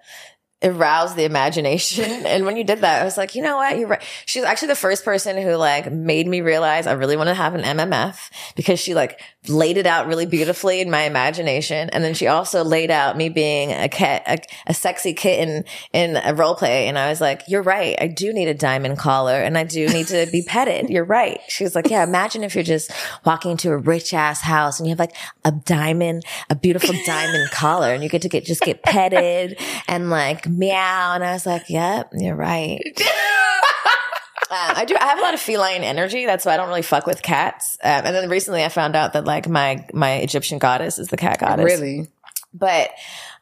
aroused 0.61 1.15
the 1.15 1.23
imagination. 1.23 2.25
And 2.29 2.45
when 2.45 2.57
you 2.57 2.63
did 2.63 2.79
that, 2.79 3.01
I 3.01 3.05
was 3.05 3.17
like, 3.17 3.33
you 3.33 3.41
know 3.41 3.57
what? 3.57 3.77
You're 3.77 3.87
right. 3.87 4.03
She's 4.25 4.43
actually 4.43 4.69
the 4.69 4.75
first 4.75 5.03
person 5.05 5.41
who 5.41 5.55
like 5.55 5.91
made 5.91 6.27
me 6.27 6.41
realize 6.41 6.85
I 6.85 6.91
really 6.93 7.17
want 7.17 7.29
to 7.29 7.33
have 7.33 7.55
an 7.55 7.61
MMF 7.61 8.17
because 8.55 8.79
she 8.79 8.93
like 8.93 9.21
laid 9.47 9.77
it 9.77 9.85
out 9.85 10.05
really 10.05 10.25
beautifully 10.25 10.81
in 10.81 10.91
my 10.91 11.03
imagination. 11.03 11.89
And 11.91 12.03
then 12.03 12.13
she 12.13 12.27
also 12.27 12.63
laid 12.63 12.91
out 12.91 13.15
me 13.15 13.29
being 13.29 13.71
a 13.71 13.87
cat, 13.87 14.23
a, 14.27 14.37
a 14.67 14.73
sexy 14.73 15.13
kitten 15.13 15.63
in 15.93 16.17
a 16.17 16.33
role 16.33 16.55
play. 16.55 16.87
And 16.87 16.99
I 16.99 17.09
was 17.09 17.21
like, 17.21 17.43
you're 17.47 17.61
right. 17.61 17.95
I 18.01 18.07
do 18.07 18.33
need 18.33 18.49
a 18.49 18.53
diamond 18.53 18.97
collar 18.97 19.41
and 19.41 19.57
I 19.57 19.63
do 19.63 19.87
need 19.87 20.07
to 20.07 20.27
be 20.31 20.41
petted. 20.41 20.89
You're 20.89 21.05
right. 21.05 21.39
She 21.47 21.63
was 21.63 21.73
like, 21.73 21.89
yeah, 21.89 22.03
imagine 22.03 22.43
if 22.43 22.53
you're 22.53 22.63
just 22.63 22.91
walking 23.25 23.51
into 23.51 23.71
a 23.71 23.77
rich 23.77 24.13
ass 24.13 24.41
house 24.41 24.79
and 24.79 24.87
you 24.87 24.91
have 24.91 24.99
like 24.99 25.15
a 25.45 25.51
diamond, 25.51 26.25
a 26.49 26.55
beautiful 26.55 26.93
diamond 27.05 27.49
collar 27.51 27.93
and 27.93 28.03
you 28.03 28.09
get 28.09 28.23
to 28.23 28.29
get, 28.29 28.43
just 28.45 28.61
get 28.61 28.83
petted 28.83 29.57
and 29.87 30.09
like 30.09 30.49
meow. 30.49 31.13
And 31.13 31.23
I 31.23 31.31
was 31.31 31.45
like, 31.45 31.69
yep, 31.69 32.11
you're 32.13 32.35
right. 32.35 32.81
Um, 34.51 34.73
I 34.77 34.85
do. 34.85 34.95
I 34.99 35.05
have 35.05 35.19
a 35.19 35.21
lot 35.21 35.33
of 35.33 35.39
feline 35.39 35.83
energy. 35.83 36.25
That's 36.25 36.45
why 36.45 36.55
I 36.55 36.57
don't 36.57 36.69
really 36.69 36.81
fuck 36.81 37.05
with 37.05 37.21
cats. 37.21 37.77
Um, 37.83 38.05
and 38.05 38.15
then 38.15 38.29
recently, 38.29 38.63
I 38.63 38.69
found 38.69 38.95
out 38.95 39.13
that 39.13 39.25
like 39.25 39.47
my 39.47 39.85
my 39.93 40.15
Egyptian 40.15 40.57
goddess 40.57 40.97
is 40.97 41.09
the 41.09 41.17
cat 41.17 41.39
goddess. 41.39 41.65
Really, 41.65 42.07
but 42.53 42.89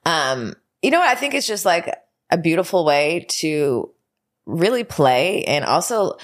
um, 0.06 0.56
you 0.82 0.92
know 0.92 1.00
what? 1.00 1.08
I 1.08 1.16
think 1.16 1.34
it's 1.34 1.48
just 1.48 1.66
like 1.66 1.96
a 2.30 2.38
beautiful 2.38 2.84
way 2.84 3.26
to 3.30 3.90
really 4.46 4.84
play 4.84 5.44
and 5.46 5.64
also 5.64 6.18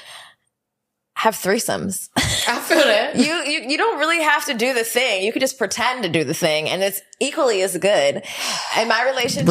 have 1.15 1.35
threesomes. 1.35 2.09
I 2.17 2.59
feel 2.59 2.77
that. 2.79 3.15
you, 3.15 3.23
you 3.23 3.69
you 3.69 3.77
don't 3.77 3.99
really 3.99 4.21
have 4.21 4.45
to 4.45 4.53
do 4.53 4.73
the 4.73 4.83
thing. 4.83 5.23
You 5.23 5.31
could 5.31 5.41
just 5.41 5.57
pretend 5.57 6.03
to 6.03 6.09
do 6.09 6.23
the 6.23 6.33
thing 6.33 6.69
and 6.69 6.83
it's 6.83 7.01
equally 7.21 7.61
as 7.61 7.77
good. 7.77 8.23
In 8.79 8.87
my 8.87 9.05
relationship, 9.05 9.47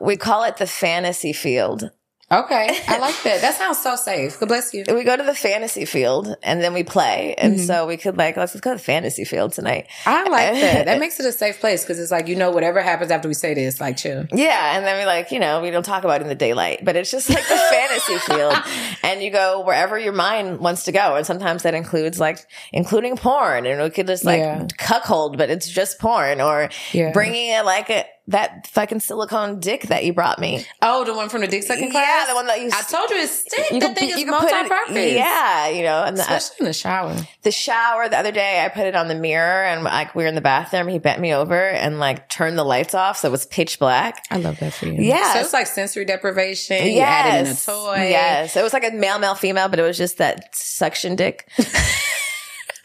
we 0.00 0.16
call 0.16 0.44
it 0.44 0.58
the 0.58 0.66
fantasy 0.66 1.32
field. 1.32 1.90
Okay. 2.30 2.80
I 2.88 2.98
like 3.00 3.22
that. 3.22 3.40
That 3.40 3.54
sounds 3.54 3.78
so 3.78 3.94
safe. 3.94 4.40
God 4.40 4.48
bless 4.48 4.74
you. 4.74 4.84
We 4.88 5.04
go 5.04 5.16
to 5.16 5.22
the 5.22 5.34
fantasy 5.34 5.84
field 5.84 6.34
and 6.42 6.60
then 6.60 6.74
we 6.74 6.82
play. 6.82 7.36
And 7.38 7.54
mm-hmm. 7.54 7.64
so 7.64 7.86
we 7.86 7.96
could 7.96 8.16
like, 8.16 8.36
let's, 8.36 8.52
let's 8.52 8.62
go 8.62 8.72
to 8.72 8.78
the 8.78 8.82
fantasy 8.82 9.24
field 9.24 9.52
tonight. 9.52 9.86
I 10.04 10.28
like 10.28 10.54
that. 10.54 10.86
That 10.86 10.98
makes 11.00 11.20
it 11.20 11.26
a 11.26 11.30
safe 11.32 11.60
place 11.60 11.84
because 11.84 12.00
it's 12.00 12.10
like, 12.10 12.26
you 12.26 12.34
know, 12.34 12.50
whatever 12.50 12.82
happens 12.82 13.12
after 13.12 13.28
we 13.28 13.34
say 13.34 13.54
this, 13.54 13.80
like 13.80 13.96
chill. 13.96 14.26
Yeah. 14.32 14.76
And 14.76 14.84
then 14.84 14.98
we 14.98 15.06
like, 15.06 15.30
you 15.30 15.38
know, 15.38 15.62
we 15.62 15.70
don't 15.70 15.84
talk 15.84 16.02
about 16.02 16.20
it 16.20 16.24
in 16.24 16.28
the 16.28 16.34
daylight, 16.34 16.84
but 16.84 16.96
it's 16.96 17.12
just 17.12 17.30
like 17.30 17.46
the 17.46 17.56
fantasy 17.70 18.18
field. 18.18 18.56
And 19.04 19.22
you 19.22 19.30
go 19.30 19.62
wherever 19.64 19.96
your 19.96 20.12
mind 20.12 20.58
wants 20.58 20.84
to 20.84 20.92
go. 20.92 21.14
And 21.14 21.24
sometimes 21.24 21.62
that 21.62 21.74
includes 21.74 22.18
like, 22.18 22.44
including 22.72 23.16
porn. 23.16 23.66
And 23.66 23.80
we 23.80 23.90
could 23.90 24.08
just 24.08 24.24
like 24.24 24.40
Yeah. 24.40 24.66
cuckold, 24.78 25.38
but 25.38 25.48
it's 25.48 25.68
just 25.68 26.00
porn 26.00 26.40
or 26.40 26.70
Yeah. 26.90 27.12
bringing 27.12 27.50
it 27.50 27.64
like 27.64 27.88
a, 27.88 28.04
that 28.28 28.66
fucking 28.68 29.00
silicone 29.00 29.60
dick 29.60 29.82
that 29.82 30.04
you 30.04 30.12
brought 30.12 30.38
me. 30.40 30.64
Oh, 30.82 31.04
the 31.04 31.14
one 31.14 31.28
from 31.28 31.42
the 31.42 31.46
dick 31.46 31.62
sucking 31.62 31.90
class. 31.92 32.26
Yeah, 32.26 32.32
the 32.32 32.34
one 32.34 32.46
that 32.46 32.60
you- 32.60 32.70
I 32.72 32.82
told 32.82 33.10
you 33.10 33.16
it's 33.18 33.32
stick. 33.40 33.70
You 33.70 33.80
that 33.80 33.86
could 33.88 33.96
thing 33.98 34.10
is 34.10 34.18
you 34.18 34.26
could 34.26 34.40
put 34.40 34.50
it- 34.96 35.12
Yeah. 35.16 35.68
You 35.68 35.82
know, 35.84 36.02
and 36.02 36.16
the, 36.16 36.22
uh, 36.22 36.34
Especially 36.36 36.56
in 36.60 36.66
the 36.66 36.72
shower. 36.72 37.16
the 37.42 37.50
shower 37.52 38.08
the 38.08 38.18
other 38.18 38.32
day 38.32 38.64
i 38.64 38.68
put 38.68 38.86
it 38.86 38.96
on 38.96 39.06
the 39.08 39.14
mirror 39.14 39.64
and 39.64 39.84
like 39.84 40.14
we 40.14 40.24
were 40.24 40.28
in 40.28 40.34
the 40.34 40.40
bathroom 40.40 40.88
he 40.88 40.98
bent 40.98 41.20
me 41.20 41.32
over 41.32 41.68
and 41.68 41.98
like 42.00 42.28
turned 42.28 42.58
the 42.58 42.64
lights 42.64 42.94
off 42.94 43.18
so 43.18 43.28
it 43.28 43.30
was 43.30 43.46
pitch 43.46 43.78
black 43.78 44.24
I 44.30 44.38
love 44.38 44.58
that 44.60 44.72
for 44.72 44.86
you. 44.86 44.94
Yes. 45.02 45.34
So 45.34 45.40
it's 45.40 45.52
like 45.52 45.66
sensory 45.68 46.04
deprivation. 46.04 46.84
You 46.84 47.00
added 47.00 47.40
in 47.40 47.46
a 47.46 47.48
yes 47.50 47.64
toy. 47.66 47.94
yes 47.96 48.56
it 48.56 48.62
was 48.62 48.72
like 48.72 48.84
a 48.84 48.90
male 48.90 49.18
male 49.18 49.34
female 49.36 49.68
but 49.68 49.78
it 49.78 49.82
was 49.82 49.96
just 49.96 50.18
that 50.18 50.54
suction 50.54 51.14
dick 51.16 51.48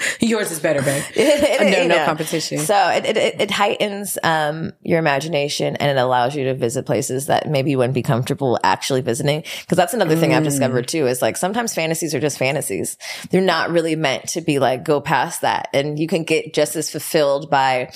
Yours 0.20 0.52
is 0.52 0.60
better, 0.60 0.82
babe. 0.82 1.04
It- 1.16 1.72
no, 1.72 1.88
no 1.88 1.96
know. 1.98 2.06
competition. 2.06 2.58
so 2.60 2.76
it, 2.90 3.06
it, 3.06 3.18
it, 3.18 3.42
it 3.42 3.52
heightens 3.52 4.18
um, 4.24 4.72
your 4.82 5.00
imagination 5.00 5.76
and 5.76 5.98
it 5.98 6.02
allows 6.02 6.36
you 6.36 6.46
to 6.46 6.54
visit 6.56 6.86
places 6.86 7.28
that 7.28 7.48
maybe 7.50 7.72
you 7.72 7.78
wouldn't 7.78 7.94
be 7.94 8.02
comfortable 8.02 8.60
actually 8.64 9.02
visiting 9.02 9.42
because 9.62 9.76
that's 9.78 9.94
another 9.94 10.16
thing 10.16 10.34
i've 10.34 10.42
Mm. 10.42 10.46
discovered 10.46 10.88
too 10.88 11.08
is 11.08 11.22
like 11.22 11.38
sometimes 11.38 11.74
fantasies 11.76 12.16
are 12.16 12.20
just 12.20 12.38
fantasies 12.38 12.98
they're 13.30 13.42
not 13.42 13.70
really 13.70 13.96
meant 13.96 14.28
to 14.30 14.42
be 14.42 14.58
like 14.60 14.84
go 14.84 15.00
past 15.02 15.42
that 15.42 15.70
and 15.74 16.00
you 16.00 16.08
can 16.08 16.24
get 16.24 16.54
just 16.54 16.76
as 16.76 16.90
fulfilled 16.90 17.50
by 17.50 17.92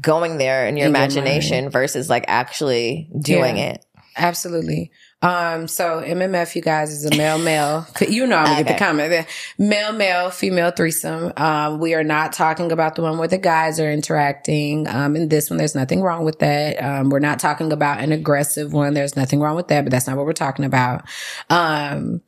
going 0.00 0.36
there 0.38 0.66
in 0.66 0.76
your 0.76 0.86
In 0.86 0.92
your 0.92 1.00
imagination 1.00 1.70
versus 1.70 2.10
like 2.10 2.24
actually 2.28 3.08
doing 3.20 3.56
Yeah. 3.56 3.72
it 3.74 3.86
Absolutely. 4.18 4.90
Um, 5.26 5.66
so 5.66 6.00
MMF, 6.02 6.54
you 6.54 6.62
guys, 6.62 6.92
is 6.92 7.04
a 7.04 7.16
male 7.16 7.38
male. 7.38 7.86
You 8.06 8.26
know, 8.26 8.36
I'm 8.36 8.44
gonna 8.44 8.56
get 8.58 8.66
the 8.68 8.74
Okay. 8.74 8.84
comment. 8.84 9.26
Male 9.58 9.92
male, 9.92 10.30
female 10.30 10.70
threesome. 10.70 11.32
Um, 11.36 11.80
we 11.80 11.94
are 11.94 12.04
not 12.04 12.32
talking 12.32 12.70
about 12.70 12.94
the 12.94 13.02
one 13.02 13.18
where 13.18 13.26
the 13.28 13.38
guys 13.38 13.80
are 13.80 13.90
interacting. 13.90 14.86
Um, 14.88 15.16
in 15.16 15.28
this 15.28 15.50
one, 15.50 15.56
there's 15.56 15.74
nothing 15.74 16.00
wrong 16.02 16.24
with 16.24 16.38
that. 16.38 16.82
Um, 16.82 17.10
we're 17.10 17.18
not 17.18 17.38
talking 17.40 17.72
about 17.72 18.00
an 18.00 18.12
aggressive 18.12 18.72
one. 18.72 18.94
There's 18.94 19.16
nothing 19.16 19.40
wrong 19.40 19.56
with 19.56 19.68
that, 19.68 19.82
but 19.84 19.90
that's 19.90 20.06
not 20.06 20.16
what 20.16 20.26
we're 20.26 20.32
talking 20.32 20.64
about. 20.64 21.02
Um, 21.50 22.20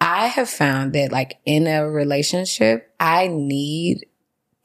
I 0.00 0.26
have 0.26 0.48
found 0.48 0.92
that 0.92 1.10
like 1.10 1.38
in 1.46 1.66
a 1.66 1.88
relationship, 1.88 2.92
I 3.00 3.28
need 3.28 4.06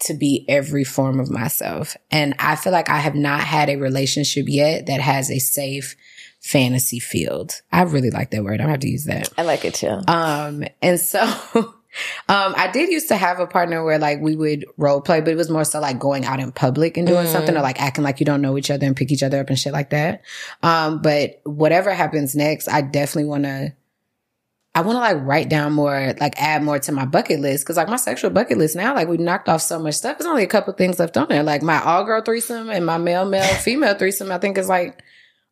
to 0.01 0.13
be 0.13 0.45
every 0.49 0.83
form 0.83 1.19
of 1.19 1.29
myself. 1.29 1.95
And 2.09 2.35
I 2.39 2.55
feel 2.55 2.73
like 2.73 2.89
I 2.89 2.97
have 2.99 3.15
not 3.15 3.41
had 3.41 3.69
a 3.69 3.77
relationship 3.77 4.45
yet 4.47 4.87
that 4.87 4.99
has 4.99 5.29
a 5.31 5.39
safe 5.39 5.95
fantasy 6.41 6.99
field. 6.99 7.61
I 7.71 7.83
really 7.83 8.09
like 8.09 8.31
that 8.31 8.43
word. 8.43 8.55
I'm 8.55 8.65
gonna 8.65 8.71
have 8.71 8.79
to 8.81 8.89
use 8.89 9.05
that. 9.05 9.29
i 9.37 9.43
like 9.43 9.63
it 9.63 9.75
too 9.75 10.01
Um, 10.07 10.63
and 10.81 10.99
so, 10.99 11.21
um, 11.53 11.73
I 12.27 12.69
did 12.73 12.89
used 12.89 13.09
to 13.09 13.15
have 13.15 13.39
a 13.39 13.45
partner 13.45 13.83
where 13.83 13.99
like 13.99 14.19
we 14.19 14.35
would 14.35 14.65
role 14.75 15.01
play, 15.01 15.21
but 15.21 15.29
it 15.29 15.37
was 15.37 15.51
more 15.51 15.63
so 15.63 15.79
like 15.79 15.99
going 15.99 16.25
out 16.25 16.39
in 16.39 16.51
public 16.51 16.97
and 16.97 17.07
doing 17.07 17.27
something 17.27 17.55
or 17.55 17.61
like 17.61 17.79
acting 17.79 18.03
like 18.03 18.19
you 18.19 18.25
don't 18.25 18.41
know 18.41 18.57
each 18.57 18.71
other 18.71 18.87
and 18.87 18.97
pick 18.97 19.11
each 19.11 19.23
other 19.23 19.39
up 19.39 19.49
and 19.49 19.59
shit 19.59 19.71
like 19.71 19.91
that. 19.91 20.23
Um, 20.63 21.01
but 21.01 21.41
whatever 21.43 21.93
happens 21.93 22.35
next, 22.35 22.67
I 22.67 22.81
definitely 22.81 23.29
want 23.29 23.43
to, 23.43 23.73
I 24.73 24.81
want 24.81 24.95
to 24.95 24.99
like 24.99 25.17
write 25.23 25.47
down 25.47 25.73
more, 25.73 26.15
like 26.19 26.41
add 26.41 26.63
more 26.63 26.79
to 26.79 26.91
my 26.91 27.05
bucket 27.05 27.39
list. 27.39 27.67
Cause 27.67 27.77
like 27.77 27.87
my 27.87 27.97
sexual 27.97 28.31
bucket 28.31 28.57
list 28.57 28.75
now, 28.75 28.95
like 28.95 29.07
we 29.07 29.17
knocked 29.17 29.47
off 29.47 29.61
so 29.61 29.77
much 29.77 29.95
stuff. 29.95 30.17
There's 30.17 30.27
only 30.27 30.43
a 30.43 30.47
couple 30.47 30.73
things 30.73 30.97
left 30.97 31.17
on 31.17 31.27
there. 31.29 31.43
Like 31.43 31.61
my 31.61 31.79
all 31.83 32.03
girl 32.03 32.21
threesome 32.21 32.71
and 32.71 32.83
my 32.83 32.97
male, 32.97 33.25
male, 33.25 33.43
female 33.55 33.93
threesome, 33.93 34.31
I 34.31 34.39
think 34.39 34.57
is 34.57 34.69
like 34.69 35.03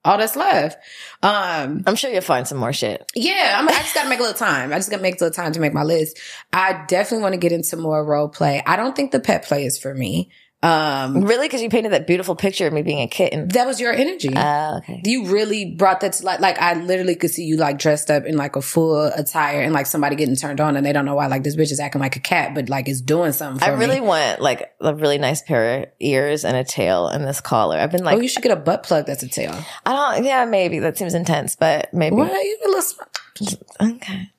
all 0.10 0.18
that's 0.18 0.36
left. 0.36 0.78
Um, 1.22 1.84
i'm 1.86 1.96
sure 1.96 2.10
you'll 2.10 2.22
find 2.22 2.48
some 2.48 2.58
more 2.58 2.72
shit 2.72 3.10
yeah, 3.16 3.58
I'm, 3.60 3.68
I 3.68 3.74
just 3.74 3.94
got 3.94 4.04
to 4.04 4.10
make 4.10 4.20
a 4.20 4.24
little 4.24 4.38
time. 4.38 4.72
I 4.72 4.78
just 4.78 4.90
got 4.90 4.98
to 4.98 5.02
make 5.02 5.20
a 5.20 5.24
little 5.24 5.36
time 5.36 5.52
to 5.54 5.60
make 5.60 5.74
my 5.74 5.84
list. 5.84 6.20
I 6.54 6.86
definitely 6.88 7.24
want 7.24 7.34
to 7.34 7.40
get 7.40 7.52
into 7.52 7.76
more 7.76 8.04
role 8.04 8.30
play. 8.30 8.64
I 8.66 8.76
don't 8.76 8.96
think 8.96 9.12
the 9.12 9.20
pet 9.20 9.44
play 9.44 9.66
is 9.66 9.78
for 9.78 9.94
me. 9.94 10.30
Um, 10.62 11.22
really 11.24 11.48
because 11.48 11.62
you 11.62 11.70
painted 11.70 11.94
that 11.94 12.06
beautiful 12.06 12.36
picture 12.36 12.68
of 12.68 12.74
me 12.74 12.82
being 12.82 13.00
a 13.00 13.08
kitten 13.08 13.48
that 13.50 13.66
was 13.66 13.80
your 13.80 13.94
energy. 13.94 14.34
uh, 14.36 14.80
okay 14.80 15.02
you 15.06 15.28
really 15.28 15.64
brought 15.74 16.02
that 16.02 16.12
to 16.14 16.26
like, 16.26 16.42
like 16.42 16.60
I 16.60 16.74
literally 16.74 17.16
could 17.16 17.30
see 17.32 17.46
you 17.46 17.56
like 17.56 17.78
dressed 17.80 18.12
up 18.12 18.26
in 18.26 18.36
like 18.36 18.58
a 18.58 18.62
full 18.62 19.06
attire 19.06 19.62
and 19.62 19.72
like 19.72 19.86
somebody 19.86 20.18
getting 20.18 20.36
turned 20.36 20.60
on 20.60 20.76
and 20.76 20.86
they 20.86 20.92
don't 20.92 21.06
know 21.06 21.16
why 21.16 21.28
like 21.28 21.44
this 21.44 21.56
bitch 21.56 21.72
is 21.72 21.80
acting 21.80 22.02
like 22.02 22.18
a 22.18 22.20
cat, 22.20 22.54
but 22.54 22.68
like 22.68 22.90
it's 22.90 23.00
doing 23.00 23.32
something 23.32 23.60
for 23.60 23.66
I 23.74 23.78
really 23.78 24.02
me. 24.02 24.08
want 24.08 24.42
like 24.42 24.70
a 24.82 24.94
really 24.94 25.18
nice 25.18 25.42
pair 25.42 25.84
of 25.84 25.86
ears 26.02 26.44
and 26.44 26.58
a 26.58 26.66
tail 26.66 27.08
and 27.08 27.24
this 27.24 27.40
collar. 27.40 27.78
I've 27.78 27.92
been 27.92 28.04
like, 28.04 28.18
oh, 28.18 28.22
you 28.22 28.28
should 28.28 28.44
get 28.44 28.52
a 28.52 28.58
butt 28.58 28.84
plug 28.84 29.06
that's 29.06 29.24
a 29.24 29.30
tail. 29.30 29.56
I 29.86 29.94
don't, 30.16 30.26
yeah, 30.26 30.44
maybe 30.44 30.80
that 30.80 30.98
seems 30.98 31.14
intense, 31.14 31.56
but 31.56 31.94
maybe. 31.94 32.18
What? 32.18 32.34
You 32.34 32.58
a 32.66 32.68
little 32.68 32.82
sm- 32.82 33.56
Okay. 33.82 34.32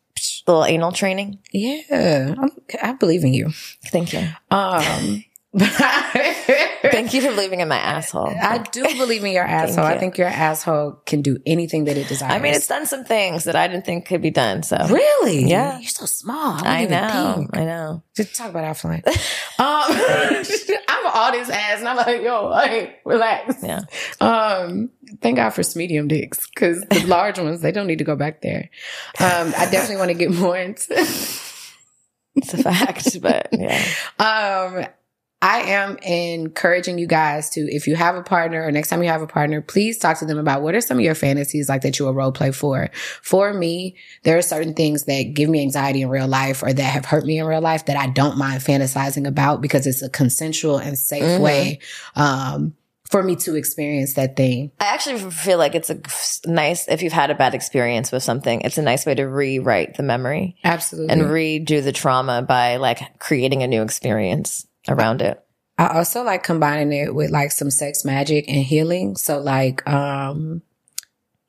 Little 0.46 0.66
anal 0.66 0.92
training. 0.92 1.38
Yeah, 1.50 2.34
I'm, 2.38 2.50
I 2.82 2.92
believe 2.92 3.24
in 3.24 3.32
you. 3.32 3.52
Thank 3.86 4.12
you. 4.12 4.28
Um, 4.50 5.24
Thank 5.52 7.12
you 7.12 7.22
for 7.22 7.28
believing 7.30 7.60
in 7.60 7.66
my 7.68 7.76
asshole. 7.78 8.28
I 8.28 8.58
do 8.58 8.82
believe 8.82 9.24
in 9.24 9.32
your 9.32 9.44
asshole. 9.44 9.84
I 9.84 9.98
think 9.98 10.16
your 10.16 10.28
asshole 10.28 10.92
can 11.06 11.22
do 11.22 11.38
anything 11.44 11.84
that 11.84 11.96
it 11.96 12.06
desires. 12.06 12.32
I 12.32 12.38
mean, 12.38 12.54
it's 12.54 12.68
done 12.68 12.86
some 12.86 13.04
things 13.04 13.44
that 13.44 13.56
I 13.56 13.66
didn't 13.66 13.84
think 13.84 14.06
could 14.06 14.22
be 14.22 14.30
done. 14.30 14.62
So 14.62 14.76
really, 14.88 15.44
Yeah. 15.44 15.78
You're 15.78 15.88
so 15.88 16.06
small. 16.06 16.64
I 16.64 16.84
even 16.84 16.92
know. 16.92 17.34
think. 17.36 17.56
I 17.56 17.64
know. 17.64 18.02
Just 18.14 18.36
talk 18.36 18.50
about 18.50 18.64
Affluent. 18.64 19.06
um, 19.08 19.14
I'm 19.58 21.06
all 21.12 21.32
this 21.32 21.50
ass, 21.50 21.80
and 21.80 21.88
I'm 21.88 21.96
like, 21.96 22.22
yo, 22.22 22.52
hey, 22.62 22.96
relax. 23.04 23.56
Yeah. 23.62 23.80
Um, 24.20 24.90
thank 25.20 25.36
God 25.36 25.50
for 25.50 25.62
medium 25.76 26.06
dicks 26.08 26.48
because 26.48 26.82
the 26.82 27.04
large 27.06 27.38
ones 27.38 27.60
they 27.60 27.72
don't 27.72 27.86
need 27.88 27.98
to 27.98 28.04
go 28.04 28.14
back 28.16 28.42
there. 28.42 28.70
Um, 29.18 29.52
I 29.56 29.68
definitely 29.70 29.96
want 29.96 30.08
to 30.10 30.14
get 30.14 30.30
more 30.30 30.56
into. 30.56 30.84
It's 32.36 32.54
a 32.54 32.58
fact, 32.62 33.20
but 33.20 33.48
yeah. 33.52 33.84
Um, 34.18 34.86
I 35.42 35.60
am 35.62 35.96
encouraging 36.02 36.98
you 36.98 37.06
guys 37.06 37.48
to, 37.50 37.60
if 37.60 37.86
you 37.86 37.96
have 37.96 38.14
a 38.14 38.22
partner 38.22 38.62
or 38.62 38.70
next 38.70 38.88
time 38.88 39.02
you 39.02 39.08
have 39.08 39.22
a 39.22 39.26
partner, 39.26 39.62
please 39.62 39.96
talk 39.96 40.18
to 40.18 40.26
them 40.26 40.38
about 40.38 40.60
what 40.60 40.74
are 40.74 40.82
some 40.82 40.98
of 40.98 41.04
your 41.04 41.14
fantasies 41.14 41.66
like 41.66 41.80
that 41.80 41.98
you 41.98 42.04
will 42.04 42.12
role 42.14 42.30
play 42.30 42.50
for. 42.50 42.90
For 43.22 43.54
me, 43.54 43.96
there 44.22 44.36
are 44.36 44.42
certain 44.42 44.74
things 44.74 45.04
that 45.04 45.32
give 45.32 45.48
me 45.48 45.62
anxiety 45.62 46.02
in 46.02 46.10
real 46.10 46.28
life 46.28 46.62
or 46.62 46.74
that 46.74 46.82
have 46.82 47.06
hurt 47.06 47.24
me 47.24 47.38
in 47.38 47.46
real 47.46 47.62
life 47.62 47.86
that 47.86 47.96
I 47.96 48.08
don't 48.08 48.36
mind 48.36 48.60
fantasizing 48.60 49.26
about 49.26 49.62
because 49.62 49.86
it's 49.86 50.02
a 50.02 50.10
consensual 50.10 50.76
and 50.76 50.98
safe 50.98 51.22
Mhm. 51.22 51.40
way, 51.40 51.78
um, 52.16 52.74
for 53.08 53.22
me 53.22 53.34
to 53.36 53.56
experience 53.56 54.14
that 54.14 54.36
thing. 54.36 54.70
I 54.78 54.84
actually 54.94 55.18
feel 55.30 55.56
like 55.56 55.74
it's 55.74 55.90
a 55.90 55.98
nice, 56.46 56.86
if 56.86 57.02
you've 57.02 57.14
had 57.14 57.30
a 57.30 57.34
bad 57.34 57.54
experience 57.54 58.12
with 58.12 58.22
something, 58.22 58.60
it's 58.60 58.78
a 58.78 58.82
nice 58.82 59.06
way 59.06 59.14
to 59.14 59.24
rewrite 59.24 59.96
the 59.96 60.02
memory 60.02 60.56
Absolutely. 60.62 61.12
and 61.12 61.22
redo 61.22 61.82
the 61.82 61.92
trauma 61.92 62.42
by 62.42 62.76
like 62.76 63.18
creating 63.18 63.62
a 63.62 63.66
new 63.66 63.82
experience 63.82 64.66
around 64.90 65.22
it. 65.22 65.42
I 65.78 65.96
also 65.96 66.22
like 66.22 66.42
combining 66.42 66.92
it 66.92 67.14
with 67.14 67.30
like 67.30 67.52
some 67.52 67.70
sex 67.70 68.04
magic 68.04 68.46
and 68.48 68.62
healing. 68.62 69.16
So 69.16 69.38
like, 69.38 69.88
um, 69.88 70.62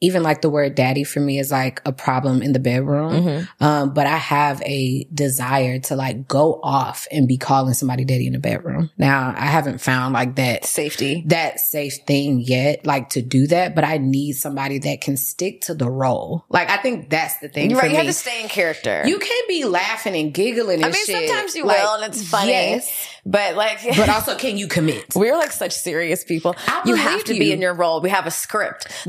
even 0.02 0.24
like 0.24 0.41
the 0.41 0.49
word 0.49 0.74
daddy 0.76 1.04
for 1.04 1.20
me 1.20 1.38
is 1.39 1.52
like 1.52 1.80
a 1.86 1.91
problem 1.93 2.41
in 2.41 2.54
the 2.54 2.60
bedroom. 2.60 3.14
Mhm. 3.14 3.47
Um, 3.64 3.93
but 3.93 4.08
I 4.08 4.18
have 4.18 4.62
a 4.64 5.06
desire 5.14 5.78
to 5.80 5.95
like 5.95 6.28
go 6.28 6.60
off 6.64 7.08
and 7.12 7.28
be 7.28 7.38
calling 7.38 7.74
somebody 7.76 8.04
daddy 8.04 8.26
in 8.28 8.34
the 8.34 8.39
bedroom. 8.39 8.89
Now 8.97 9.34
I 9.38 9.45
haven't 9.45 9.80
found 9.80 10.14
like 10.14 10.36
that 10.36 10.66
Safety. 10.66 11.24
that 11.28 11.60
safe 11.60 11.97
thing 12.08 12.39
yet, 12.41 12.86
like 12.86 13.10
to 13.10 13.22
do 13.22 13.45
that, 13.47 13.76
but 13.76 13.84
I 13.84 13.97
need 13.99 14.34
somebody 14.34 14.80
that 14.80 15.02
can 15.02 15.18
stick 15.18 15.62
to 15.62 15.74
the 15.76 15.89
role. 15.89 16.45
Like 16.49 16.70
I 16.72 16.78
think 16.78 17.10
that's 17.12 17.38
the 17.38 17.47
thing 17.49 17.74
right. 17.76 17.84
You 17.86 17.89
me. 17.91 17.95
have 17.97 18.06
to 18.08 18.14
stay 18.14 18.41
in 18.41 18.49
character. 18.49 19.04
you 19.06 19.20
can't 19.20 19.47
be 19.47 19.66
laughing 19.66 20.16
and 20.16 20.34
giggling 20.34 20.78
and 20.78 20.86
I 20.86 20.89
mean, 20.89 21.06
shit. 21.06 21.30
sometimes 21.30 21.56
you 21.56 21.66
Like, 21.66 21.78
will, 21.78 21.95
and 22.02 22.12
it's 22.14 22.28
funny. 22.28 22.49
yes, 22.49 22.89
But 23.26 23.56
like, 23.56 23.80
but 23.95 24.10
also 24.18 24.36
can 24.36 24.58
you 24.58 24.68
commit? 24.68 25.14
we're 25.16 25.38
like 25.38 25.52
such 25.52 25.74
serious 25.74 26.24
people. 26.24 26.56
I 26.68 26.82
You 26.86 26.95
have 26.95 27.24
to 27.26 27.34
you. 27.36 27.39
be 27.39 27.52
in 27.52 27.62
your 27.62 27.74
role. 27.76 28.02
We 28.02 28.10
have 28.10 28.26
a 28.26 28.32
script. 28.32 28.88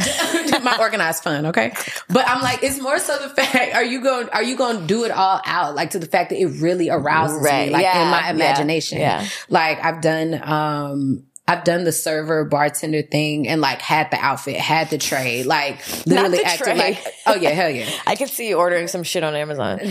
my 0.63 0.77
organized 0.83 1.23
fun, 1.23 1.47
okay? 1.47 1.73
But 2.09 2.29
I'm 2.29 2.43
like, 2.43 2.63
it's 2.63 2.79
more 2.81 2.99
so 2.99 3.19
the 3.19 3.29
fact, 3.31 3.75
are 3.75 3.85
you 3.85 4.03
going, 4.03 4.29
are 4.31 4.43
you 4.43 4.57
going 4.57 4.81
to 4.81 4.87
do 4.87 5.05
it 5.05 5.11
all 5.11 5.41
out? 5.47 5.75
Like 5.75 5.91
to 5.91 5.99
the 5.99 6.07
fact 6.07 6.31
that 6.31 6.39
it 6.41 6.61
really 6.61 6.91
arouses 6.91 7.43
Right. 7.43 7.69
me, 7.69 7.73
like 7.73 7.83
Yeah. 7.85 8.05
in 8.05 8.11
my 8.11 8.31
imagination. 8.31 8.99
Yeah. 8.99 9.27
Like 9.49 9.83
I've 9.85 10.01
done, 10.03 10.41
um, 10.43 11.25
I've 11.49 11.65
done 11.65 11.85
the 11.85 11.93
server 11.93 12.45
bartender 12.45 13.03
thing 13.03 13.49
and 13.49 13.61
like 13.61 13.81
had 13.83 14.11
the 14.13 14.17
outfit, 14.19 14.57
had 14.57 14.91
the 14.91 14.99
tray, 14.99 15.43
like 15.43 15.81
literally 16.07 16.43
acting 16.45 16.77
tray. 16.77 16.79
like, 16.79 17.05
oh 17.27 17.35
yeah, 17.35 17.51
hell 17.51 17.69
yeah. 17.71 17.89
I 18.07 18.15
could 18.17 18.29
see 18.29 18.49
you 18.49 18.57
ordering 18.59 18.87
some 18.89 19.03
shit 19.03 19.25
on 19.25 19.35
Amazon. 19.35 19.81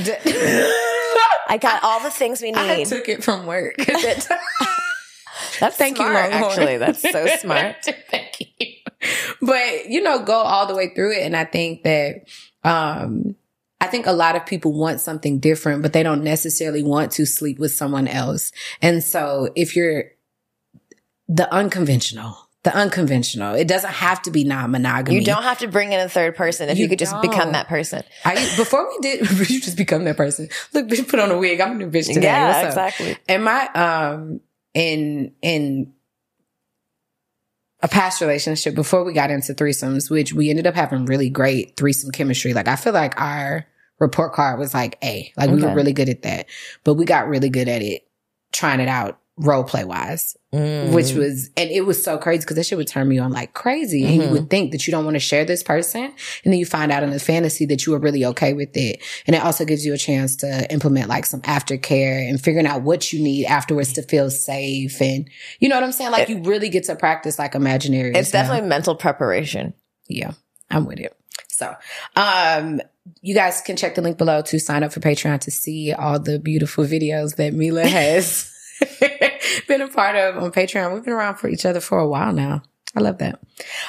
I 1.47 1.57
got 1.59 1.83
all 1.83 1.99
the 1.99 2.09
things 2.09 2.41
we 2.41 2.51
need. 2.53 2.57
I 2.57 2.83
took 2.85 3.09
it 3.09 3.23
from 3.23 3.45
work. 3.45 3.75
That's 5.59 5.75
Thank 5.77 5.97
smart, 5.97 6.11
you, 6.13 6.19
Longhorn. 6.31 6.43
actually. 6.51 6.77
That's 6.77 7.01
so 7.01 7.27
smart. 7.39 7.75
Thank 8.09 8.39
you. 8.39 8.67
But, 9.41 9.89
you 9.89 10.01
know, 10.01 10.23
go 10.23 10.35
all 10.35 10.67
the 10.67 10.75
way 10.75 10.93
through 10.93 11.13
it. 11.13 11.23
And 11.23 11.35
I 11.35 11.45
think 11.45 11.83
that, 11.83 12.27
um, 12.63 13.35
I 13.79 13.87
think 13.87 14.05
a 14.05 14.11
lot 14.11 14.35
of 14.35 14.45
people 14.45 14.73
want 14.73 15.01
something 15.01 15.39
different, 15.39 15.81
but 15.81 15.93
they 15.93 16.03
don't 16.03 16.23
necessarily 16.23 16.83
want 16.83 17.11
to 17.13 17.25
sleep 17.25 17.57
with 17.57 17.71
someone 17.71 18.07
else. 18.07 18.51
And 18.81 19.03
so 19.03 19.49
if 19.55 19.75
you're 19.75 20.11
the 21.27 21.51
unconventional, 21.51 22.37
the 22.63 22.75
unconventional. 22.75 23.55
It 23.55 23.67
doesn't 23.67 23.91
have 23.91 24.21
to 24.23 24.31
be 24.31 24.43
non-monogamy. 24.43 25.17
You 25.17 25.25
don't 25.25 25.43
have 25.43 25.59
to 25.59 25.67
bring 25.67 25.93
in 25.93 25.99
a 25.99 26.09
third 26.09 26.35
person 26.35 26.69
if 26.69 26.77
you, 26.77 26.83
you 26.83 26.89
could 26.89 26.99
just 26.99 27.13
don't. 27.13 27.21
become 27.21 27.53
that 27.53 27.67
person. 27.67 28.03
I, 28.23 28.35
before 28.55 28.87
we 28.87 28.97
did, 28.99 29.21
you 29.49 29.59
just 29.59 29.77
become 29.77 30.03
that 30.03 30.17
person. 30.17 30.49
Look, 30.73 30.87
bitch, 30.87 31.07
put 31.07 31.19
on 31.19 31.31
a 31.31 31.39
wig. 31.39 31.59
I'm 31.59 31.71
a 31.71 31.75
new 31.75 31.89
bitch 31.89 32.07
today. 32.07 32.27
Yeah, 32.27 32.67
exactly. 32.67 33.17
And 33.27 33.43
my, 33.43 33.67
um, 33.69 34.41
in, 34.75 35.33
in 35.41 35.93
a 37.83 37.87
past 37.87 38.21
relationship 38.21 38.75
before 38.75 39.03
we 39.03 39.13
got 39.13 39.31
into 39.31 39.53
threesomes, 39.53 40.09
which 40.09 40.33
we 40.33 40.49
ended 40.49 40.67
up 40.67 40.75
having 40.75 41.05
really 41.05 41.29
great 41.29 41.75
threesome 41.77 42.11
chemistry. 42.11 42.53
Like 42.53 42.67
I 42.67 42.75
feel 42.75 42.93
like 42.93 43.19
our 43.19 43.65
report 43.99 44.33
card 44.33 44.59
was 44.59 44.73
like 44.73 44.97
A, 45.03 45.31
like 45.37 45.49
okay. 45.49 45.55
we 45.55 45.63
were 45.63 45.73
really 45.73 45.93
good 45.93 46.09
at 46.09 46.23
that, 46.23 46.47
but 46.83 46.95
we 46.95 47.05
got 47.05 47.27
really 47.27 47.49
good 47.49 47.67
at 47.67 47.81
it, 47.81 48.07
trying 48.51 48.79
it 48.79 48.89
out 48.89 49.20
role 49.37 49.63
play 49.63 49.83
wise, 49.83 50.35
mm. 50.53 50.93
which 50.93 51.13
was, 51.13 51.49
and 51.57 51.69
it 51.71 51.85
was 51.85 52.03
so 52.03 52.17
crazy 52.17 52.41
because 52.41 52.57
that 52.57 52.65
shit 52.65 52.77
would 52.77 52.87
turn 52.87 53.07
me 53.07 53.17
on 53.17 53.31
like 53.31 53.53
crazy. 53.53 54.03
Mm-hmm. 54.03 54.11
And 54.11 54.23
you 54.23 54.29
would 54.29 54.49
think 54.49 54.71
that 54.71 54.85
you 54.85 54.91
don't 54.91 55.05
want 55.05 55.15
to 55.15 55.19
share 55.19 55.45
this 55.45 55.63
person. 55.63 56.03
And 56.03 56.53
then 56.53 56.59
you 56.59 56.65
find 56.65 56.91
out 56.91 57.03
in 57.03 57.09
the 57.09 57.19
fantasy 57.19 57.65
that 57.67 57.85
you 57.85 57.93
were 57.93 57.99
really 57.99 58.25
okay 58.25 58.53
with 58.53 58.75
it. 58.75 59.01
And 59.25 59.35
it 59.35 59.43
also 59.43 59.65
gives 59.65 59.85
you 59.85 59.93
a 59.93 59.97
chance 59.97 60.35
to 60.37 60.71
implement 60.71 61.09
like 61.09 61.25
some 61.25 61.41
aftercare 61.41 62.29
and 62.29 62.41
figuring 62.41 62.67
out 62.67 62.81
what 62.83 63.11
you 63.11 63.21
need 63.21 63.45
afterwards 63.45 63.93
to 63.93 64.03
feel 64.03 64.29
safe. 64.29 65.01
And 65.01 65.29
you 65.59 65.69
know 65.69 65.75
what 65.75 65.83
I'm 65.83 65.91
saying? 65.91 66.11
Like 66.11 66.29
it, 66.29 66.33
you 66.33 66.43
really 66.43 66.69
get 66.69 66.83
to 66.85 66.95
practice 66.95 67.39
like 67.39 67.55
imaginary. 67.55 68.13
It's 68.13 68.31
definitely 68.31 68.67
mental 68.67 68.95
preparation. 68.95 69.73
Yeah, 70.07 70.33
I'm 70.69 70.85
with 70.85 70.99
it. 70.99 71.15
So, 71.47 71.75
um, 72.15 72.81
you 73.21 73.35
guys 73.35 73.61
can 73.61 73.75
check 73.75 73.95
the 73.95 74.01
link 74.01 74.17
below 74.17 74.41
to 74.41 74.59
sign 74.59 74.83
up 74.83 74.93
for 74.93 74.99
Patreon 74.99 75.39
to 75.41 75.51
see 75.51 75.93
all 75.93 76.19
the 76.19 76.39
beautiful 76.39 76.85
videos 76.85 77.35
that 77.35 77.53
Milah 77.53 77.85
has 77.87 78.51
been 79.67 79.81
a 79.81 79.87
part 79.87 80.15
of 80.15 80.41
on 80.41 80.51
Patreon. 80.51 80.93
We've 80.93 81.03
been 81.03 81.13
around 81.13 81.37
for 81.37 81.49
each 81.49 81.65
other 81.65 81.79
for 81.79 81.99
a 81.99 82.07
while 82.07 82.33
now. 82.33 82.63
I 82.95 82.99
love 82.99 83.19
that. 83.19 83.39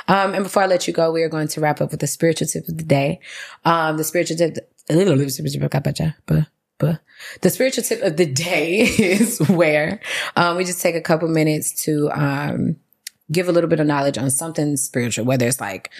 Um, 0.06 0.34
and 0.34 0.44
before 0.44 0.62
I 0.62 0.66
let 0.66 0.86
you 0.86 0.92
go, 0.92 1.10
we 1.10 1.22
are 1.22 1.28
going 1.28 1.48
to 1.48 1.60
wrap 1.60 1.80
up 1.80 1.90
with 1.90 2.00
the 2.00 2.06
spiritual 2.06 2.46
tip 2.46 2.68
of 2.68 2.76
the 2.76 2.84
day. 2.84 3.20
Um, 3.64 3.96
the 3.96 4.04
spiritual 4.04 4.36
tip, 4.36 4.56
the 7.40 7.50
spiritual 7.50 7.84
tip 7.84 8.02
of 8.02 8.16
the 8.16 8.26
day 8.26 8.80
is 8.98 9.40
where, 9.48 10.00
um, 10.36 10.56
we 10.56 10.64
just 10.64 10.82
take 10.82 10.94
a 10.94 11.00
couple 11.00 11.28
minutes 11.28 11.84
to, 11.84 12.10
um, 12.12 12.76
give 13.30 13.48
a 13.48 13.52
little 13.52 13.70
bit 13.70 13.80
of 13.80 13.86
knowledge 13.86 14.18
on 14.18 14.30
something 14.30 14.76
spiritual, 14.76 15.24
whether 15.24 15.46
it's 15.46 15.60
like, 15.60 15.90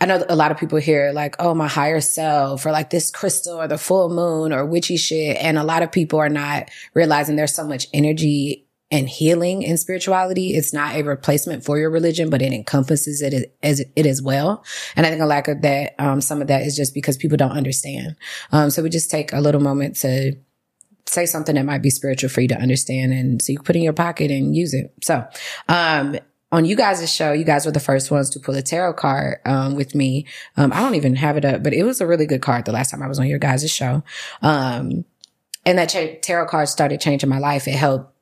I 0.00 0.06
know 0.06 0.24
a 0.28 0.36
lot 0.36 0.52
of 0.52 0.58
people 0.58 0.78
hear 0.78 1.12
like, 1.12 1.36
oh, 1.38 1.54
my 1.54 1.66
higher 1.66 2.00
self 2.00 2.64
or 2.64 2.70
like 2.70 2.90
this 2.90 3.10
crystal 3.10 3.60
or 3.60 3.66
the 3.66 3.78
full 3.78 4.08
moon 4.10 4.52
or 4.52 4.64
witchy 4.64 4.96
shit. 4.96 5.36
And 5.38 5.58
a 5.58 5.64
lot 5.64 5.82
of 5.82 5.90
people 5.90 6.20
are 6.20 6.28
not 6.28 6.70
realizing 6.94 7.36
there's 7.36 7.54
so 7.54 7.66
much 7.66 7.88
energy 7.92 8.68
and 8.90 9.08
healing 9.08 9.62
in 9.62 9.76
spirituality. 9.76 10.54
It's 10.54 10.72
not 10.72 10.94
a 10.94 11.02
replacement 11.02 11.64
for 11.64 11.78
your 11.78 11.90
religion, 11.90 12.30
but 12.30 12.40
it 12.40 12.52
encompasses 12.52 13.20
it 13.20 13.54
as 13.62 13.80
it 13.80 14.06
as 14.06 14.22
well. 14.22 14.64
And 14.96 15.04
I 15.04 15.10
think 15.10 15.20
a 15.20 15.26
lack 15.26 15.48
of 15.48 15.62
that, 15.62 15.94
um, 15.98 16.20
some 16.20 16.40
of 16.40 16.48
that 16.48 16.62
is 16.62 16.76
just 16.76 16.94
because 16.94 17.16
people 17.16 17.36
don't 17.36 17.52
understand. 17.52 18.16
Um, 18.50 18.70
so 18.70 18.82
we 18.82 18.88
just 18.88 19.10
take 19.10 19.32
a 19.32 19.40
little 19.40 19.60
moment 19.60 19.96
to 19.96 20.36
say 21.06 21.26
something 21.26 21.54
that 21.54 21.64
might 21.64 21.82
be 21.82 21.90
spiritual 21.90 22.30
for 22.30 22.40
you 22.40 22.48
to 22.48 22.58
understand 22.58 23.12
and 23.12 23.40
so 23.40 23.52
you 23.52 23.58
put 23.58 23.76
in 23.76 23.82
your 23.82 23.92
pocket 23.94 24.30
and 24.30 24.54
use 24.54 24.74
it. 24.74 24.92
So, 25.02 25.26
um, 25.68 26.16
on 26.50 26.64
you 26.64 26.76
guys' 26.76 27.12
show, 27.12 27.32
you 27.32 27.44
guys 27.44 27.66
were 27.66 27.72
the 27.72 27.80
first 27.80 28.10
ones 28.10 28.30
to 28.30 28.40
pull 28.40 28.54
a 28.54 28.62
tarot 28.62 28.94
card 28.94 29.38
um, 29.44 29.74
with 29.74 29.94
me. 29.94 30.26
Um, 30.56 30.72
I 30.72 30.80
don't 30.80 30.94
even 30.94 31.16
have 31.16 31.36
it 31.36 31.44
up, 31.44 31.62
but 31.62 31.74
it 31.74 31.84
was 31.84 32.00
a 32.00 32.06
really 32.06 32.26
good 32.26 32.42
card 32.42 32.64
the 32.64 32.72
last 32.72 32.90
time 32.90 33.02
I 33.02 33.08
was 33.08 33.18
on 33.18 33.26
your 33.26 33.38
guys' 33.38 33.70
show. 33.70 34.02
Um, 34.40 35.04
and 35.66 35.78
that 35.78 36.22
tarot 36.22 36.46
card 36.46 36.68
started 36.68 37.00
changing 37.00 37.28
my 37.28 37.38
life. 37.38 37.68
It 37.68 37.72
helped 37.72 38.14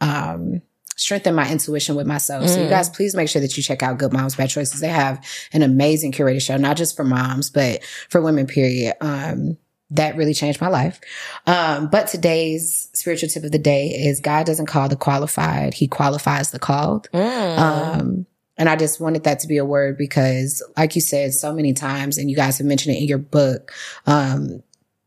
um, 0.00 0.62
strengthen 0.96 1.34
my 1.34 1.50
intuition 1.50 1.94
with 1.94 2.06
myself. 2.06 2.44
Mm. 2.44 2.48
So 2.48 2.60
you 2.60 2.66
mm. 2.66 2.70
guys, 2.70 2.88
please 2.88 3.14
make 3.14 3.28
sure 3.28 3.42
that 3.42 3.56
you 3.56 3.62
check 3.62 3.82
out 3.82 3.98
Good 3.98 4.12
Moms 4.12 4.36
Bad 4.36 4.48
Choices. 4.48 4.80
They 4.80 4.88
have 4.88 5.22
an 5.52 5.62
amazing 5.62 6.12
curated 6.12 6.42
show, 6.42 6.56
not 6.56 6.78
just 6.78 6.96
for 6.96 7.04
moms, 7.04 7.50
but 7.50 7.84
for 8.08 8.22
women, 8.22 8.46
period. 8.46 8.94
Um, 9.02 9.58
that 9.90 10.16
really 10.16 10.34
changed 10.34 10.60
my 10.60 10.68
life. 10.68 11.00
Um, 11.46 11.88
but 11.88 12.08
today's 12.08 12.88
spiritual 12.92 13.28
tip 13.28 13.44
of 13.44 13.52
the 13.52 13.58
day 13.58 13.88
is 13.88 14.20
God 14.20 14.46
doesn't 14.46 14.66
call 14.66 14.88
the 14.88 14.96
qualified. 14.96 15.74
He 15.74 15.86
qualifies 15.86 16.50
the 16.50 16.58
called. 16.58 17.08
Mm. 17.12 17.58
Um, 17.58 18.26
and 18.56 18.68
I 18.68 18.76
just 18.76 19.00
wanted 19.00 19.24
that 19.24 19.40
to 19.40 19.48
be 19.48 19.58
a 19.58 19.64
word 19.64 19.96
because 19.98 20.62
like 20.76 20.94
you 20.94 21.00
said 21.00 21.34
so 21.34 21.52
many 21.52 21.72
times, 21.72 22.18
and 22.18 22.30
you 22.30 22.36
guys 22.36 22.58
have 22.58 22.66
mentioned 22.66 22.96
it 22.96 23.00
in 23.00 23.08
your 23.08 23.18
book, 23.18 23.72
um, 24.06 24.62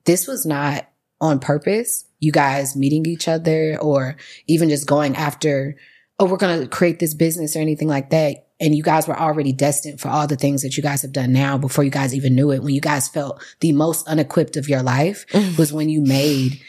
this 0.05 0.27
was 0.27 0.45
not 0.45 0.87
on 1.19 1.39
purpose. 1.39 2.05
You 2.19 2.31
guys 2.31 2.75
meeting 2.75 3.05
each 3.05 3.27
other 3.27 3.77
or 3.81 4.17
even 4.47 4.69
just 4.69 4.87
going 4.87 5.15
after, 5.15 5.75
oh, 6.19 6.25
we're 6.25 6.37
going 6.37 6.61
to 6.61 6.67
create 6.67 6.99
this 6.99 7.13
business 7.13 7.55
or 7.55 7.59
anything 7.59 7.87
like 7.87 8.11
that 8.11 8.48
and 8.59 8.75
you 8.75 8.83
guys 8.83 9.07
were 9.07 9.19
already 9.19 9.53
destined 9.53 9.99
for 9.99 10.09
all 10.09 10.27
the 10.27 10.35
things 10.35 10.61
that 10.61 10.75
you 10.75 10.83
guys 10.83 11.01
have 11.01 11.11
done 11.11 11.31
now 11.31 11.57
before 11.57 11.83
you 11.83 11.89
guys 11.89 12.13
even 12.13 12.35
knew 12.35 12.51
it. 12.51 12.61
When 12.61 12.73
you 12.73 12.81
guys 12.81 13.07
felt 13.07 13.41
the 13.61 13.71
most 13.71 14.07
unequipped 14.07 14.57
of 14.57 14.67
your 14.67 14.83
life 14.83 15.25
mm-hmm. 15.27 15.55
was 15.57 15.71
when 15.71 15.89
you 15.89 16.01
made 16.01 16.61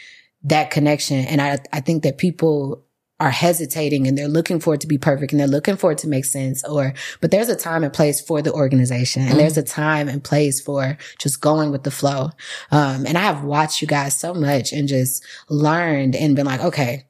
that 0.43 0.71
connection. 0.71 1.25
And 1.25 1.41
I, 1.41 1.59
I 1.71 1.81
think 1.81 2.03
that 2.03 2.17
people 2.17 2.83
are 3.19 3.29
hesitating 3.29 4.07
and 4.07 4.17
they're 4.17 4.27
looking 4.27 4.59
for 4.59 4.73
it 4.73 4.81
to 4.81 4.87
be 4.87 4.97
perfect 4.97 5.31
and 5.31 5.39
they're 5.39 5.47
looking 5.47 5.77
for 5.77 5.91
it 5.91 5.97
to 5.99 6.07
make 6.07 6.25
sense 6.25 6.63
or, 6.63 6.93
but 7.19 7.29
there's 7.29 7.49
a 7.49 7.55
time 7.55 7.83
and 7.83 7.93
place 7.93 8.19
for 8.19 8.41
the 8.41 8.51
organization 8.51 9.21
and 9.21 9.31
mm-hmm. 9.31 9.39
there's 9.39 9.57
a 9.57 9.63
time 9.63 10.09
and 10.09 10.23
place 10.23 10.59
for 10.59 10.97
just 11.19 11.39
going 11.39 11.71
with 11.71 11.83
the 11.83 11.91
flow. 11.91 12.31
Um, 12.71 13.05
and 13.05 13.19
I 13.19 13.21
have 13.21 13.43
watched 13.43 13.79
you 13.79 13.87
guys 13.87 14.17
so 14.17 14.33
much 14.33 14.73
and 14.73 14.87
just 14.87 15.23
learned 15.49 16.15
and 16.15 16.35
been 16.35 16.47
like, 16.47 16.61
okay, 16.61 17.05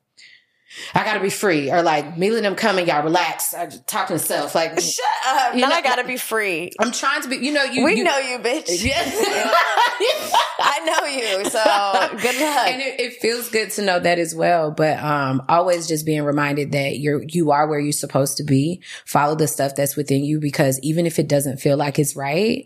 I 0.94 1.04
gotta 1.04 1.20
be 1.20 1.30
free, 1.30 1.72
or 1.72 1.82
like 1.82 2.18
me 2.18 2.36
and 2.36 2.46
them 2.46 2.56
coming, 2.56 2.88
y'all 2.88 3.04
relax. 3.04 3.54
I 3.54 3.68
talking 3.68 4.18
to 4.18 4.22
myself, 4.22 4.56
like 4.56 4.80
shut 4.80 5.06
up. 5.28 5.56
You 5.56 5.62
know, 5.62 5.68
I 5.68 5.82
gotta 5.82 6.06
be 6.06 6.18
free. 6.18 6.72
I'm 6.80 6.92
trying 6.92 7.22
to 7.24 7.30
be. 7.30 7.38
You 7.38 7.54
know, 7.54 7.64
you. 7.64 7.84
We 7.84 7.98
you, 7.98 8.04
know 8.04 8.18
you, 8.18 8.40
bitch. 8.40 8.70
Yes, 8.92 9.16
I 10.60 10.80
know 10.86 11.08
you. 11.08 11.50
So 11.50 12.22
good 12.22 12.42
luck. 12.42 12.68
And 12.68 12.82
it, 12.82 13.00
it, 13.00 13.14
feels 13.22 13.50
good 13.50 13.70
to 13.72 13.84
know 13.84 14.00
that 14.00 14.18
as 14.18 14.34
well. 14.34 14.72
But 14.72 14.98
um, 15.00 15.44
always 15.48 15.88
just 15.88 16.06
being 16.06 16.24
reminded 16.24 16.72
that 16.72 17.00
you're 17.00 17.22
you 17.24 17.52
are 17.52 17.68
where 17.68 17.80
you're 17.80 17.92
supposed 17.92 18.38
to 18.38 18.44
be. 18.44 18.82
Follow 19.06 19.36
the 19.36 19.48
stuff 19.48 19.76
that's 19.76 19.96
within 19.96 20.24
you 20.24 20.40
because 20.40 20.80
even 20.82 21.06
if 21.06 21.20
it 21.20 21.28
doesn't 21.28 21.58
feel 21.58 21.78
like 21.78 22.00
it's 22.00 22.16
right, 22.16 22.66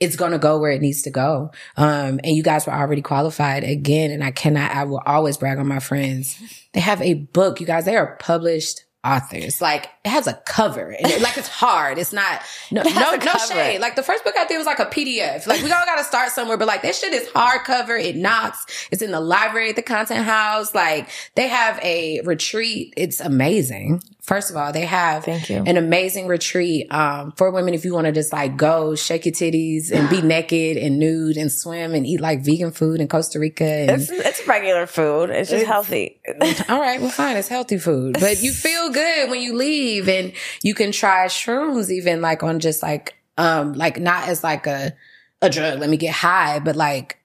it's 0.00 0.16
going 0.16 0.32
to 0.32 0.38
go 0.38 0.58
where 0.58 0.70
it 0.70 0.80
needs 0.80 1.02
to 1.02 1.10
go. 1.10 1.50
Um, 1.76 2.20
and 2.22 2.36
you 2.36 2.42
guys 2.42 2.66
were 2.66 2.74
already 2.74 3.02
qualified 3.02 3.64
again. 3.64 4.10
And 4.10 4.22
I 4.22 4.30
cannot, 4.30 4.70
I 4.70 4.84
will 4.84 5.02
always 5.04 5.36
brag 5.36 5.58
on 5.58 5.66
my 5.66 5.80
friends. 5.80 6.40
They 6.72 6.80
have 6.80 7.02
a 7.02 7.14
book, 7.14 7.60
you 7.60 7.66
guys, 7.66 7.84
they 7.84 7.96
are 7.96 8.16
published 8.16 8.84
authors. 9.04 9.60
Like 9.60 9.88
it 10.04 10.08
has 10.08 10.26
a 10.26 10.34
cover 10.44 10.90
and 10.90 11.06
it, 11.06 11.22
like 11.22 11.38
it's 11.38 11.48
hard. 11.48 11.98
It's 11.98 12.12
not 12.12 12.42
no 12.70 12.82
no, 12.94 13.16
no 13.16 13.32
shade. 13.48 13.80
Like 13.80 13.96
the 13.96 14.02
first 14.02 14.24
book 14.24 14.34
I 14.36 14.44
did 14.46 14.58
was 14.58 14.66
like 14.66 14.80
a 14.80 14.86
PDF. 14.86 15.46
Like 15.46 15.62
we 15.62 15.72
all 15.72 15.84
got 15.84 15.96
to 15.96 16.04
start 16.04 16.30
somewhere, 16.30 16.56
but 16.56 16.66
like 16.66 16.82
that 16.82 16.94
shit 16.94 17.12
is 17.12 17.28
hardcover. 17.28 18.00
It 18.02 18.16
knocks. 18.16 18.88
It's 18.90 19.02
in 19.02 19.12
the 19.12 19.20
library 19.20 19.70
at 19.70 19.76
the 19.76 19.82
content 19.82 20.24
house. 20.24 20.74
Like 20.74 21.08
they 21.36 21.48
have 21.48 21.78
a 21.82 22.20
retreat. 22.22 22.92
It's 22.96 23.20
amazing. 23.20 24.02
First 24.28 24.50
of 24.50 24.58
all, 24.58 24.72
they 24.72 24.84
have 24.84 25.24
Thank 25.24 25.48
you. 25.48 25.62
an 25.64 25.78
amazing 25.78 26.26
retreat 26.26 26.92
um, 26.92 27.32
for 27.32 27.50
women 27.50 27.72
if 27.72 27.86
you 27.86 27.94
want 27.94 28.08
to 28.08 28.12
just 28.12 28.30
like 28.30 28.58
go 28.58 28.94
shake 28.94 29.24
your 29.24 29.32
titties 29.32 29.90
and 29.90 30.06
be 30.10 30.20
naked 30.36 30.76
and 30.76 30.98
nude 30.98 31.38
and 31.38 31.50
swim 31.50 31.94
and 31.94 32.06
eat 32.06 32.20
like 32.20 32.44
vegan 32.44 32.70
food 32.70 33.00
in 33.00 33.08
Costa 33.08 33.38
Rica. 33.38 33.64
And, 33.64 33.90
it's, 33.92 34.10
it's 34.10 34.46
regular 34.46 34.86
food. 34.86 35.30
It's 35.30 35.48
just 35.48 35.62
it's, 35.62 35.66
healthy. 35.70 36.20
all 36.68 36.78
right, 36.78 37.00
well, 37.00 37.08
fine. 37.08 37.38
It's 37.38 37.48
healthy 37.48 37.78
food, 37.78 38.18
but 38.20 38.42
you 38.42 38.52
feel 38.68 38.90
good 38.90 39.30
when 39.30 39.40
you 39.40 39.56
leave, 39.56 40.10
and 40.10 40.34
you 40.62 40.74
can 40.74 40.92
try 40.92 41.24
shrooms 41.28 41.88
even 41.88 42.20
like 42.20 42.42
on 42.42 42.60
just 42.60 42.82
like 42.82 43.14
um 43.38 43.72
like 43.72 43.98
not 43.98 44.28
as 44.28 44.44
like 44.44 44.66
a 44.66 44.94
a 45.40 45.48
drug. 45.48 45.78
Let 45.78 45.88
me 45.88 45.96
get 45.96 46.12
high, 46.12 46.58
but 46.58 46.76
like 46.76 47.17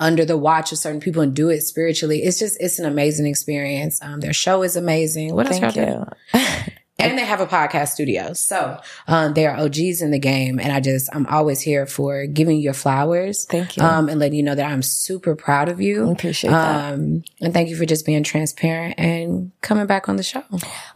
under 0.00 0.24
the 0.24 0.36
watch 0.36 0.72
of 0.72 0.78
certain 0.78 1.00
people 1.00 1.22
and 1.22 1.34
do 1.34 1.48
it 1.48 1.62
spiritually. 1.62 2.22
It's 2.22 2.38
just, 2.38 2.56
it's 2.60 2.78
an 2.78 2.86
amazing 2.86 3.26
experience. 3.26 4.00
Um, 4.02 4.20
their 4.20 4.32
show 4.32 4.62
is 4.62 4.76
amazing. 4.76 5.34
What 5.34 5.46
else? 5.46 5.58
Thank 5.58 5.76
you. 5.76 6.06
and 7.00 7.18
they 7.18 7.24
have 7.24 7.40
a 7.40 7.46
podcast 7.46 7.88
studio. 7.88 8.32
So, 8.32 8.80
um, 9.08 9.34
they 9.34 9.46
are 9.46 9.56
OGs 9.56 10.00
in 10.00 10.12
the 10.12 10.18
game. 10.18 10.60
And 10.60 10.72
I 10.72 10.78
just, 10.78 11.08
I'm 11.12 11.26
always 11.26 11.60
here 11.60 11.84
for 11.84 12.26
giving 12.26 12.56
you 12.56 12.62
your 12.62 12.74
flowers. 12.74 13.44
Thank 13.44 13.76
you. 13.76 13.82
Um, 13.82 14.08
and 14.08 14.20
letting 14.20 14.36
you 14.36 14.44
know 14.44 14.54
that 14.54 14.70
I'm 14.70 14.82
super 14.82 15.34
proud 15.34 15.68
of 15.68 15.80
you. 15.80 16.08
I 16.08 16.12
appreciate 16.12 16.50
that. 16.50 16.92
Um, 16.92 17.24
and 17.40 17.52
thank 17.52 17.68
you 17.68 17.76
for 17.76 17.84
just 17.84 18.06
being 18.06 18.22
transparent 18.22 18.94
and 18.98 19.50
coming 19.62 19.86
back 19.86 20.08
on 20.08 20.16
the 20.16 20.22
show. 20.22 20.44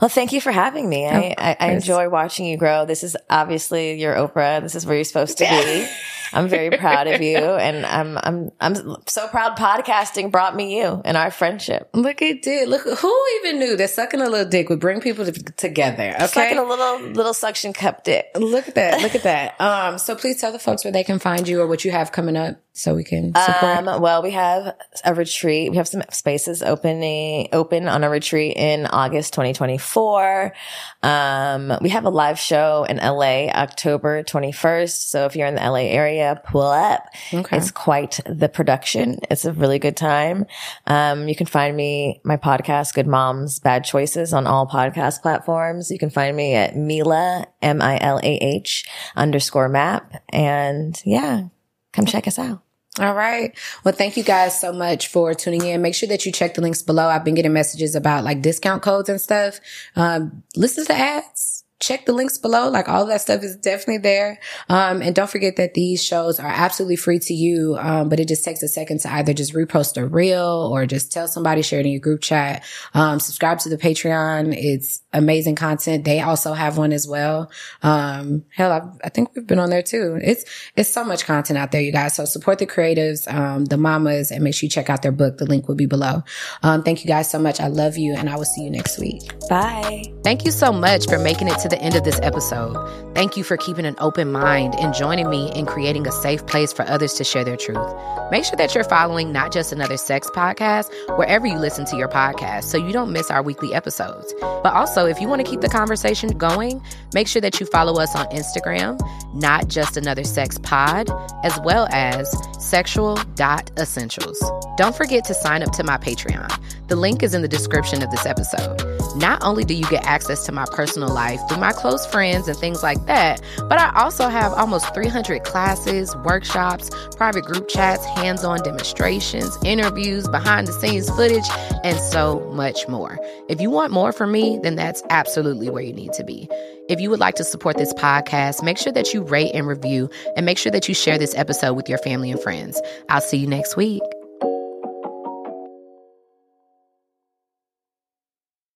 Well, 0.01 0.09
thank 0.09 0.33
you 0.33 0.41
for 0.41 0.53
having 0.53 0.89
me. 0.89 1.07
I, 1.07 1.35
I, 1.39 1.57
I, 1.59 1.73
enjoy 1.73 2.09
watching 2.09 2.47
you 2.47 2.57
grow. 2.57 2.85
This 2.85 3.03
is 3.03 3.17
obviously 3.31 4.01
your 4.01 4.15
Oprah. 4.15 4.61
This 4.61 4.77
is 4.77 4.87
where 4.87 4.95
you're 4.95 5.05
supposed 5.05 5.39
to 5.39 5.45
be. 5.45 5.89
I'm 6.33 6.49
very 6.49 6.77
proud 6.77 7.07
of 7.07 7.21
you, 7.21 7.37
and 7.39 7.85
I'm 7.85 8.19
I'm 8.19 8.51
I'm 8.61 8.97
so 9.07 9.29
proud. 9.29 9.57
Podcasting 9.57 10.31
brought 10.31 10.57
me 10.57 10.79
you 10.79 11.03
and 11.05 11.17
our 11.17 11.31
friendship. 11.31 11.91
Look, 11.95 12.23
it 12.23 12.43
did. 12.43 12.69
Look, 12.69 12.83
who 12.83 13.27
even 13.41 13.59
knew 13.59 13.77
that 13.77 13.91
sucking 13.91 14.21
a 14.21 14.29
little 14.29 14.49
dick 14.49 14.69
would 14.69 14.81
bring 14.81 15.01
people 15.01 15.25
to, 15.25 15.33
together? 15.33 16.15
Okay, 16.15 16.27
sucking 16.27 16.59
a 16.59 16.65
little 16.65 17.01
little 17.11 17.35
suction 17.35 17.73
cup 17.73 18.05
dick. 18.05 18.27
Look 18.35 18.69
at 18.69 18.75
that. 18.77 19.03
Look 19.03 19.15
at 19.15 19.25
that. 19.25 19.61
Um, 19.61 19.99
so 19.99 20.15
please 20.15 20.41
tell 20.41 20.53
the 20.53 20.59
folks 20.59 20.85
where 20.85 20.93
they 20.93 21.05
can 21.05 21.19
find 21.19 21.47
you 21.47 21.61
or 21.61 21.67
what 21.67 21.85
you 21.85 21.91
have 21.91 22.13
coming 22.13 22.37
up 22.37 22.57
so 22.75 22.95
we 22.95 23.05
can 23.05 23.35
support? 23.35 23.87
Um, 23.87 24.01
well, 24.01 24.23
we 24.23 24.31
have 24.31 24.75
a 25.05 25.15
retreat. 25.15 25.71
We 25.71 25.77
have 25.77 25.89
some 25.89 26.03
spaces 26.11 26.63
opening, 26.63 27.49
open 27.53 27.87
on 27.87 28.03
a 28.03 28.09
retreat 28.09 28.57
in 28.57 28.87
August 28.87 29.35
2024. 29.35 30.55
Um, 31.03 31.73
we 31.83 31.91
have 31.91 32.05
a 32.05 32.11
live 32.11 32.39
show 32.39 32.85
in 32.85 32.97
LA 32.97 33.49
October 33.49 34.23
21st. 34.23 35.09
So 35.09 35.27
if 35.27 35.37
you're 35.37 35.47
in 35.47 35.57
the 35.57 35.61
LA 35.61 35.81
area, 35.81 36.41
pull 36.47 36.63
up. 36.63 37.05
Okay. 37.33 37.59
It's 37.59 37.71
quite 37.71 38.21
the 38.25 38.49
production. 38.49 39.19
It's 39.31 39.45
a 39.45 39.53
really 39.53 39.79
good 39.79 39.97
time. 39.97 40.47
Um, 40.87 41.29
you 41.29 41.37
can 41.37 41.47
find 41.47 41.77
me, 41.77 42.23
my 42.25 42.39
podcast, 42.39 42.95
Good 42.95 43.07
Moms, 43.07 43.59
Bad 43.59 43.85
Choices 43.85 44.33
on 44.33 44.47
all 44.47 44.67
podcast 44.67 45.21
platforms. 45.21 45.91
You 45.91 45.99
can 45.99 46.11
find 46.11 46.35
me 46.35 46.55
at 46.55 46.75
Milah, 46.75 47.47
M-I-L-A-H 47.61 48.89
underscore 49.15 49.69
map. 49.69 50.23
And 50.31 50.99
yeah, 51.05 51.49
come 51.93 52.07
check 52.07 52.27
us 52.27 52.39
out. 52.39 52.63
All 52.99 53.15
right. 53.15 53.57
Well, 53.85 53.95
thank 53.95 54.19
you 54.19 54.23
guys 54.23 54.61
so 54.61 54.71
much 54.71 55.09
for 55.09 55.33
tuning 55.33 55.65
in. 55.65 55.81
Make 55.81 55.95
sure 55.95 56.09
that 56.11 56.27
you 56.27 56.33
check 56.33 56.55
the 56.55 56.61
links 56.61 56.83
below. 56.83 57.09
I've 57.09 57.25
been 57.25 57.35
getting 57.35 57.53
messages 57.53 57.95
about 57.95 58.23
like 58.23 58.43
discount 58.43 58.83
codes 58.83 59.09
and 59.09 59.19
stuff. 59.21 59.61
Um, 59.97 60.43
listen 60.57 60.85
to 60.87 60.93
ads 60.93 61.62
check 61.83 62.07
the 62.07 62.13
links 62.13 62.39
below. 62.39 62.69
Like 62.69 62.89
all 62.89 63.07
that 63.07 63.21
stuff 63.21 63.43
is 63.43 63.57
definitely 63.57 63.99
there. 63.99 64.39
Um, 64.69 65.03
and 65.03 65.15
don't 65.15 65.29
forget 65.29 65.57
that 65.57 65.75
these 65.75 66.03
shows 66.03 66.39
are 66.39 66.47
absolutely 66.47 66.97
free 66.97 67.19
to 67.19 67.35
you. 67.35 67.77
Um, 67.79 68.09
but 68.09 68.21
it 68.21 68.29
just 68.29 68.45
takes 68.45 68.63
a 68.63 68.69
second 68.69 69.01
to 69.01 69.13
either 69.13 69.35
just 69.35 69.53
repost 69.53 70.01
a 70.01 70.07
reel 70.07 70.71
or 70.73 70.87
just 70.87 71.13
tell 71.13 71.27
somebody, 71.27 71.61
share 71.63 71.81
it 71.81 71.87
in 71.87 71.93
your 71.93 72.01
group 72.01 72.21
chat. 72.21 72.65
Um, 72.95 73.19
subscribe 73.19 73.59
to 73.61 73.69
the 73.69 73.77
Patreon. 73.77 74.55
It's 74.57 75.03
amazing 75.13 75.57
content. 75.57 76.05
They 76.05 76.21
also 76.21 76.53
have 76.53 76.79
one 76.79 76.93
as 76.93 77.07
well. 77.07 77.51
Um, 77.83 78.45
hell, 78.55 78.71
I, 78.71 79.07
I, 79.07 79.09
think 79.09 79.31
we've 79.35 79.47
been 79.47 79.59
on 79.59 79.71
there 79.71 79.83
too. 79.83 80.19
It's, 80.23 80.45
it's 80.77 80.89
so 80.89 81.05
much 81.05 81.25
content 81.27 81.59
out 81.59 81.73
there, 81.73 81.83
you 81.83 81.93
guys. 81.93 82.15
So 82.15 82.25
support 82.25 82.61
the 82.61 82.67
creatives, 82.67 83.31
um, 83.33 83.65
the 83.65 83.77
mamas 83.77 84.31
and 84.31 84.45
make 84.45 84.55
sure 84.55 84.67
you 84.67 84.71
check 84.71 84.89
out 84.89 85.03
their 85.03 85.13
book. 85.13 85.39
The 85.39 85.47
link 85.47 85.67
will 85.67 85.75
be 85.75 85.87
below. 85.87 86.23
Um, 86.63 86.85
thank 86.85 87.03
you 87.03 87.09
guys 87.09 87.29
so 87.29 87.41
much. 87.41 87.61
I 87.61 87.67
love 87.67 87.99
you 87.99 88.15
and 88.15 88.31
I 88.31 88.37
will 88.37 88.45
see 88.45 88.63
you 88.63 88.71
next 88.71 89.01
week. 89.01 89.23
Bye. 89.49 90.05
Thank 90.23 90.45
you 90.45 90.53
so 90.53 90.73
much 90.73 91.07
for 91.07 91.19
making 91.19 91.49
it 91.49 91.59
to 91.59 91.72
the 91.73 91.83
end 91.83 91.97
of 91.97 92.05
this 92.05 92.21
episode. 92.23 92.77
Thank 93.15 93.37
you 93.37 93.43
for 93.43 93.57
keeping 93.57 93.87
an 93.87 93.97
open 93.99 94.31
mind 94.31 94.75
and 94.79 94.95
joining 94.95 95.29
me 95.31 95.51
in 95.55 95.65
creating 95.65 96.07
a 96.07 96.13
safe 96.13 96.47
place 96.47 96.73
for 96.73 96.83
others 96.83 97.15
to 97.15 97.25
share 97.25 97.45
their 97.45 97.57
truth. 97.57 97.93
Make 98.31 98.45
sure 98.45 98.57
that 98.57 98.75
you're 98.75 98.85
following 98.85 99.33
Not 99.33 99.53
Just 99.53 99.73
Another 99.73 99.97
Sex 99.97 100.29
podcast 100.31 100.91
wherever 101.17 101.47
you 101.47 101.59
listen 101.59 101.87
to 101.87 101.97
your 101.97 102.09
podcast 102.09 102.65
so 102.65 102.77
you 102.77 102.93
don't 102.93 103.11
miss 103.11 103.31
our 103.31 103.43
weekly 103.43 103.75
episodes. 103.75 104.35
But 104.41 104.75
also, 104.75 105.07
if 105.07 105.21
you 105.21 105.29
want 105.29 105.45
to 105.45 105.51
keep 105.51 105.63
the 105.63 105.69
conversation 105.69 106.37
going, 106.37 106.83
make 107.15 107.27
sure 107.27 107.41
that 107.41 107.59
you 107.59 107.67
follow 107.67 108.01
us 108.01 108.15
on 108.15 108.27
Instagram, 108.27 109.01
Not 109.35 109.69
Just 109.69 109.97
Another 109.97 110.25
Sex 110.25 110.59
Pod, 110.59 111.09
as 111.43 111.59
well 111.65 111.89
as 111.91 112.31
sexual.essentials. 112.59 114.53
Don't 114.77 114.95
forget 114.95 115.25
to 115.25 115.35
sign 115.35 115.63
up 115.63 115.73
to 115.73 115.85
my 115.85 115.97
Patreon. 115.97 116.51
The 116.89 116.97
link 116.97 117.23
is 117.23 117.35
in 117.35 117.41
the 117.41 117.49
description 117.49 118.03
of 118.03 118.11
this 118.11 118.27
episode. 118.27 118.83
Not 119.17 119.43
only 119.43 119.65
do 119.65 119.75
you 119.75 119.85
get 119.89 120.05
access 120.05 120.45
to 120.47 120.53
my 120.53 120.67
personal 120.73 121.09
life 121.09 121.41
through 121.49 121.59
my 121.63 121.73
close 121.73 122.05
friends 122.05 122.49
and 122.49 122.59
things 122.59 122.83
like 122.83 123.07
that, 123.07 123.41
but 123.69 123.79
I 123.79 123.93
also 123.95 124.29
have 124.29 124.53
almost 124.53 124.93
300 124.93 125.45
classes, 125.45 126.15
workshops, 126.17 126.91
private 127.17 127.45
group 127.45 127.69
chats, 127.69 128.05
hands 128.05 128.43
on 128.43 128.63
demonstrations, 128.63 129.57
interviews, 129.65 130.27
behind 130.29 130.67
the 130.67 130.73
scenes 130.73 131.09
footage, 131.11 131.49
and 131.85 131.97
so 132.01 132.41
much 132.53 132.89
more. 132.89 133.17
If 133.49 133.61
you 133.61 133.71
want 133.71 133.93
more 133.93 134.11
from 134.11 134.33
me, 134.33 134.59
then 134.63 134.75
that's 134.75 135.05
absolutely 135.09 135.71
where 135.71 135.85
you 135.85 135.93
need 135.93 136.13
to 136.15 136.25
be. 136.25 136.49
If 136.89 137.01
you 137.01 137.11
would 137.11 137.21
like 137.21 137.37
to 137.37 137.45
support 137.45 137.77
this 137.77 137.95
podcast, 137.95 138.65
make 138.65 138.77
sure 138.77 138.93
that 138.93 139.15
you 139.15 139.23
rate 139.23 139.53
and 139.55 139.65
review 139.65 140.11
and 140.37 140.45
make 140.45 140.59
sure 140.59 140.73
that 140.73 140.89
you 140.89 140.95
share 140.95 141.17
this 141.17 141.35
episode 141.37 141.75
with 141.75 141.89
your 141.89 141.99
family 141.99 142.33
and 142.33 142.41
friends. 142.41 142.83
I'll 143.09 143.21
see 143.21 143.37
you 143.37 143.47
next 143.47 143.77
week. 143.77 144.03